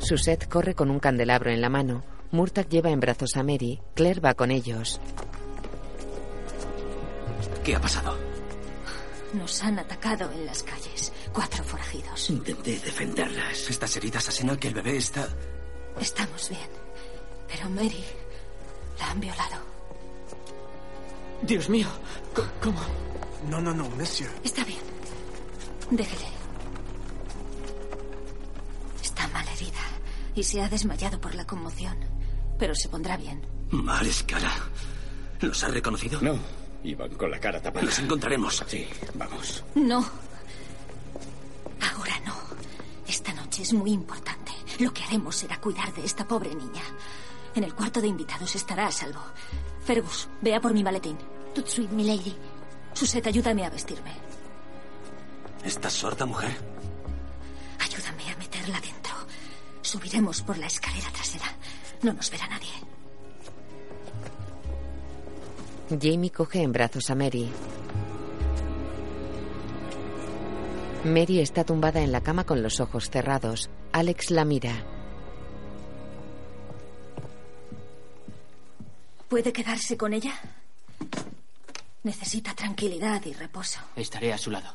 Susette 0.10 0.48
corre 0.49 0.73
con 0.73 0.90
un 0.90 0.98
candelabro 0.99 1.52
en 1.52 1.61
la 1.61 1.69
mano. 1.69 2.03
Murtagh 2.31 2.68
lleva 2.68 2.90
en 2.90 2.99
brazos 2.99 3.38
a 3.38 3.44
Mary. 3.44 3.80
Claire 3.94 4.19
va 4.19 4.34
con 4.34 4.49
ellos. 4.49 4.99
¿Qué 7.64 7.76
ha 7.76 7.80
pasado? 7.80 8.18
Nos 9.34 9.61
han 9.61 9.77
atacado 9.77 10.31
en 10.31 10.48
las 10.48 10.64
calles. 10.64 11.14
Cuatro 11.31 11.64
forajidos. 11.64 12.27
Intenté 12.31 12.80
defenderlas. 12.80 13.69
Estas 13.69 13.95
heridas 13.98 14.27
aseguran 14.27 14.57
que 14.57 14.69
el 14.69 14.73
bebé 14.73 14.98
está... 14.98 15.30
Estamos 16.02 16.49
bien. 16.49 16.69
Pero 17.48 17.69
Mary 17.69 18.03
la 18.98 19.11
han 19.11 19.19
violado. 19.19 19.57
Dios 21.44 21.69
mío. 21.69 21.88
¿Cómo? 22.64 22.80
No, 23.48 23.61
no, 23.61 23.76
no, 23.76 23.88
monsieur. 23.91 24.31
Está 24.44 24.64
bien. 24.64 24.80
Déjele. 25.91 26.38
Y 30.39 30.43
se 30.43 30.61
ha 30.61 30.69
desmayado 30.69 31.19
por 31.19 31.35
la 31.35 31.45
conmoción. 31.45 31.97
Pero 32.57 32.73
se 32.73 32.87
pondrá 32.87 33.17
bien. 33.17 33.41
Mal 33.71 34.05
escala. 34.05 34.51
¿Los 35.41 35.63
ha 35.63 35.67
reconocido? 35.67 36.21
No. 36.21 36.37
Iban 36.83 37.13
con 37.15 37.29
la 37.29 37.39
cara 37.39 37.61
tapada. 37.61 37.85
Los 37.85 37.99
encontraremos. 37.99 38.63
Sí, 38.67 38.87
vamos. 39.15 39.63
No. 39.75 39.97
Ahora 41.81 42.19
no. 42.25 42.33
Esta 43.05 43.33
noche 43.33 43.63
es 43.63 43.73
muy 43.73 43.91
importante. 43.91 44.53
Lo 44.79 44.93
que 44.93 45.03
haremos 45.03 45.35
será 45.35 45.59
cuidar 45.59 45.93
de 45.93 46.05
esta 46.05 46.25
pobre 46.25 46.55
niña. 46.55 46.83
En 47.53 47.65
el 47.65 47.75
cuarto 47.75 47.99
de 47.99 48.07
invitados 48.07 48.55
estará 48.55 48.87
a 48.87 48.91
salvo. 48.91 49.21
Fergus, 49.83 50.29
vea 50.41 50.61
por 50.61 50.73
mi 50.73 50.83
maletín. 50.83 51.17
Tout 51.53 51.65
de 51.65 51.71
suite, 51.71 51.93
milady. 51.93 52.35
Suset, 52.93 53.27
ayúdame 53.27 53.65
a 53.65 53.69
vestirme. 53.69 54.13
¿Estás 55.65 55.93
sorda, 55.93 56.25
mujer? 56.25 56.55
Ayúdame 57.79 58.31
a 58.31 58.37
meterla 58.37 58.79
dentro. 58.79 58.98
Subiremos 59.89 60.43
por 60.43 60.55
la 60.59 60.67
escalera 60.67 61.09
trasera. 61.11 61.47
No 62.03 62.13
nos 62.13 62.29
verá 62.29 62.47
nadie. 62.47 62.69
Jamie 65.89 66.29
coge 66.29 66.61
en 66.61 66.71
brazos 66.71 67.09
a 67.09 67.15
Mary. 67.15 67.49
Mary 71.05 71.39
está 71.39 71.63
tumbada 71.63 72.01
en 72.01 72.11
la 72.11 72.21
cama 72.21 72.43
con 72.43 72.61
los 72.61 72.79
ojos 72.79 73.09
cerrados. 73.09 73.71
Alex 73.91 74.29
la 74.29 74.45
mira. 74.45 74.75
¿Puede 79.27 79.51
quedarse 79.51 79.97
con 79.97 80.13
ella? 80.13 80.39
Necesita 82.03 82.53
tranquilidad 82.53 83.25
y 83.25 83.33
reposo. 83.33 83.79
Estaré 83.95 84.33
a 84.33 84.37
su 84.37 84.51
lado. 84.51 84.69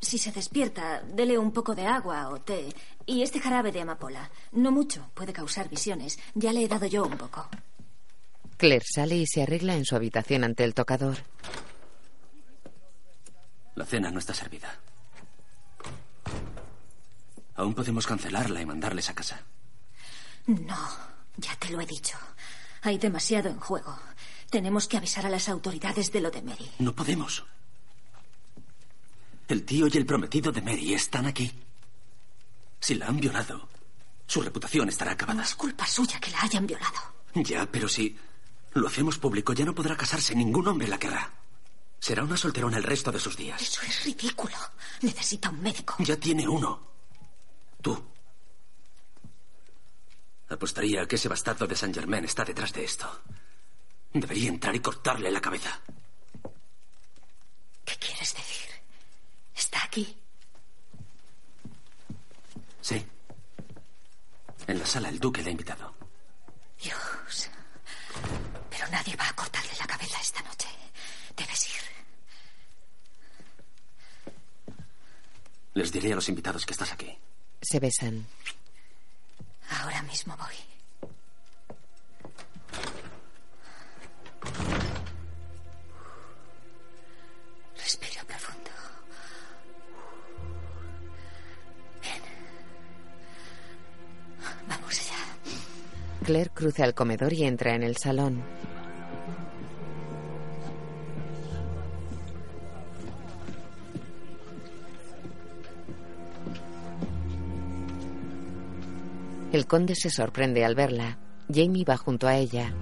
Si 0.00 0.16
se 0.16 0.32
despierta, 0.32 1.02
dele 1.02 1.36
un 1.36 1.52
poco 1.52 1.74
de 1.74 1.86
agua 1.86 2.30
o 2.30 2.40
té. 2.40 2.72
Y 3.10 3.24
este 3.24 3.40
jarabe 3.40 3.72
de 3.72 3.80
amapola. 3.80 4.30
No 4.52 4.70
mucho, 4.70 5.10
puede 5.14 5.32
causar 5.32 5.68
visiones. 5.68 6.20
Ya 6.34 6.52
le 6.52 6.62
he 6.62 6.68
dado 6.68 6.86
yo 6.86 7.04
un 7.04 7.18
poco. 7.18 7.48
Claire 8.56 8.84
sale 8.88 9.16
y 9.16 9.26
se 9.26 9.42
arregla 9.42 9.74
en 9.74 9.84
su 9.84 9.96
habitación 9.96 10.44
ante 10.44 10.62
el 10.62 10.74
tocador. 10.74 11.18
La 13.74 13.84
cena 13.84 14.12
no 14.12 14.20
está 14.20 14.32
servida. 14.32 14.78
Aún 17.56 17.74
podemos 17.74 18.06
cancelarla 18.06 18.62
y 18.62 18.66
mandarles 18.66 19.10
a 19.10 19.14
casa. 19.16 19.42
No, 20.46 20.78
ya 21.36 21.56
te 21.56 21.70
lo 21.70 21.80
he 21.80 21.86
dicho. 21.86 22.16
Hay 22.82 22.98
demasiado 22.98 23.48
en 23.48 23.58
juego. 23.58 23.98
Tenemos 24.50 24.86
que 24.86 24.98
avisar 24.98 25.26
a 25.26 25.30
las 25.30 25.48
autoridades 25.48 26.12
de 26.12 26.20
lo 26.20 26.30
de 26.30 26.42
Mary. 26.42 26.70
No 26.78 26.94
podemos. 26.94 27.44
El 29.48 29.64
tío 29.64 29.88
y 29.88 29.96
el 29.96 30.06
prometido 30.06 30.52
de 30.52 30.62
Mary 30.62 30.94
están 30.94 31.26
aquí. 31.26 31.52
Si 32.80 32.94
la 32.94 33.06
han 33.06 33.20
violado, 33.20 33.68
su 34.26 34.40
reputación 34.40 34.88
estará 34.88 35.12
acabada. 35.12 35.38
No 35.38 35.44
es 35.44 35.54
culpa 35.54 35.86
suya 35.86 36.18
que 36.18 36.30
la 36.30 36.42
hayan 36.42 36.66
violado. 36.66 37.00
Ya, 37.34 37.66
pero 37.70 37.88
si 37.88 38.16
lo 38.72 38.88
hacemos 38.88 39.18
público, 39.18 39.52
ya 39.52 39.64
no 39.64 39.74
podrá 39.74 39.96
casarse. 39.96 40.34
Ningún 40.34 40.66
hombre 40.68 40.88
la 40.88 40.98
querrá. 40.98 41.30
Será 41.98 42.24
una 42.24 42.36
solterona 42.36 42.78
el 42.78 42.82
resto 42.82 43.12
de 43.12 43.20
sus 43.20 43.36
días. 43.36 43.60
Eso 43.60 43.82
es 43.82 44.04
ridículo. 44.04 44.56
Necesita 45.02 45.50
un 45.50 45.60
médico. 45.60 45.96
Ya 45.98 46.16
tiene 46.16 46.48
uno. 46.48 46.88
Tú. 47.82 48.02
Apostaría 50.48 51.02
a 51.02 51.06
que 51.06 51.16
ese 51.16 51.28
bastardo 51.28 51.66
de 51.66 51.76
Saint 51.76 51.94
Germain 51.94 52.24
está 52.24 52.44
detrás 52.44 52.72
de 52.72 52.84
esto. 52.84 53.22
Debería 54.12 54.48
entrar 54.48 54.74
y 54.74 54.80
cortarle 54.80 55.30
la 55.30 55.40
cabeza. 55.40 55.80
¿Qué 57.84 57.94
quieres 57.96 58.34
decir? 58.34 58.68
¿Está 59.54 59.84
aquí? 59.84 60.19
Sí. 62.90 63.06
En 64.66 64.78
la 64.80 64.84
sala 64.84 65.10
el 65.10 65.20
duque 65.20 65.42
le 65.42 65.50
ha 65.50 65.52
invitado. 65.52 65.94
Dios. 66.82 67.48
Pero 68.68 68.88
nadie 68.88 69.14
va 69.14 69.28
a 69.28 69.32
cortarle 69.32 69.70
la 69.78 69.86
cabeza 69.86 70.18
esta 70.20 70.42
noche. 70.42 70.66
Debes 71.36 71.68
ir. 71.68 71.82
Les 75.74 75.92
diré 75.92 76.10
a 76.10 76.16
los 76.16 76.28
invitados 76.28 76.66
que 76.66 76.72
estás 76.72 76.90
aquí. 76.90 77.16
Se 77.62 77.78
besan. 77.78 78.26
Ahora 79.68 80.02
mismo 80.02 80.36
voy. 80.36 80.69
Claire 96.30 96.50
cruza 96.54 96.84
el 96.84 96.94
comedor 96.94 97.32
y 97.32 97.42
entra 97.42 97.74
en 97.74 97.82
el 97.82 97.96
salón. 97.96 98.40
El 109.50 109.66
conde 109.66 109.96
se 109.96 110.08
sorprende 110.08 110.64
al 110.64 110.76
verla. 110.76 111.18
Jamie 111.52 111.84
va 111.84 111.96
junto 111.96 112.28
a 112.28 112.36
ella. 112.36 112.72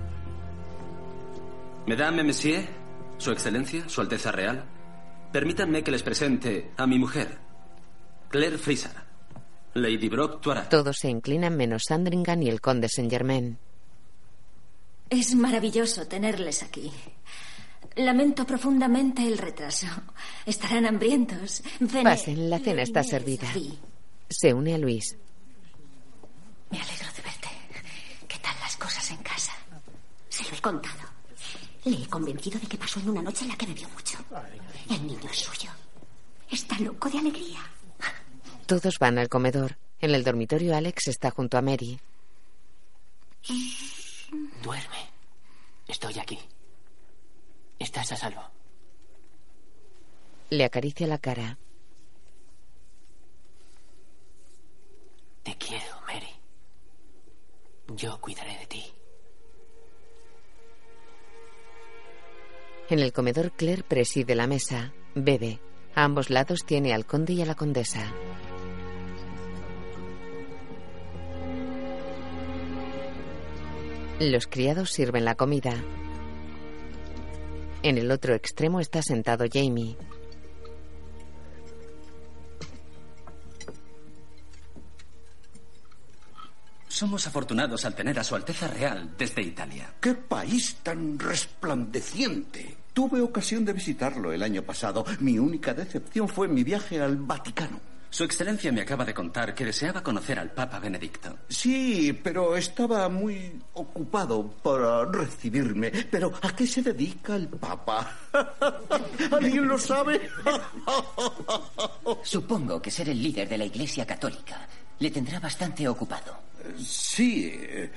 Mesdames, 1.86 2.26
Monsieur, 2.26 2.68
Su 3.16 3.30
Excelencia, 3.30 3.88
Su 3.88 4.02
Alteza 4.02 4.30
Real, 4.30 4.66
permítanme 5.32 5.82
que 5.82 5.90
les 5.90 6.02
presente 6.02 6.70
a 6.76 6.86
mi 6.86 6.98
mujer, 6.98 7.38
Claire 8.28 8.58
Fraser, 8.58 9.07
Lady 9.74 10.08
Brock 10.08 10.40
Tuara. 10.40 10.68
Todos 10.68 10.98
se 10.98 11.08
inclinan 11.10 11.56
menos 11.56 11.84
Sandringham 11.88 12.42
y 12.42 12.48
el 12.48 12.60
conde 12.60 12.88
Saint 12.88 13.10
Germain. 13.10 13.58
Es 15.10 15.34
maravilloso 15.34 16.06
tenerles 16.06 16.62
aquí. 16.62 16.90
Lamento 17.96 18.44
profundamente 18.46 19.26
el 19.26 19.38
retraso. 19.38 19.86
Estarán 20.46 20.86
hambrientos. 20.86 21.62
Ven- 21.80 22.04
Pasen, 22.04 22.50
la 22.50 22.58
cena 22.58 22.82
está 22.82 23.02
servida. 23.02 23.50
Sí. 23.52 23.78
Se 24.28 24.52
une 24.52 24.74
a 24.74 24.78
Luis. 24.78 25.16
Me 26.70 26.78
alegro 26.80 27.06
de 27.16 27.22
verte. 27.22 27.48
¿Qué 28.28 28.38
tal 28.38 28.54
las 28.60 28.76
cosas 28.76 29.10
en 29.10 29.16
casa? 29.18 29.52
Se 30.28 30.44
lo 30.50 30.56
he 30.56 30.60
contado. 30.60 31.08
Le 31.84 32.02
he 32.02 32.06
convencido 32.08 32.58
de 32.60 32.66
que 32.66 32.76
pasó 32.76 33.00
en 33.00 33.08
una 33.10 33.22
noche 33.22 33.44
en 33.44 33.50
la 33.50 33.56
que 33.56 33.66
bebió 33.66 33.88
mucho. 33.88 34.18
El 34.90 35.06
niño 35.06 35.30
es 35.30 35.38
suyo. 35.38 35.70
Está 36.50 36.78
loco 36.80 37.08
de 37.08 37.18
alegría. 37.18 37.60
Todos 38.68 38.98
van 38.98 39.16
al 39.16 39.30
comedor. 39.30 39.78
En 39.98 40.14
el 40.14 40.24
dormitorio 40.24 40.76
Alex 40.76 41.08
está 41.08 41.30
junto 41.30 41.56
a 41.56 41.62
Mary. 41.62 41.98
Duerme. 44.62 45.08
Estoy 45.86 46.18
aquí. 46.18 46.38
Estás 47.78 48.12
a 48.12 48.16
salvo. 48.16 48.42
Le 50.50 50.66
acaricia 50.66 51.06
la 51.06 51.16
cara. 51.16 51.56
Te 55.44 55.56
quiero, 55.56 56.02
Mary. 56.06 56.28
Yo 57.96 58.20
cuidaré 58.20 58.58
de 58.58 58.66
ti. 58.66 58.84
En 62.90 62.98
el 62.98 63.14
comedor 63.14 63.50
Claire 63.52 63.82
preside 63.82 64.34
la 64.34 64.46
mesa. 64.46 64.92
Bebe. 65.14 65.58
A 65.94 66.04
ambos 66.04 66.28
lados 66.28 66.66
tiene 66.66 66.92
al 66.92 67.06
conde 67.06 67.32
y 67.32 67.40
a 67.40 67.46
la 67.46 67.54
condesa. 67.54 68.12
Los 74.20 74.48
criados 74.48 74.90
sirven 74.90 75.24
la 75.24 75.36
comida. 75.36 75.72
En 77.84 77.98
el 77.98 78.10
otro 78.10 78.34
extremo 78.34 78.80
está 78.80 79.00
sentado 79.00 79.44
Jamie. 79.48 79.96
Somos 86.88 87.28
afortunados 87.28 87.84
al 87.84 87.94
tener 87.94 88.18
a 88.18 88.24
Su 88.24 88.34
Alteza 88.34 88.66
Real 88.66 89.14
desde 89.16 89.40
Italia. 89.40 89.94
¡Qué 90.00 90.14
país 90.14 90.78
tan 90.82 91.16
resplandeciente! 91.16 92.76
Tuve 92.92 93.20
ocasión 93.20 93.64
de 93.64 93.72
visitarlo 93.72 94.32
el 94.32 94.42
año 94.42 94.64
pasado. 94.64 95.04
Mi 95.20 95.38
única 95.38 95.74
decepción 95.74 96.28
fue 96.28 96.48
mi 96.48 96.64
viaje 96.64 97.00
al 97.00 97.18
Vaticano. 97.18 97.97
Su 98.10 98.24
Excelencia 98.24 98.72
me 98.72 98.80
acaba 98.80 99.04
de 99.04 99.12
contar 99.12 99.54
que 99.54 99.66
deseaba 99.66 100.02
conocer 100.02 100.38
al 100.38 100.50
Papa 100.50 100.78
Benedicto. 100.78 101.40
Sí, 101.48 102.18
pero 102.22 102.56
estaba 102.56 103.08
muy 103.08 103.60
ocupado 103.74 104.48
para 104.62 105.04
recibirme. 105.04 105.90
Pero 106.10 106.32
¿a 106.40 106.56
qué 106.56 106.66
se 106.66 106.82
dedica 106.82 107.36
el 107.36 107.48
Papa? 107.48 108.18
¿Alguien 109.30 109.68
lo 109.68 109.78
sabe? 109.78 110.30
Supongo 112.22 112.80
que 112.80 112.90
ser 112.90 113.10
el 113.10 113.22
líder 113.22 113.48
de 113.48 113.58
la 113.58 113.64
Iglesia 113.66 114.06
Católica 114.06 114.66
le 114.98 115.10
tendrá 115.10 115.38
bastante 115.38 115.86
ocupado. 115.86 116.36
Sí. 116.78 117.50
eh, 117.52 117.92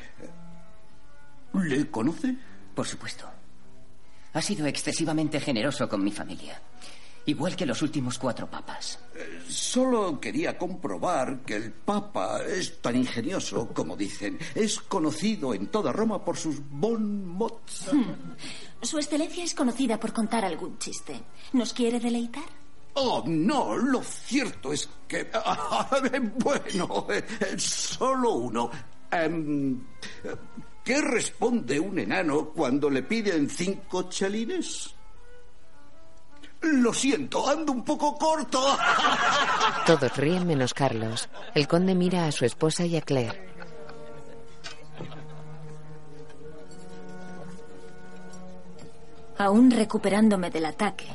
¿Le 1.54 1.90
conoce? 1.90 2.36
Por 2.76 2.86
supuesto. 2.86 3.30
Ha 4.34 4.42
sido 4.42 4.66
excesivamente 4.66 5.40
generoso 5.40 5.88
con 5.90 6.04
mi 6.04 6.12
familia. 6.12 6.60
Igual 7.26 7.56
que 7.56 7.66
los 7.66 7.82
últimos 7.82 8.18
cuatro 8.18 8.50
papas. 8.50 9.00
Solo 9.48 10.20
quería 10.20 10.58
comprobar 10.58 11.42
que 11.42 11.56
el 11.56 11.72
Papa 11.72 12.42
es 12.44 12.82
tan 12.82 12.96
ingenioso 12.96 13.70
como 13.74 13.96
dicen. 13.96 14.40
Es 14.56 14.80
conocido 14.80 15.54
en 15.54 15.68
toda 15.68 15.92
Roma 15.92 16.24
por 16.24 16.38
sus 16.38 16.60
bon 16.70 17.26
mots. 17.26 17.92
Su 18.82 18.98
excelencia 18.98 19.44
es 19.44 19.54
conocida 19.54 20.00
por 20.00 20.14
contar 20.14 20.44
algún 20.46 20.80
chiste. 20.80 21.22
¿Nos 21.54 21.74
quiere 21.74 22.00
deleitar? 22.00 22.46
Oh, 22.94 23.24
no, 23.26 23.78
lo 23.78 24.02
cierto 24.04 24.74
es 24.74 24.90
que... 25.08 25.30
bueno, 26.40 27.08
solo 27.58 28.32
uno. 28.34 28.72
Em, 29.12 29.80
¿Qué 30.84 31.00
responde 31.02 31.80
un 31.80 32.00
enano 32.00 32.50
cuando 32.50 32.90
le 32.90 33.04
piden 33.04 33.50
cinco 33.50 34.10
chelines? 34.10 34.96
Lo 36.62 36.94
siento, 36.94 37.48
ando 37.50 37.72
un 37.72 37.84
poco 37.84 38.16
corto. 38.18 38.78
Todos 39.86 40.16
ríen 40.18 40.46
menos 40.46 40.74
Carlos. 40.74 41.28
El 41.56 41.68
conde 41.68 41.96
mira 41.96 42.28
a 42.28 42.32
su 42.32 42.46
esposa 42.46 42.86
y 42.86 42.98
a 42.98 43.02
Claire. 43.02 43.50
Aún 49.40 49.72
recuperándome 49.72 50.52
del 50.52 50.68
ataque, 50.68 51.08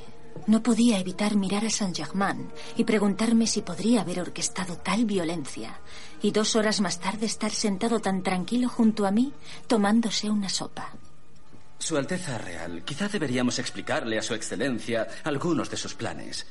no 0.48 0.60
podía 0.60 0.98
evitar 0.98 1.36
mirar 1.36 1.64
a 1.64 1.70
Saint-Germain 1.70 2.50
y 2.76 2.82
preguntarme 2.82 3.46
si 3.46 3.62
podría 3.62 4.00
haber 4.00 4.20
orquestado 4.20 4.76
tal 4.78 5.04
violencia 5.04 5.78
y 6.22 6.32
dos 6.32 6.56
horas 6.56 6.80
más 6.80 6.98
tarde 6.98 7.26
estar 7.26 7.52
sentado 7.52 8.00
tan 8.00 8.24
tranquilo 8.24 8.68
junto 8.68 9.06
a 9.06 9.12
mí 9.12 9.32
tomándose 9.68 10.28
una 10.28 10.48
sopa. 10.48 10.92
Su 11.78 11.96
Alteza 11.96 12.38
Real, 12.38 12.82
quizá 12.84 13.08
deberíamos 13.08 13.58
explicarle 13.58 14.18
a 14.18 14.22
Su 14.22 14.34
Excelencia 14.34 15.06
algunos 15.24 15.70
de 15.70 15.76
sus 15.76 15.94
planes. 15.94 16.46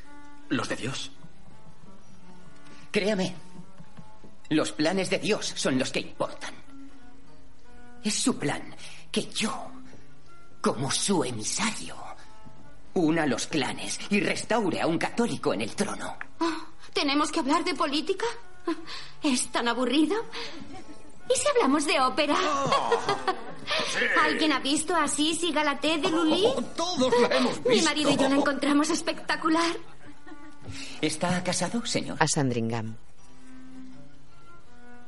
Los 0.49 0.69
de 0.69 0.75
Dios. 0.75 1.11
Créame, 2.91 3.35
los 4.49 4.71
planes 4.71 5.09
de 5.09 5.19
Dios 5.19 5.53
son 5.55 5.77
los 5.77 5.91
que 5.91 5.99
importan. 5.99 6.53
Es 8.03 8.13
su 8.15 8.37
plan 8.37 8.75
que 9.11 9.25
yo, 9.31 9.71
como 10.61 10.91
su 10.91 11.23
emisario, 11.23 11.95
una 12.93 13.25
los 13.25 13.47
clanes 13.47 13.99
y 14.09 14.19
restaure 14.19 14.79
a 14.79 14.87
un 14.87 14.97
católico 14.97 15.53
en 15.53 15.61
el 15.61 15.75
trono. 15.75 16.15
Oh, 16.39 16.65
¿Tenemos 16.93 17.31
que 17.31 17.39
hablar 17.39 17.63
de 17.63 17.73
política? 17.73 18.25
¿Es 19.23 19.51
tan 19.51 19.67
aburrido? 19.67 20.15
¿Y 21.29 21.35
si 21.37 21.47
hablamos 21.55 21.85
de 21.85 21.99
ópera? 22.01 22.35
¿Alguien 24.23 24.53
ha 24.53 24.59
visto 24.59 24.95
a 24.95 25.03
Asís 25.03 25.43
y 25.43 25.51
Galaté 25.51 25.97
de 25.97 26.09
Lully? 26.09 26.45
todos 26.75 27.13
la 27.21 27.27
hemos 27.35 27.63
Mi 27.65 27.75
visto. 27.75 27.89
marido 27.89 28.09
y 28.11 28.17
yo 28.17 28.29
la 28.29 28.35
encontramos 28.35 28.89
espectacular. 28.89 29.75
¿Está 31.01 31.43
casado, 31.43 31.85
señor? 31.85 32.17
A 32.19 32.27
Sandringham. 32.27 32.95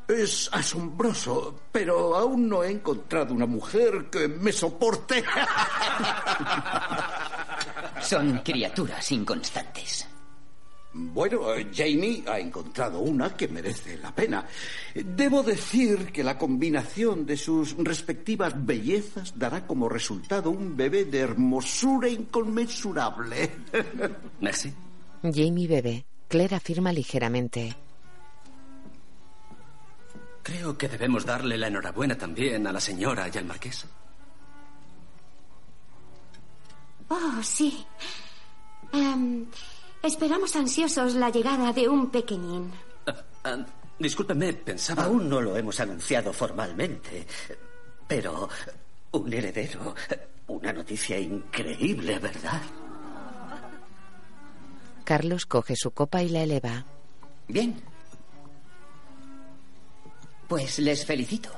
Es 0.07 0.49
asombroso, 0.53 1.59
pero 1.71 2.15
aún 2.15 2.47
no 2.47 2.63
he 2.63 2.71
encontrado 2.71 3.33
una 3.33 3.45
mujer 3.45 4.09
que 4.09 4.27
me 4.27 4.51
soporte. 4.53 5.23
Son 8.01 8.39
criaturas 8.39 9.11
inconstantes. 9.11 10.07
Bueno, 10.99 11.53
eh, 11.53 11.67
Jamie 11.71 12.23
ha 12.27 12.39
encontrado 12.39 12.99
una 13.01 13.35
que 13.35 13.47
merece 13.47 13.97
la 13.97 14.13
pena. 14.13 14.45
Debo 14.95 15.43
decir 15.43 16.11
que 16.11 16.23
la 16.23 16.39
combinación 16.39 17.23
de 17.23 17.37
sus 17.37 17.77
respectivas 17.77 18.53
bellezas 18.65 19.37
dará 19.37 19.67
como 19.67 19.87
resultado 19.87 20.49
un 20.49 20.75
bebé 20.75 21.05
de 21.05 21.19
hermosura 21.19 22.09
inconmensurable. 22.09 23.51
Merci. 24.41 24.73
Jamie 25.21 25.67
bebe. 25.67 26.05
Claire 26.27 26.55
afirma 26.55 26.91
ligeramente. 26.91 27.75
Creo 30.41 30.77
que 30.77 30.87
debemos 30.87 31.25
darle 31.25 31.57
la 31.57 31.67
enhorabuena 31.67 32.17
también 32.17 32.65
a 32.65 32.71
la 32.71 32.79
señora 32.79 33.29
y 33.31 33.37
al 33.37 33.45
marqués. 33.45 33.85
Oh, 37.09 37.43
sí. 37.43 37.85
Em, 38.93 39.45
esperamos 40.03 40.55
ansiosos 40.55 41.15
la 41.15 41.29
llegada 41.29 41.73
de 41.73 41.87
un 41.87 42.09
pequeñín. 42.09 42.71
Ah, 43.43 43.65
discúlpeme, 43.99 44.53
pensaba... 44.53 45.03
Aún 45.05 45.29
no 45.29 45.41
lo 45.41 45.55
hemos 45.55 45.79
anunciado 45.79 46.33
formalmente, 46.33 47.25
pero 48.07 48.49
un 49.11 49.33
heredero, 49.33 49.95
una 50.47 50.73
noticia 50.73 51.19
increíble, 51.19 52.19
¿verdad? 52.19 52.61
Carlos 55.03 55.45
coge 55.45 55.75
su 55.75 55.91
copa 55.91 56.21
y 56.21 56.29
la 56.29 56.43
eleva. 56.43 56.85
Bien. 57.47 57.81
Pues 60.47 60.79
les 60.79 61.05
felicito. 61.05 61.49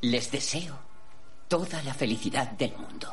Les 0.00 0.30
deseo 0.30 0.76
toda 1.48 1.82
la 1.84 1.94
felicidad 1.94 2.50
del 2.52 2.76
mundo. 2.76 3.12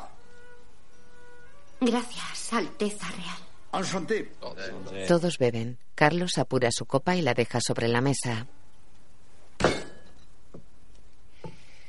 Gracias, 1.80 2.52
Alteza 2.52 3.08
Real. 3.10 3.51
Enchanté. 3.72 4.32
Todos 5.08 5.38
beben. 5.38 5.78
Carlos 5.94 6.38
apura 6.38 6.70
su 6.70 6.84
copa 6.86 7.16
y 7.16 7.22
la 7.22 7.34
deja 7.34 7.60
sobre 7.60 7.88
la 7.88 8.00
mesa. 8.00 8.46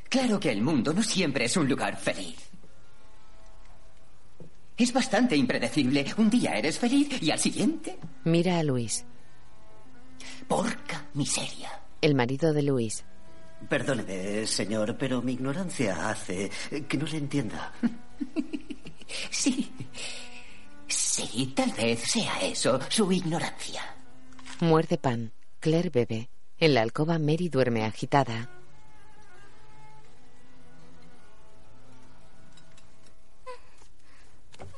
Claro 0.09 0.39
que 0.39 0.51
el 0.51 0.61
mundo 0.61 0.93
no 0.93 1.01
siempre 1.03 1.45
es 1.45 1.57
un 1.57 1.67
lugar 1.67 1.97
feliz. 1.97 2.37
Es 4.77 4.93
bastante 4.93 5.35
impredecible. 5.35 6.05
Un 6.17 6.29
día 6.29 6.51
eres 6.53 6.79
feliz 6.79 7.21
y 7.21 7.31
al 7.31 7.39
siguiente, 7.39 7.97
Mira 8.23 8.59
a 8.59 8.63
Luis. 8.63 9.05
porca 10.47 11.05
miseria. 11.13 11.79
El 12.01 12.15
marido 12.15 12.53
de 12.53 12.63
Luis. 12.63 13.03
Perdóneme, 13.69 14.45
señor, 14.45 14.97
pero 14.97 15.21
mi 15.21 15.33
ignorancia 15.33 16.09
hace 16.09 16.49
que 16.87 16.97
no 16.97 17.05
le 17.05 17.17
entienda. 17.17 17.73
Sí. 19.29 19.71
Sí, 20.93 21.53
tal 21.55 21.71
vez 21.71 21.99
sea 22.01 22.39
eso, 22.41 22.79
su 22.87 23.11
ignorancia. 23.11 23.81
Muerde 24.59 24.97
pan. 24.97 25.31
Claire 25.59 25.89
bebe. 25.89 26.29
En 26.59 26.75
la 26.75 26.81
alcoba 26.81 27.17
Mary 27.17 27.49
duerme 27.49 27.83
agitada. 27.83 28.49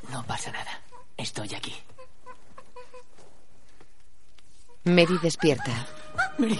No 0.09 0.23
pasa 0.25 0.51
nada. 0.51 0.81
Estoy 1.17 1.53
aquí. 1.53 1.75
Mary 4.85 5.17
despierta. 5.21 5.87
Mary. 6.37 6.59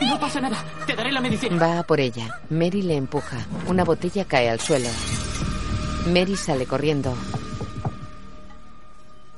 No 0.00 0.20
pasa 0.20 0.40
nada. 0.40 0.64
Te 0.86 0.94
daré 0.94 1.10
la 1.10 1.20
medicina. 1.20 1.58
Va 1.58 1.80
a 1.80 1.82
por 1.82 1.98
ella. 1.98 2.40
Mary 2.48 2.82
le 2.82 2.94
empuja. 2.96 3.38
Una 3.66 3.84
botella 3.84 4.24
cae 4.24 4.48
al 4.48 4.60
suelo. 4.60 4.88
Mary 6.08 6.36
sale 6.36 6.64
corriendo. 6.66 7.14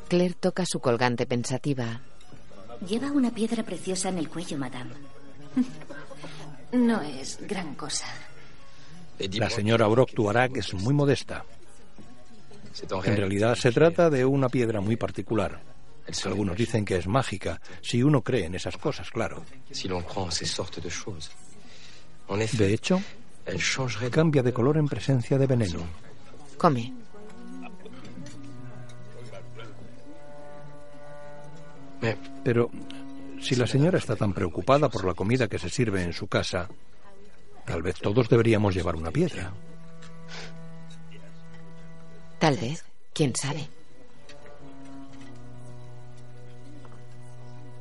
Claire 0.09 0.35
toca 0.39 0.65
su 0.65 0.79
colgante 0.81 1.27
pensativa. 1.27 2.01
Lleva 2.87 3.11
una 3.11 3.33
piedra 3.33 3.65
preciosa 3.65 4.09
en 4.09 4.19
el 4.19 4.29
cuello, 4.29 4.57
madame. 4.59 4.93
No 6.73 7.03
es 7.03 7.41
gran 7.49 7.75
cosa. 7.75 8.07
La 9.19 9.51
señora 9.51 9.89
Brock 9.89 10.13
Tuarak 10.15 10.57
es 10.59 10.73
muy 10.73 10.95
modesta. 10.95 11.45
En 13.05 13.17
realidad 13.17 13.57
se 13.57 13.73
trata 13.73 14.09
de 14.09 14.25
una 14.25 14.49
piedra 14.49 14.81
muy 14.81 14.95
particular. 14.95 15.61
Algunos 16.25 16.57
dicen 16.57 16.85
que 16.85 16.97
es 16.97 17.09
mágica, 17.09 17.61
si 17.83 18.05
uno 18.05 18.23
cree 18.23 18.47
en 18.47 18.55
esas 18.55 18.77
cosas, 18.77 19.11
claro. 19.11 19.43
De 22.53 22.73
hecho, 22.73 23.03
cambia 24.13 24.43
de 24.45 24.53
color 24.53 24.77
en 24.77 24.87
presencia 24.87 25.39
de 25.39 25.47
veneno. 25.49 26.10
Come. 26.61 26.93
Pero 32.45 32.71
si 33.41 33.57
la 33.57 33.67
señora 33.67 33.97
está 33.97 34.15
tan 34.15 34.35
preocupada 34.35 34.91
por 34.91 35.07
la 35.07 35.15
comida 35.15 35.49
que 35.49 35.59
se 35.59 35.71
sirve 35.71 36.03
en 36.03 36.13
su 36.13 36.27
casa, 36.27 36.69
tal 37.65 37.81
vez 37.81 37.97
todos 37.97 38.29
deberíamos 38.29 38.75
llevar 38.75 38.95
una 38.95 39.11
piedra. 39.11 39.55
Tal 42.39 42.59
vez. 42.59 42.85
¿Quién 43.15 43.35
sabe? 43.35 43.67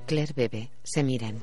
Claire 0.07 0.33
bebe. 0.33 0.69
Se 0.83 1.03
miran. 1.03 1.37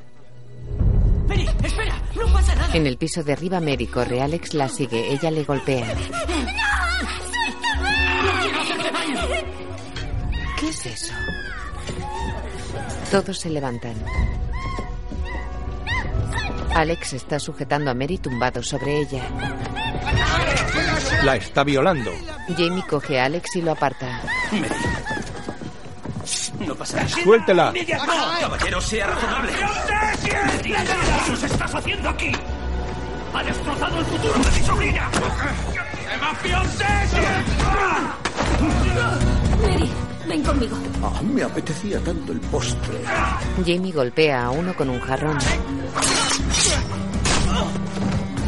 Mary, 1.28 1.46
espera. 1.62 2.02
No 2.14 2.32
pasa 2.32 2.54
nada. 2.54 2.74
En 2.74 2.86
el 2.86 2.96
piso 2.96 3.22
de 3.22 3.34
arriba, 3.34 3.60
Mary 3.60 3.86
corre. 3.86 4.22
Alex 4.22 4.54
la 4.54 4.70
sigue. 4.70 5.12
Ella 5.12 5.30
le 5.30 5.44
golpea. 5.44 5.94
¿Qué 10.66 10.70
es 10.70 10.86
eso? 10.86 11.14
Todos 13.12 13.38
se 13.38 13.50
levantan. 13.50 13.94
Alex 16.74 17.12
está 17.12 17.38
sujetando 17.38 17.92
a 17.92 17.94
Mary 17.94 18.18
tumbado 18.18 18.60
sobre 18.64 19.02
ella. 19.02 19.22
La 21.22 21.36
está 21.36 21.62
violando. 21.62 22.10
Jamie 22.58 22.82
coge 22.88 23.20
a 23.20 23.26
Alex 23.26 23.54
y 23.54 23.62
lo 23.62 23.70
aparta. 23.70 24.20
No 26.66 26.74
pasa 26.74 26.96
nada. 26.96 27.08
Suéltela. 27.10 27.72
No, 27.72 28.40
caballero, 28.40 28.80
sea 28.80 29.06
razonable. 29.06 29.52
¿Qué 30.64 30.70
demonios 30.72 31.42
estás 31.44 31.74
haciendo 31.76 32.08
aquí? 32.08 32.32
¡Ha 33.32 33.44
destrozado 33.44 34.00
el 34.00 34.04
futuro 34.06 34.34
de 34.34 34.50
mi 34.50 34.66
sobrina! 34.66 35.10
Mary, 39.62 39.92
ven 40.26 40.42
conmigo. 40.42 40.76
Ah, 41.02 41.22
me 41.22 41.42
apetecía 41.42 42.00
tanto 42.00 42.32
el 42.32 42.40
postre. 42.40 42.98
Jamie 43.64 43.92
golpea 43.92 44.44
a 44.46 44.50
uno 44.50 44.74
con 44.74 44.90
un 44.90 45.00
jarrón. 45.00 45.38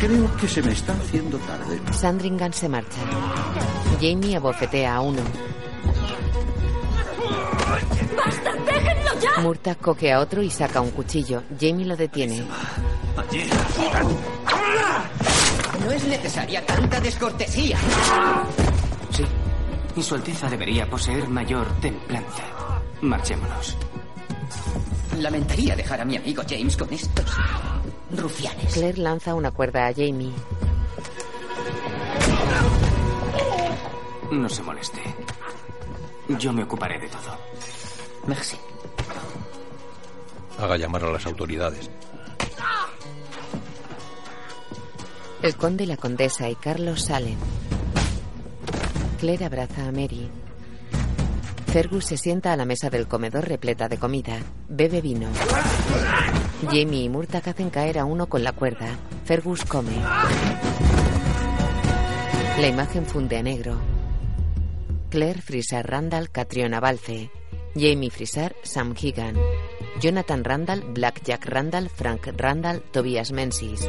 Creo 0.01 0.37
que 0.37 0.49
se 0.49 0.63
me 0.63 0.73
está 0.73 0.93
haciendo 0.93 1.39
tarde. 1.39 1.81
Sandringham 1.93 2.53
se 2.53 2.69
marcha. 2.69 3.01
Jamie 4.01 4.37
abofetea 4.37 4.97
a 4.97 5.01
uno. 5.01 5.23
¡Basta! 8.17 8.53
¡Déjenlo 8.53 9.21
ya! 9.21 9.43
Murta 9.43 9.75
coge 9.75 10.13
a 10.13 10.21
otro 10.21 10.43
y 10.43 10.51
saca 10.51 10.81
un 10.81 10.91
cuchillo. 10.91 11.43
Jamie 11.61 11.87
lo 11.87 11.97
detiene. 11.97 12.45
No 15.85 15.91
es 15.91 16.05
necesaria 16.05 16.65
tanta 16.65 17.01
descortesía. 17.01 17.79
Sí. 19.11 19.25
Y 19.99 20.03
su 20.05 20.15
Alteza 20.15 20.49
debería 20.49 20.89
poseer 20.89 21.29
mayor 21.29 21.67
templanza. 21.81 22.45
Marchémonos. 23.01 23.77
Lamentaría 25.19 25.75
dejar 25.75 26.01
a 26.01 26.05
mi 26.05 26.17
amigo 26.17 26.45
James 26.49 26.77
con 26.77 26.93
estos 26.93 27.27
rufianes. 28.13 28.75
Claire 28.75 28.99
lanza 28.99 29.35
una 29.35 29.51
cuerda 29.51 29.89
a 29.89 29.93
Jamie. 29.93 30.31
No 34.31 34.49
se 34.49 34.63
moleste. 34.63 35.01
Yo 36.29 36.53
me 36.53 36.63
ocuparé 36.63 37.01
de 37.01 37.09
todo. 37.09 37.37
Merci. 38.29 38.57
Haga 40.61 40.77
llamar 40.77 41.07
a 41.07 41.11
las 41.11 41.27
autoridades. 41.27 41.91
El 45.43 45.57
conde, 45.57 45.87
la 45.87 45.97
condesa 45.97 46.49
y 46.49 46.55
Carlos 46.55 47.03
salen. 47.03 47.37
Claire 49.19 49.47
abraza 49.47 49.87
a 49.87 49.93
Mary. 49.93 50.31
Fergus 51.67 52.07
se 52.07 52.17
sienta 52.17 52.53
a 52.53 52.57
la 52.57 52.65
mesa 52.65 52.89
del 52.89 53.09
comedor 53.09 53.47
repleta 53.49 53.89
de 53.89 53.99
comida. 53.99 54.39
Bebe 54.69 55.01
vino. 55.01 55.29
Jamie 56.71 57.03
y 57.03 57.09
Murtagh 57.09 57.49
hacen 57.49 57.71
caer 57.71 57.99
a 57.99 58.05
uno 58.05 58.29
con 58.29 58.45
la 58.45 58.53
cuerda. 58.53 58.87
Fergus 59.25 59.65
come. 59.65 59.93
La 62.61 62.69
imagen 62.69 63.05
funde 63.07 63.39
a 63.39 63.43
negro. 63.43 63.79
Claire 65.11 65.43
Frisar 65.43 65.89
Randall, 65.89 66.31
Catriona 66.31 66.81
Balfe. 66.81 67.31
Jamie 67.75 68.11
Frisar, 68.11 68.55
Sam 68.63 68.95
Higan. 68.97 69.37
Jonathan 70.01 70.45
Randall, 70.45 70.85
Black 70.93 71.23
Jack 71.25 71.45
Randall, 71.47 71.89
Frank 71.89 72.29
Randall, 72.37 72.83
Tobias 72.93 73.33
Menzies. 73.33 73.89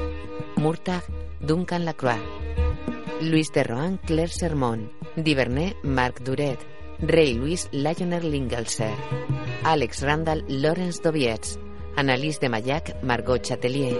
Murtagh, 0.55 1.03
Duncan 1.39 1.85
Lacroix. 1.85 2.19
Luis 3.21 3.51
de 3.51 3.63
Rohan, 3.63 3.97
Claire 3.97 4.31
Sermon. 4.31 4.98
Divernay, 5.15 5.75
Marc 5.83 6.21
Duret. 6.21 6.59
Ray 7.01 7.33
Luis, 7.33 7.69
Lionel 7.71 8.29
Lingelser. 8.29 8.93
Alex 9.63 10.03
Randall, 10.03 10.43
Lawrence 10.47 10.99
Dovietz. 11.01 11.57
Annalise 11.95 12.39
de 12.39 12.49
Mayac, 12.49 13.03
Margot 13.03 13.37
Chatelier. 13.41 13.97